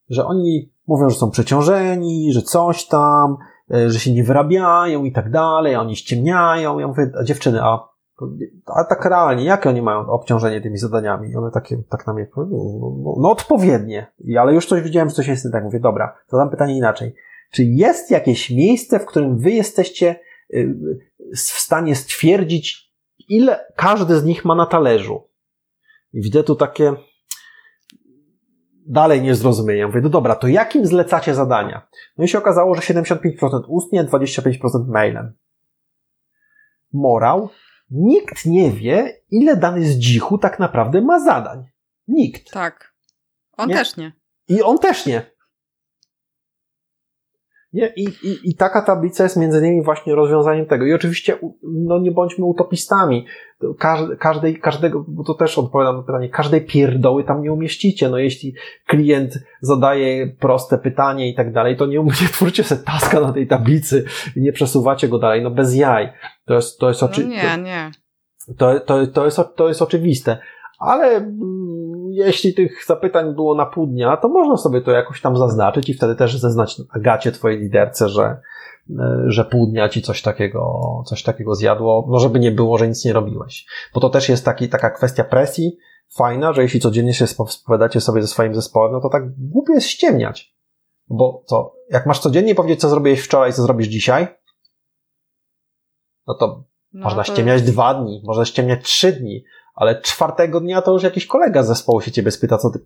że 0.09 0.27
oni 0.27 0.73
mówią, 0.87 1.11
że 1.11 1.17
są 1.17 1.31
przeciążeni, 1.31 2.33
że 2.33 2.43
coś 2.43 2.87
tam, 2.87 3.37
yy, 3.69 3.91
że 3.91 3.99
się 3.99 4.13
nie 4.13 4.25
wyrabiają 4.25 5.05
i 5.05 5.13
tak 5.13 5.31
dalej, 5.31 5.77
oni 5.77 5.97
ściemniają. 5.97 6.79
Ja 6.79 6.89
mówię, 6.89 7.11
a 7.21 7.25
dziewczyny, 7.25 7.63
a, 7.63 7.89
a 8.67 8.85
tak 8.85 9.05
realnie, 9.05 9.45
jakie 9.45 9.69
oni 9.69 9.83
mają 9.83 10.07
obciążenie 10.07 10.61
tymi 10.61 10.79
zadaniami? 10.79 11.31
I 11.31 11.37
one 11.37 11.51
takie, 11.51 11.83
tak 11.91 12.07
na 12.07 12.15
mnie 12.15 12.27
no, 12.37 12.47
no, 13.05 13.15
no 13.21 13.31
odpowiednie. 13.31 14.07
I, 14.25 14.37
ale 14.37 14.55
już 14.55 14.67
coś 14.67 14.83
widziałem, 14.83 15.09
że 15.09 15.15
coś 15.15 15.29
jest 15.29 15.45
nie 15.45 15.51
tak. 15.51 15.65
Mówię, 15.65 15.81
dobra, 15.81 16.15
zadam 16.29 16.51
pytanie 16.51 16.77
inaczej. 16.77 17.15
Czy 17.51 17.65
jest 17.65 18.11
jakieś 18.11 18.51
miejsce, 18.51 18.99
w 18.99 19.07
którym 19.07 19.39
wy 19.39 19.51
jesteście 19.51 20.21
yy, 20.51 20.99
w 21.33 21.39
stanie 21.39 21.95
stwierdzić, 21.95 22.88
ile 23.29 23.73
każdy 23.77 24.17
z 24.17 24.25
nich 24.25 24.45
ma 24.45 24.55
na 24.55 24.67
talerzu. 24.67 25.29
I 26.13 26.23
widzę 26.23 26.45
tu 26.45 26.57
takie 26.57 26.95
dalej 28.87 29.23
niezrozumienie. 29.23 29.87
Mówię, 29.87 30.01
no 30.01 30.09
dobra, 30.09 30.37
to 30.37 30.49
jakim 30.49 30.87
zlecacie 30.87 31.35
zadania? 31.35 31.89
No 32.19 32.25
i 32.25 32.29
się 32.29 32.39
okazało, 32.39 32.75
że 32.75 32.81
75% 32.81 33.63
ustnie, 33.69 34.05
25% 34.05 34.89
mailem. 34.89 35.33
Morał. 36.93 37.49
Nikt 37.91 38.47
nie 38.47 38.71
wie, 38.71 39.21
ile 39.31 39.57
dany 39.57 39.85
z 39.85 39.99
dzichu 39.99 40.39
tak 40.39 40.59
naprawdę 40.59 41.03
ma 41.03 41.21
zadań. 41.21 41.65
Nikt. 42.09 42.51
Tak. 42.51 42.95
On 43.57 43.69
nie? 43.69 43.75
też 43.75 43.97
nie. 43.97 44.13
I 44.49 44.63
on 44.63 44.79
też 44.79 45.07
nie. 45.07 45.38
Nie? 47.73 47.93
I, 47.97 48.05
i, 48.05 48.51
I 48.51 48.55
taka 48.55 48.83
tablica 48.83 49.23
jest 49.23 49.37
między 49.37 49.59
innymi 49.59 49.83
właśnie 49.83 50.15
rozwiązaniem 50.15 50.67
tego. 50.67 50.87
I 50.87 50.93
oczywiście, 50.93 51.39
no 51.63 51.99
nie 51.99 52.11
bądźmy 52.11 52.45
utopistami. 52.45 53.27
Każde, 53.79 54.17
każdej, 54.17 54.61
każdego, 54.61 55.05
bo 55.09 55.25
to 55.25 55.35
też 55.35 55.59
odpowiadam 55.59 55.97
na 55.97 56.03
pytanie, 56.03 56.29
każdej 56.29 56.61
pierdoły 56.67 57.25
tam 57.25 57.43
nie 57.43 57.53
umieścicie. 57.53 58.09
No 58.09 58.19
jeśli 58.19 58.55
klient 58.87 59.39
zadaje 59.61 60.27
proste 60.27 60.79
pytanie 60.79 61.31
i 61.31 61.35
tak 61.35 61.53
dalej, 61.53 61.77
to 61.77 61.87
nie, 61.87 61.99
nie 62.23 62.29
twórcie 62.33 62.65
sobie 62.65 62.83
taska 62.83 63.21
na 63.21 63.33
tej 63.33 63.47
tablicy 63.47 64.05
i 64.37 64.41
nie 64.41 64.53
przesuwacie 64.53 65.09
go 65.09 65.19
dalej. 65.19 65.43
No 65.43 65.51
bez 65.51 65.75
jaj. 65.75 66.13
To 66.45 66.55
jest, 66.55 66.79
to 66.79 66.89
jest 66.89 67.03
oczywiste. 67.03 67.57
No 67.57 67.57
nie, 67.57 67.63
nie. 67.63 67.91
To, 68.59 68.81
to, 68.81 69.07
to, 69.07 69.25
jest, 69.25 69.41
to 69.57 69.69
jest 69.69 69.83
oczywiste. 69.83 70.39
Ale 70.79 71.17
mm, 71.17 71.68
jeśli 72.27 72.55
tych 72.55 72.85
zapytań 72.87 73.35
było 73.35 73.55
na 73.55 73.67
pół 73.67 73.87
dnia, 73.87 74.17
to 74.17 74.29
można 74.29 74.57
sobie 74.57 74.81
to 74.81 74.91
jakoś 74.91 75.21
tam 75.21 75.37
zaznaczyć 75.37 75.89
i 75.89 75.95
wtedy 75.95 76.15
też 76.15 76.39
zeznać 76.39 76.77
Agacie, 76.91 77.33
twojej 77.33 77.59
liderce, 77.59 78.09
że, 78.09 78.41
e, 78.91 79.25
że 79.27 79.45
pół 79.45 79.67
dnia 79.67 79.89
ci 79.89 80.03
coś 80.03 80.23
takiego, 80.23 80.81
coś 81.07 81.23
takiego 81.23 81.55
zjadło, 81.55 82.07
no 82.11 82.19
żeby 82.19 82.41
nie 82.41 82.53
było, 82.53 82.79
że 82.79 82.89
nic 82.89 83.05
nie 83.05 83.13
robiłeś. 83.13 83.67
Bo 83.95 84.01
to 84.01 84.11
też 84.11 84.29
jest 84.29 84.45
taki, 84.45 84.69
taka 84.69 84.91
kwestia 84.91 85.25
presji 85.25 85.79
fajna, 86.17 86.53
że 86.53 86.63
jeśli 86.63 86.81
codziennie 86.81 87.15
się 87.15 87.27
spowiadacie 87.27 88.01
sobie 88.01 88.23
ze 88.23 88.29
swoim 88.29 88.55
zespołem, 88.55 88.93
no 88.93 89.01
to 89.01 89.09
tak 89.09 89.23
głupio 89.39 89.73
jest 89.73 89.87
ściemniać. 89.87 90.55
Bo 91.09 91.43
co, 91.47 91.75
jak 91.91 92.07
masz 92.07 92.19
codziennie 92.19 92.55
powiedzieć, 92.55 92.81
co 92.81 92.89
zrobiłeś 92.89 93.21
wczoraj, 93.21 93.53
co 93.53 93.63
zrobisz 93.63 93.87
dzisiaj, 93.87 94.29
no 96.27 96.35
to 96.35 96.65
no 96.93 97.05
można 97.05 97.25
to... 97.25 97.33
ściemniać 97.33 97.63
dwa 97.63 97.95
dni, 97.95 98.23
można 98.25 98.45
ściemniać 98.45 98.85
trzy 98.85 99.13
dni, 99.13 99.45
ale 99.79 100.01
czwartego 100.01 100.61
dnia 100.61 100.83
to 100.83 100.93
już 100.93 101.03
jakiś 101.03 101.27
kolega 101.27 101.63
z 101.63 101.67
zespołu 101.67 102.01
się 102.01 102.13
ciebie 102.13 102.31
spyta, 102.31 102.59
co 102.59 102.71
ty 102.71 102.79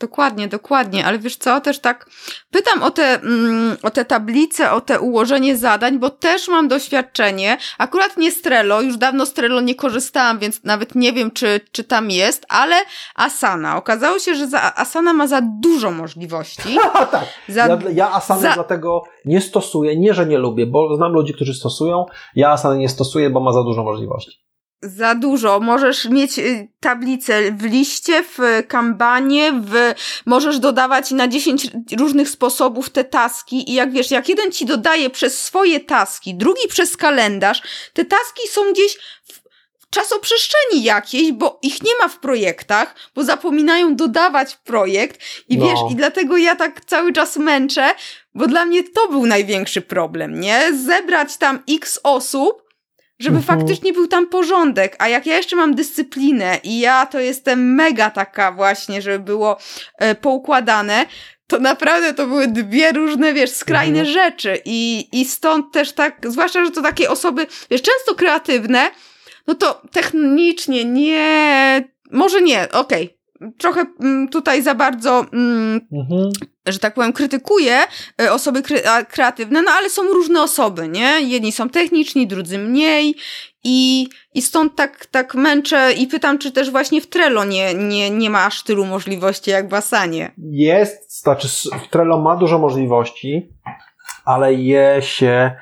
Dokładnie, 0.00 0.48
dokładnie, 0.48 1.06
ale 1.06 1.18
wiesz 1.18 1.36
co, 1.36 1.60
też 1.60 1.78
tak 1.78 2.10
pytam 2.50 2.82
o 2.82 2.90
te, 2.90 3.02
mm, 3.02 3.76
o 3.82 3.90
te 3.90 4.04
tablice, 4.04 4.72
o 4.72 4.80
te 4.80 5.00
ułożenie 5.00 5.56
zadań, 5.56 5.98
bo 5.98 6.10
też 6.10 6.48
mam 6.48 6.68
doświadczenie, 6.68 7.58
akurat 7.78 8.16
nie 8.16 8.32
Strelo, 8.32 8.80
już 8.80 8.96
dawno 8.96 9.26
Strelo 9.26 9.60
nie 9.60 9.74
korzystałam, 9.74 10.38
więc 10.38 10.64
nawet 10.64 10.94
nie 10.94 11.12
wiem, 11.12 11.30
czy, 11.30 11.60
czy 11.72 11.84
tam 11.84 12.10
jest, 12.10 12.46
ale 12.48 12.76
Asana. 13.14 13.76
Okazało 13.76 14.18
się, 14.18 14.34
że 14.34 14.48
za, 14.48 14.74
Asana 14.76 15.12
ma 15.12 15.26
za 15.26 15.40
dużo 15.62 15.90
możliwości. 15.90 16.76
tak, 17.12 17.26
za, 17.48 17.66
ja, 17.66 17.78
ja 17.92 18.12
Asana 18.12 18.40
za... 18.40 18.52
dlatego 18.54 19.02
nie 19.24 19.40
stosuję, 19.40 19.96
nie, 19.96 20.14
że 20.14 20.26
nie 20.26 20.38
lubię, 20.38 20.66
bo 20.66 20.96
znam 20.96 21.12
ludzi, 21.12 21.34
którzy 21.34 21.54
stosują, 21.54 22.06
ja 22.34 22.50
Asana 22.50 22.76
nie 22.76 22.88
stosuję, 22.88 23.30
bo 23.30 23.40
ma 23.40 23.52
za 23.52 23.62
dużo 23.62 23.84
możliwości 23.84 24.49
za 24.82 25.14
dużo. 25.14 25.60
Możesz 25.60 26.04
mieć 26.04 26.38
y, 26.38 26.68
tablicę 26.80 27.52
w 27.52 27.62
liście, 27.62 28.22
w 28.22 28.38
kambanie, 28.68 29.52
w, 29.52 29.94
możesz 30.26 30.58
dodawać 30.58 31.10
na 31.10 31.28
10 31.28 31.66
różnych 31.98 32.28
sposobów 32.28 32.90
te 32.90 33.04
taski 33.04 33.70
i 33.70 33.74
jak 33.74 33.92
wiesz, 33.92 34.10
jak 34.10 34.28
jeden 34.28 34.52
ci 34.52 34.66
dodaje 34.66 35.10
przez 35.10 35.42
swoje 35.42 35.80
taski, 35.80 36.34
drugi 36.34 36.68
przez 36.68 36.96
kalendarz, 36.96 37.62
te 37.92 38.04
taski 38.04 38.48
są 38.48 38.72
gdzieś 38.72 38.98
w 39.24 39.40
czasoprzestrzeni 39.90 40.82
jakiejś, 40.82 41.32
bo 41.32 41.58
ich 41.62 41.82
nie 41.82 41.92
ma 42.00 42.08
w 42.08 42.18
projektach, 42.18 42.94
bo 43.14 43.24
zapominają 43.24 43.96
dodawać 43.96 44.56
projekt 44.56 45.20
i 45.48 45.58
no. 45.58 45.66
wiesz, 45.66 45.78
i 45.92 45.96
dlatego 45.96 46.36
ja 46.36 46.56
tak 46.56 46.84
cały 46.84 47.12
czas 47.12 47.36
męczę, 47.36 47.90
bo 48.34 48.46
dla 48.46 48.64
mnie 48.64 48.84
to 48.84 49.08
był 49.08 49.26
największy 49.26 49.80
problem, 49.80 50.40
nie? 50.40 50.72
Zebrać 50.74 51.36
tam 51.36 51.62
x 51.68 52.00
osób, 52.02 52.69
żeby 53.20 53.36
mhm. 53.36 53.58
faktycznie 53.58 53.92
był 53.92 54.06
tam 54.06 54.26
porządek, 54.26 54.96
a 54.98 55.08
jak 55.08 55.26
ja 55.26 55.36
jeszcze 55.36 55.56
mam 55.56 55.74
dyscyplinę 55.74 56.58
i 56.64 56.80
ja 56.80 57.06
to 57.06 57.20
jestem 57.20 57.74
mega 57.74 58.10
taka 58.10 58.52
właśnie, 58.52 59.02
żeby 59.02 59.18
było 59.18 59.58
e, 59.98 60.14
poukładane, 60.14 61.06
to 61.46 61.58
naprawdę 61.58 62.14
to 62.14 62.26
były 62.26 62.48
dwie 62.48 62.92
różne, 62.92 63.34
wiesz, 63.34 63.50
skrajne 63.50 64.00
mhm. 64.00 64.14
rzeczy 64.14 64.58
i, 64.64 65.08
i 65.12 65.24
stąd 65.24 65.72
też 65.72 65.92
tak, 65.92 66.30
zwłaszcza, 66.30 66.64
że 66.64 66.70
to 66.70 66.82
takie 66.82 67.10
osoby, 67.10 67.46
wiesz, 67.70 67.82
często 67.82 68.14
kreatywne, 68.14 68.90
no 69.46 69.54
to 69.54 69.82
technicznie 69.92 70.84
nie, 70.84 71.84
może 72.10 72.42
nie, 72.42 72.68
okej, 72.72 73.04
okay 73.04 73.20
trochę 73.58 73.84
mm, 74.00 74.28
tutaj 74.28 74.62
za 74.62 74.74
bardzo, 74.74 75.26
mm, 75.32 75.80
mhm. 75.92 76.30
Że 76.66 76.78
tak 76.78 76.94
powiem, 76.94 77.12
krytykuję 77.12 77.78
e, 78.22 78.32
osoby 78.32 78.62
kreatywne, 79.08 79.62
no 79.62 79.70
ale 79.70 79.90
są 79.90 80.02
różne 80.02 80.42
osoby, 80.42 80.88
nie? 80.88 81.20
Jedni 81.20 81.52
są 81.52 81.68
techniczni, 81.68 82.26
drudzy 82.26 82.58
mniej 82.58 83.14
i, 83.64 84.08
i 84.34 84.42
stąd 84.42 84.76
tak, 84.76 85.06
tak 85.06 85.34
męczę 85.34 85.92
i 85.92 86.06
pytam, 86.06 86.38
czy 86.38 86.52
też 86.52 86.70
właśnie 86.70 87.00
w 87.00 87.06
Trello 87.06 87.44
nie, 87.44 87.74
nie, 87.74 88.10
nie 88.10 88.30
ma 88.30 88.46
aż 88.46 88.62
tylu 88.62 88.86
możliwości 88.86 89.50
jak 89.50 89.68
w 89.68 89.74
Asanie. 89.74 90.32
Jest, 90.38 91.20
znaczy 91.22 91.48
w 91.84 91.88
Trello 91.90 92.18
ma 92.18 92.36
dużo 92.36 92.58
możliwości, 92.58 93.52
ale 94.24 94.54
je 94.54 94.96
się 95.00 95.52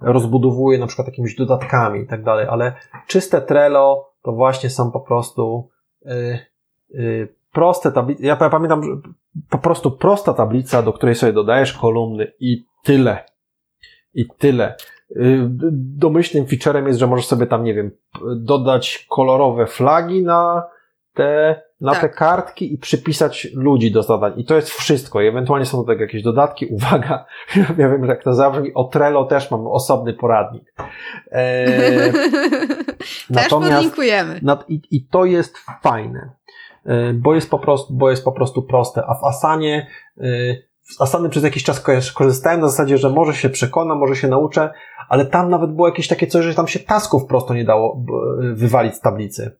rozbudowuje 0.00 0.78
na 0.78 0.86
przykład 0.86 1.08
jakimiś 1.08 1.34
dodatkami 1.34 2.00
i 2.00 2.06
tak 2.06 2.24
dalej, 2.24 2.46
ale 2.50 2.72
czyste 3.06 3.40
Trello 3.40 4.12
to 4.22 4.32
właśnie 4.32 4.70
są 4.70 4.90
po 4.90 5.00
prostu 5.00 5.70
yy, 6.04 6.38
Y, 6.94 7.28
proste 7.58 7.92
tablice, 7.92 8.26
ja 8.26 8.36
pamiętam, 8.36 8.82
że 8.82 8.90
po 9.50 9.58
prostu 9.58 9.90
prosta 9.90 10.34
tablica, 10.34 10.82
do 10.82 10.92
której 10.92 11.14
sobie 11.14 11.32
dodajesz 11.32 11.72
kolumny 11.72 12.32
i 12.40 12.66
tyle. 12.84 13.24
I 14.14 14.26
tyle. 14.38 14.76
Y, 15.10 15.48
domyślnym 15.72 16.46
featurem 16.46 16.86
jest, 16.86 16.98
że 16.98 17.06
możesz 17.06 17.26
sobie 17.26 17.46
tam, 17.46 17.64
nie 17.64 17.74
wiem, 17.74 17.90
dodać 18.36 19.06
kolorowe 19.08 19.66
flagi 19.66 20.22
na 20.22 20.66
te, 21.14 21.62
na 21.80 21.92
tak. 21.92 22.00
te 22.00 22.08
kartki 22.08 22.74
i 22.74 22.78
przypisać 22.78 23.48
ludzi 23.54 23.92
do 23.92 24.02
zadań. 24.02 24.32
I 24.36 24.44
to 24.44 24.56
jest 24.56 24.70
wszystko. 24.70 25.20
I 25.20 25.26
ewentualnie 25.26 25.66
są 25.66 25.78
do 25.78 25.84
tego 25.84 26.02
jakieś 26.02 26.22
dodatki. 26.22 26.66
Uwaga, 26.76 27.24
ja 27.78 27.88
wiem, 27.88 28.04
że 28.04 28.10
jak 28.10 28.24
to 28.24 28.34
zabrzmi. 28.34 28.74
O 28.74 28.84
Trello 28.84 29.24
też 29.24 29.50
mam 29.50 29.66
osobny 29.66 30.14
poradnik. 30.14 30.74
Eee, 31.32 32.12
też 33.34 33.48
podlinkujemy. 33.48 34.40
Nad, 34.42 34.70
i, 34.70 34.82
I 34.90 35.06
to 35.06 35.24
jest 35.24 35.58
fajne. 35.82 36.37
E, 36.86 37.12
bo 37.12 37.34
jest 37.34 37.50
po 37.50 37.58
prostu, 37.58 37.94
bo 37.94 38.10
jest 38.10 38.24
po 38.24 38.32
prostu 38.32 38.62
proste. 38.62 39.02
A 39.06 39.14
w 39.14 39.24
Asanie, 39.24 39.86
z 40.16 41.00
e, 41.00 41.02
Asany 41.02 41.28
przez 41.28 41.44
jakiś 41.44 41.64
czas 41.64 41.84
korzystałem 42.14 42.60
na 42.60 42.68
zasadzie, 42.68 42.98
że 42.98 43.10
może 43.10 43.34
się 43.34 43.50
przekonam, 43.50 43.98
może 43.98 44.16
się 44.16 44.28
nauczę, 44.28 44.70
ale 45.08 45.26
tam 45.26 45.50
nawet 45.50 45.72
było 45.72 45.88
jakieś 45.88 46.08
takie 46.08 46.26
coś, 46.26 46.44
że 46.44 46.54
tam 46.54 46.68
się 46.68 46.78
tasków 46.78 47.26
prosto 47.26 47.54
nie 47.54 47.64
dało 47.64 48.04
wywalić 48.54 48.94
z 48.94 49.00
tablicy. 49.00 49.56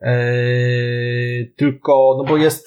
Eee, 0.00 1.54
tylko, 1.56 2.14
no 2.18 2.24
bo 2.24 2.36
jest 2.36 2.66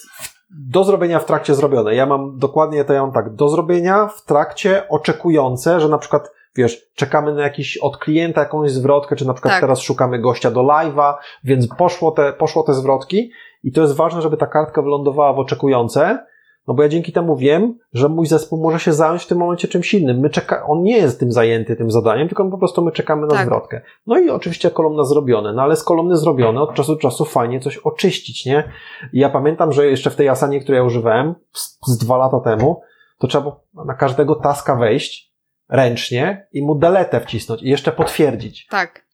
do 0.49 0.84
zrobienia 0.84 1.19
w 1.19 1.26
trakcie 1.26 1.55
zrobione. 1.55 1.95
Ja 1.95 2.05
mam 2.05 2.38
dokładnie 2.38 2.85
to 2.85 2.93
ja 2.93 3.01
mam 3.01 3.11
tak, 3.11 3.35
do 3.35 3.49
zrobienia 3.49 4.07
w 4.07 4.26
trakcie 4.26 4.89
oczekujące, 4.89 5.80
że 5.80 5.89
na 5.89 5.97
przykład 5.97 6.31
wiesz, 6.55 6.89
czekamy 6.95 7.34
na 7.34 7.41
jakiś 7.41 7.77
od 7.77 7.97
klienta 7.97 8.41
jakąś 8.41 8.72
zwrotkę, 8.72 9.15
czy 9.15 9.27
na 9.27 9.34
przykład 9.34 9.53
tak. 9.53 9.61
teraz 9.61 9.80
szukamy 9.80 10.19
gościa 10.19 10.51
do 10.51 10.61
live'a, 10.61 11.14
więc 11.43 11.68
poszło 11.68 12.11
te, 12.11 12.34
poszło 12.34 12.64
te 12.64 12.73
zwrotki 12.73 13.31
i 13.63 13.71
to 13.71 13.81
jest 13.81 13.95
ważne, 13.95 14.21
żeby 14.21 14.38
ta 14.38 14.47
kartka 14.47 14.81
wylądowała 14.81 15.34
w 15.34 15.39
oczekujące, 15.39 16.25
no 16.67 16.73
bo 16.73 16.84
ja 16.84 16.89
dzięki 16.89 17.11
temu 17.11 17.35
wiem, 17.35 17.77
że 17.93 18.09
mój 18.09 18.27
zespół 18.27 18.61
może 18.63 18.79
się 18.79 18.93
zająć 18.93 19.23
w 19.23 19.27
tym 19.27 19.38
momencie 19.38 19.67
czymś 19.67 19.93
innym. 19.93 20.19
My 20.19 20.29
czeka, 20.29 20.65
on 20.65 20.84
nie 20.84 20.97
jest 20.97 21.19
tym 21.19 21.31
zajęty 21.31 21.75
tym 21.75 21.91
zadaniem, 21.91 22.27
tylko 22.27 22.49
po 22.51 22.57
prostu 22.57 22.81
my 22.81 22.91
czekamy 22.91 23.27
na 23.27 23.35
tak. 23.35 23.45
zwrotkę. 23.45 23.81
No 24.07 24.17
i 24.17 24.29
oczywiście 24.29 24.71
kolumna 24.71 25.03
zrobione, 25.03 25.53
no 25.53 25.61
ale 25.61 25.75
z 25.75 25.84
kolumny 25.84 26.17
zrobione 26.17 26.61
od 26.61 26.73
czasu 26.73 26.95
do 26.95 27.01
czasu 27.01 27.25
fajnie 27.25 27.59
coś 27.59 27.77
oczyścić, 27.77 28.45
nie? 28.45 28.71
I 29.13 29.19
ja 29.19 29.29
pamiętam, 29.29 29.71
że 29.71 29.88
jeszcze 29.88 30.09
w 30.09 30.15
tej 30.15 30.29
Asanie, 30.29 30.59
której 30.59 30.79
ja 30.79 30.84
używałem 30.84 31.35
z, 31.53 31.79
z 31.88 31.97
dwa 31.97 32.17
lata 32.17 32.39
temu, 32.39 32.81
to 33.19 33.27
trzeba 33.27 33.59
na 33.85 33.93
każdego 33.93 34.35
taska 34.35 34.75
wejść 34.75 35.34
ręcznie 35.69 36.47
i 36.51 36.61
mu 36.65 36.75
deletę 36.75 37.19
wcisnąć 37.19 37.63
i 37.63 37.69
jeszcze 37.69 37.91
potwierdzić. 37.91 38.67
Tak. 38.69 39.07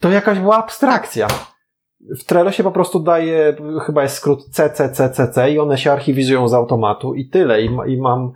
To 0.00 0.10
jakaś 0.10 0.38
była 0.38 0.56
abstrakcja. 0.56 1.26
W 2.00 2.24
Trello 2.24 2.50
się 2.52 2.62
po 2.62 2.72
prostu 2.72 3.00
daje, 3.00 3.56
chyba 3.86 4.02
jest 4.02 4.16
skrót 4.16 4.44
CCCCC 4.44 5.50
i 5.50 5.58
one 5.58 5.78
się 5.78 5.92
archiwizują 5.92 6.48
z 6.48 6.54
automatu 6.54 7.14
i 7.14 7.28
tyle. 7.28 7.62
I, 7.62 7.68
i 7.86 8.00
mam, 8.00 8.32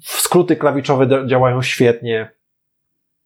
skróty 0.00 0.56
klawiszowe 0.56 1.26
działają 1.26 1.62
świetnie. 1.62 2.30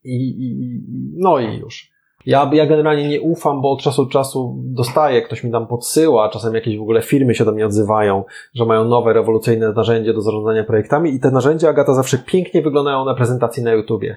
I, 0.05 0.15
i, 0.15 0.81
no 1.17 1.39
i 1.39 1.59
już. 1.59 1.91
Ja, 2.27 2.51
ja 2.53 2.67
generalnie 2.67 3.09
nie 3.09 3.21
ufam, 3.21 3.63
bo 3.63 3.73
od 3.73 3.83
czasu 3.83 4.05
do 4.05 4.11
czasu 4.11 4.63
dostaję, 4.65 5.23
ktoś 5.23 5.45
mi 5.45 5.53
tam 5.53 5.67
podsyła, 5.67 6.29
czasem 6.29 6.55
jakieś 6.55 6.79
w 6.79 6.83
ogóle 6.83 7.03
firmy 7.03 7.35
się 7.35 7.45
do 7.45 7.53
mnie 7.53 7.67
odzywają, 7.67 8.25
że 8.55 8.65
mają 8.65 8.85
nowe, 8.85 9.13
rewolucyjne 9.13 9.73
narzędzie 9.73 10.15
do 10.15 10.21
zarządzania 10.21 10.65
projektami 10.65 11.15
i 11.15 11.21
te 11.21 11.31
narzędzia, 11.31 11.69
Agata, 11.69 11.95
zawsze 11.95 12.19
pięknie 12.19 12.63
wyglądają 12.63 13.05
na 13.05 13.15
prezentacji 13.15 13.63
na 13.63 13.73
YouTubie. 13.73 14.17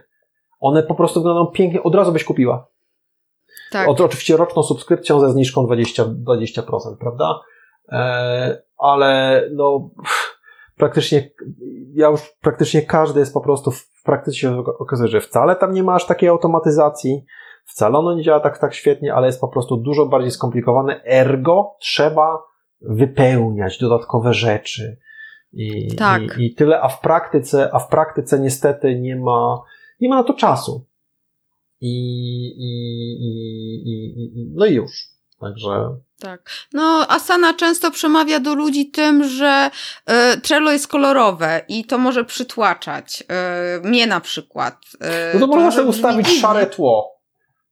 One 0.59 0.84
po 0.84 0.95
prostu 0.95 1.19
wyglądają 1.19 1.45
pięknie, 1.45 1.84
od 1.84 1.95
razu 1.95 2.11
byś 2.11 2.23
kupiła. 2.23 2.67
Tak. 3.73 3.87
O, 3.87 3.91
oczywiście 3.91 4.37
roczną 4.37 4.63
subskrypcją 4.63 5.19
ze 5.19 5.31
zniżką 5.31 5.65
20%, 5.65 6.23
20% 6.23 6.97
prawda? 6.99 7.39
E, 7.91 8.61
ale 8.77 9.41
no, 9.53 9.89
praktycznie, 10.77 11.29
ja 11.93 12.07
już 12.07 12.21
praktycznie 12.41 12.81
każdy 12.81 13.19
jest 13.19 13.33
po 13.33 13.41
prostu 13.41 13.71
w 13.71 14.03
praktyce 14.03 14.37
się 14.37 14.57
okazuje, 14.79 15.09
że 15.09 15.21
wcale 15.21 15.55
tam 15.55 15.73
nie 15.73 15.83
ma 15.83 15.95
aż 15.95 16.05
takiej 16.05 16.29
automatyzacji, 16.29 17.25
wcale 17.65 17.97
ono 17.97 18.15
nie 18.15 18.23
działa 18.23 18.39
tak, 18.39 18.57
tak 18.57 18.73
świetnie, 18.73 19.13
ale 19.13 19.27
jest 19.27 19.41
po 19.41 19.47
prostu 19.47 19.77
dużo 19.77 20.05
bardziej 20.05 20.31
skomplikowane, 20.31 21.03
ergo 21.03 21.75
trzeba 21.79 22.43
wypełniać 22.81 23.77
dodatkowe 23.77 24.33
rzeczy. 24.33 24.97
I, 25.53 25.95
tak. 25.95 26.21
i, 26.37 26.45
i 26.45 26.55
tyle, 26.55 26.81
a 26.81 26.87
w 26.87 27.01
praktyce, 27.01 27.69
a 27.73 27.79
w 27.79 27.87
praktyce 27.87 28.39
niestety 28.39 28.99
nie 28.99 29.15
ma, 29.15 29.61
nie 29.99 30.09
ma 30.09 30.15
na 30.15 30.23
to 30.23 30.33
czasu 30.33 30.85
i, 31.81 31.95
i, 32.57 32.71
i, 33.21 33.31
i, 33.91 34.51
no 34.55 34.65
i 34.65 34.73
już. 34.73 34.91
Także. 35.39 35.89
Tak. 36.19 36.49
No, 36.73 37.05
Asana 37.10 37.53
często 37.53 37.91
przemawia 37.91 38.39
do 38.39 38.55
ludzi 38.55 38.91
tym, 38.91 39.23
że 39.23 39.69
y, 40.35 40.41
Trello 40.41 40.72
jest 40.72 40.88
kolorowe 40.88 41.61
i 41.68 41.85
to 41.85 41.97
może 41.97 42.26
przytłaczać. 42.26 43.23
Y, 43.77 43.88
mnie 43.88 44.07
na 44.07 44.19
przykład. 44.19 44.77
Y, 45.34 45.39
no 45.39 45.47
to, 45.47 45.53
to 45.53 45.60
można 45.60 45.72
sobie 45.72 45.89
ustawić 45.89 46.41
szare 46.41 46.65
tło. 46.65 47.14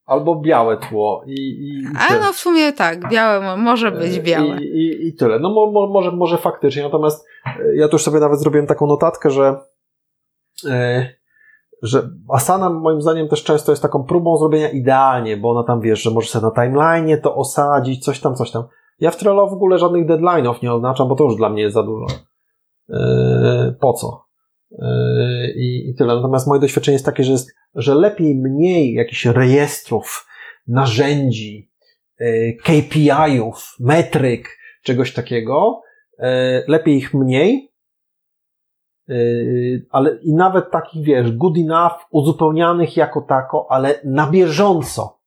Albo 0.06 0.36
białe 0.36 0.78
tło. 0.78 1.24
I, 1.28 1.34
i, 1.34 1.84
A 2.00 2.20
no 2.20 2.34
w 2.34 2.38
sumie 2.38 2.74
tak, 2.74 3.10
białe 3.10 3.58
może 3.58 3.92
być 3.92 4.20
białe. 4.20 4.58
I, 4.62 4.64
i, 4.64 5.08
i 5.08 5.14
tyle. 5.14 5.40
No 5.40 5.50
mo, 5.50 5.72
mo, 5.72 5.88
może, 5.88 6.12
może 6.12 6.38
faktycznie. 6.38 6.84
Natomiast 6.84 7.26
ja 7.76 7.88
tu 7.88 7.96
już 7.96 8.04
sobie 8.04 8.20
nawet 8.20 8.40
zrobiłem 8.40 8.68
taką 8.68 8.88
notatkę, 8.88 9.30
że 9.30 9.56
że 11.82 12.10
Asana 12.30 12.70
moim 12.70 13.02
zdaniem 13.02 13.28
też 13.28 13.44
często 13.44 13.72
jest 13.72 13.82
taką 13.82 14.04
próbą 14.04 14.38
zrobienia 14.38 14.70
idealnie, 14.70 15.38
bo 15.38 15.50
ona 15.52 15.64
tam 15.64 15.82
wiesz, 15.82 16.02
że 16.02 16.12
możesz 16.12 16.30
sobie 16.30 16.46
na 16.46 16.52
timeline 16.52 17.22
to 17.22 17.36
osadzić, 17.36 18.04
coś 18.04 18.20
tam, 18.20 18.36
coś 18.36 18.52
tam. 18.52 18.64
Ja 19.00 19.12
w 19.12 19.18
Trello 19.18 19.48
w 19.48 19.54
ogóle 19.54 19.78
żadnych 19.78 20.08
deadline'ów 20.08 20.64
nie 20.64 20.74
oznaczam, 20.74 21.08
bo 21.08 21.16
to 21.16 21.24
już 21.24 21.36
dla 21.36 21.50
mnie 21.50 21.62
jest 21.62 21.74
za 21.74 21.84
dużo. 21.84 22.06
Yy, 22.90 23.76
po 23.80 23.94
co? 23.94 24.26
Yy, 24.72 25.54
i, 25.56 25.96
tyle. 25.98 26.16
Natomiast 26.16 26.48
moje 26.48 26.62
doświadczenie 26.62 26.94
jest 26.94 27.06
takie, 27.06 27.24
że, 27.24 27.32
jest, 27.32 27.52
że 27.76 27.96
lepiej 27.96 28.36
mniej 28.36 28.94
jakichś 28.94 29.26
rejestrów, 29.26 30.28
narzędzi, 30.68 31.72
yy, 32.20 32.54
KPI-ów, 32.64 33.76
metryk, 33.80 34.58
czegoś 34.84 35.14
takiego, 35.14 35.82
yy, 36.20 36.28
lepiej 36.68 36.98
ich 36.98 37.14
mniej, 37.14 37.71
ale 39.92 40.16
i 40.16 40.34
nawet 40.34 40.72
takich, 40.72 41.04
wiesz, 41.04 41.32
good 41.32 41.58
enough, 41.58 41.94
uzupełnianych 42.12 42.98
jako 42.98 43.22
tako, 43.22 43.68
ale 43.70 44.00
na 44.04 44.28
bieżąco. 44.28 45.22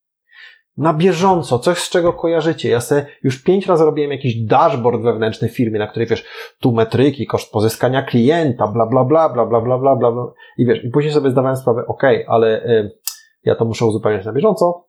Na 0.76 0.94
bieżąco, 0.94 1.58
coś 1.58 1.78
z 1.78 1.90
czego 1.90 2.12
kojarzycie. 2.12 2.68
Ja 2.68 2.80
sobie 2.80 3.06
już 3.22 3.42
pięć 3.42 3.66
razy 3.66 3.84
robiłem 3.84 4.10
jakiś 4.10 4.36
dashboard 4.36 5.02
wewnętrzny 5.02 5.48
w 5.48 5.56
firmie, 5.56 5.78
na 5.78 5.86
której 5.86 6.08
wiesz, 6.08 6.24
tu 6.60 6.72
metryki, 6.72 7.26
koszt 7.26 7.52
pozyskania 7.52 8.02
klienta, 8.02 8.66
bla, 8.66 8.86
bla, 8.86 9.04
bla, 9.04 9.28
bla, 9.28 9.46
bla, 9.46 9.60
bla, 9.60 9.78
bla, 9.78 9.96
bla. 9.96 10.32
I 10.58 10.66
wiesz, 10.66 10.84
i 10.84 10.90
później 10.90 11.12
sobie 11.12 11.30
zdawałem 11.30 11.56
sprawę, 11.56 11.86
ok, 11.86 12.02
ale 12.28 12.64
y, 12.66 12.98
ja 13.44 13.54
to 13.54 13.64
muszę 13.64 13.86
uzupełniać 13.86 14.26
na 14.26 14.32
bieżąco. 14.32 14.88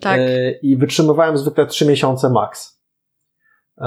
Tak. 0.00 0.20
Y, 0.20 0.58
I 0.62 0.76
wytrzymywałem 0.76 1.38
zwykle 1.38 1.66
trzy 1.66 1.86
miesiące 1.86 2.30
max. 2.30 2.82
Y, 3.78 3.84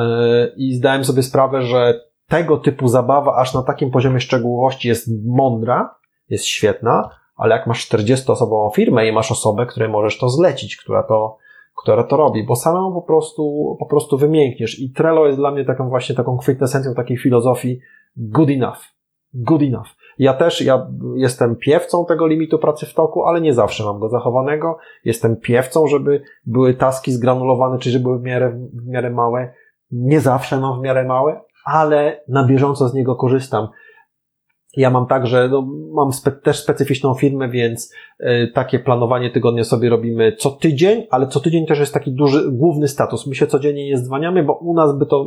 I 0.57 0.73
zdałem 0.73 1.05
sobie 1.05 1.23
sprawę, 1.23 1.61
że 1.61 2.06
tego 2.29 2.57
typu 2.57 2.87
zabawa 2.87 3.35
aż 3.35 3.53
na 3.53 3.63
takim 3.63 3.91
poziomie 3.91 4.19
szczegółowości 4.19 4.87
jest 4.87 5.09
mądra, 5.25 5.95
jest 6.29 6.45
świetna, 6.45 7.09
ale 7.35 7.55
jak 7.55 7.67
masz 7.67 7.89
40-osobową 7.89 8.75
firmę 8.75 9.07
i 9.07 9.11
masz 9.11 9.31
osobę, 9.31 9.65
której 9.65 9.89
możesz 9.89 10.17
to 10.17 10.29
zlecić, 10.29 10.77
która 10.77 11.03
to, 11.03 11.37
która 11.81 12.03
to 12.03 12.17
robi, 12.17 12.43
bo 12.43 12.55
samemu 12.55 12.93
po 12.93 13.01
prostu, 13.01 13.75
po 13.79 13.85
prostu 13.85 14.17
wymiękniesz. 14.17 14.79
I 14.79 14.91
Trello 14.91 15.25
jest 15.25 15.39
dla 15.39 15.51
mnie 15.51 15.65
taką 15.65 15.89
właśnie 15.89 16.15
taką 16.15 16.37
kwintesencją 16.37 16.93
takiej 16.93 17.17
filozofii 17.17 17.79
good 18.15 18.49
enough. 18.49 18.77
Good 19.33 19.61
enough. 19.61 19.87
Ja 20.17 20.33
też, 20.33 20.61
ja 20.61 20.87
jestem 21.15 21.55
piewcą 21.55 22.05
tego 22.05 22.27
limitu 22.27 22.59
pracy 22.59 22.85
w 22.85 22.93
toku, 22.93 23.23
ale 23.23 23.41
nie 23.41 23.53
zawsze 23.53 23.83
mam 23.83 23.99
go 23.99 24.09
zachowanego. 24.09 24.77
Jestem 25.03 25.35
piewcą, 25.35 25.87
żeby 25.87 26.21
były 26.45 26.73
taski 26.73 27.11
zgranulowane, 27.11 27.79
czyli 27.79 27.93
żeby 27.93 28.03
były 28.03 28.19
w 28.19 28.23
miarę, 28.23 28.59
w 28.73 28.87
miarę 28.87 29.09
małe. 29.09 29.53
Nie 29.91 30.19
zawsze 30.19 30.59
mam 30.59 30.79
w 30.79 30.83
miarę 30.83 31.03
małe, 31.03 31.41
ale 31.73 32.23
na 32.27 32.45
bieżąco 32.45 32.89
z 32.89 32.93
niego 32.93 33.15
korzystam. 33.15 33.67
Ja 34.77 34.89
mam 34.89 35.07
tak, 35.07 35.27
że 35.27 35.49
no, 35.49 35.67
mam 35.93 36.13
spe 36.13 36.31
też 36.31 36.59
specyficzną 36.59 37.13
firmę, 37.13 37.49
więc 37.49 37.93
y, 38.19 38.51
takie 38.53 38.79
planowanie 38.79 39.29
tygodnia 39.29 39.63
sobie 39.63 39.89
robimy 39.89 40.35
co 40.39 40.51
tydzień, 40.51 41.07
ale 41.09 41.27
co 41.27 41.39
tydzień 41.39 41.65
też 41.65 41.79
jest 41.79 41.93
taki 41.93 42.11
duży, 42.11 42.51
główny 42.51 42.87
status. 42.87 43.27
My 43.27 43.35
się 43.35 43.47
codziennie 43.47 43.85
nie 43.85 43.97
zwaniamy, 43.97 44.43
bo 44.43 44.53
u 44.53 44.73
nas 44.73 44.97
by 44.97 45.05
to, 45.05 45.25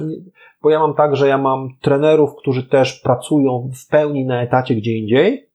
bo 0.63 0.71
ja 0.71 0.79
mam 0.79 0.95
tak, 0.95 1.17
że 1.17 1.29
ja 1.29 1.39
mam 1.39 1.69
trenerów, 1.81 2.37
którzy 2.37 2.69
też 2.69 3.01
pracują 3.01 3.71
w 3.75 3.89
pełni 3.89 4.25
na 4.25 4.43
etacie 4.43 4.75
gdzie 4.75 4.99
indziej, 4.99 5.51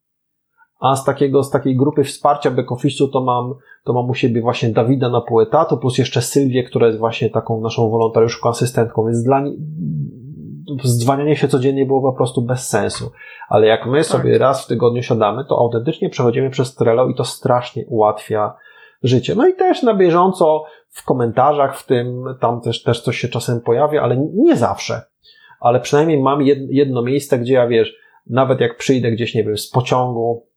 a 0.79 0.95
z 0.95 1.05
takiego, 1.05 1.43
z 1.43 1.51
takiej 1.51 1.75
grupy 1.75 2.03
wsparcia 2.03 2.51
back 2.51 2.69
to 3.13 3.21
mam, 3.21 3.53
to 3.83 3.93
mam 3.93 4.09
u 4.09 4.13
siebie 4.13 4.41
właśnie 4.41 4.69
Dawida 4.69 5.09
na 5.09 5.21
pół 5.21 5.41
etatu, 5.41 5.77
plus 5.77 5.97
jeszcze 5.97 6.21
Sylwię, 6.21 6.63
która 6.63 6.87
jest 6.87 6.99
właśnie 6.99 7.29
taką 7.29 7.61
naszą 7.61 7.89
wolontariuszką, 7.89 8.49
asystentką, 8.49 9.05
więc 9.05 9.23
dla, 9.23 9.43
zdzwanianie 10.83 11.35
się 11.35 11.47
codziennie 11.47 11.85
było 11.85 12.01
po 12.01 12.17
prostu 12.17 12.41
bez 12.41 12.69
sensu. 12.69 13.11
Ale 13.49 13.67
jak 13.67 13.85
my 13.85 14.03
sobie 14.03 14.31
tak. 14.31 14.41
raz 14.41 14.65
w 14.65 14.67
tygodniu 14.67 15.03
siadamy, 15.03 15.45
to 15.45 15.57
autentycznie 15.57 16.09
przechodzimy 16.09 16.49
przez 16.49 16.75
Trello 16.75 17.09
i 17.09 17.15
to 17.15 17.23
strasznie 17.23 17.85
ułatwia 17.85 18.53
życie. 19.03 19.35
No 19.35 19.47
i 19.47 19.53
też 19.53 19.83
na 19.83 19.93
bieżąco 19.93 20.63
w 20.89 21.05
komentarzach 21.05 21.77
w 21.77 21.85
tym, 21.85 22.23
tam 22.39 22.61
też, 22.61 22.83
też 22.83 23.01
coś 23.01 23.17
się 23.17 23.27
czasem 23.27 23.61
pojawia, 23.61 24.01
ale 24.01 24.17
nie 24.33 24.55
zawsze. 24.55 25.01
Ale 25.59 25.79
przynajmniej 25.79 26.21
mam 26.21 26.41
jedno 26.69 27.01
miejsce, 27.01 27.39
gdzie 27.39 27.53
ja 27.53 27.67
wiesz, 27.67 27.95
nawet 28.27 28.61
jak 28.61 28.77
przyjdę 28.77 29.11
gdzieś, 29.11 29.35
nie 29.35 29.43
wiem, 29.43 29.57
z 29.57 29.69
pociągu, 29.69 30.47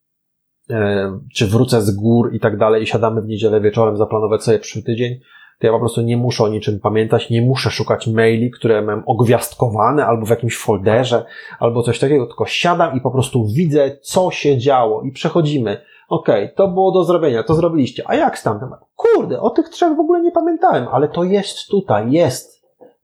czy 1.35 1.47
wrócę 1.47 1.83
z 1.83 1.91
gór 1.91 2.35
i 2.35 2.41
tak 2.41 2.59
dalej 2.59 2.83
i 2.83 2.87
siadamy 2.87 3.23
w 3.23 3.27
niedzielę 3.27 3.61
wieczorem 3.61 3.97
zaplanować 3.97 4.43
sobie 4.43 4.59
przyszły 4.59 4.83
tydzień, 4.83 5.21
to 5.59 5.67
ja 5.67 5.73
po 5.73 5.79
prostu 5.79 6.01
nie 6.01 6.17
muszę 6.17 6.45
o 6.45 6.49
niczym 6.49 6.81
pamiętać, 6.81 7.31
nie 7.31 7.43
muszę 7.43 7.71
szukać 7.71 8.07
maili, 8.07 8.51
które 8.51 8.83
mam 8.83 9.03
ogwiazdkowane 9.07 10.07
albo 10.07 10.27
w 10.27 10.31
jakimś 10.31 10.59
folderze, 10.59 11.25
albo 11.59 11.83
coś 11.83 11.99
takiego, 11.99 12.27
tylko 12.27 12.47
siadam 12.47 12.97
i 12.97 13.01
po 13.01 13.11
prostu 13.11 13.47
widzę, 13.55 13.97
co 14.03 14.31
się 14.31 14.59
działo 14.59 15.03
i 15.03 15.13
przechodzimy. 15.13 15.81
Okej, 16.09 16.45
okay, 16.45 16.57
to 16.57 16.69
było 16.69 16.93
do 16.93 17.05
zrobienia, 17.05 17.43
to 17.43 17.55
zrobiliście. 17.55 18.03
A 18.07 18.15
jak 18.15 18.39
z 18.39 18.43
tamtym? 18.43 18.69
Kurde, 18.97 19.41
o 19.41 19.51
tych 19.51 19.69
trzech 19.69 19.97
w 19.97 20.01
ogóle 20.01 20.21
nie 20.21 20.33
pamiętałem, 20.33 20.89
ale 20.93 21.09
to 21.09 21.25
jest 21.25 21.69
tutaj, 21.69 22.13
jest. 22.13 22.59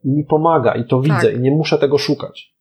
I 0.05 0.09
mi 0.09 0.25
pomaga 0.25 0.75
i 0.75 0.85
to 0.85 1.01
widzę 1.01 1.23
tak. 1.23 1.37
i 1.37 1.41
nie 1.41 1.51
muszę 1.51 1.79
tego 1.79 1.99
szukać. 1.99 2.55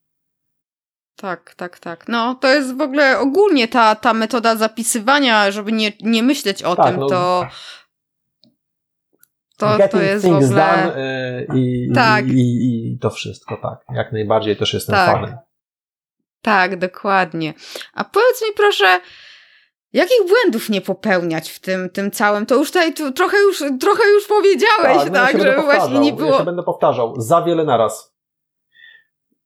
Tak, 1.16 1.54
tak, 1.56 1.80
tak. 1.80 2.06
No, 2.08 2.36
to 2.36 2.48
jest 2.48 2.78
w 2.78 2.82
ogóle 2.82 3.20
ogólnie 3.20 3.68
ta, 3.68 3.96
ta 3.96 4.14
metoda 4.14 4.56
zapisywania, 4.56 5.52
żeby 5.52 5.72
nie, 5.72 5.92
nie 6.02 6.24
myśleć 6.24 6.64
o 6.64 6.76
tak, 6.76 6.86
tym, 6.86 7.00
no, 7.00 7.08
to 7.08 7.46
To, 9.58 9.78
Getting 9.78 9.92
to 9.92 10.02
jest 10.02 10.26
things 10.26 10.46
w 10.46 10.52
ogóle... 10.52 10.66
done 10.66 10.98
y, 10.98 11.48
i, 11.56 11.92
Tak. 11.96 12.28
i, 12.28 12.32
i, 12.32 12.94
i 12.94 13.00
to 13.00 13.10
wszystko, 13.10 13.58
tak. 13.62 13.96
Jak 13.96 14.12
najbardziej 14.12 14.58
też 14.58 14.74
jestem 14.74 14.96
Tak. 14.96 15.12
fanem. 15.12 15.38
Tak, 16.42 16.80
dokładnie. 16.80 17.54
A 17.94 18.04
powiedz 18.04 18.42
mi 18.42 18.54
proszę, 18.58 19.00
jakich 19.94 20.28
błędów 20.28 20.70
nie 20.70 20.82
popełniać 20.82 21.52
w 21.52 21.60
tym, 21.60 21.90
tym 21.90 22.12
całym? 22.12 22.46
To 22.46 22.56
już 22.56 22.68
tutaj 22.72 22.94
tu, 22.94 23.12
trochę, 23.12 23.38
już, 23.38 23.64
trochę 23.80 24.04
już 24.14 24.28
powiedziałeś, 24.28 24.98
no 24.98 25.04
ja 25.06 25.12
tak, 25.12 25.34
będę 25.34 25.52
żeby 25.52 25.62
właśnie 25.62 26.00
nie 26.00 26.10
Ja 26.10 26.16
było... 26.16 26.38
się 26.38 26.44
będę 26.44 26.64
powtarzał. 26.64 27.14
Za 27.18 27.42
wiele 27.42 27.64
naraz. 27.64 28.14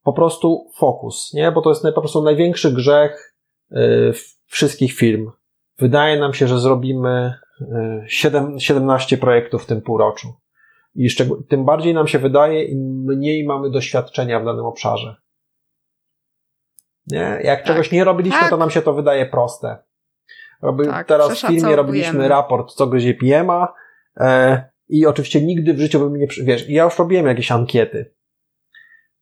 Po 0.03 0.13
prostu 0.13 0.71
fokus, 0.77 1.33
nie? 1.33 1.51
Bo 1.51 1.61
to 1.61 1.69
jest 1.69 1.83
po 1.95 2.01
prostu 2.01 2.23
największy 2.23 2.71
grzech 2.71 3.35
y, 3.71 4.13
wszystkich 4.45 4.93
firm. 4.93 5.31
Wydaje 5.79 6.19
nam 6.19 6.33
się, 6.33 6.47
że 6.47 6.59
zrobimy 6.59 7.33
y, 7.61 8.05
siedem- 8.07 8.59
17 8.59 9.17
projektów 9.17 9.63
w 9.63 9.65
tym 9.65 9.81
półroczu. 9.81 10.27
I 10.95 11.07
tym 11.49 11.65
bardziej 11.65 11.93
nam 11.93 12.07
się 12.07 12.19
wydaje, 12.19 12.63
im 12.63 13.03
mniej 13.05 13.45
mamy 13.45 13.69
doświadczenia 13.69 14.39
w 14.39 14.45
danym 14.45 14.65
obszarze. 14.65 15.15
Nie? 17.07 17.39
Jak 17.43 17.59
Tak. 17.59 17.67
czegoś 17.67 17.91
nie 17.91 18.03
robiliśmy, 18.03 18.39
Tak. 18.39 18.49
to 18.49 18.57
nam 18.57 18.69
się 18.69 18.81
to 18.81 18.93
wydaje 18.93 19.25
proste. 19.25 19.77
Robi, 20.61 20.85
Tak, 20.85 21.07
teraz 21.07 21.43
w 21.43 21.47
firmie 21.47 21.75
robiliśmy 21.75 22.27
raport, 22.27 22.73
co 22.73 22.87
gryzie 22.87 23.13
PM-a 23.13 23.73
e, 24.17 24.63
i 24.89 25.05
oczywiście 25.05 25.41
nigdy 25.41 25.73
w 25.73 25.79
życiu 25.79 25.99
bym 25.99 26.15
nie, 26.15 26.27
wiesz, 26.43 26.69
ja 26.69 26.83
już 26.83 26.99
robiłem 26.99 27.27
jakieś 27.27 27.51
ankiety 27.51 28.13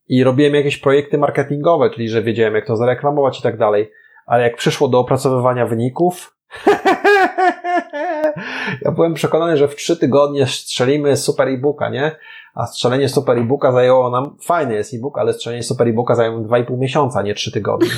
i 0.08 0.24
robiłem 0.24 0.54
jakieś 0.54 0.78
projekty 0.78 1.18
marketingowe, 1.18 1.90
czyli 1.90 2.08
że 2.08 2.22
wiedziałem, 2.22 2.54
jak 2.54 2.66
to 2.66 2.76
zareklamować 2.76 3.38
i 3.38 3.42
tak 3.42 3.58
dalej, 3.58 3.90
ale 4.26 4.42
jak 4.42 4.56
przyszło 4.56 4.88
do 4.88 4.98
opracowywania 4.98 5.66
wyników, 5.66 6.35
ja 8.84 8.92
byłem 8.92 9.14
przekonany, 9.14 9.56
że 9.56 9.68
w 9.68 9.76
trzy 9.76 9.96
tygodnie 9.96 10.46
strzelimy 10.46 11.16
super 11.16 11.48
e-booka, 11.48 11.88
nie? 11.88 12.16
A 12.54 12.66
strzelenie 12.66 13.08
super 13.08 13.38
e-booka 13.38 13.72
zajęło 13.72 14.10
nam, 14.10 14.36
fajny 14.42 14.74
jest 14.74 14.94
e-book, 14.94 15.18
ale 15.18 15.32
strzelenie 15.32 15.62
super 15.62 15.88
e-booka 15.88 16.14
zajęło 16.14 16.40
nam 16.40 16.48
2,5 16.48 16.78
miesiąca, 16.78 17.22
nie 17.22 17.34
3 17.34 17.52
tygodnie. 17.52 17.88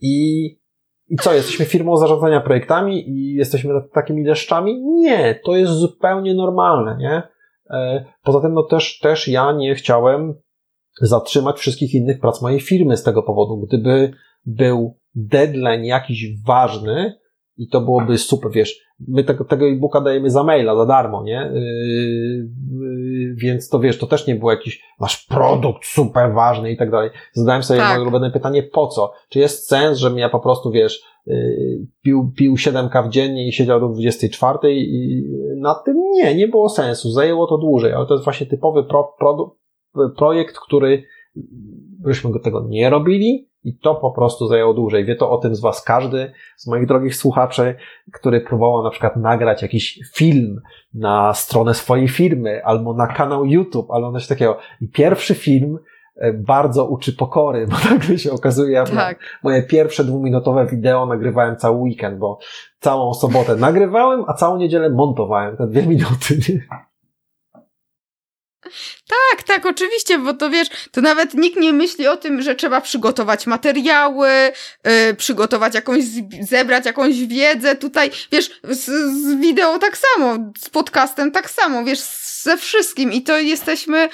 I, 0.00 0.46
I 1.08 1.16
co, 1.16 1.34
jesteśmy 1.34 1.64
firmą 1.64 1.96
zarządzania 1.96 2.40
projektami 2.40 3.10
i 3.10 3.34
jesteśmy 3.34 3.74
takimi 3.92 4.24
deszczami? 4.24 4.82
Nie, 4.84 5.40
to 5.44 5.56
jest 5.56 5.72
zupełnie 5.72 6.34
normalne, 6.34 6.96
nie? 6.98 7.22
E, 7.70 8.04
Poza 8.22 8.40
tym, 8.40 8.54
no 8.54 8.62
też, 8.62 8.98
też 8.98 9.28
ja 9.28 9.52
nie 9.52 9.74
chciałem 9.74 10.34
zatrzymać 11.00 11.58
wszystkich 11.58 11.94
innych 11.94 12.20
prac 12.20 12.42
mojej 12.42 12.60
firmy 12.60 12.96
z 12.96 13.02
tego 13.02 13.22
powodu. 13.22 13.66
Gdyby 13.66 14.12
był 14.46 14.98
deadline 15.14 15.84
jakiś 15.84 16.42
ważny 16.46 17.22
i 17.56 17.68
to 17.68 17.80
byłoby 17.80 18.18
super, 18.18 18.50
wiesz, 18.50 18.80
my 19.08 19.24
tego, 19.24 19.44
tego 19.44 19.66
e-booka 19.68 20.00
dajemy 20.00 20.30
za 20.30 20.44
maila, 20.44 20.76
za 20.76 20.86
darmo, 20.86 21.22
nie? 21.22 21.50
Yy, 21.54 21.60
yy, 22.80 23.34
więc 23.34 23.68
to 23.68 23.80
wiesz, 23.80 23.98
to 23.98 24.06
też 24.06 24.26
nie 24.26 24.34
było 24.34 24.50
jakiś, 24.50 24.84
masz 25.00 25.26
produkt 25.26 25.84
super 25.84 26.32
ważny 26.34 26.72
i 26.72 26.76
tak 26.76 26.90
dalej. 26.90 27.10
Zadałem 27.32 27.62
sobie 27.62 27.80
Tak. 27.80 27.88
moje 27.88 28.02
ulubione 28.02 28.30
pytanie, 28.30 28.62
po 28.62 28.86
co? 28.86 29.12
Czy 29.28 29.38
jest 29.38 29.68
sens, 29.68 29.98
żebym 29.98 30.18
ja 30.18 30.28
po 30.28 30.40
prostu, 30.40 30.70
wiesz, 30.70 31.02
yy, 31.26 31.86
pił, 32.02 32.32
pił 32.36 32.56
7 32.56 32.88
kaw 32.88 33.08
dziennie 33.08 33.48
i 33.48 33.52
siedział 33.52 33.80
do 33.80 33.88
24 33.88 34.58
i 34.74 35.24
na 35.56 35.74
tym 35.74 35.96
nie, 36.12 36.34
nie 36.34 36.48
było 36.48 36.68
sensu. 36.68 37.10
Zajęło 37.10 37.46
to 37.46 37.58
dłużej, 37.58 37.92
ale 37.92 38.06
to 38.06 38.14
jest 38.14 38.24
właśnie 38.24 38.46
typowy 38.46 38.84
pro, 38.84 39.14
pro, 39.18 39.56
projekt, 40.16 40.58
który 40.58 41.04
byśmy 42.00 42.30
go 42.30 42.38
tego 42.38 42.66
nie 42.68 42.90
robili 42.90 43.51
i 43.64 43.78
to 43.78 43.94
po 43.94 44.10
prostu 44.10 44.46
zajęło 44.46 44.74
dłużej. 44.74 45.04
Wie 45.04 45.16
to 45.16 45.30
o 45.30 45.38
tym 45.38 45.54
z 45.54 45.60
Was 45.60 45.82
każdy, 45.82 46.32
z 46.56 46.66
moich 46.66 46.86
drogich 46.86 47.16
słuchaczy, 47.16 47.74
który 48.12 48.40
próbował 48.40 48.82
na 48.82 48.90
przykład 48.90 49.16
nagrać 49.16 49.62
jakiś 49.62 50.00
film 50.14 50.60
na 50.94 51.34
stronę 51.34 51.74
swojej 51.74 52.08
firmy 52.08 52.64
albo 52.64 52.94
na 52.94 53.06
kanał 53.06 53.44
YouTube, 53.44 53.90
albo 53.90 54.12
coś 54.12 54.26
takiego. 54.26 54.58
I 54.80 54.88
pierwszy 54.88 55.34
film 55.34 55.78
e, 56.16 56.32
bardzo 56.32 56.84
uczy 56.84 57.12
pokory, 57.12 57.66
bo 57.66 57.76
nagle 57.90 58.18
się 58.18 58.32
okazuje, 58.32 58.72
ja 58.72 58.84
Tak, 58.84 59.18
moje 59.42 59.62
pierwsze 59.62 60.04
dwuminutowe 60.04 60.66
wideo 60.66 61.06
nagrywałem 61.06 61.56
cały 61.56 61.76
weekend, 61.76 62.18
bo 62.18 62.38
całą 62.80 63.14
sobotę 63.14 63.56
nagrywałem, 63.56 64.24
a 64.26 64.34
całą 64.34 64.56
niedzielę 64.56 64.90
montowałem 64.90 65.56
te 65.56 65.66
dwie 65.66 65.86
minuty. 65.86 66.38
Nie? 66.48 66.91
Tak, 69.08 69.42
tak, 69.42 69.66
oczywiście, 69.66 70.18
bo 70.18 70.34
to 70.34 70.50
wiesz, 70.50 70.68
to 70.92 71.00
nawet 71.00 71.34
nikt 71.34 71.56
nie 71.60 71.72
myśli 71.72 72.08
o 72.08 72.16
tym, 72.16 72.42
że 72.42 72.54
trzeba 72.54 72.80
przygotować 72.80 73.46
materiały, 73.46 74.28
yy, 74.84 75.14
przygotować 75.14 75.74
jakąś, 75.74 76.04
zebrać 76.40 76.86
jakąś 76.86 77.26
wiedzę 77.26 77.76
tutaj, 77.76 78.10
wiesz, 78.32 78.50
z, 78.64 78.84
z 79.22 79.34
wideo 79.40 79.78
tak 79.78 79.96
samo, 79.98 80.52
z 80.58 80.70
podcastem 80.70 81.30
tak 81.32 81.50
samo, 81.50 81.84
wiesz, 81.84 82.00
ze 82.42 82.56
wszystkim 82.56 83.12
i 83.12 83.22
to 83.22 83.38
jesteśmy, 83.38 84.08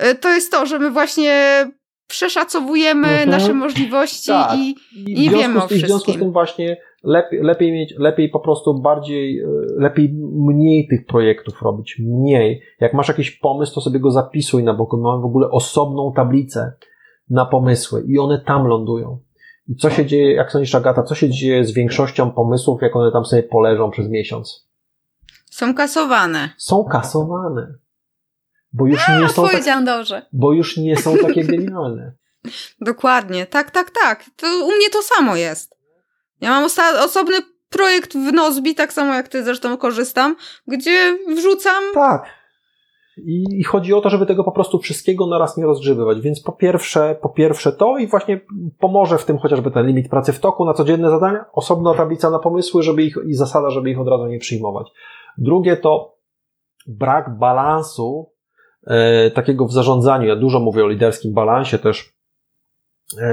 yy, 0.00 0.14
to 0.14 0.28
jest 0.32 0.50
to, 0.52 0.66
że 0.66 0.78
my 0.78 0.90
właśnie 0.90 1.66
przeszacowujemy 2.06 3.08
Mhm. 3.08 3.30
nasze 3.30 3.54
możliwości 3.54 4.26
Tak. 4.26 4.58
i 4.58 4.74
I 4.96 5.24
I 5.24 5.30
wiemy 5.30 5.62
o 5.64 5.68
z, 5.68 5.72
i 5.72 5.74
w 5.74 5.78
związku 5.78 5.98
z 5.98 6.02
wszystkim. 6.02 6.20
tym 6.20 6.32
właśnie 6.32 6.76
lepiej, 7.04 7.42
lepiej 7.42 7.72
mieć, 7.72 7.94
lepiej 7.98 8.28
po 8.28 8.40
prostu 8.40 8.80
bardziej, 8.80 9.40
e, 9.40 9.46
lepiej 9.76 10.14
mniej 10.32 10.88
tych 10.88 11.06
projektów 11.06 11.62
robić, 11.62 11.96
mniej. 11.98 12.62
Jak 12.80 12.94
masz 12.94 13.08
jakiś 13.08 13.30
pomysł, 13.30 13.74
to 13.74 13.80
sobie 13.80 14.00
go 14.00 14.10
zapisuj 14.10 14.64
na 14.64 14.74
boku. 14.74 14.96
Mamy 14.96 15.22
w 15.22 15.24
ogóle 15.24 15.50
osobną 15.50 16.12
tablicę 16.16 16.72
na 17.30 17.46
pomysły 17.46 18.04
i 18.06 18.18
one 18.18 18.38
tam 18.38 18.66
lądują. 18.66 19.18
I 19.68 19.76
co 19.76 19.90
się 19.90 20.06
dzieje, 20.06 20.34
jak 20.34 20.52
sądzisz 20.52 20.74
Agata, 20.74 21.02
co 21.02 21.14
się 21.14 21.30
dzieje 21.30 21.64
z 21.64 21.72
większością 21.72 22.30
pomysłów, 22.30 22.82
jak 22.82 22.96
one 22.96 23.12
tam 23.12 23.24
sobie 23.24 23.42
poleżą 23.42 23.90
przez 23.90 24.08
miesiąc? 24.08 24.64
są 25.54 25.74
kasowane. 25.74 26.50
Są 26.56 26.84
kasowane. 26.84 27.74
Bo 28.72 28.86
już 28.86 29.08
nie 29.08 29.28
są 29.28 29.48
tak, 29.48 29.84
dobrze. 29.84 30.26
bo 30.32 30.52
już 30.52 30.76
nie 30.76 30.96
są 30.96 31.16
takie 31.16 31.44
genialne. 31.44 32.12
Dokładnie, 32.80 33.46
tak, 33.46 33.70
tak, 33.70 33.90
tak. 33.90 34.24
To 34.36 34.46
u 34.46 34.76
mnie 34.76 34.90
to 34.92 35.02
samo 35.02 35.36
jest. 35.36 35.73
Ja 36.40 36.50
mam 36.50 36.64
osobny 37.04 37.36
projekt 37.70 38.12
w 38.12 38.32
Nozbi, 38.32 38.74
tak 38.74 38.92
samo 38.92 39.14
jak 39.14 39.28
ty 39.28 39.44
zresztą 39.44 39.76
korzystam, 39.76 40.36
gdzie 40.66 41.18
wrzucam. 41.36 41.84
Tak. 41.94 42.44
I, 43.16 43.44
I 43.60 43.64
chodzi 43.64 43.94
o 43.94 44.00
to, 44.00 44.10
żeby 44.10 44.26
tego 44.26 44.44
po 44.44 44.52
prostu 44.52 44.78
wszystkiego 44.78 45.26
naraz 45.26 45.56
nie 45.56 45.64
rozgrzebywać. 45.64 46.20
Więc 46.20 46.42
po 46.42 46.52
pierwsze, 46.52 47.16
po 47.22 47.28
pierwsze 47.28 47.72
to 47.72 47.98
i 47.98 48.06
właśnie 48.06 48.40
pomoże 48.78 49.18
w 49.18 49.24
tym 49.24 49.38
chociażby 49.38 49.70
ten 49.70 49.86
limit 49.86 50.08
pracy 50.08 50.32
w 50.32 50.40
toku 50.40 50.64
na 50.64 50.74
codzienne 50.74 51.10
zadania, 51.10 51.44
osobna 51.52 51.94
tablica 51.94 52.30
na 52.30 52.38
pomysły, 52.38 52.82
żeby 52.82 53.02
ich, 53.02 53.16
i 53.26 53.34
zasada, 53.34 53.70
żeby 53.70 53.90
ich 53.90 54.00
od 54.00 54.08
razu 54.08 54.26
nie 54.26 54.38
przyjmować. 54.38 54.88
Drugie 55.38 55.76
to 55.76 56.16
brak 56.86 57.38
balansu 57.38 58.32
e, 58.86 59.30
takiego 59.30 59.66
w 59.66 59.72
zarządzaniu. 59.72 60.26
Ja 60.26 60.36
dużo 60.36 60.60
mówię 60.60 60.84
o 60.84 60.88
liderskim 60.88 61.34
balansie 61.34 61.78
też, 61.78 62.13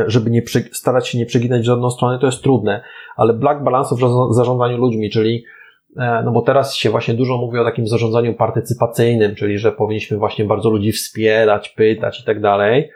żeby 0.07 0.30
nie 0.30 0.41
starać 0.72 1.07
się 1.07 1.18
nie 1.18 1.26
przeginać 1.26 1.61
w 1.61 1.65
żadną 1.65 1.89
stronę, 1.91 2.19
to 2.19 2.26
jest 2.26 2.41
trudne, 2.43 2.84
ale 3.15 3.34
brak 3.34 3.64
balansu 3.64 3.95
w 3.95 3.99
zarząd- 3.99 4.34
zarządzaniu 4.34 4.77
ludźmi, 4.77 5.10
czyli 5.10 5.43
E, 5.98 6.22
No 6.26 6.31
bo 6.31 6.41
teraz 6.41 6.76
się 6.76 6.89
właśnie 6.89 7.14
dużo 7.14 7.38
mówi 7.38 7.60
o 7.60 7.64
takim 7.64 7.88
zarządzaniu 7.88 8.34
partycypacyjnym, 8.34 9.35
czyli 9.35 9.57
że 9.57 9.72
powinniśmy 9.72 10.18
właśnie 10.18 10.45
bardzo 10.45 10.69
ludzi 10.69 10.91
wspierać, 10.91 11.69
pytać 11.69 12.19
i 12.22 12.26
tak 12.26 12.41
dalej, 12.41 12.89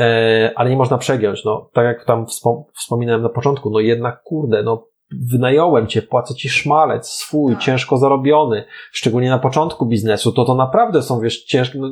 E, 0.00 0.52
ale 0.56 0.70
nie 0.70 0.76
można 0.76 0.98
przegiąć. 0.98 1.44
No, 1.44 1.70
tak 1.72 1.84
jak 1.84 2.04
tam 2.04 2.24
wspom- 2.26 2.62
wspominałem 2.74 3.22
na 3.22 3.28
początku, 3.28 3.70
no 3.70 3.80
jednak 3.80 4.22
kurde, 4.22 4.62
no 4.62 4.86
wynająłem 5.30 5.86
cię, 5.86 6.02
płacę 6.02 6.34
ci 6.34 6.48
szmalec 6.48 7.08
swój, 7.08 7.52
Tak. 7.52 7.62
ciężko 7.62 7.96
zarobiony, 7.98 8.64
szczególnie 8.92 9.30
na 9.30 9.38
początku 9.38 9.86
biznesu, 9.86 10.32
to 10.32 10.44
to 10.44 10.54
naprawdę 10.54 11.02
są, 11.02 11.20
wiesz, 11.20 11.44
ciężkie, 11.44 11.78
no, 11.78 11.88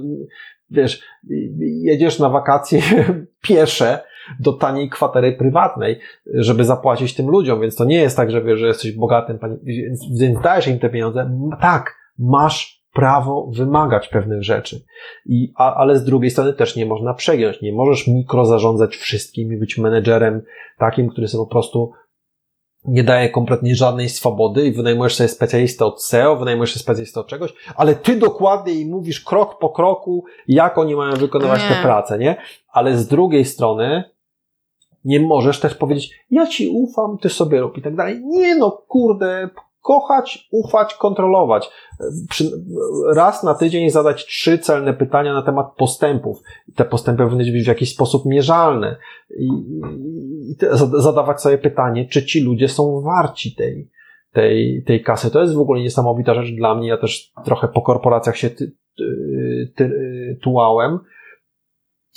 wiesz, 0.70 1.02
jedziesz 1.82 2.18
na 2.18 2.28
wakacje 2.28 2.82
piesze 3.48 4.00
do 4.40 4.52
taniej 4.52 4.88
kwatery 4.88 5.32
prywatnej, 5.32 6.00
żeby 6.34 6.64
zapłacić 6.64 7.14
tym 7.14 7.28
ludziom, 7.28 7.60
więc 7.60 7.76
to 7.76 7.84
nie 7.84 7.96
jest 7.96 8.16
tak, 8.16 8.30
że 8.30 8.42
wiesz, 8.42 8.60
że 8.60 8.66
jesteś 8.66 8.92
bogatym, 8.92 9.38
więc, 9.62 10.40
dajesz 10.42 10.68
im 10.68 10.78
te 10.78 10.90
pieniądze. 10.90 11.30
Tak, 11.60 11.96
masz 12.18 12.82
prawo 12.92 13.50
wymagać 13.56 14.08
pewnych 14.08 14.42
rzeczy. 14.42 14.84
I, 15.26 15.52
a, 15.56 15.74
ale 15.74 15.98
z 15.98 16.04
drugiej 16.04 16.30
strony 16.30 16.52
też 16.52 16.76
nie 16.76 16.86
można 16.86 17.14
przegiąć. 17.14 17.60
Nie 17.60 17.72
możesz 17.72 18.06
mikrozarządzać 18.06 18.96
wszystkim 18.96 19.52
i 19.52 19.56
być 19.56 19.78
menedżerem 19.78 20.42
takim, 20.78 21.08
który 21.08 21.28
sobie 21.28 21.44
po 21.44 21.50
prostu 21.50 21.92
nie 22.84 23.04
daje 23.04 23.28
kompletnie 23.28 23.74
żadnej 23.74 24.08
swobody 24.08 24.66
i 24.66 24.72
wynajmujesz 24.72 25.14
sobie 25.14 25.28
specjalistę 25.28 25.84
od 25.84 26.04
SEO, 26.04 26.36
wynajmujesz 26.36 26.72
sobie 26.72 26.82
specjalistę 26.82 27.20
od 27.20 27.26
czegoś, 27.26 27.54
ale 27.76 27.94
ty 27.94 28.16
dokładnie 28.16 28.72
im 28.72 28.90
mówisz 28.90 29.20
krok 29.20 29.58
po 29.58 29.68
kroku, 29.68 30.24
jak 30.48 30.78
oni 30.78 30.96
mają 30.96 31.16
wykonywać 31.16 31.62
Nie. 31.62 31.68
tę 31.68 31.82
pracę, 31.82 32.18
nie? 32.18 32.36
Ale 32.72 32.96
z 32.96 33.08
drugiej 33.08 33.44
strony 33.44 34.04
nie 35.04 35.20
możesz 35.20 35.60
też 35.60 35.74
powiedzieć, 35.74 36.24
ja 36.30 36.46
ci 36.46 36.68
ufam, 36.68 37.18
ty 37.18 37.28
sobie 37.28 37.60
rób 37.60 37.78
i 37.78 37.82
tak 37.82 37.96
dalej. 37.96 38.20
Nie 38.24 38.56
no, 38.56 38.70
kurde, 38.88 39.50
kochać, 39.82 40.48
ufać, 40.50 40.94
kontrolować. 40.94 41.70
Raz 43.14 43.42
na 43.42 43.54
tydzień 43.54 43.90
zadać 43.90 44.26
trzy 44.26 44.58
celne 44.58 44.94
pytania 44.94 45.34
na 45.34 45.42
temat 45.42 45.66
postępów. 45.76 46.42
Te 46.76 46.84
postępy 46.84 47.22
powinny 47.24 47.52
być 47.52 47.64
w 47.64 47.68
jakiś 47.68 47.94
sposób 47.94 48.26
mierzalne. 48.26 48.96
I, 49.38 49.48
i 50.50 50.56
te, 50.56 50.76
zadawać 50.76 51.40
sobie 51.40 51.58
pytanie, 51.58 52.08
czy 52.08 52.26
ci 52.26 52.40
ludzie 52.40 52.68
są 52.68 53.00
warci 53.00 53.54
tej, 53.54 53.90
tej, 54.32 54.84
tej 54.86 55.02
kasy. 55.02 55.30
To 55.30 55.40
jest 55.40 55.54
w 55.54 55.60
ogóle 55.60 55.82
niesamowita 55.82 56.34
rzecz 56.34 56.56
dla 56.56 56.74
mnie. 56.74 56.88
Ja 56.88 56.98
też 56.98 57.32
trochę 57.44 57.68
po 57.68 57.82
korporacjach 57.82 58.36
się 58.36 58.50
ty, 58.50 58.72
ty, 58.96 59.72
ty, 59.76 59.90
tułałem 60.42 60.98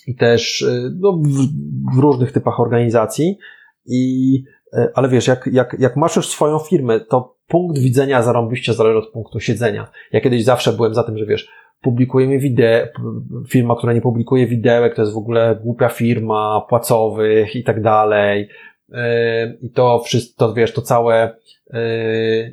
i 0.07 0.15
też 0.15 0.61
y, 0.61 0.91
no, 0.99 1.11
w, 1.11 1.48
w 1.95 1.99
różnych 1.99 2.32
typach 2.32 2.60
organizacji. 2.60 3.38
I, 3.86 4.44
y, 4.73 4.88
ale 4.95 5.10
wiesz, 5.10 5.27
jak, 5.27 5.49
jak, 5.52 5.76
jak 5.80 5.95
masz 5.95 6.15
już 6.15 6.27
swoją 6.27 6.60
firmę, 6.60 6.99
to 6.99 7.36
punkt 7.48 7.80
widzenia 7.80 8.22
zarąbiście 8.22 8.73
zależy 8.73 8.98
od 8.98 9.11
punktu 9.11 9.40
siedzenia. 9.40 9.91
Ja 10.11 10.22
kiedyś 10.22 10.44
zawsze 10.44 10.73
byłem 10.73 10.94
za 10.94 11.03
tym, 11.03 11.18
że 11.18 11.26
wiesz, 11.26 11.49
publikujemy 11.82 12.40
wideo, 12.40 12.88
firma, 13.49 13.76
która 13.76 13.94
nie 13.94 14.02
publikuje 14.02 14.48
widełek, 14.48 14.95
to 14.95 15.02
jest 15.02 15.14
w 15.14 15.18
ogóle 15.18 15.60
głupia 15.64 15.90
firma, 15.90 16.65
płacowych 16.69 17.56
i 17.56 17.64
tak 17.64 17.82
dalej. 17.82 18.49
Y, 18.90 18.95
I 19.61 19.69
to 19.69 19.99
wszystko, 19.99 20.48
to 20.48 20.53
wiesz, 20.53 20.73
to 20.73 20.82
całe, 20.82 21.36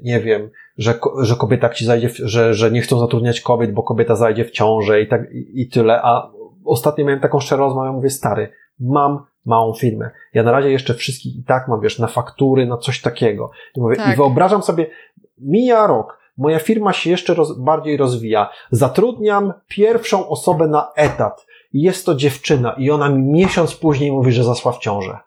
nie 0.02 0.20
wiem, 0.20 0.50
że, 0.78 0.94
że 1.22 1.36
kobieta 1.36 1.68
ci 1.68 1.84
zajdzie, 1.84 2.08
że, 2.18 2.54
że 2.54 2.70
nie 2.70 2.80
chcą 2.80 2.98
zatrudniać 2.98 3.40
kobiet, 3.40 3.72
bo 3.72 3.82
kobieta 3.82 4.16
zajdzie 4.16 4.44
w 4.44 4.50
ciążę 4.50 5.02
i 5.02 5.08
tak, 5.08 5.20
i 5.32 5.68
tyle, 5.68 6.00
a 6.02 6.32
ostatnio 6.64 7.05
miałem 7.05 7.20
taką 7.20 7.40
szczerą 7.40 7.64
rozmowę, 7.64 7.93
mówię, 7.93 8.10
stary, 8.10 8.52
mam 8.80 9.26
małą 9.44 9.74
firmę. 9.74 10.10
Ja 10.34 10.43
na 10.43 10.52
razie 10.52 10.70
jeszcze 10.70 10.94
wszystkich 10.94 11.36
i 11.36 11.44
tak 11.44 11.68
mam, 11.68 11.80
wiesz, 11.80 11.98
na 11.98 12.06
faktury, 12.06 12.66
na 12.66 12.76
coś 12.76 13.01
takiego. 13.01 13.51
I, 13.76 13.80
mówię, 13.80 13.97
tak. 13.97 14.14
i 14.14 14.16
wyobrażam 14.16 14.62
sobie, 14.62 14.90
mija 15.39 15.86
rok, 15.86 16.18
moja 16.36 16.59
firma 16.59 16.93
się 16.93 17.10
jeszcze 17.10 17.34
roz, 17.34 17.59
bardziej 17.59 17.97
rozwija. 17.97 18.51
Zatrudniam 18.70 19.52
pierwszą 19.68 20.28
osobę 20.28 20.66
na 20.66 20.93
etat. 20.97 21.47
Jest 21.72 22.06
to 22.06 22.14
dziewczyna 22.14 22.72
i 22.78 22.90
ona 22.90 23.09
mi 23.09 23.22
miesiąc 23.22 23.74
później 23.74 24.12
mówi, 24.12 24.32
że 24.32 24.44
zasła 24.44 24.72
w 24.72 24.78
ciążę. 24.78 25.18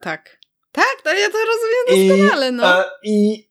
Tak. 0.00 0.38
Tak, 0.72 0.96
to 1.04 1.14
ja 1.14 1.28
to 1.30 1.38
rozumiem 1.38 2.18
doskonale, 2.18 2.52
no. 2.52 2.80
E, 2.80 2.84
I, 3.02 3.47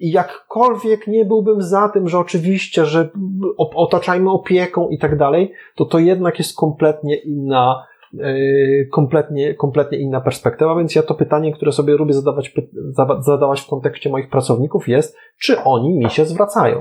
i 0.00 0.10
jakkolwiek 0.10 1.06
nie 1.06 1.24
byłbym 1.24 1.62
za 1.62 1.88
tym, 1.88 2.08
że 2.08 2.18
oczywiście, 2.18 2.84
że 2.84 3.08
otaczajmy 3.58 4.30
opieką 4.30 4.88
i 4.88 4.98
tak 4.98 5.18
dalej, 5.18 5.52
to 5.76 5.84
to 5.84 5.98
jednak 5.98 6.38
jest 6.38 6.56
kompletnie 6.56 7.16
inna, 7.16 7.86
yy, 8.12 8.88
kompletnie, 8.92 9.54
kompletnie 9.54 9.98
inna 9.98 10.20
perspektywa, 10.20 10.76
więc 10.76 10.94
ja 10.94 11.02
to 11.02 11.14
pytanie, 11.14 11.52
które 11.52 11.72
sobie 11.72 11.94
lubię 11.94 12.12
zadawać, 12.12 12.52
zadawać 13.20 13.60
w 13.60 13.66
kontekście 13.66 14.10
moich 14.10 14.30
pracowników 14.30 14.88
jest, 14.88 15.16
czy 15.38 15.62
oni 15.62 15.98
mi 15.98 16.10
się 16.10 16.24
zwracają? 16.24 16.80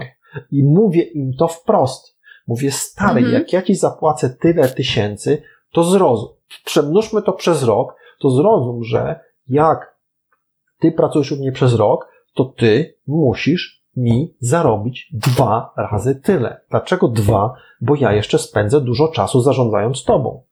I 0.51 0.63
mówię 0.63 1.01
im 1.01 1.33
to 1.39 1.47
wprost. 1.47 2.19
Mówię, 2.47 2.71
stary, 2.71 3.19
mhm. 3.19 3.33
jak 3.33 3.53
ja 3.53 3.61
ci 3.61 3.75
zapłacę 3.75 4.29
tyle 4.41 4.67
tysięcy, 4.67 5.41
to 5.71 5.83
zrozum. 5.83 6.29
Przemnóżmy 6.65 7.21
to 7.21 7.33
przez 7.33 7.63
rok, 7.63 7.95
to 8.19 8.29
zrozum, 8.29 8.83
że 8.83 9.19
jak 9.47 9.95
ty 10.79 10.91
pracujesz 10.91 11.31
u 11.31 11.35
mnie 11.35 11.51
przez 11.51 11.75
rok, 11.75 12.07
to 12.33 12.45
ty 12.45 12.95
musisz 13.09 13.83
mi 13.95 14.35
zarobić 14.39 15.09
dwa 15.13 15.73
razy 15.77 16.15
tyle. 16.15 16.61
Dlaczego 16.69 17.07
dwa? 17.07 17.53
Bo 17.81 17.95
ja 17.95 18.13
jeszcze 18.13 18.39
spędzę 18.39 18.81
dużo 18.81 19.07
czasu 19.07 19.41
zarządzając 19.41 20.03
tobą. 20.03 20.43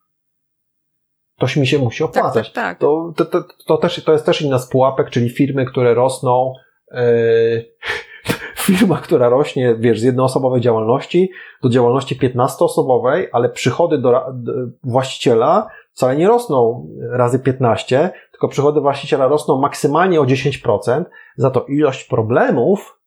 Toś 1.39 1.57
mi 1.57 1.67
się 1.67 1.79
musi 1.79 2.03
opłacać. 2.03 2.51
Tak, 2.51 2.55
tak, 2.55 2.63
tak. 2.63 2.79
To, 2.79 3.13
to, 3.15 3.25
to, 3.25 3.43
to, 3.65 3.77
też, 3.77 4.03
to 4.03 4.11
jest 4.11 4.25
też 4.25 4.41
inna 4.41 4.59
z 4.59 4.69
pułapek, 4.69 5.09
czyli 5.09 5.29
firmy, 5.29 5.65
które 5.65 5.93
rosną, 5.93 6.53
yy, 6.91 7.65
firma, 8.65 8.97
która 8.97 9.29
rośnie, 9.29 9.75
wiesz, 9.79 9.99
z 9.99 10.03
jednoosobowej 10.03 10.61
działalności 10.61 11.31
do 11.63 11.69
działalności 11.69 12.19
15-osobowej, 12.19 13.27
ale 13.31 13.49
przychody 13.49 13.97
do, 13.97 14.23
do 14.33 14.53
właściciela 14.83 15.67
wcale 15.97 16.15
nie 16.15 16.27
rosną 16.27 16.87
razy 17.11 17.39
15, 17.39 18.09
tylko 18.37 18.47
przychody 18.47 18.81
właściciela 18.81 19.27
rosną 19.27 19.61
maksymalnie 19.61 20.21
o 20.21 20.25
10%, 20.25 21.03
za 21.37 21.51
to 21.51 21.65
ilość 21.65 22.03
problemów 22.03 22.97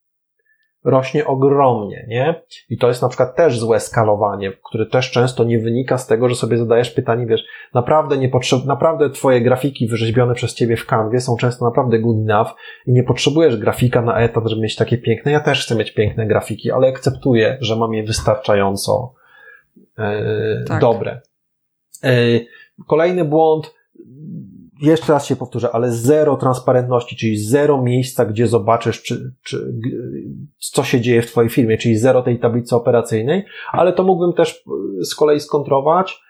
rośnie 0.85 1.27
ogromnie, 1.27 2.07
nie? 2.09 2.43
I 2.71 2.79
to 2.79 2.89
jest 2.89 3.03
na 3.03 3.09
przykład 3.09 3.37
też 3.37 3.59
złe 3.59 3.81
skalowanie, 3.81 4.53
które 4.65 4.87
też 4.87 5.11
często 5.11 5.45
nie 5.45 5.59
wynika 5.59 5.99
z 5.99 6.07
tego, 6.07 6.29
że 6.29 6.35
sobie 6.35 6.59
zadajesz 6.59 6.91
pytanie, 6.91 7.27
wiesz, 7.27 7.45
naprawdę 7.75 8.19
nie 8.19 8.29
potrzeb, 8.29 8.65
naprawdę 8.65 9.11
twoje 9.11 9.41
grafiki 9.41 9.89
wyrzeźbione 9.89 10.35
przez 10.35 10.55
ciebie 10.55 10.77
w 10.77 10.87
kanwie 10.87 11.21
są 11.21 11.37
często 11.37 11.65
naprawdę 11.65 11.99
good 11.99 12.31
enough 12.31 12.51
i 12.87 12.93
nie 12.93 13.03
potrzebujesz 13.03 13.57
grafika 13.57 14.03
na 14.03 14.21
etat, 14.21 14.47
żeby 14.47 14.63
mieć 14.63 14.77
takie 14.77 14.99
piękne. 14.99 15.33
Ja 15.33 15.41
też 15.41 15.65
chcę 15.65 15.75
mieć 15.75 15.95
piękne 15.95 16.27
grafiki, 16.27 16.71
ale 16.71 16.89
akceptuję, 16.89 17.59
że 17.61 17.77
mam 17.77 17.95
je 17.95 18.03
wystarczająco 18.03 19.15
yy, 19.99 20.05
tak. 20.69 20.81
dobre. 20.81 21.21
Yy, 22.03 22.47
kolejny 22.87 23.25
błąd, 23.25 23.75
jeszcze 24.81 25.13
raz 25.13 25.27
się 25.27 25.37
powtórzę, 25.37 25.71
ale 25.73 25.93
zero 25.93 26.37
transparentności, 26.37 27.17
czyli 27.17 27.37
zero 27.39 27.83
miejsca, 27.83 28.25
gdzie 28.25 28.47
zobaczysz, 28.47 29.03
czy, 29.03 29.35
czy, 29.43 29.73
co 30.59 30.85
się 30.85 31.01
dzieje 31.01 31.23
w 31.23 31.27
Twojej 31.27 31.51
firmie, 31.51 31.79
czyli 31.79 31.97
zero 31.97 32.23
tej 32.23 32.39
tablicy 32.39 32.77
operacyjnej, 32.77 33.45
ale 33.73 33.93
to 33.93 34.03
mógłbym 34.03 34.33
też 34.33 34.65
e, 35.01 35.05
z 35.05 35.15
kolei 35.15 35.41
skontrować, 35.41 36.21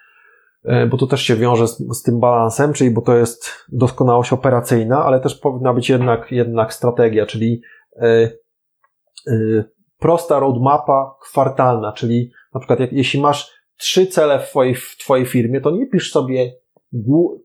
e, 0.65 0.87
bo 0.87 0.97
to 0.97 1.07
też 1.07 1.23
się 1.23 1.37
wiąże 1.37 1.69
z, 1.69 1.79
z 1.79 2.03
tym 2.03 2.21
balansem, 2.21 2.73
czyli 2.73 2.91
bo 2.91 3.01
to 3.01 3.17
jest 3.17 3.51
doskonałość 3.69 4.33
operacyjna, 4.33 5.05
ale 5.05 5.21
też 5.21 5.35
powinna 5.35 5.75
być 5.75 5.89
jednak, 5.89 6.33
jednak 6.33 6.75
strategia, 6.75 7.27
czyli 7.27 7.63
yy, 7.97 9.65
prosta 9.99 10.39
roadmapa 10.39 11.17
kwartalna, 11.23 11.93
czyli 11.93 12.31
na 12.55 12.61
przykład 12.61 12.81
jak, 12.81 12.93
jeśli 12.93 13.21
masz 13.21 13.61
trzy 13.77 14.07
cele 14.07 14.41
w 14.41 14.49
twojej, 14.51 14.75
w 14.75 14.97
twojej 14.99 15.27
firmie, 15.27 15.61
to 15.61 15.71
nie 15.71 15.87
pisz 15.87 16.13
sobie 16.13 16.53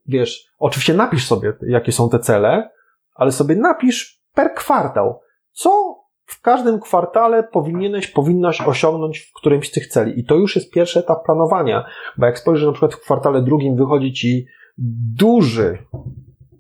wiesz, 0.05 0.45
oczywiście 0.59 0.93
napisz 0.93 1.27
sobie, 1.27 1.53
jakie 1.67 1.91
są 1.91 2.09
te 2.09 2.19
cele, 2.19 2.69
ale 3.13 3.31
sobie 3.31 3.55
napisz 3.55 4.21
per 4.33 4.53
kwartał, 4.53 5.19
co 5.51 5.95
w 6.25 6.41
każdym 6.41 6.79
kwartale 6.79 7.43
powinieneś, 7.43 8.07
powinnaś 8.07 8.61
osiągnąć 8.61 9.19
w 9.19 9.33
którymś 9.33 9.69
z 9.69 9.71
tych 9.71 9.87
celi. 9.87 10.19
I 10.19 10.25
to 10.25 10.35
już 10.35 10.55
jest 10.55 10.71
pierwszy 10.71 10.99
etap 10.99 11.25
planowania, 11.25 11.85
bo 12.17 12.25
jak 12.25 12.39
spojrzysz 12.39 12.65
na 12.65 12.71
przykład 12.71 12.93
w 12.93 13.01
kwartale 13.01 13.41
drugim 13.41 13.75
wychodzi 13.75 14.13
ci 14.13 14.45
duży, 15.17 15.77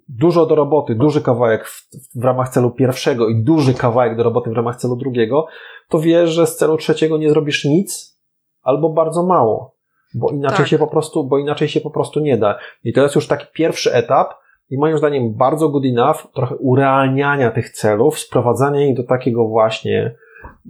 dużo 0.09 0.45
do 0.45 0.55
roboty, 0.55 0.95
duży 0.95 1.21
kawałek 1.21 1.67
w, 1.67 1.87
w, 2.15 2.23
ramach 2.23 2.49
celu 2.49 2.71
pierwszego 2.71 3.29
i 3.29 3.43
duży 3.43 3.73
kawałek 3.73 4.17
do 4.17 4.23
roboty 4.23 4.49
w 4.49 4.53
ramach 4.53 4.75
celu 4.75 4.95
drugiego, 4.95 5.47
to 5.89 5.99
wiesz, 5.99 6.29
że 6.29 6.47
z 6.47 6.55
celu 6.55 6.77
trzeciego 6.77 7.17
nie 7.17 7.29
zrobisz 7.29 7.65
nic 7.65 8.19
albo 8.61 8.89
bardzo 8.89 9.25
mało 9.25 9.74
bo 10.15 10.29
inaczej 10.29 10.57
tak. 10.57 10.67
się 10.67 10.77
po 10.77 10.87
prostu, 10.87 11.23
bo 11.23 11.37
inaczej 11.37 11.67
się 11.67 11.81
po 11.81 11.89
prostu 11.89 12.19
nie 12.19 12.37
da. 12.37 12.57
I 12.83 12.93
to 12.93 13.01
jest 13.01 13.15
już 13.15 13.27
taki 13.27 13.45
pierwszy 13.53 13.93
etap 13.93 14.33
i 14.69 14.77
moim 14.77 14.97
zdaniem 14.97 15.33
bardzo 15.33 15.69
good 15.69 15.85
enough, 15.85 16.17
trochę 16.33 16.55
urealniania 16.55 17.51
tych 17.51 17.69
celów, 17.69 18.19
sprowadzania 18.19 18.85
ich 18.85 18.95
do 18.95 19.03
takiego 19.03 19.47
właśnie, 19.47 20.15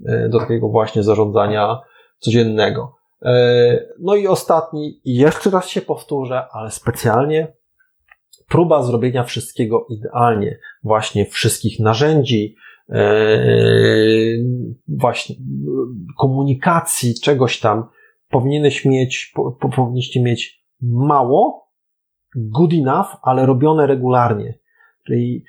e, 0.08 0.30
do 0.30 0.40
takiego 0.40 0.70
właśnie 0.70 1.04
zarządzania 1.04 1.80
codziennego. 2.20 2.96
E, 3.22 3.86
no 4.00 4.16
i 4.16 4.28
ostatni, 4.28 5.02
jeszcze 5.06 5.50
raz 5.50 5.68
się 5.68 5.82
powtórzę, 5.82 6.46
ale 6.52 6.72
specjalnie 6.72 7.54
próba 8.50 8.84
zrobienia 8.84 9.24
wszystkiego 9.24 9.86
idealnie, 9.90 10.60
właśnie 10.84 11.26
wszystkich 11.26 11.80
narzędzi, 11.80 12.56
e, 12.90 13.28
właśnie 14.88 15.36
komunikacji, 16.18 17.14
czegoś 17.24 17.60
tam, 17.60 17.84
powinieneś 18.36 18.86
mieć, 18.86 19.32
po, 19.36 19.52
powinniście 19.76 20.22
mieć 20.22 20.66
mało, 20.82 21.72
good 22.36 22.74
enough, 22.74 23.08
ale 23.22 23.46
robione 23.46 23.88
regularnie. 23.88 24.60
Czyli 25.08 25.44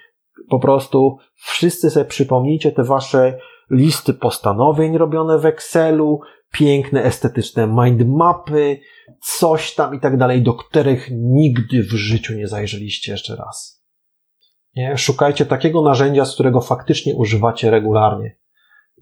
po 0.50 0.58
prostu 0.58 1.16
wszyscy 1.34 1.90
sobie 1.90 2.06
przypomnijcie 2.06 2.72
te 2.72 2.84
wasze 2.84 3.38
listy 3.70 4.14
postanowień 4.14 4.98
robione 4.98 5.38
w 5.38 5.46
Excelu, 5.46 6.20
piękne, 6.52 7.02
estetyczne 7.02 7.66
mindmapy, 7.66 8.80
coś 9.22 9.74
tam 9.74 9.94
i 9.94 10.00
tak 10.00 10.16
dalej, 10.16 10.42
do 10.42 10.54
których 10.54 11.08
nigdy 11.12 11.82
w 11.82 11.92
życiu 11.92 12.34
nie 12.34 12.48
zajrzeliście 12.48 13.12
jeszcze 13.12 13.36
raz. 13.36 13.84
Nie? 14.76 14.96
Szukajcie 14.96 15.46
takiego 15.46 15.82
narzędzia, 15.82 16.24
z 16.24 16.34
którego 16.34 16.60
faktycznie 16.60 17.16
używacie 17.16 17.70
regularnie 17.70 18.36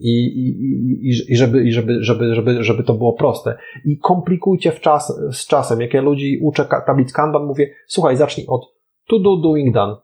i, 0.01 0.27
i, 0.27 1.09
i, 1.09 1.37
żeby, 1.37 1.65
i 1.65 1.73
żeby, 1.73 2.05
żeby, 2.05 2.35
żeby, 2.35 2.63
żeby 2.65 2.85
to 2.85 2.95
było 2.95 3.13
proste. 3.13 3.57
I 3.85 3.99
komplikujcie 3.99 4.73
w 4.73 4.81
czas, 4.81 5.21
z 5.33 5.47
czasem. 5.47 5.81
Jak 5.81 5.95
ja 5.95 6.03
ludzi 6.03 6.39
uczę 6.43 6.67
tablic 6.87 7.13
Kanban, 7.13 7.45
mówię, 7.45 7.71
słuchaj, 7.87 8.17
zacznij 8.17 8.47
od 8.47 8.75
to 9.09 9.19
do, 9.19 9.37
doing 9.37 9.75
done. 9.75 9.97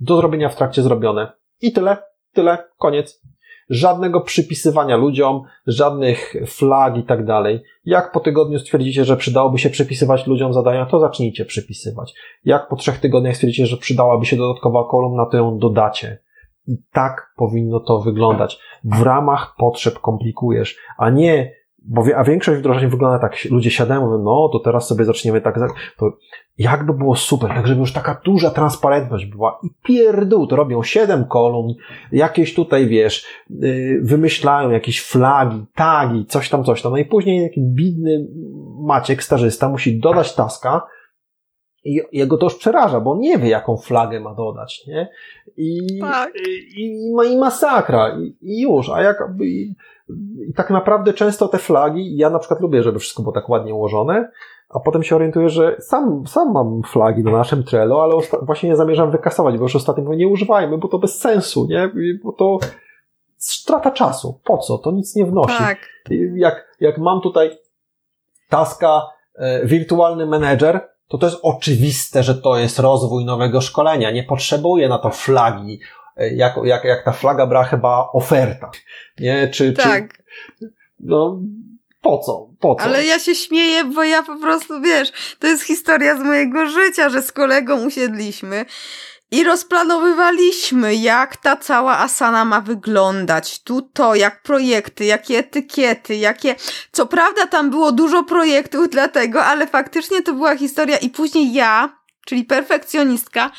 Do 0.00 0.16
zrobienia 0.16 0.48
w 0.48 0.56
trakcie 0.56 0.82
zrobione. 0.82 1.32
I 1.60 1.72
tyle, 1.72 1.96
tyle, 2.32 2.58
koniec. 2.78 3.22
Żadnego 3.70 4.20
przypisywania 4.20 4.96
ludziom, 4.96 5.42
żadnych 5.66 6.34
flag 6.46 6.96
i 6.96 7.02
tak 7.02 7.24
dalej. 7.24 7.62
Jak 7.84 8.12
po 8.12 8.20
tygodniu 8.20 8.58
stwierdzicie, 8.58 9.04
że 9.04 9.16
przydałoby 9.16 9.58
się 9.58 9.70
przypisywać 9.70 10.26
ludziom 10.26 10.52
zadania, 10.52 10.86
to 10.86 11.00
zacznijcie 11.00 11.44
przypisywać. 11.44 12.14
Jak 12.44 12.68
po 12.68 12.76
trzech 12.76 13.00
tygodniach 13.00 13.34
stwierdzicie, 13.34 13.66
że 13.66 13.76
przydałaby 13.76 14.26
się 14.26 14.36
dodatkowa 14.36 14.84
kolumna, 14.90 15.26
to 15.26 15.36
ją 15.36 15.58
dodacie. 15.58 16.18
I 16.66 16.76
tak 16.92 17.32
powinno 17.36 17.80
to 17.80 18.00
wyglądać. 18.00 18.58
W 18.84 19.02
ramach 19.02 19.54
potrzeb 19.58 19.98
komplikujesz, 19.98 20.76
a 20.98 21.10
nie 21.10 21.62
bo, 21.84 22.04
a 22.16 22.24
większość 22.24 22.60
wdrożeń 22.60 22.90
wygląda 22.90 23.18
tak, 23.18 23.44
ludzie 23.50 23.70
siadają, 23.70 24.00
mówią, 24.00 24.18
no 24.18 24.48
to 24.52 24.58
teraz 24.58 24.86
sobie 24.86 25.04
zaczniemy 25.04 25.40
tak, 25.40 25.58
to 25.98 26.12
jakby 26.58 26.94
było 26.94 27.16
super, 27.16 27.50
tak 27.50 27.66
żeby 27.66 27.80
już 27.80 27.92
taka 27.92 28.20
duża 28.24 28.50
transparentność 28.50 29.26
była 29.26 29.58
i 29.62 29.68
pierdół, 29.82 30.46
to 30.46 30.56
robią 30.56 30.82
siedem 30.82 31.24
kolumn, 31.24 31.74
jakieś 32.12 32.54
tutaj, 32.54 32.86
wiesz, 32.86 33.26
yy, 33.50 34.00
wymyślają 34.02 34.70
jakieś 34.70 35.02
flagi, 35.02 35.64
tagi, 35.74 36.26
coś 36.26 36.48
tam, 36.48 36.64
coś 36.64 36.82
tam, 36.82 36.92
no 36.92 36.98
i 36.98 37.04
później 37.04 37.48
taki 37.48 37.60
bidny 37.60 38.26
Maciek, 38.80 39.22
starzysta, 39.22 39.68
musi 39.68 40.00
dodać 40.00 40.34
taska, 40.34 40.86
i 41.84 42.00
jego 42.12 42.36
to 42.36 42.46
już 42.46 42.54
przeraża, 42.54 43.00
bo 43.00 43.10
on 43.10 43.18
nie 43.18 43.38
wie, 43.38 43.48
jaką 43.48 43.76
flagę 43.76 44.20
ma 44.20 44.34
dodać, 44.34 44.86
nie? 44.86 45.08
I, 45.56 45.98
tak. 46.00 46.32
i, 46.76 46.82
i, 46.82 47.32
i 47.32 47.36
masakra, 47.36 48.18
i, 48.18 48.36
i 48.40 48.62
już, 48.62 48.90
a 48.90 49.02
jak, 49.02 49.24
i, 49.40 49.74
i 50.48 50.54
tak 50.54 50.70
naprawdę 50.70 51.12
często 51.12 51.48
te 51.48 51.58
flagi, 51.58 52.16
ja 52.16 52.30
na 52.30 52.38
przykład 52.38 52.60
lubię, 52.60 52.82
żeby 52.82 52.98
wszystko 52.98 53.22
było 53.22 53.32
tak 53.32 53.48
ładnie 53.48 53.74
ułożone, 53.74 54.30
a 54.68 54.80
potem 54.80 55.02
się 55.02 55.16
orientuję, 55.16 55.48
że 55.48 55.76
sam, 55.80 56.26
sam 56.26 56.52
mam 56.52 56.82
flagi 56.82 57.24
na 57.24 57.30
naszym 57.30 57.64
Trello, 57.64 58.02
ale 58.02 58.14
właśnie 58.42 58.68
nie 58.68 58.76
zamierzam 58.76 59.10
wykasować, 59.10 59.58
bo 59.58 59.62
już 59.62 59.76
ostatnio 59.76 60.04
mówię, 60.04 60.16
nie 60.16 60.28
używajmy, 60.28 60.78
bo 60.78 60.88
to 60.88 60.98
bez 60.98 61.18
sensu, 61.18 61.66
nie? 61.66 61.90
Bo 62.24 62.32
to 62.32 62.58
strata 63.36 63.90
czasu. 63.90 64.40
Po 64.44 64.58
co? 64.58 64.78
To 64.78 64.90
nic 64.90 65.16
nie 65.16 65.26
wnosi. 65.26 65.58
Tak. 65.58 65.78
Jak, 66.34 66.76
jak 66.80 66.98
mam 66.98 67.20
tutaj 67.20 67.50
taska 68.48 69.02
e, 69.34 69.66
wirtualny 69.66 70.26
menedżer, 70.26 70.91
to 71.12 71.18
to 71.18 71.26
jest 71.26 71.38
oczywiste, 71.42 72.22
że 72.22 72.34
to 72.34 72.58
jest 72.58 72.78
rozwój 72.78 73.24
nowego 73.24 73.60
szkolenia. 73.60 74.10
Nie 74.10 74.22
potrzebuję 74.22 74.88
na 74.88 74.98
to 74.98 75.10
flagi, 75.10 75.80
e, 76.16 76.34
jak, 76.34 76.54
jak, 76.64 76.84
jak 76.84 77.04
ta 77.04 77.12
flaga 77.12 77.46
brała 77.46 77.64
chyba 77.64 78.08
oferta. 78.12 78.70
Nie? 79.20 79.48
Czy, 79.48 79.72
tak. 79.72 80.18
Czy, 80.58 80.72
no, 81.00 81.40
po 82.00 82.18
co? 82.18 82.48
Po 82.60 82.74
co? 82.74 82.82
Ale 82.82 83.04
ja 83.04 83.18
się 83.18 83.34
śmieję, 83.34 83.84
bo 83.84 84.04
ja 84.04 84.22
po 84.22 84.38
prostu, 84.38 84.80
wiesz, 84.80 85.36
to 85.38 85.46
jest 85.46 85.62
historia 85.62 86.16
z 86.16 86.22
mojego 86.22 86.66
życia, 86.66 87.08
że 87.08 87.22
z 87.22 87.32
kolegą 87.32 87.86
usiedliśmy 87.86 88.64
i 89.32 89.44
rozplanowywaliśmy, 89.44 90.94
jak 90.94 91.36
ta 91.36 91.56
cała 91.56 91.98
asana 91.98 92.44
ma 92.44 92.60
wyglądać. 92.60 93.62
Tu 93.62 93.82
to, 93.82 94.14
jak 94.14 94.42
projekty, 94.42 95.04
jakie 95.04 95.38
etykiety, 95.38 96.16
jakie. 96.16 96.54
Co 96.92 97.06
prawda 97.06 97.46
tam 97.46 97.70
było 97.70 97.92
dużo 97.92 98.24
projektów 98.24 98.88
dlatego, 98.90 99.44
ale 99.44 99.66
faktycznie 99.66 100.22
to 100.22 100.32
była 100.32 100.56
historia 100.56 100.96
i 100.96 101.10
później 101.10 101.52
ja, 101.52 101.98
czyli 102.26 102.44
perfekcjonistka, 102.44 103.50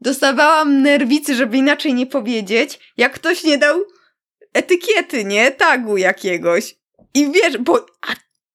dostawałam 0.00 0.82
nerwicy, 0.82 1.34
żeby 1.34 1.56
inaczej 1.56 1.94
nie 1.94 2.06
powiedzieć, 2.06 2.92
jak 2.96 3.12
ktoś 3.12 3.44
nie 3.44 3.58
dał 3.58 3.80
etykiety, 4.52 5.24
nie? 5.24 5.50
Tagu 5.50 5.96
jakiegoś. 5.96 6.76
I 7.14 7.30
wiesz, 7.30 7.58
bo, 7.58 7.86
a 8.08 8.14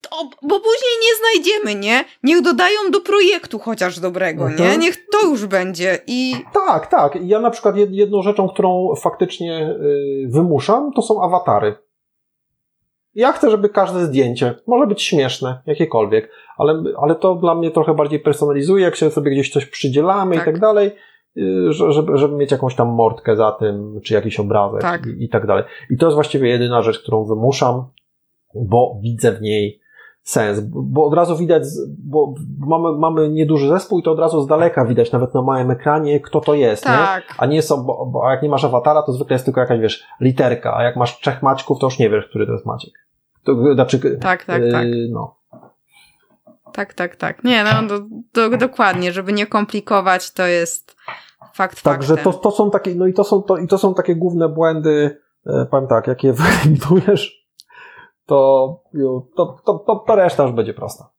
to, 0.10 0.30
bo 0.42 0.60
później 0.60 0.94
nie 1.02 1.16
znajdziemy, 1.20 1.86
nie? 1.86 2.06
Niech 2.24 2.42
dodają 2.42 2.80
do 2.92 3.02
projektu 3.02 3.60
chociaż 3.60 4.00
dobrego, 4.00 4.48
mhm. 4.48 4.70
nie? 4.70 4.78
Niech 4.78 5.06
to 5.06 5.28
już 5.28 5.46
będzie 5.46 6.00
i... 6.08 6.34
Tak, 6.54 6.88
tak. 6.88 7.18
Ja 7.22 7.40
na 7.40 7.50
przykład 7.50 7.76
jedną 7.90 8.22
rzeczą, 8.22 8.50
którą 8.50 8.96
faktycznie 8.96 9.70
y, 9.70 10.28
wymuszam, 10.30 10.92
to 10.96 11.02
są 11.02 11.22
awatary. 11.22 11.76
Ja 13.16 13.32
chcę, 13.32 13.52
żeby 13.52 13.70
każde 13.70 14.06
zdjęcie, 14.06 14.56
może 14.68 14.88
być 14.88 15.04
śmieszne, 15.04 15.62
jakiekolwiek, 15.66 16.32
ale, 16.58 16.84
ale 17.02 17.16
to 17.16 17.36
dla 17.36 17.56
mnie 17.56 17.72
trochę 17.72 17.94
bardziej 17.94 18.20
personalizuje, 18.20 18.84
jak 18.84 18.96
się 18.96 19.12
sobie 19.12 19.32
gdzieś 19.32 19.52
coś 19.52 19.66
przydzielamy 19.66 20.36
tak. 20.36 20.44
i 20.44 20.46
tak 20.46 20.60
dalej, 20.60 20.92
y, 21.38 21.74
żeby, 21.74 22.18
żeby 22.18 22.36
mieć 22.36 22.52
jakąś 22.52 22.76
tam 22.76 22.88
mordkę 22.88 23.36
za 23.36 23.52
tym, 23.52 24.00
czy 24.04 24.14
jakiś 24.14 24.40
obrazek 24.40 24.82
tak. 24.82 25.06
I, 25.06 25.24
i 25.24 25.30
tak 25.30 25.48
dalej. 25.48 25.64
I 25.90 25.98
to 25.98 26.06
jest 26.06 26.16
właściwie 26.16 26.50
jedyna 26.50 26.82
rzecz, 26.82 27.00
którą 27.00 27.26
wymuszam, 27.26 27.86
bo 28.56 29.00
widzę 29.04 29.32
w 29.32 29.42
niej 29.42 29.85
sens, 30.26 30.60
bo 30.70 31.06
od 31.06 31.14
razu 31.14 31.38
widać, 31.38 31.64
bo 31.98 32.34
mamy, 32.60 33.00
mamy 33.00 33.30
nieduży 33.30 33.70
zespół 33.70 34.00
i 34.00 34.04
to 34.04 34.12
od 34.12 34.20
razu 34.20 34.42
z 34.42 34.48
daleka 34.48 34.86
widać, 34.86 35.12
nawet 35.12 35.34
na 35.34 35.42
małym 35.42 35.72
ekranie, 35.72 36.20
kto 36.20 36.42
to 36.42 36.54
jest, 36.54 36.84
tak. 36.84 37.24
nie? 37.30 37.36
A 37.38 37.46
nie 37.46 37.62
są, 37.62 37.84
bo, 37.84 38.06
bo 38.06 38.30
jak 38.30 38.44
nie 38.44 38.50
masz 38.50 38.64
awatara, 38.64 39.02
to 39.02 39.14
zwykle 39.14 39.34
jest 39.34 39.46
tylko 39.46 39.62
jakaś, 39.62 39.80
wiesz, 39.80 40.04
literka, 40.22 40.76
a 40.78 40.84
jak 40.84 40.96
masz 40.96 41.20
trzech 41.20 41.44
Maćków, 41.44 41.80
to 41.80 41.88
już 41.88 42.00
nie 42.00 42.10
wiesz, 42.10 42.26
który 42.30 42.46
to 42.46 42.52
jest 42.52 42.66
Maciek. 42.66 42.94
To, 43.44 43.74
znaczy, 43.74 44.18
tak, 44.20 44.46
tak, 44.46 44.62
yy, 44.62 44.72
tak. 44.72 44.88
No. 45.10 45.36
Tak, 46.74 46.94
tak, 46.94 47.16
tak. 47.16 47.44
Nie, 47.44 47.64
no 47.64 47.88
do, 47.88 48.06
do, 48.34 48.58
dokładnie, 48.58 49.12
żeby 49.12 49.34
nie 49.34 49.48
komplikować, 49.48 50.32
to 50.32 50.46
jest 50.46 50.96
fakt 51.54 51.82
Także 51.82 52.18
to, 52.18 52.34
to 52.34 52.52
są 52.52 52.72
takie, 52.72 52.96
no 52.96 53.08
i 53.08 53.14
to 53.14 53.24
są, 53.24 53.42
to, 53.42 53.58
i 53.58 53.68
to 53.68 53.78
są 53.78 53.94
takie 53.94 54.16
główne 54.16 54.50
błędy, 54.50 55.22
e, 55.46 55.66
powiem 55.72 55.88
tak, 55.88 56.08
jakie 56.08 56.34
wyeliminujesz 56.64 57.45
to, 58.26 58.84
to, 59.36 59.58
to, 59.66 59.84
to, 59.88 60.04
to 60.08 60.16
reszta 60.16 60.44
już 60.44 60.52
będzie 60.52 60.74
prosta. 60.74 61.10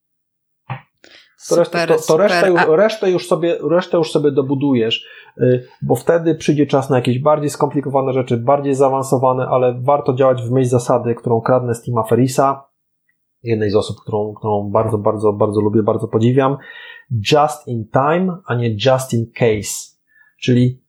To, 1.48 1.54
super, 1.54 1.58
resztę, 1.58 1.86
to, 1.86 2.02
to 2.06 2.16
resztę, 2.16 2.48
już, 2.48 2.60
resztę, 2.68 3.10
już 3.10 3.28
sobie, 3.28 3.58
resztę 3.70 3.96
już 3.96 4.12
sobie 4.12 4.32
dobudujesz, 4.32 5.06
y, 5.38 5.66
bo 5.82 5.94
wtedy 5.94 6.34
przyjdzie 6.34 6.66
czas 6.66 6.90
na 6.90 6.96
jakieś 6.96 7.18
bardziej 7.18 7.50
skomplikowane 7.50 8.12
rzeczy, 8.12 8.36
bardziej 8.36 8.74
zaawansowane, 8.74 9.46
ale 9.46 9.80
warto 9.82 10.14
działać 10.14 10.42
w 10.42 10.50
myśl 10.50 10.68
zasady, 10.68 11.14
którą 11.14 11.40
kradnę 11.40 11.74
z 11.74 11.82
Tima 11.82 12.02
Ferisa, 12.02 12.68
jednej 13.42 13.70
z 13.70 13.76
osób, 13.76 13.96
którą, 14.02 14.34
którą 14.34 14.70
bardzo, 14.70 14.98
bardzo, 14.98 15.32
bardzo 15.32 15.60
lubię, 15.60 15.82
bardzo 15.82 16.08
podziwiam. 16.08 16.56
Just 17.32 17.68
in 17.68 17.88
time, 17.92 18.36
a 18.46 18.54
nie 18.54 18.76
just 18.86 19.14
in 19.14 19.30
case. 19.32 19.96
Czyli 20.40 20.82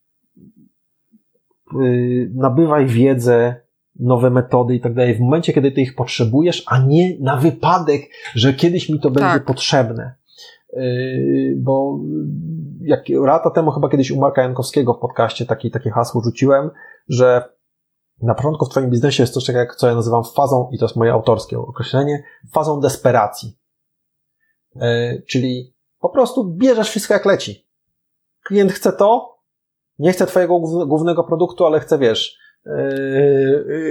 yy, 1.73 2.31
nabywaj 2.35 2.85
wiedzę 2.85 3.66
nowe 3.99 4.29
metody 4.29 4.75
i 4.75 4.81
tak 4.81 4.93
dalej 4.93 5.15
w 5.15 5.19
momencie, 5.19 5.53
kiedy 5.53 5.71
ty 5.71 5.81
ich 5.81 5.95
potrzebujesz, 5.95 6.63
a 6.67 6.79
nie 6.79 7.19
na 7.19 7.37
wypadek, 7.37 8.01
że 8.35 8.53
kiedyś 8.53 8.89
mi 8.89 8.99
to 8.99 9.11
będzie 9.11 9.33
tak. 9.33 9.45
potrzebne. 9.45 10.15
Yy, 10.73 11.55
bo 11.57 11.99
jak 12.81 13.09
lata 13.09 13.49
temu 13.49 13.71
chyba 13.71 13.89
kiedyś 13.89 14.11
u 14.11 14.19
Marka 14.19 14.41
Jankowskiego 14.41 14.93
w 14.93 14.99
podcaście 14.99 15.45
takie, 15.45 15.69
takie 15.69 15.89
hasło 15.89 16.21
rzuciłem, 16.21 16.69
że 17.07 17.49
na 18.21 18.35
początku 18.35 18.65
w 18.65 18.69
Twoim 18.69 18.89
biznesie 18.89 19.23
jest 19.23 19.33
coś 19.33 19.45
takiego, 19.45 19.59
jak 19.59 19.75
co 19.75 19.87
ja 19.87 19.95
nazywam 19.95 20.23
fazą, 20.23 20.69
i 20.71 20.77
to 20.77 20.85
jest 20.85 20.95
moje 20.95 21.11
autorskie 21.13 21.59
określenie, 21.59 22.23
fazą 22.53 22.79
desperacji. 22.79 23.57
Yy, 24.75 25.23
czyli 25.27 25.73
po 25.99 26.09
prostu 26.09 26.45
bierzesz 26.45 26.89
wszystko 26.89 27.13
jak 27.13 27.25
leci. 27.25 27.67
Klient 28.43 28.71
chce 28.71 28.93
to, 28.93 29.37
nie 29.99 30.11
chce 30.11 30.27
Twojego 30.27 30.59
głównego 30.85 31.23
produktu, 31.23 31.65
ale 31.65 31.79
chce, 31.79 31.97
wiesz, 31.97 32.37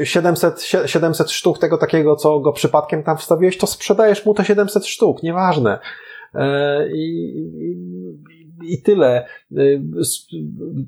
700, 0.04 0.62
700 0.86 1.30
sztuk 1.30 1.58
tego 1.58 1.78
takiego, 1.78 2.16
co 2.16 2.40
go 2.40 2.52
przypadkiem 2.52 3.02
tam 3.02 3.16
wstawiłeś, 3.16 3.58
to 3.58 3.66
sprzedajesz 3.66 4.26
mu 4.26 4.34
te 4.34 4.44
700 4.44 4.86
sztuk, 4.86 5.22
nieważne. 5.22 5.78
E, 6.34 6.88
I, 6.92 7.36
i, 8.60 8.74
i 8.74 8.82
tyle. 8.82 9.26
E, 9.56 9.62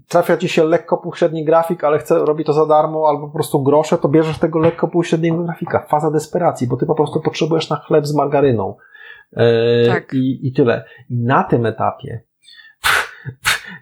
trafia 0.09 0.37
ci 0.37 0.49
się 0.49 0.65
lekko 0.65 0.97
półśredni 0.97 1.45
grafik, 1.45 1.85
ale 1.85 1.99
chce, 1.99 2.19
robi 2.19 2.45
to 2.45 2.53
za 2.53 2.67
darmo, 2.67 3.09
albo 3.09 3.27
po 3.27 3.35
prostu 3.35 3.63
grosze, 3.63 3.99
to 3.99 4.09
bierzesz 4.09 4.39
tego 4.39 4.59
lekko 4.59 4.89
półśredniego 4.89 5.45
grafika. 5.45 5.87
Faza 5.91 6.11
desperacji, 6.11 6.67
bo 6.67 6.77
ty 6.77 6.87
po 6.87 6.95
prostu 6.95 7.21
potrzebujesz 7.21 7.71
na 7.71 7.77
chleb 7.77 8.07
z 8.07 8.15
margaryną. 8.15 8.77
Tak. 9.87 10.15
I, 10.15 10.49
I 10.49 10.53
tyle. 10.53 10.85
I 11.11 11.17
na 11.17 11.45
tym 11.45 11.67
etapie 11.67 12.23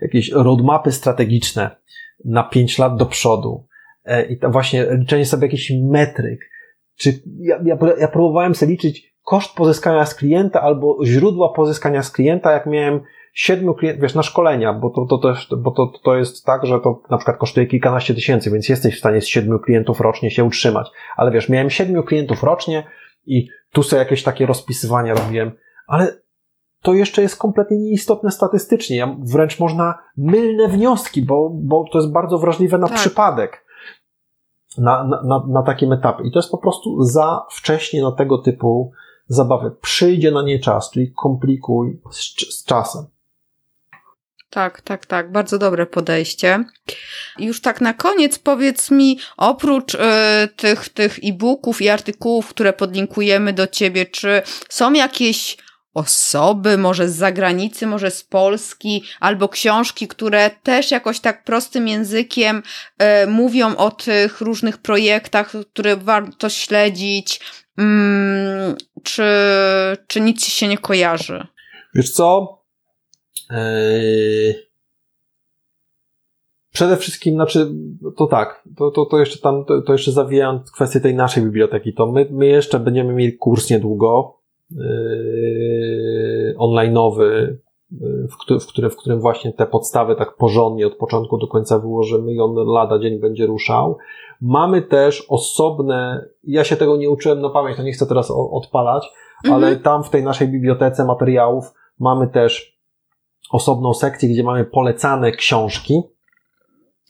jakieś 0.01 0.33
roadmapy 0.33 0.93
strategiczne 0.93 1.77
na 2.25 2.43
5 2.43 2.79
lat 2.79 2.97
do 2.97 3.07
przodu, 3.07 3.67
i 4.29 4.39
to 4.39 4.51
właśnie 4.51 4.87
liczenie 4.91 5.27
sobie 5.27 5.47
jakichś 5.47 5.73
metryk. 5.83 6.41
Czy 6.99 7.13
ja, 7.39 7.59
ja, 7.65 7.79
ja 7.99 8.09
próbowałem 8.09 8.55
sobie 8.55 8.73
liczyć 8.73 9.17
koszt 9.23 9.57
pozyskania 9.57 10.07
z 10.07 10.15
klienta 10.15 10.63
albo 10.63 10.99
źródła 11.05 11.53
pozyskania 11.53 12.03
z 12.03 12.11
klienta, 12.11 12.53
jak 12.53 12.67
miałem 12.67 13.01
siedmiu 13.35 13.75
klientów, 13.75 14.03
wiesz, 14.03 14.15
na 14.15 14.23
szkolenia, 14.23 14.73
bo 14.73 14.91
to, 14.91 15.07
to 15.07 15.19
też, 15.19 15.49
bo 15.59 15.71
to, 15.71 15.93
to 16.05 16.17
jest 16.17 16.45
tak, 16.45 16.67
że 16.67 16.81
to 16.81 17.03
na 17.11 17.17
przykład 17.17 17.37
kosztuje 17.37 17.67
kilkanaście 17.67 18.15
tysięcy, 18.15 18.51
więc 18.51 18.69
jesteś 18.69 18.97
w 18.97 18.99
stanie 18.99 19.21
z 19.21 19.27
siedmiu 19.27 19.59
klientów 19.59 20.01
rocznie 20.01 20.31
się 20.31 20.45
utrzymać. 20.45 20.91
Ale 21.17 21.31
wiesz, 21.31 21.49
miałem 21.49 21.71
siedmiu 21.71 22.03
klientów 22.03 22.43
rocznie 22.43 22.87
i 23.27 23.49
tu 23.73 23.83
sobie 23.83 24.01
jakieś 24.01 24.23
takie 24.23 24.47
rozpisywania 24.47 25.15
robiłem, 25.15 25.53
ale 25.87 26.17
to 26.83 26.95
jeszcze 26.95 27.23
jest 27.23 27.39
kompletnie 27.39 27.79
nieistotne 27.79 28.31
statystycznie. 28.31 29.17
Wręcz 29.33 29.61
można 29.61 29.99
mylne 30.17 30.69
wnioski, 30.69 31.23
bo, 31.23 31.51
bo 31.55 31.85
to 31.93 31.99
jest 31.99 32.13
bardzo 32.13 32.39
wrażliwe 32.39 32.79
na 32.79 32.89
tak. 32.89 32.97
przypadek 32.97 33.66
na, 34.79 35.05
na, 35.25 35.43
na 35.49 35.63
takim 35.63 35.93
etapie. 35.93 36.25
I 36.25 36.31
to 36.33 36.39
jest 36.39 36.51
po 36.51 36.59
prostu 36.59 37.05
za 37.05 37.47
wcześnie 37.51 38.03
na 38.03 38.13
tego 38.13 38.39
typu 38.39 38.93
zabawy. 39.29 39.71
Przyjdzie 39.81 40.31
na 40.31 40.43
nie 40.43 40.59
czas, 40.59 40.91
czyli 40.91 41.13
komplikuj 41.13 42.01
z, 42.11 42.55
z 42.55 42.65
czasem. 42.65 43.07
Tak, 44.51 44.81
tak, 44.81 45.07
tak. 45.07 45.33
Bardzo 45.33 45.59
dobre 45.59 45.87
podejście. 45.87 46.65
Już 47.39 47.61
tak 47.61 47.81
na 47.81 47.95
koniec 47.95 48.39
powiedz 48.39 48.91
mi, 48.91 49.19
oprócz 49.37 49.95
y, 49.95 49.99
tych, 50.57 50.89
tych 50.89 51.19
e-booków 51.25 51.83
i 51.83 51.89
artykułów, 51.89 52.49
które 52.49 52.73
podlinkujemy 52.73 53.53
do 53.53 53.67
ciebie, 53.67 54.07
czy 54.07 54.43
są 54.69 54.93
jakieś 54.93 55.57
osoby, 55.97 56.79
może 56.79 57.09
z 57.09 57.17
zagranicy, 57.17 57.87
może 57.87 58.11
z 58.11 58.25
Polski, 58.25 59.05
albo 59.21 59.49
książki, 59.49 60.09
które 60.09 60.51
też 60.63 60.91
jakoś 60.91 61.21
tak 61.21 61.45
prostym 61.45 61.89
językiem 61.89 62.63
e, 62.99 63.27
mówią 63.27 63.77
o 63.77 63.91
tych 63.91 64.41
różnych 64.41 64.79
projektach, 64.79 65.53
które 65.73 65.97
warto 65.97 66.49
śledzić, 66.49 67.41
Mm, 67.79 68.77
czy, 69.03 69.23
czy 70.07 70.21
nic 70.21 70.45
ci 70.45 70.51
się 70.51 70.69
nie 70.69 70.79
kojarzy? 70.79 71.47
Wiesz 71.95 72.13
co? 72.13 72.59
Eee... 73.51 74.55
Przede 76.73 76.97
wszystkim, 76.97 77.35
znaczy, 77.35 77.69
to 78.17 78.27
tak, 78.27 78.69
to, 78.77 78.91
to, 78.91 79.07
to 79.07 79.19
jeszcze 79.19 79.39
tam, 79.39 79.65
to, 79.65 79.83
to 79.83 79.93
jeszcze 79.93 80.13
zawijając 80.13 80.71
kwestię 80.71 81.01
tej 81.01 81.15
naszej 81.15 81.43
biblioteki, 81.43 81.95
to 81.95 82.07
my, 82.07 82.27
my 82.31 82.47
jeszcze 82.47 82.81
będziemy 82.81 83.13
mieli 83.13 83.37
kurs 83.37 83.71
niedługo, 83.71 84.36
online'owy, 86.59 87.57
w, 88.31 88.37
który, 88.41 88.61
w, 88.61 88.67
którym, 88.67 88.91
w 88.91 88.97
którym 88.97 89.21
właśnie 89.21 89.53
te 89.53 89.67
podstawy 89.67 90.17
tak 90.17 90.37
porządnie 90.37 90.87
od 90.87 90.95
początku 90.95 91.39
do 91.39 91.47
końca 91.47 91.79
wyłożymy 91.79 92.33
i 92.33 92.41
on 92.41 92.55
lada 92.55 92.99
dzień 92.99 93.21
będzie 93.21 93.47
ruszał. 93.47 93.99
Mamy 94.41 94.83
też 94.83 95.27
osobne, 95.29 96.29
ja 96.45 96.65
się 96.65 96.77
tego 96.77 96.97
nie 96.97 97.11
uczyłem 97.11 97.41
na 97.41 97.51
pamięć, 97.51 97.77
to 97.77 97.83
nie 97.83 97.93
chcę 97.93 98.07
teraz 98.07 98.31
odpalać, 98.31 99.09
mhm. 99.45 99.65
ale 99.65 99.77
tam 99.77 100.05
w 100.05 100.11
tej 100.11 100.23
naszej 100.23 100.49
bibliotece 100.49 101.05
materiałów 101.05 101.75
mamy 101.99 102.29
też 102.29 102.79
osobną 103.51 103.95
sekcję, 103.95 104.29
gdzie 104.29 104.45
mamy 104.45 104.65
polecane 104.65 105.33
książki. 105.33 106.03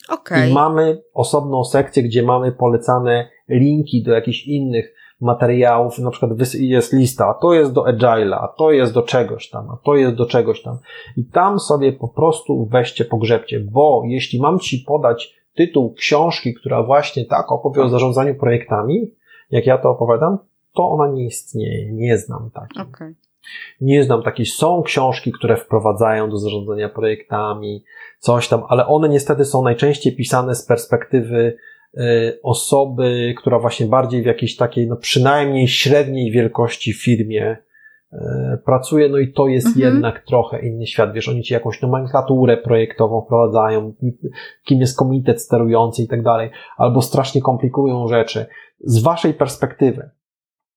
Okay. 0.08 0.48
I 0.48 0.52
mamy 0.52 1.02
osobną 1.14 1.64
sekcję, 1.64 2.02
gdzie 2.02 2.22
mamy 2.22 2.52
polecane 2.52 3.28
linki 3.48 4.02
do 4.02 4.12
jakichś 4.12 4.46
innych 4.46 4.94
materiałów, 5.20 5.98
na 5.98 6.10
przykład 6.10 6.32
jest 6.54 6.92
lista, 6.92 7.28
a 7.28 7.34
to 7.34 7.54
jest 7.54 7.72
do 7.72 7.82
Agile'a, 7.82 8.38
a 8.40 8.48
to 8.58 8.70
jest 8.70 8.94
do 8.94 9.02
czegoś 9.02 9.50
tam, 9.50 9.70
a 9.70 9.76
to 9.84 9.94
jest 9.94 10.14
do 10.14 10.26
czegoś 10.26 10.62
tam. 10.62 10.78
I 11.16 11.24
tam 11.24 11.58
sobie 11.58 11.92
po 11.92 12.08
prostu 12.08 12.66
weźcie, 12.66 13.04
pogrzebcie, 13.04 13.60
bo 13.60 14.02
jeśli 14.06 14.40
mam 14.40 14.58
Ci 14.58 14.84
podać 14.86 15.36
tytuł 15.54 15.94
książki, 15.94 16.54
która 16.54 16.82
właśnie 16.82 17.24
tak 17.24 17.52
opowie 17.52 17.82
o 17.82 17.88
zarządzaniu 17.88 18.34
projektami, 18.34 19.10
jak 19.50 19.66
ja 19.66 19.78
to 19.78 19.90
opowiadam, 19.90 20.38
to 20.74 20.90
ona 20.90 21.12
nie 21.12 21.24
istnieje, 21.24 21.92
nie 21.92 22.18
znam 22.18 22.50
takiej. 22.50 22.82
Okay. 22.82 23.14
Nie 23.80 24.04
znam 24.04 24.22
takiej. 24.22 24.46
Są 24.46 24.82
książki, 24.82 25.32
które 25.32 25.56
wprowadzają 25.56 26.30
do 26.30 26.38
zarządzania 26.38 26.88
projektami, 26.88 27.84
coś 28.18 28.48
tam, 28.48 28.62
ale 28.68 28.86
one 28.86 29.08
niestety 29.08 29.44
są 29.44 29.62
najczęściej 29.62 30.16
pisane 30.16 30.54
z 30.54 30.66
perspektywy 30.66 31.56
osoby, 32.42 33.34
która 33.38 33.58
właśnie 33.58 33.86
bardziej 33.86 34.22
w 34.22 34.26
jakiejś 34.26 34.56
takiej, 34.56 34.88
no 34.88 34.96
przynajmniej 34.96 35.68
średniej 35.68 36.30
wielkości 36.30 36.92
firmie 36.92 37.56
y, 38.12 38.16
pracuje, 38.64 39.08
no 39.08 39.18
i 39.18 39.32
to 39.32 39.46
jest 39.46 39.66
mhm. 39.66 39.94
jednak 39.94 40.24
trochę 40.26 40.66
inny 40.66 40.86
świat. 40.86 41.12
Wiesz, 41.12 41.28
oni 41.28 41.42
ci 41.42 41.54
jakąś 41.54 41.82
nomenklaturę 41.82 42.56
projektową 42.56 43.24
wprowadzają, 43.24 43.94
kim 44.64 44.80
jest 44.80 44.98
komitet 44.98 45.42
sterujący 45.42 46.02
i 46.02 46.08
tak 46.08 46.22
dalej, 46.22 46.50
albo 46.76 47.02
strasznie 47.02 47.40
komplikują 47.40 48.08
rzeczy. 48.08 48.46
Z 48.80 49.02
waszej 49.02 49.34
perspektywy, 49.34 50.10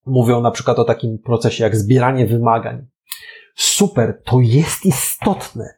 mówią 0.06 0.42
na 0.42 0.52
przykład 0.52 0.80
o 0.80 0.84
takim 0.84 1.18
procesie 1.18 1.64
jak 1.64 1.76
zbieranie 1.76 2.26
wymagań. 2.26 2.88
Super, 3.56 4.22
to 4.26 4.40
jest 4.42 4.86
istotne, 4.86 5.74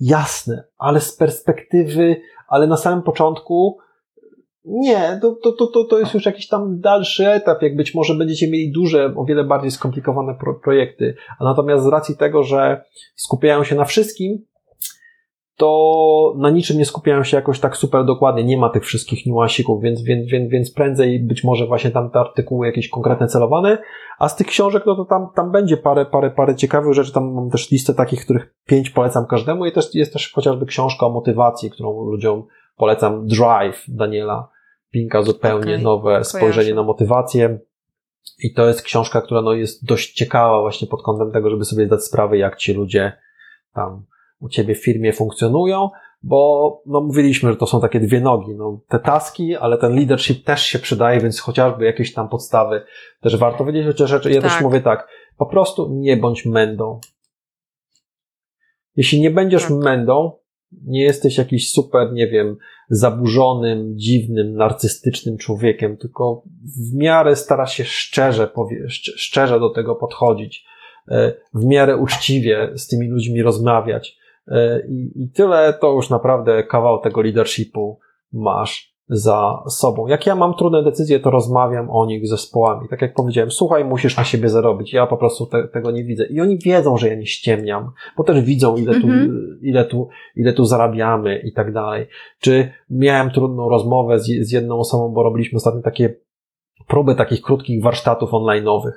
jasne, 0.00 0.64
ale 0.78 1.00
z 1.00 1.16
perspektywy, 1.16 2.16
ale 2.48 2.66
na 2.66 2.76
samym 2.76 3.02
początku 3.02 3.78
nie, 4.66 5.18
to, 5.22 5.52
to, 5.52 5.66
to, 5.66 5.84
to 5.84 5.98
jest 5.98 6.14
już 6.14 6.26
jakiś 6.26 6.48
tam 6.48 6.80
dalszy 6.80 7.28
etap, 7.28 7.62
jak 7.62 7.76
być 7.76 7.94
może 7.94 8.14
będziecie 8.14 8.50
mieli 8.50 8.72
duże, 8.72 9.14
o 9.16 9.24
wiele 9.24 9.44
bardziej 9.44 9.70
skomplikowane 9.70 10.34
pro 10.34 10.54
projekty, 10.54 11.14
a 11.38 11.44
natomiast 11.44 11.84
z 11.84 11.88
racji 11.88 12.16
tego, 12.16 12.42
że 12.42 12.84
skupiają 13.14 13.64
się 13.64 13.74
na 13.74 13.84
wszystkim, 13.84 14.38
to 15.56 16.34
na 16.38 16.50
niczym 16.50 16.78
nie 16.78 16.84
skupiają 16.84 17.24
się 17.24 17.36
jakoś 17.36 17.60
tak 17.60 17.76
super 17.76 18.04
dokładnie, 18.04 18.44
nie 18.44 18.58
ma 18.58 18.68
tych 18.68 18.84
wszystkich 18.84 19.26
niuansików, 19.26 19.82
więc, 19.82 20.02
więc, 20.02 20.30
więc, 20.30 20.50
więc 20.50 20.70
prędzej 20.70 21.20
być 21.20 21.44
może 21.44 21.66
właśnie 21.66 21.90
tam 21.90 22.10
te 22.10 22.18
artykuły 22.18 22.66
jakieś 22.66 22.88
konkretne 22.88 23.26
celowane, 23.26 23.78
a 24.18 24.28
z 24.28 24.36
tych 24.36 24.46
książek, 24.46 24.82
no 24.86 24.96
to 24.96 25.04
tam, 25.04 25.28
tam 25.34 25.52
będzie 25.52 25.76
parę, 25.76 26.06
parę, 26.06 26.30
parę 26.30 26.56
ciekawych 26.56 26.94
rzeczy, 26.94 27.12
tam 27.12 27.34
mam 27.34 27.50
też 27.50 27.70
listę 27.70 27.94
takich, 27.94 28.24
których 28.24 28.54
pięć 28.66 28.90
polecam 28.90 29.26
każdemu. 29.26 29.66
I 29.66 29.72
też 29.72 29.94
jest 29.94 30.12
też 30.12 30.32
chociażby 30.32 30.66
książka 30.66 31.06
o 31.06 31.10
motywacji, 31.10 31.70
którą 31.70 32.04
ludziom 32.04 32.44
polecam, 32.76 33.26
Drive 33.26 33.84
Daniela 33.88 34.55
Pinka, 34.96 35.22
zupełnie 35.22 35.72
okay. 35.72 35.78
nowe 35.78 36.24
spojrzenie 36.24 36.54
Kojarzę. 36.54 36.74
na 36.74 36.82
motywację. 36.82 37.58
I 38.38 38.52
to 38.52 38.66
jest 38.66 38.82
książka, 38.82 39.20
która 39.20 39.42
no 39.42 39.52
jest 39.52 39.86
dość 39.86 40.12
ciekawa 40.12 40.60
właśnie 40.60 40.88
pod 40.88 41.02
kątem 41.02 41.32
tego, 41.32 41.50
żeby 41.50 41.64
sobie 41.64 41.86
zdać 41.86 42.04
sprawę, 42.04 42.38
jak 42.38 42.56
ci 42.56 42.72
ludzie 42.72 43.12
tam 43.74 44.04
u 44.40 44.48
ciebie 44.48 44.74
w 44.74 44.84
firmie 44.84 45.12
funkcjonują, 45.12 45.90
bo 46.22 46.82
no, 46.86 47.00
mówiliśmy, 47.00 47.50
że 47.50 47.56
to 47.56 47.66
są 47.66 47.80
takie 47.80 48.00
dwie 48.00 48.20
nogi, 48.20 48.54
no, 48.54 48.80
te 48.88 48.98
taski, 48.98 49.56
ale 49.56 49.78
ten 49.78 49.96
leadership 49.96 50.44
też 50.44 50.62
się 50.62 50.78
przydaje, 50.78 51.20
więc 51.20 51.40
chociażby 51.40 51.84
jakieś 51.84 52.12
tam 52.12 52.28
podstawy 52.28 52.84
też 53.20 53.36
warto 53.36 53.64
wiedzieć, 53.64 53.86
chociaż 53.86 54.10
rzeczy, 54.10 54.30
ja 54.30 54.40
tak. 54.40 54.50
też 54.52 54.60
mówię 54.60 54.80
tak, 54.80 55.08
po 55.36 55.46
prostu 55.46 55.88
nie 55.92 56.16
bądź 56.16 56.46
mędą. 56.46 57.00
Jeśli 58.96 59.20
nie 59.20 59.30
będziesz 59.30 59.62
tak. 59.62 59.72
mędą, 59.72 60.32
nie 60.84 61.02
jesteś 61.02 61.38
jakiś 61.38 61.72
super, 61.72 62.12
nie 62.12 62.28
wiem, 62.28 62.56
zaburzonym, 62.90 63.98
dziwnym, 63.98 64.54
narcystycznym 64.54 65.36
człowiekiem, 65.36 65.96
tylko 65.96 66.42
w 66.64 66.94
miarę 66.94 67.36
stara 67.36 67.66
się 67.66 67.84
szczerze, 67.84 68.46
powie, 68.46 68.84
szczerze 69.16 69.60
do 69.60 69.70
tego 69.70 69.94
podchodzić, 69.94 70.64
e, 71.08 71.32
w 71.54 71.64
miarę 71.64 71.96
uczciwie 71.96 72.72
z 72.74 72.86
tymi 72.86 73.08
ludźmi 73.08 73.42
rozmawiać, 73.42 74.18
E, 74.48 74.86
I, 74.88 75.22
I 75.22 75.30
tyle. 75.30 75.72
To 75.80 75.92
już 75.92 76.10
naprawdę 76.10 76.64
kawał 76.64 77.00
tego 77.00 77.22
leadershipu 77.22 77.98
masz 78.32 78.95
za 79.08 79.62
sobą. 79.68 80.06
Jak 80.06 80.26
ja 80.26 80.34
mam 80.34 80.54
trudne 80.54 80.82
decyzje, 80.82 81.20
to 81.20 81.30
rozmawiam 81.30 81.90
o 81.90 82.06
nich 82.06 82.26
z 82.26 82.30
zespołami. 82.30 82.88
Tak 82.88 83.02
jak 83.02 83.14
powiedziałem, 83.14 83.50
słuchaj, 83.50 83.84
musisz 83.84 84.16
na 84.16 84.24
siebie 84.24 84.48
zarobić. 84.48 84.92
Ja 84.92 85.06
po 85.06 85.16
prostu 85.16 85.46
te, 85.46 85.68
tego 85.68 85.90
nie 85.90 86.04
widzę. 86.04 86.26
I 86.26 86.40
oni 86.40 86.58
wiedzą, 86.58 86.96
że 86.96 87.08
ja 87.08 87.14
nie 87.14 87.26
ściemniam, 87.26 87.90
bo 88.16 88.24
też 88.24 88.40
widzą, 88.44 88.76
ile 88.76 89.00
tu, 89.00 89.06
mhm. 89.06 89.58
ile 89.62 89.84
tu, 89.84 90.08
ile 90.36 90.52
tu 90.52 90.64
zarabiamy 90.64 91.38
i 91.38 91.52
tak 91.52 91.72
dalej. 91.72 92.06
Czy 92.40 92.72
miałem 92.90 93.30
trudną 93.30 93.68
rozmowę 93.68 94.20
z, 94.20 94.24
z 94.24 94.52
jedną 94.52 94.78
osobą, 94.78 95.08
bo 95.08 95.22
robiliśmy 95.22 95.56
ostatnio 95.56 95.82
takie 95.82 96.14
próby 96.88 97.14
takich 97.14 97.42
krótkich 97.42 97.82
warsztatów 97.82 98.30
online'owych 98.30 98.92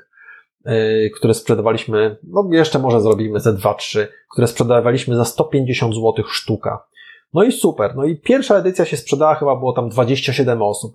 Y, 0.68 1.11
które 1.15 1.34
sprzedawaliśmy, 1.34 2.18
no 2.23 2.49
jeszcze 2.52 2.80
może 2.80 3.02
zrobimy 3.02 3.40
ze 3.40 3.53
2-3, 3.53 4.07
które 4.31 4.48
sprzedawaliśmy 4.48 5.15
za 5.15 5.26
150 5.26 5.95
zł 5.95 6.14
sztuka. 6.27 6.86
No 7.34 7.44
i 7.44 7.52
super. 7.52 7.96
No 7.96 8.04
i 8.04 8.16
pierwsza 8.16 8.56
edycja 8.56 8.86
się 8.86 8.98
sprzedała, 8.98 9.36
chyba 9.36 9.56
było 9.56 9.74
tam 9.74 9.90
27 9.90 10.62
osób. 10.62 10.94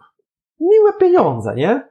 Miłe 0.61 0.93
pieniądze, 1.01 1.55
nie? 1.55 1.89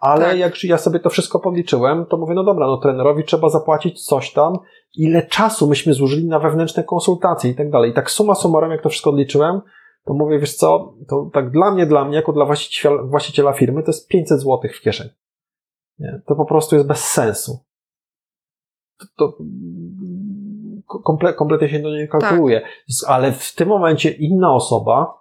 Ale 0.00 0.24
tak. 0.24 0.38
jak 0.38 0.64
ja 0.64 0.78
sobie 0.78 1.00
to 1.00 1.10
wszystko 1.10 1.40
podliczyłem, 1.40 2.06
to 2.06 2.16
mówię, 2.16 2.34
no 2.34 2.44
dobra, 2.44 2.66
no 2.66 2.76
trenerowi 2.76 3.24
trzeba 3.24 3.48
zapłacić 3.48 4.06
coś 4.06 4.32
tam, 4.32 4.58
ile 4.96 5.26
czasu 5.26 5.68
myśmy 5.68 5.94
zużyli 5.94 6.26
na 6.26 6.38
wewnętrzne 6.38 6.84
konsultacje 6.84 7.50
i 7.50 7.54
tak 7.54 7.70
dalej. 7.70 7.90
I 7.90 7.94
tak 7.94 8.10
suma 8.10 8.34
summarum, 8.34 8.70
jak 8.70 8.82
to 8.82 8.88
wszystko 8.88 9.10
odliczyłem, 9.10 9.60
to 10.04 10.14
mówię, 10.14 10.38
wiesz 10.38 10.54
co, 10.54 10.94
to 11.08 11.30
tak 11.32 11.50
dla 11.50 11.70
mnie, 11.70 11.86
dla 11.86 12.04
mnie, 12.04 12.16
jako 12.16 12.32
dla 12.32 12.44
właściciela, 12.44 13.02
właściciela 13.02 13.52
firmy, 13.52 13.82
to 13.82 13.88
jest 13.88 14.08
500 14.08 14.40
zł 14.40 14.60
w 14.74 14.80
kieszeni. 14.80 15.10
Nie? 15.98 16.20
To 16.26 16.34
po 16.34 16.44
prostu 16.44 16.76
jest 16.76 16.88
bez 16.88 17.04
sensu. 17.04 17.58
To, 18.98 19.06
to 19.18 19.38
komple, 21.04 21.34
kompletnie 21.34 21.68
się 21.68 21.78
do 21.78 21.90
niej 21.90 22.08
kalkuluje. 22.08 22.60
Tak. 22.60 22.70
Ale 23.06 23.32
w 23.32 23.54
tym 23.54 23.68
momencie 23.68 24.10
inna 24.10 24.54
osoba, 24.54 25.14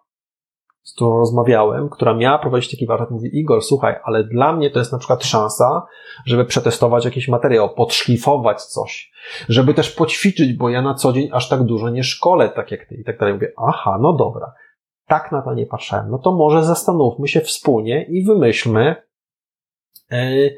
z 0.84 0.96
którą 0.96 1.18
rozmawiałem, 1.18 1.90
która 1.90 2.14
miała 2.14 2.40
prowadzić 2.40 2.72
taki 2.72 2.88
warsztat, 2.88 3.12
mówi, 3.12 3.40
Igor, 3.40 3.62
słuchaj, 3.62 3.96
ale 4.04 4.24
dla 4.24 4.54
mnie 4.54 4.70
to 4.70 4.80
jest 4.80 4.92
na 4.92 4.98
przykład 4.98 5.24
szansa, 5.24 5.86
żeby 6.26 6.46
przetestować 6.46 7.06
jakiś 7.06 7.28
materiał, 7.28 7.70
podszlifować 7.70 8.64
coś, 8.64 9.12
żeby 9.50 9.74
też 9.74 9.92
poćwiczyć, 9.92 10.54
bo 10.54 10.70
ja 10.70 10.82
na 10.82 10.94
co 10.94 11.14
dzień 11.14 11.30
aż 11.32 11.50
tak 11.50 11.64
dużo 11.64 11.90
nie 11.90 12.04
szkolę, 12.04 12.50
tak 12.50 12.72
jak 12.72 12.86
ty 12.86 12.96
i 12.96 13.04
tak 13.04 13.20
dalej. 13.20 13.34
Mówię, 13.34 13.52
aha, 13.58 13.98
no 14.02 14.14
dobra, 14.14 14.54
tak 15.08 15.32
na 15.32 15.42
to 15.42 15.54
nie 15.54 15.66
patrzyłem. 15.66 16.12
No 16.12 16.18
to 16.18 16.32
może 16.32 16.64
zastanówmy 16.64 17.28
się 17.28 17.42
wspólnie 17.42 18.06
i 18.10 18.26
wymyślmy, 18.26 18.96
E, 20.12 20.50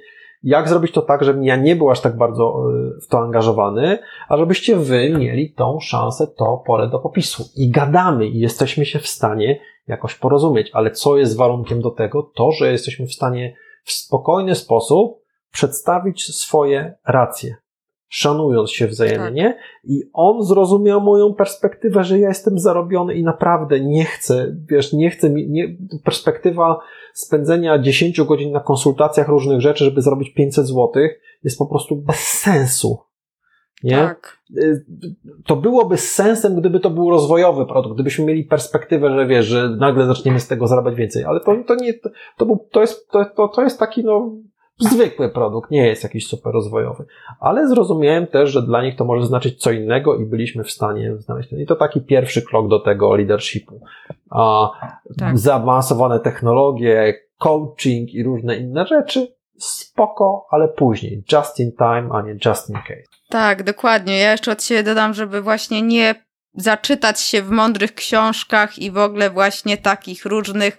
jak 0.46 0.70
zrobić 0.70 0.92
to 0.92 1.02
tak, 1.02 1.24
żebym 1.24 1.44
ja 1.44 1.56
nie 1.56 1.76
był 1.76 1.92
aż 1.92 2.02
tak 2.02 2.18
bardzo 2.18 2.56
e, 2.98 3.02
w 3.02 3.08
to 3.08 3.20
angażowany, 3.20 4.00
a 4.30 4.38
żebyście 4.38 4.76
wy 4.76 5.10
mieli 5.10 5.54
tą 5.54 5.80
szansę, 5.80 6.28
to 6.28 6.64
pole 6.66 6.90
do 6.90 7.00
popisu. 7.00 7.44
I 7.56 7.70
gadamy 7.70 8.28
i 8.28 8.40
jesteśmy 8.40 8.86
się 8.86 9.00
w 9.00 9.08
stanie 9.08 9.60
jakoś 9.88 10.16
porozumieć. 10.16 10.72
Ale 10.74 10.92
co 10.92 11.18
jest 11.18 11.38
warunkiem 11.38 11.82
do 11.82 11.92
tego? 11.92 12.32
To, 12.36 12.52
że 12.52 12.72
jesteśmy 12.72 13.08
w 13.08 13.14
stanie 13.14 13.56
w 13.84 13.92
spokojny 13.92 14.56
sposób 14.56 15.22
przedstawić 15.52 16.36
swoje 16.36 16.96
racje 17.08 17.56
szanując 18.08 18.72
się 18.72 18.88
wzajemnie 18.88 19.44
tak. 19.44 19.64
i 19.84 20.02
on 20.14 20.44
zrozumiał 20.44 21.02
moją 21.02 21.34
perspektywę, 21.34 22.04
że 22.04 22.20
ja 22.20 22.28
jestem 22.28 22.60
zarobiony 22.60 23.14
i 23.14 23.24
naprawdę 23.24 23.80
nie 23.80 24.06
chcę, 24.06 24.56
wiesz, 24.70 24.94
nie 24.94 25.10
chcę 25.10 25.30
mi, 25.30 25.50
nie, 25.50 25.78
perspektywa 26.04 26.80
spędzenia 27.14 27.80
10 27.80 28.22
godzin 28.22 28.52
na 28.52 28.60
konsultacjach 28.60 29.28
różnych 29.28 29.62
rzeczy, 29.62 29.86
żeby 29.86 30.02
zarobić 30.02 30.34
500 30.34 30.66
złotych 30.66 31.22
jest 31.44 31.58
po 31.58 31.66
prostu 31.66 31.96
bez 31.96 32.20
sensu. 32.20 32.98
Nie? 33.84 33.96
Tak. 33.96 34.38
Y, 34.58 34.86
to 35.46 35.56
byłoby 35.56 35.98
sensem, 35.98 36.60
gdyby 36.60 36.80
to 36.80 36.90
był 36.90 37.10
rozwojowy 37.10 37.66
produkt, 37.66 37.96
gdybyśmy 37.96 38.26
mieli 38.26 38.44
perspektywę, 38.44 39.16
że 39.16 39.28
wiesz, 39.28 39.46
że 39.46 39.70
nagle 39.70 40.06
zaczniemy 40.06 40.40
z 40.40 40.48
tego 40.48 40.68
zarabiać 40.68 40.96
więcej, 40.96 41.24
ale 41.24 41.40
to, 41.40 41.56
to 41.68 41.76
nie, 41.76 41.94
to, 41.94 42.10
to, 42.38 42.46
był, 42.46 42.68
to, 42.72 42.82
jest, 42.82 43.10
to, 43.10 43.26
to, 43.36 43.48
to 43.48 43.62
jest 43.62 43.80
taki, 43.80 44.04
no, 44.04 44.36
zwykły 44.80 45.30
produkt, 45.30 45.72
nie 45.72 45.88
jest 45.88 46.04
jakiś 46.04 46.28
super 46.28 46.54
rozwojowy. 46.54 47.06
Ale 47.40 47.68
zrozumiałem 47.68 48.28
też, 48.28 48.50
że 48.50 48.62
dla 48.62 48.84
nich 48.84 48.96
to 48.96 49.06
może 49.06 49.26
znaczyć 49.26 49.62
co 49.62 49.72
innego 49.72 50.16
i 50.16 50.26
byliśmy 50.26 50.64
w 50.64 50.72
stanie 50.72 51.16
znaleźć. 51.18 51.54
I 51.54 51.66
to 51.66 51.76
taki 51.76 52.02
pierwszy 52.02 52.42
krok 52.42 52.68
do 52.68 52.80
tego 52.80 53.16
leadershipu. 53.16 53.82
A 54.30 54.70
tak. 55.18 55.38
Zaawansowane 55.38 56.20
technologie, 56.20 57.14
coaching 57.38 58.14
i 58.14 58.24
różne 58.24 58.58
inne 58.58 58.88
rzeczy, 58.88 59.36
spoko, 59.58 60.48
ale 60.52 60.68
później. 60.68 61.24
Just 61.32 61.60
in 61.60 61.72
time, 61.72 62.10
a 62.12 62.22
nie 62.22 62.38
just 62.46 62.70
in 62.70 62.76
case. 62.76 63.04
Tak, 63.30 63.64
dokładnie. 63.64 64.20
Ja 64.20 64.32
jeszcze 64.32 64.52
od 64.52 64.64
siebie 64.64 64.84
dodam, 64.84 65.14
żeby 65.14 65.42
właśnie 65.42 65.82
nie 65.82 66.25
zaczytać 66.58 67.22
się 67.22 67.42
w 67.42 67.50
mądrych 67.50 67.96
książkach 67.96 68.80
i 68.80 68.92
w 68.92 68.98
ogóle 68.98 69.30
właśnie 69.30 69.78
takich 69.78 70.26
różnych 70.26 70.78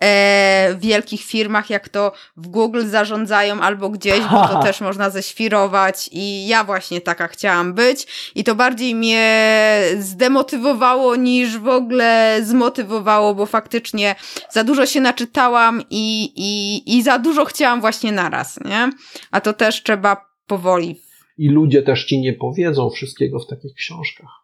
e, 0.00 0.76
wielkich 0.78 1.20
firmach, 1.24 1.70
jak 1.70 1.88
to 1.88 2.12
w 2.36 2.48
Google 2.48 2.86
zarządzają 2.86 3.60
albo 3.60 3.90
gdzieś, 3.90 4.20
bo 4.20 4.48
to 4.48 4.62
też 4.66 4.80
można 4.80 5.10
ześwirować 5.10 6.08
i 6.12 6.46
ja 6.46 6.64
właśnie 6.64 7.00
taka 7.00 7.28
chciałam 7.28 7.74
być 7.74 8.06
i 8.34 8.44
to 8.44 8.54
bardziej 8.54 8.94
mnie 8.94 9.80
zdemotywowało 9.98 11.16
niż 11.16 11.58
w 11.58 11.68
ogóle 11.68 12.40
zmotywowało, 12.42 13.34
bo 13.34 13.46
faktycznie 13.46 14.14
za 14.50 14.64
dużo 14.64 14.86
się 14.86 15.00
naczytałam 15.00 15.82
i, 15.90 16.32
i, 16.36 16.82
i 16.96 17.02
za 17.02 17.18
dużo 17.18 17.44
chciałam 17.44 17.80
właśnie 17.80 18.12
naraz, 18.12 18.60
nie? 18.64 18.90
A 19.30 19.40
to 19.40 19.52
też 19.52 19.82
trzeba 19.82 20.28
powoli. 20.46 21.00
I 21.38 21.48
ludzie 21.48 21.82
też 21.82 22.04
ci 22.04 22.20
nie 22.20 22.32
powiedzą 22.32 22.90
wszystkiego 22.90 23.38
w 23.40 23.46
takich 23.46 23.74
książkach. 23.74 24.37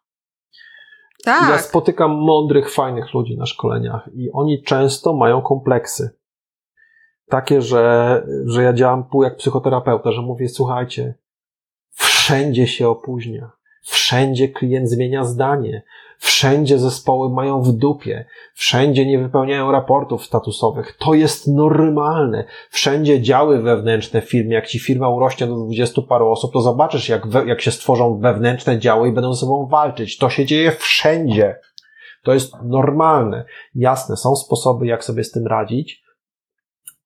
Tak. 1.25 1.51
Ja 1.51 1.59
spotykam 1.59 2.11
mądrych, 2.11 2.73
fajnych 2.73 3.15
ludzi 3.15 3.37
na 3.37 3.47
szkoleniach 3.47 4.09
i 4.15 4.31
oni 4.33 4.63
często 4.63 5.13
mają 5.13 5.43
kompleksy. 5.43 6.19
Takie, 7.29 7.63
że, 7.63 8.27
że 8.47 8.63
ja 8.63 8.73
działam 8.73 9.05
pół 9.05 9.23
jak 9.23 9.37
psychoterapeuta, 9.37 10.13
że 10.13 10.23
mówię, 10.23 10.49
słuchajcie, 10.49 11.15
wszędzie 11.91 12.67
się 12.67 12.89
opóźnia. 12.89 13.51
Wszędzie 13.83 14.49
klient 14.49 14.91
zmienia 14.91 15.25
zdanie. 15.25 15.83
Wszędzie 16.25 16.79
zespoły 16.79 17.31
mają 17.31 17.63
w 17.63 17.73
dupie. 17.73 18.25
Wszędzie 18.55 19.07
nie 19.07 19.19
wypełniają 19.19 19.73
raportów 19.73 20.25
statusowych. 20.25 20.97
To 20.99 21.15
jest 21.15 21.49
normalne. 21.49 22.45
Wszędzie 22.71 23.23
działy 23.23 23.63
wewnętrzne 23.63 24.23
w 24.23 24.31
firmie. 24.31 24.55
Jak 24.55 24.67
ci 24.67 24.79
firma 24.79 25.09
urośnie 25.09 25.47
do 25.47 25.55
dwudziestu 25.55 26.03
paru 26.03 26.31
osób, 26.31 26.53
to 26.53 26.61
zobaczysz, 26.61 27.09
jak, 27.09 27.27
we, 27.27 27.47
jak 27.47 27.61
się 27.61 27.71
stworzą 27.71 28.19
wewnętrzne 28.19 28.79
działy 28.79 29.09
i 29.09 29.13
będą 29.13 29.33
ze 29.33 29.41
sobą 29.41 29.67
walczyć. 29.67 30.19
To 30.19 30.31
się 30.31 30.47
dzieje 30.47 30.73
wszędzie. 30.73 31.57
To 32.23 32.35
jest 32.35 32.55
normalne. 32.63 33.45
Jasne, 33.75 34.17
są 34.17 34.37
sposoby, 34.37 34.87
jak 34.87 35.05
sobie 35.05 35.25
z 35.25 35.31
tym 35.31 35.47
radzić, 35.47 36.03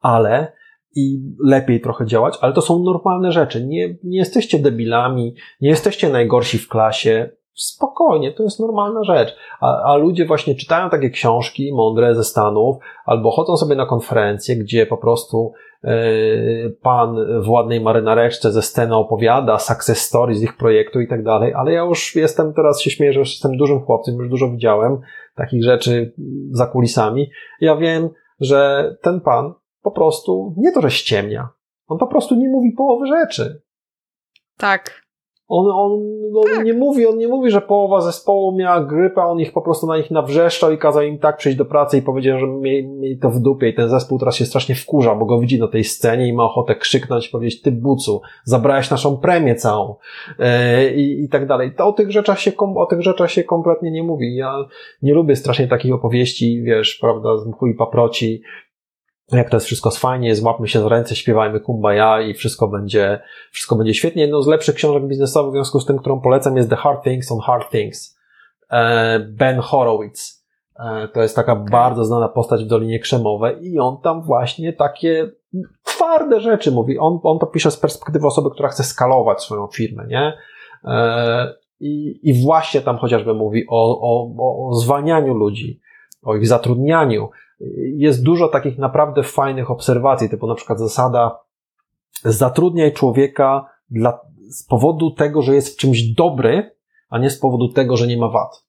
ale 0.00 0.52
i 0.94 1.20
lepiej 1.44 1.80
trochę 1.80 2.06
działać, 2.06 2.38
ale 2.40 2.52
to 2.52 2.62
są 2.62 2.82
normalne 2.82 3.32
rzeczy. 3.32 3.66
Nie, 3.66 3.94
nie 4.04 4.18
jesteście 4.18 4.58
debilami, 4.58 5.34
nie 5.60 5.68
jesteście 5.68 6.08
najgorsi 6.08 6.58
w 6.58 6.68
klasie. 6.68 7.37
Spokojnie, 7.58 8.32
to 8.32 8.42
jest 8.42 8.60
normalna 8.60 9.04
rzecz. 9.04 9.36
A, 9.60 9.82
a 9.82 9.96
ludzie 9.96 10.26
właśnie 10.26 10.54
czytają 10.54 10.90
takie 10.90 11.10
książki 11.10 11.72
mądre 11.72 12.14
ze 12.14 12.24
Stanów, 12.24 12.76
albo 13.04 13.30
chodzą 13.30 13.56
sobie 13.56 13.76
na 13.76 13.86
konferencje, 13.86 14.56
gdzie 14.56 14.86
po 14.86 14.96
prostu 14.96 15.52
yy, 15.84 16.76
pan 16.82 17.16
w 17.42 17.48
ładnej 17.48 17.80
marynareczce 17.80 18.52
ze 18.52 18.62
sceny 18.62 18.96
opowiada 18.96 19.58
success 19.58 20.00
story 20.00 20.34
z 20.34 20.42
ich 20.42 20.56
projektu 20.56 21.00
i 21.00 21.08
tak 21.08 21.22
dalej, 21.24 21.54
ale 21.54 21.72
ja 21.72 21.82
już 21.82 22.16
jestem, 22.16 22.54
teraz 22.54 22.80
się 22.80 22.90
śmieję, 22.90 23.12
że 23.12 23.18
już 23.18 23.30
jestem 23.30 23.56
dużym 23.56 23.80
chłopcem, 23.80 24.14
już 24.14 24.28
dużo 24.28 24.50
widziałem 24.50 25.00
takich 25.34 25.64
rzeczy 25.64 26.14
za 26.50 26.66
kulisami. 26.66 27.30
Ja 27.60 27.76
wiem, 27.76 28.08
że 28.40 28.90
ten 29.02 29.20
pan 29.20 29.54
po 29.82 29.90
prostu 29.90 30.54
nie 30.56 30.72
to, 30.72 30.80
że 30.80 30.90
ściemnia. 30.90 31.48
On 31.88 31.98
po 31.98 32.06
prostu 32.06 32.34
nie 32.34 32.48
mówi 32.48 32.72
połowy 32.72 33.06
rzeczy. 33.06 33.62
Tak. 34.56 35.07
On, 35.48 35.66
on, 35.66 35.92
on 36.34 36.56
tak. 36.56 36.64
nie 36.64 36.74
mówi, 36.74 37.06
on 37.06 37.18
nie 37.18 37.28
mówi, 37.28 37.50
że 37.50 37.60
połowa 37.60 38.00
zespołu 38.00 38.56
miała 38.56 38.80
grypę, 38.80 39.22
on 39.22 39.40
ich 39.40 39.52
po 39.52 39.62
prostu 39.62 39.86
na 39.86 39.96
nich 39.96 40.10
nawrzeszczał 40.10 40.72
i 40.72 40.78
kazał 40.78 41.02
im 41.02 41.18
tak 41.18 41.36
przyjść 41.36 41.58
do 41.58 41.64
pracy 41.64 41.98
i 41.98 42.02
powiedział, 42.02 42.38
że 42.38 42.46
mieli, 42.46 42.88
mieli 42.88 43.18
to 43.18 43.30
w 43.30 43.40
dupie 43.40 43.68
i 43.68 43.74
ten 43.74 43.88
zespół 43.88 44.18
teraz 44.18 44.36
się 44.36 44.44
strasznie 44.44 44.74
wkurza, 44.74 45.14
bo 45.14 45.26
go 45.26 45.40
widzi 45.40 45.60
na 45.60 45.68
tej 45.68 45.84
scenie 45.84 46.28
i 46.28 46.32
ma 46.32 46.44
ochotę 46.44 46.74
krzyknąć 46.74 47.28
i 47.28 47.30
powiedzieć, 47.30 47.62
ty 47.62 47.72
bucu, 47.72 48.20
zabrałeś 48.44 48.90
naszą 48.90 49.16
premię 49.16 49.54
całą 49.54 49.94
e, 50.38 50.94
i, 50.94 51.24
i 51.24 51.28
tak 51.28 51.46
dalej. 51.46 51.74
To 51.76 51.86
o 51.86 51.92
tych 51.92 52.10
rzeczach 52.10 52.40
się, 52.40 52.52
o 52.76 52.86
tych 52.86 53.02
rzeczach 53.02 53.30
się 53.30 53.44
kompletnie 53.44 53.90
nie 53.90 54.02
mówi. 54.02 54.36
Ja 54.36 54.64
nie 55.02 55.14
lubię 55.14 55.36
strasznie 55.36 55.68
takich 55.68 55.94
opowieści, 55.94 56.62
wiesz, 56.62 56.98
prawda, 57.00 57.38
z 57.38 57.46
mchu 57.46 57.66
i 57.66 57.74
paproci, 57.74 58.42
jak 59.32 59.50
to 59.50 59.56
jest 59.56 59.66
wszystko 59.66 59.90
fajnie, 59.90 60.36
złapmy 60.36 60.68
się 60.68 60.80
za 60.80 60.88
ręce, 60.88 61.16
śpiewajmy 61.16 61.60
kumbaya 61.60 62.20
i 62.28 62.34
wszystko 62.34 62.68
będzie, 62.68 63.20
wszystko 63.50 63.76
będzie 63.76 63.94
świetnie. 63.94 64.22
Jedną 64.22 64.42
z 64.42 64.46
lepszych 64.46 64.74
książek 64.74 65.06
biznesowych 65.06 65.50
w 65.50 65.54
związku 65.54 65.80
z 65.80 65.86
tym, 65.86 65.98
którą 65.98 66.20
polecam 66.20 66.56
jest 66.56 66.70
The 66.70 66.76
Hard 66.76 67.04
Things 67.04 67.32
on 67.32 67.40
Hard 67.40 67.70
Things. 67.70 68.18
E, 68.70 69.18
ben 69.20 69.58
Horowitz. 69.58 70.44
E, 70.80 71.08
to 71.08 71.22
jest 71.22 71.36
taka 71.36 71.56
bardzo 71.56 72.04
znana 72.04 72.28
postać 72.28 72.64
w 72.64 72.66
Dolinie 72.66 72.98
Krzemowej 72.98 73.66
i 73.66 73.78
on 73.78 74.00
tam 74.00 74.22
właśnie 74.22 74.72
takie 74.72 75.30
twarde 75.84 76.40
rzeczy 76.40 76.70
mówi. 76.70 76.98
On, 76.98 77.20
on 77.22 77.38
to 77.38 77.46
pisze 77.46 77.70
z 77.70 77.76
perspektywy 77.76 78.26
osoby, 78.26 78.50
która 78.50 78.68
chce 78.68 78.84
skalować 78.84 79.42
swoją 79.42 79.66
firmę, 79.66 80.06
nie? 80.06 80.32
E, 80.84 81.54
I, 81.80 82.20
I 82.22 82.42
właśnie 82.42 82.80
tam 82.80 82.98
chociażby 82.98 83.34
mówi 83.34 83.64
o, 83.68 84.00
o, 84.00 84.68
o 84.68 84.74
zwalnianiu 84.74 85.34
ludzi, 85.34 85.80
o 86.22 86.36
ich 86.36 86.46
zatrudnianiu, 86.46 87.30
jest 87.96 88.22
dużo 88.22 88.48
takich 88.48 88.78
naprawdę 88.78 89.22
fajnych 89.22 89.70
obserwacji, 89.70 90.28
typu 90.28 90.46
na 90.46 90.54
przykład 90.54 90.78
zasada 90.78 91.38
zatrudniaj 92.24 92.92
człowieka 92.92 93.66
dla, 93.90 94.20
z 94.50 94.64
powodu 94.66 95.10
tego, 95.10 95.42
że 95.42 95.54
jest 95.54 95.74
w 95.74 95.76
czymś 95.76 96.02
dobry, 96.02 96.76
a 97.08 97.18
nie 97.18 97.30
z 97.30 97.38
powodu 97.38 97.68
tego, 97.68 97.96
że 97.96 98.06
nie 98.06 98.16
ma 98.16 98.28
wad. 98.28 98.64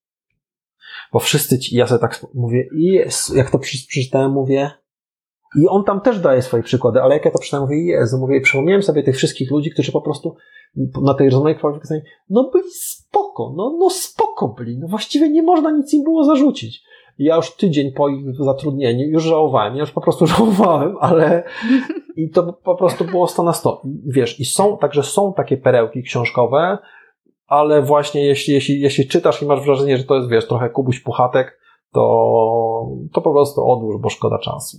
Bo 1.14 1.20
wszyscy 1.20 1.60
ci, 1.60 1.76
ja 1.76 1.88
sobie 1.88 1.99
tak 1.99 2.26
mówię, 2.34 2.68
jest, 2.74 3.36
jak 3.36 3.52
to 3.52 3.60
przeczytałem, 3.60 4.32
mówię, 4.32 4.72
i 5.56 5.68
on 5.68 5.84
tam 5.84 6.02
też 6.02 6.20
daje 6.20 6.41
swoje 6.41 6.64
przykłady, 6.64 7.02
ale 7.02 7.16
jak 7.16 7.26
ja 7.26 7.32
to 7.32 7.40
przeczytałem, 7.40 7.64
mówię, 7.64 7.86
Jezu, 7.86 8.18
mówię, 8.18 8.41
przypomniałem 8.41 8.84
sobie 8.84 9.03
tych 9.03 9.16
wszystkich 9.16 9.52
ludzi, 9.52 9.72
którzy 9.72 9.91
po 9.91 10.02
prostu 10.02 10.36
na 11.02 11.14
tej 11.14 11.30
rozmowie 11.30 11.56
kwalifikacyjnej, 11.56 12.06
no 12.30 12.49
byli 12.53 12.72
spoko, 12.72 13.53
no, 13.57 13.76
no 13.80 13.90
spoko 13.90 14.48
byli, 14.48 14.78
no 14.78 14.88
właściwie 14.88 15.30
nie 15.30 15.44
można 15.44 15.72
nic 15.72 15.94
im 15.94 16.03
było 16.03 16.24
zarzucić 16.24 16.84
ja 17.20 17.36
już 17.36 17.56
tydzień 17.56 17.91
po 17.91 18.10
ich 18.10 18.36
zatrudnieniu 18.36 19.08
już 19.08 19.24
żałowałem, 19.24 19.76
ja 19.76 19.80
już 19.80 19.91
po 19.91 20.02
prostu 20.02 20.28
żałowałem, 20.38 20.96
ale 21.00 21.44
i 22.16 22.30
to 22.30 22.54
po 22.54 22.76
prostu 22.76 23.06
było 23.06 23.28
100 23.28 23.44
na 23.44 23.54
100. 23.54 23.82
Wiesz, 24.06 24.40
i 24.40 24.46
są, 24.46 24.78
także 24.78 25.04
są 25.04 25.34
takie 25.34 25.58
perełki 25.58 26.04
książkowe, 26.04 26.78
ale 27.48 27.82
właśnie 27.82 28.26
jeśli, 28.26 28.54
jeśli, 28.54 28.82
jeśli 28.82 29.08
czytasz 29.08 29.41
i 29.41 29.46
masz 29.46 29.66
wrażenie, 29.66 29.98
że 29.98 30.04
to 30.04 30.16
jest, 30.16 30.30
wiesz, 30.30 30.48
trochę 30.48 30.70
kubuś 30.70 31.00
puchatek, 31.00 31.60
to, 31.91 32.88
to 33.14 33.22
po 33.22 33.32
prostu 33.32 33.70
odłóż, 33.70 34.02
bo 34.02 34.10
szkoda 34.10 34.40
czasu. 34.40 34.78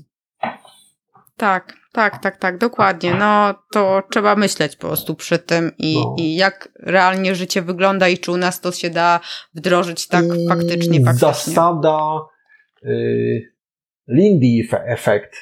Tak, 1.40 1.72
tak, 1.92 2.22
tak, 2.22 2.36
tak, 2.36 2.58
dokładnie. 2.58 3.14
No 3.14 3.54
to 3.72 4.02
trzeba 4.10 4.36
myśleć 4.36 4.76
po 4.76 4.86
prostu 4.86 5.14
przy 5.14 5.38
tym 5.38 5.72
i, 5.78 5.94
no. 5.94 6.14
i 6.18 6.36
jak 6.36 6.68
realnie 6.80 7.34
życie 7.34 7.62
wygląda 7.62 8.08
i 8.08 8.18
czy 8.18 8.32
u 8.32 8.36
nas 8.36 8.60
to 8.60 8.72
się 8.72 8.90
da 8.90 9.20
wdrożyć 9.54 10.08
tak 10.08 10.24
faktycznie, 10.48 11.04
faktycznie. 11.04 11.12
Zasada 11.12 12.20
y, 12.84 13.54
Lindy 14.08 14.76
efekt 14.86 15.36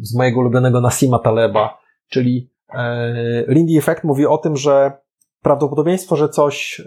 z 0.00 0.14
mojego 0.14 0.40
ulubionego 0.40 0.80
Nasima 0.80 1.18
Taleba, 1.18 1.78
czyli 2.08 2.50
y, 2.74 2.78
Lindy 3.48 3.78
efekt 3.78 4.04
mówi 4.04 4.26
o 4.26 4.38
tym, 4.38 4.56
że 4.56 4.92
prawdopodobieństwo, 5.42 6.16
że 6.16 6.28
coś 6.28 6.80
y, 6.80 6.84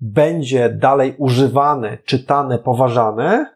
będzie 0.00 0.68
dalej 0.68 1.14
używane, 1.18 1.98
czytane, 2.04 2.58
poważane, 2.58 3.46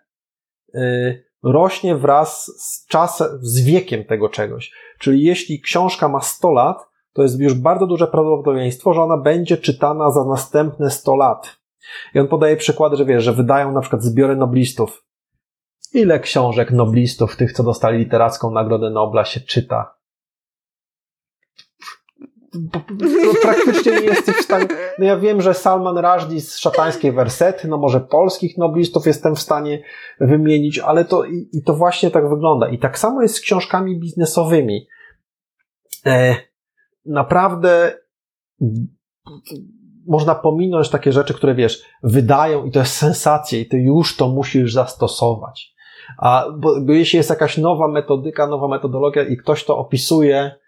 y, 0.75 1.32
rośnie 1.43 1.97
wraz 1.97 2.45
z 2.45 2.87
czasem, 2.87 3.29
z 3.41 3.65
wiekiem 3.65 4.05
tego 4.05 4.29
czegoś. 4.29 4.73
Czyli 4.99 5.23
jeśli 5.23 5.61
książka 5.61 6.09
ma 6.09 6.21
100 6.21 6.53
lat, 6.53 6.89
to 7.13 7.23
jest 7.23 7.41
już 7.41 7.55
bardzo 7.55 7.87
duże 7.87 8.07
prawdopodobieństwo, 8.07 8.95
że 8.95 9.03
ona 9.03 9.17
będzie 9.17 9.57
czytana 9.57 10.11
za 10.11 10.25
następne 10.25 10.91
100 10.91 11.17
lat. 11.17 11.57
I 12.15 12.19
on 12.19 12.29
podaje 12.29 12.57
przykłady, 12.57 12.97
że 12.97 13.05
wiesz, 13.05 13.25
że 13.25 13.33
wydają 13.33 13.73
na 13.73 13.81
przykład 13.81 14.03
zbiory 14.03 14.37
noblistów. 14.37 15.05
Ile 15.95 16.21
książek 16.21 16.71
noblistów, 16.71 17.37
tych, 17.37 17.53
co 17.53 17.63
dostali 17.63 17.99
literacką 17.99 18.51
Nagrodę 18.51 18.91
Nobla, 18.91 19.25
się 19.25 19.41
czyta? 19.41 19.95
Praktycznie 23.43 23.93
nie 23.93 24.07
jesteś 24.07 24.37
w 24.37 24.43
stanie. 24.43 24.67
No 24.99 25.05
ja 25.05 25.17
wiem, 25.17 25.41
że 25.41 25.55
Salman 25.55 25.99
Rushdie 25.99 26.41
z 26.41 26.59
szatańskiej 26.59 27.13
wersety, 27.13 27.69
no 27.69 27.79
może 27.79 28.01
polskich 28.01 28.59
noblistów 28.59 29.07
jestem 29.07 29.35
w 29.35 29.41
stanie 29.41 29.83
wymienić, 30.21 30.79
ale 30.79 31.05
to 31.05 31.25
i, 31.25 31.49
i 31.53 31.63
to 31.63 31.75
właśnie 31.75 32.11
tak 32.11 32.29
wygląda. 32.29 32.69
I 32.69 32.79
tak 32.79 32.99
samo 32.99 33.23
jest 33.23 33.35
z 33.35 33.41
książkami 33.41 34.01
biznesowymi. 34.01 34.87
E, 36.07 36.37
naprawdę 37.07 37.93
można 40.07 40.35
pominąć 40.35 40.89
takie 40.89 41.13
rzeczy, 41.13 41.35
które 41.35 41.55
wiesz, 41.55 41.83
wydają 42.03 42.65
i 42.65 42.71
to 42.71 42.79
jest 42.79 42.97
sensacja 42.97 43.59
i 43.59 43.67
ty 43.67 43.79
już 43.79 44.17
to 44.17 44.29
musisz 44.29 44.73
zastosować. 44.73 45.75
A 46.19 46.47
bo, 46.59 46.81
bo 46.81 46.93
jeśli 46.93 47.17
jest 47.17 47.31
jakaś 47.31 47.59
nowa 47.59 47.89
metodyka, 47.89 48.47
nowa 48.47 48.69
metodologia 48.69 49.23
i 49.23 49.37
ktoś 49.37 49.65
to 49.65 49.79
opisuje 49.79 50.62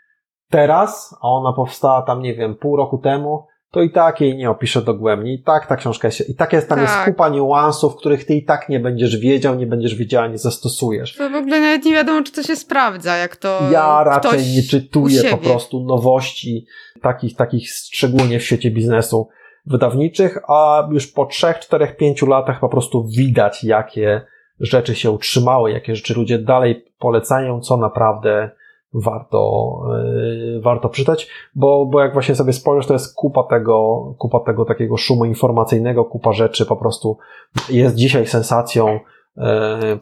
teraz, 0.50 1.16
a 1.22 1.28
ona 1.28 1.52
powstała 1.52 2.02
tam, 2.02 2.22
nie 2.22 2.34
wiem, 2.34 2.54
pół 2.54 2.76
roku 2.76 2.98
temu, 2.98 3.46
to 3.74 3.82
i 3.82 3.90
tak 3.90 4.20
jej 4.20 4.36
nie 4.36 4.50
opiszę 4.50 4.82
dogłębnie. 4.82 5.34
I 5.34 5.42
tak 5.42 5.66
ta 5.66 5.76
książka 5.76 6.08
jest, 6.08 6.28
i 6.28 6.34
tak 6.34 6.52
jest, 6.52 6.68
tam 6.68 6.78
tak. 6.78 6.88
jest 6.88 7.04
kupa 7.04 7.28
niuansów, 7.28 7.96
których 7.96 8.24
ty 8.24 8.34
i 8.34 8.44
tak 8.44 8.68
nie 8.68 8.80
będziesz 8.80 9.16
wiedział, 9.16 9.54
nie 9.54 9.66
będziesz 9.66 9.94
wiedziała, 9.94 10.26
nie 10.26 10.38
zastosujesz. 10.38 11.16
To 11.16 11.30
w 11.30 11.34
ogóle 11.34 11.60
nawet 11.60 11.84
nie 11.84 11.92
wiadomo, 11.94 12.22
czy 12.22 12.32
to 12.32 12.42
się 12.42 12.56
sprawdza, 12.56 13.16
jak 13.16 13.36
to 13.36 13.60
Ja 13.70 14.04
raczej 14.04 14.40
nie 14.56 14.62
czytuję 14.62 15.22
po 15.30 15.38
prostu 15.38 15.84
nowości 15.84 16.66
takich, 17.02 17.36
takich 17.36 17.70
szczególnie 17.70 18.38
w 18.38 18.42
świecie 18.42 18.70
biznesu 18.70 19.28
wydawniczych, 19.66 20.38
a 20.48 20.88
już 20.90 21.06
po 21.06 21.26
trzech, 21.26 21.58
czterech, 21.58 21.96
pięciu 21.96 22.26
latach 22.26 22.60
po 22.60 22.68
prostu 22.68 23.06
widać, 23.16 23.64
jakie 23.64 24.26
rzeczy 24.60 24.94
się 24.94 25.10
utrzymały, 25.10 25.72
jakie 25.72 25.96
rzeczy 25.96 26.14
ludzie 26.14 26.38
dalej 26.38 26.84
polecają, 26.98 27.60
co 27.60 27.76
naprawdę 27.76 28.50
warto, 28.94 29.80
yy, 29.88 30.60
warto 30.60 30.88
czytać, 30.88 31.28
bo, 31.54 31.86
bo 31.86 32.00
jak 32.00 32.12
właśnie 32.12 32.34
sobie 32.34 32.52
spojrzysz, 32.52 32.86
to 32.86 32.92
jest 32.92 33.14
kupa 33.14 33.42
tego, 33.42 34.14
kupa 34.18 34.40
tego 34.40 34.64
takiego 34.64 34.96
szumu 34.96 35.24
informacyjnego, 35.24 36.04
kupa 36.04 36.32
rzeczy 36.32 36.66
po 36.66 36.76
prostu 36.76 37.18
jest 37.70 37.94
dzisiaj 37.94 38.26
sensacją, 38.26 39.00
yy, 39.36 39.44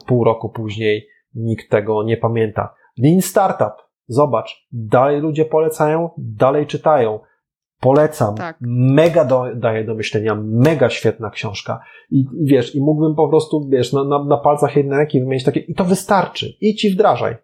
pół 0.07 0.23
roku 0.23 0.49
później 0.49 1.07
nikt 1.35 1.69
tego 1.69 2.03
nie 2.03 2.17
pamięta. 2.17 2.73
Lean 2.97 3.21
Startup, 3.21 3.73
zobacz, 4.07 4.67
dalej 4.71 5.21
ludzie 5.21 5.45
polecają, 5.45 6.09
dalej 6.17 6.67
czytają. 6.67 7.19
Polecam. 7.79 8.35
Tak. 8.35 8.57
Mega 8.69 9.25
do, 9.25 9.45
daje 9.55 9.83
do 9.83 9.95
myślenia, 9.95 10.35
mega 10.43 10.89
świetna 10.89 11.29
książka. 11.29 11.79
I, 12.11 12.19
I, 12.19 12.45
wiesz, 12.45 12.75
i 12.75 12.81
mógłbym 12.81 13.15
po 13.15 13.29
prostu, 13.29 13.67
wiesz, 13.69 13.93
na, 13.93 14.03
na, 14.03 14.23
na 14.23 14.37
palcach 14.37 14.75
jednej 14.75 14.97
ręki 14.97 15.19
wymienić 15.19 15.43
takie, 15.43 15.59
i 15.59 15.75
to 15.75 15.85
wystarczy. 15.85 16.53
I 16.61 16.91
wdrażaj 16.91 17.35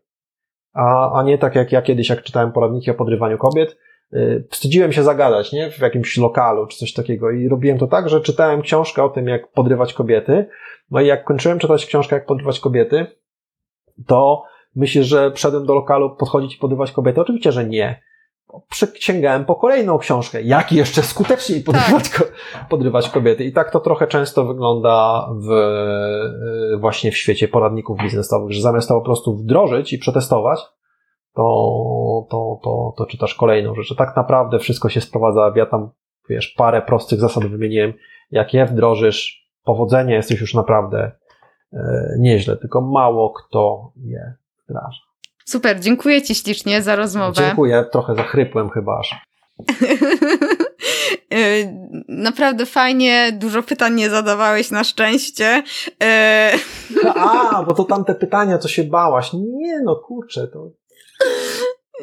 a, 0.74 1.20
a 1.20 1.24
nie 1.24 1.38
tak 1.38 1.56
jak 1.56 1.72
ja 1.72 1.82
kiedyś, 1.82 2.10
jak 2.10 2.24
czytałem 2.24 2.52
poradniki 2.52 2.92
o 2.92 2.94
podrywaniu 2.94 3.38
kobiet, 3.38 3.78
yy, 4.12 4.48
wstydziłem 4.50 4.92
się 4.92 5.04
zagadać, 5.04 5.52
nie? 5.52 5.72
W 5.72 5.80
jakimś 5.80 6.18
lokalu 6.18 6.68
czy 6.68 6.78
coś 6.78 6.94
takiego 6.94 7.32
i 7.32 7.48
robiłem 7.48 7.78
to 7.78 7.88
tak, 7.88 8.10
że 8.10 8.22
czytałem 8.22 8.62
książkę 8.62 9.04
o 9.04 9.10
tym, 9.10 9.28
jak 9.28 9.52
podrywać 9.52 9.94
kobiety, 9.94 10.46
no 10.92 11.02
i 11.02 11.08
jak 11.08 11.24
kończyłem 11.24 11.60
czytać 11.60 11.86
książkę, 11.86 12.16
jak 12.16 12.26
podrywać 12.26 12.60
kobiety, 12.60 13.06
to 14.08 14.44
myślę, 14.76 15.04
że 15.04 15.32
wszedłem 15.32 15.66
do 15.66 15.76
lokalu 15.76 16.16
podchodzić 16.16 16.56
i 16.56 16.60
podrywać 16.60 16.92
kobiety? 16.92 17.22
Oczywiście, 17.22 17.52
że 17.52 17.66
nie 17.66 18.09
sięgałem 18.96 19.46
po 19.46 19.56
kolejną 19.56 19.98
książkę, 19.98 20.42
jak 20.42 20.72
jeszcze 20.72 21.02
skuteczniej 21.04 21.64
podrywać, 21.64 22.10
tak. 22.10 22.32
podrywać 22.70 23.10
kobiety. 23.10 23.44
I 23.44 23.52
tak 23.52 23.72
to 23.72 23.80
trochę 23.80 24.08
często 24.08 24.46
wygląda 24.46 25.28
w, 25.48 25.52
y, 26.74 26.78
właśnie 26.78 27.12
w 27.12 27.18
świecie 27.18 27.48
poradników 27.48 28.00
biznesowych, 28.00 28.52
że 28.52 28.62
zamiast 28.62 28.88
to 28.88 28.96
po 28.96 29.06
prostu 29.06 29.36
wdrożyć 29.36 29.94
i 29.94 29.98
przetestować, 29.98 30.60
to, 31.34 32.28
to, 32.30 32.60
to, 32.64 32.94
to 32.98 33.06
czytasz 33.06 33.36
kolejną 33.36 33.76
rzecz. 33.76 33.96
Tak 33.96 34.16
naprawdę 34.16 34.60
wszystko 34.60 34.90
się 34.90 35.02
sprowadza, 35.02 35.54
ja 35.56 35.66
tam, 35.66 35.90
wiesz, 36.30 36.48
parę 36.58 36.82
prostych 36.82 37.20
zasad 37.20 37.46
wymieniłem. 37.46 37.94
Jak 38.32 38.54
je 38.54 38.66
wdrożysz, 38.66 39.50
powodzenia 39.64 40.16
jesteś 40.16 40.42
już 40.42 40.54
naprawdę 40.54 41.12
e, 41.74 42.16
nieźle, 42.20 42.58
tylko 42.58 42.82
mało 42.82 43.30
kto 43.30 43.92
je 43.96 44.34
wdraża. 44.64 45.09
Super, 45.50 45.80
dziękuję 45.80 46.22
Ci 46.22 46.36
ślicznie 46.36 46.82
za 46.82 46.96
rozmowę. 46.96 47.44
Dziękuję, 47.46 47.86
trochę 47.92 48.16
zachrypłem 48.16 48.70
chyba 48.70 49.00
aż. 49.00 49.16
Y, 51.34 51.74
naprawdę 52.28 52.66
fajnie, 52.66 53.32
dużo 53.32 53.64
pytań 53.64 53.96
nie 53.96 54.10
zadawałeś 54.10 54.72
na 54.72 54.84
szczęście. 54.84 55.64
Y, 56.04 57.10
A, 57.16 57.64
bo 57.68 57.74
to 57.74 57.84
tamte 57.94 58.16
pytania, 58.16 58.58
co 58.58 58.68
się 58.68 58.84
bałaś. 58.84 59.34
Nie 59.34 59.82
no, 59.84 59.96
kurczę, 59.96 60.48
to 60.48 60.72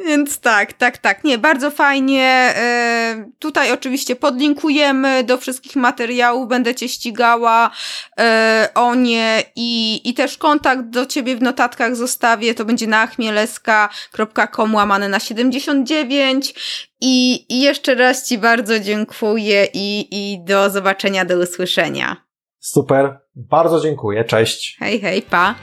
więc 0.04 0.40
tak, 0.40 0.72
tak, 0.72 0.98
tak. 0.98 1.24
Nie, 1.24 1.38
bardzo 1.38 1.70
fajnie. 1.70 2.22
E, 2.56 3.30
tutaj 3.38 3.72
oczywiście 3.72 4.16
podlinkujemy 4.16 5.24
do 5.24 5.38
wszystkich 5.38 5.76
materiałów, 5.76 6.48
będę 6.48 6.74
cię 6.74 6.88
ścigała 6.88 7.70
e, 8.18 8.68
o 8.74 8.94
nie 8.94 9.42
i, 9.56 10.00
i 10.04 10.14
też 10.14 10.38
kontakt 10.38 10.82
do 10.82 11.06
ciebie 11.06 11.36
w 11.36 11.42
notatkach 11.42 11.96
zostawię. 11.96 12.54
To 12.54 12.64
będzie 12.64 12.86
na 12.86 13.06
chmieleska.com 13.06 14.74
łamane 14.74 15.08
na 15.08 15.20
79. 15.20 16.54
I, 17.00 17.46
I 17.48 17.60
jeszcze 17.60 17.94
raz 17.94 18.28
ci 18.28 18.38
bardzo 18.38 18.80
dziękuję 18.80 19.68
i, 19.74 20.08
i 20.10 20.44
do 20.44 20.70
zobaczenia, 20.70 21.24
do 21.24 21.38
usłyszenia. 21.38 22.16
Super, 22.58 23.20
bardzo 23.34 23.80
dziękuję. 23.80 24.24
Cześć. 24.24 24.76
Hej, 24.78 25.00
hej, 25.00 25.22
pa. 25.22 25.54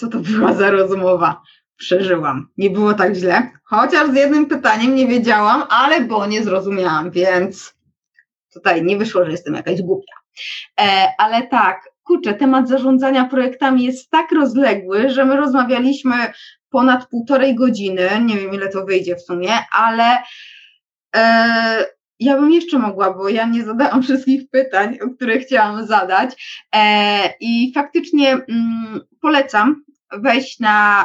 Co 0.00 0.08
to 0.08 0.18
była 0.18 0.52
za 0.52 0.70
rozmowa? 0.70 1.42
Przeżyłam. 1.76 2.48
Nie 2.56 2.70
było 2.70 2.94
tak 2.94 3.14
źle. 3.14 3.50
Chociaż 3.64 4.10
z 4.10 4.14
jednym 4.14 4.46
pytaniem 4.46 4.94
nie 4.94 5.06
wiedziałam, 5.06 5.64
ale 5.70 6.00
bo 6.00 6.26
nie 6.26 6.42
zrozumiałam, 6.42 7.10
więc 7.10 7.74
tutaj 8.54 8.84
nie 8.84 8.96
wyszło, 8.96 9.24
że 9.24 9.30
jestem 9.30 9.54
jakaś 9.54 9.82
głupia. 9.82 10.12
E, 10.80 11.08
ale 11.18 11.46
tak, 11.46 11.88
kurczę, 12.02 12.34
temat 12.34 12.68
zarządzania 12.68 13.24
projektami 13.24 13.84
jest 13.84 14.10
tak 14.10 14.32
rozległy, 14.32 15.10
że 15.10 15.24
my 15.24 15.36
rozmawialiśmy 15.36 16.14
ponad 16.70 17.08
półtorej 17.08 17.54
godziny. 17.54 18.08
Nie 18.26 18.36
wiem, 18.36 18.54
ile 18.54 18.68
to 18.68 18.84
wyjdzie 18.84 19.16
w 19.16 19.22
sumie, 19.22 19.52
ale. 19.72 20.18
E, 21.16 21.84
ja 22.20 22.36
bym 22.36 22.52
jeszcze 22.52 22.78
mogła, 22.78 23.14
bo 23.14 23.28
ja 23.28 23.46
nie 23.46 23.64
zadałam 23.64 24.02
wszystkich 24.12 24.50
pytań, 24.50 24.98
które 25.16 25.38
chciałam 25.38 25.86
zadać. 25.86 26.64
E, 26.74 27.34
I 27.40 27.72
faktycznie 27.74 28.32
mm, 28.32 29.00
polecam 29.20 29.84
wejść 30.12 30.60
na 30.60 31.04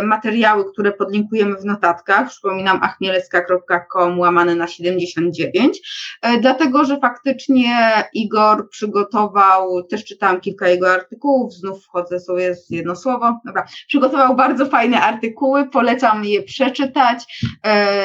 y, 0.00 0.02
materiały, 0.02 0.72
które 0.72 0.92
podlinkujemy 0.92 1.56
w 1.56 1.64
notatkach. 1.64 2.28
Przypominam 2.28 2.82
achmielecka.com 2.82 4.18
łamane 4.18 4.54
na 4.54 4.66
79, 4.66 5.78
y, 6.26 6.40
dlatego 6.40 6.84
że 6.84 6.98
faktycznie 7.00 8.04
Igor 8.14 8.68
przygotował, 8.70 9.82
też 9.82 10.04
czytałam 10.04 10.40
kilka 10.40 10.68
jego 10.68 10.92
artykułów, 10.92 11.54
znów 11.54 11.84
wchodzę 11.84 12.20
sobie 12.20 12.54
z 12.54 12.70
jedno 12.70 12.96
słowo, 12.96 13.40
dobra, 13.44 13.66
przygotował 13.88 14.36
bardzo 14.36 14.66
fajne 14.66 15.00
artykuły, 15.00 15.68
polecam 15.68 16.24
je 16.24 16.42
przeczytać, 16.42 17.44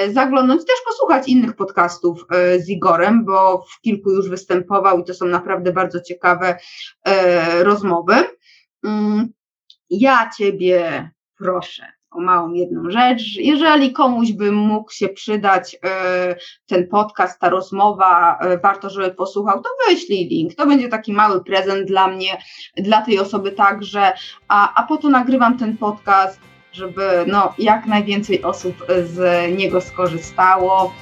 y, 0.07 0.13
zaglądnąć, 0.13 0.61
też 0.61 0.77
posłuchać 0.85 1.27
innych 1.27 1.55
podcastów 1.55 2.25
z 2.57 2.69
Igorem, 2.69 3.25
bo 3.25 3.65
w 3.71 3.81
kilku 3.81 4.11
już 4.11 4.29
występował 4.29 4.99
i 4.99 5.03
to 5.03 5.13
są 5.13 5.25
naprawdę 5.25 5.71
bardzo 5.71 6.01
ciekawe 6.01 6.57
rozmowy. 7.63 8.15
Ja 9.99 10.29
Ciebie 10.37 11.09
proszę 11.37 11.95
o 12.11 12.21
małą 12.21 12.53
jedną 12.53 12.89
rzecz. 12.89 13.35
Jeżeli 13.35 13.93
komuś 13.93 14.31
by 14.31 14.51
mógł 14.51 14.91
się 14.91 15.09
przydać 15.09 15.77
e, 15.83 16.35
ten 16.67 16.87
podcast, 16.87 17.39
ta 17.39 17.49
rozmowa, 17.49 18.39
e, 18.41 18.57
warto, 18.57 18.89
żeby 18.89 19.11
posłuchał, 19.11 19.61
to 19.61 19.69
wyślij 19.89 20.27
link. 20.27 20.55
To 20.55 20.67
będzie 20.67 20.89
taki 20.89 21.13
mały 21.13 21.43
prezent 21.43 21.87
dla 21.87 22.07
mnie, 22.07 22.37
dla 22.77 23.01
tej 23.01 23.19
osoby 23.19 23.51
także, 23.51 24.13
a, 24.47 24.73
a 24.73 24.83
po 24.83 24.97
to 24.97 25.09
nagrywam 25.09 25.57
ten 25.57 25.77
podcast, 25.77 26.39
żeby 26.71 27.25
no, 27.27 27.53
jak 27.57 27.85
najwięcej 27.85 28.43
osób 28.43 28.85
z 29.03 29.51
niego 29.57 29.81
skorzystało. 29.81 30.93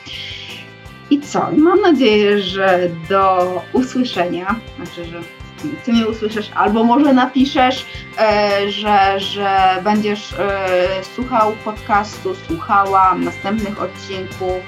I 1.09 1.21
co? 1.21 1.47
Mam 1.57 1.81
nadzieję, 1.81 2.39
że 2.39 2.89
do 3.09 3.47
usłyszenia. 3.73 4.55
Znaczy, 4.77 5.05
że 5.05 5.42
ty 5.85 5.93
mnie 5.93 6.07
usłyszysz, 6.07 6.51
albo 6.55 6.83
może 6.83 7.13
napiszesz, 7.13 7.85
e, 8.19 8.71
że, 8.71 9.19
że 9.19 9.79
będziesz 9.83 10.33
e, 10.33 10.87
słuchał 11.15 11.51
podcastu, 11.65 12.35
słuchała 12.47 13.15
następnych 13.15 13.81
odcinków 13.81 14.59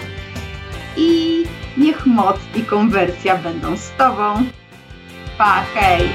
i 0.97 1.43
niech 1.77 2.05
moc 2.05 2.37
i 2.55 2.61
konwersja 2.61 3.37
będą 3.37 3.77
z 3.77 3.91
Tobą. 3.91 4.43
Pa, 5.37 5.63
hej! 5.75 6.09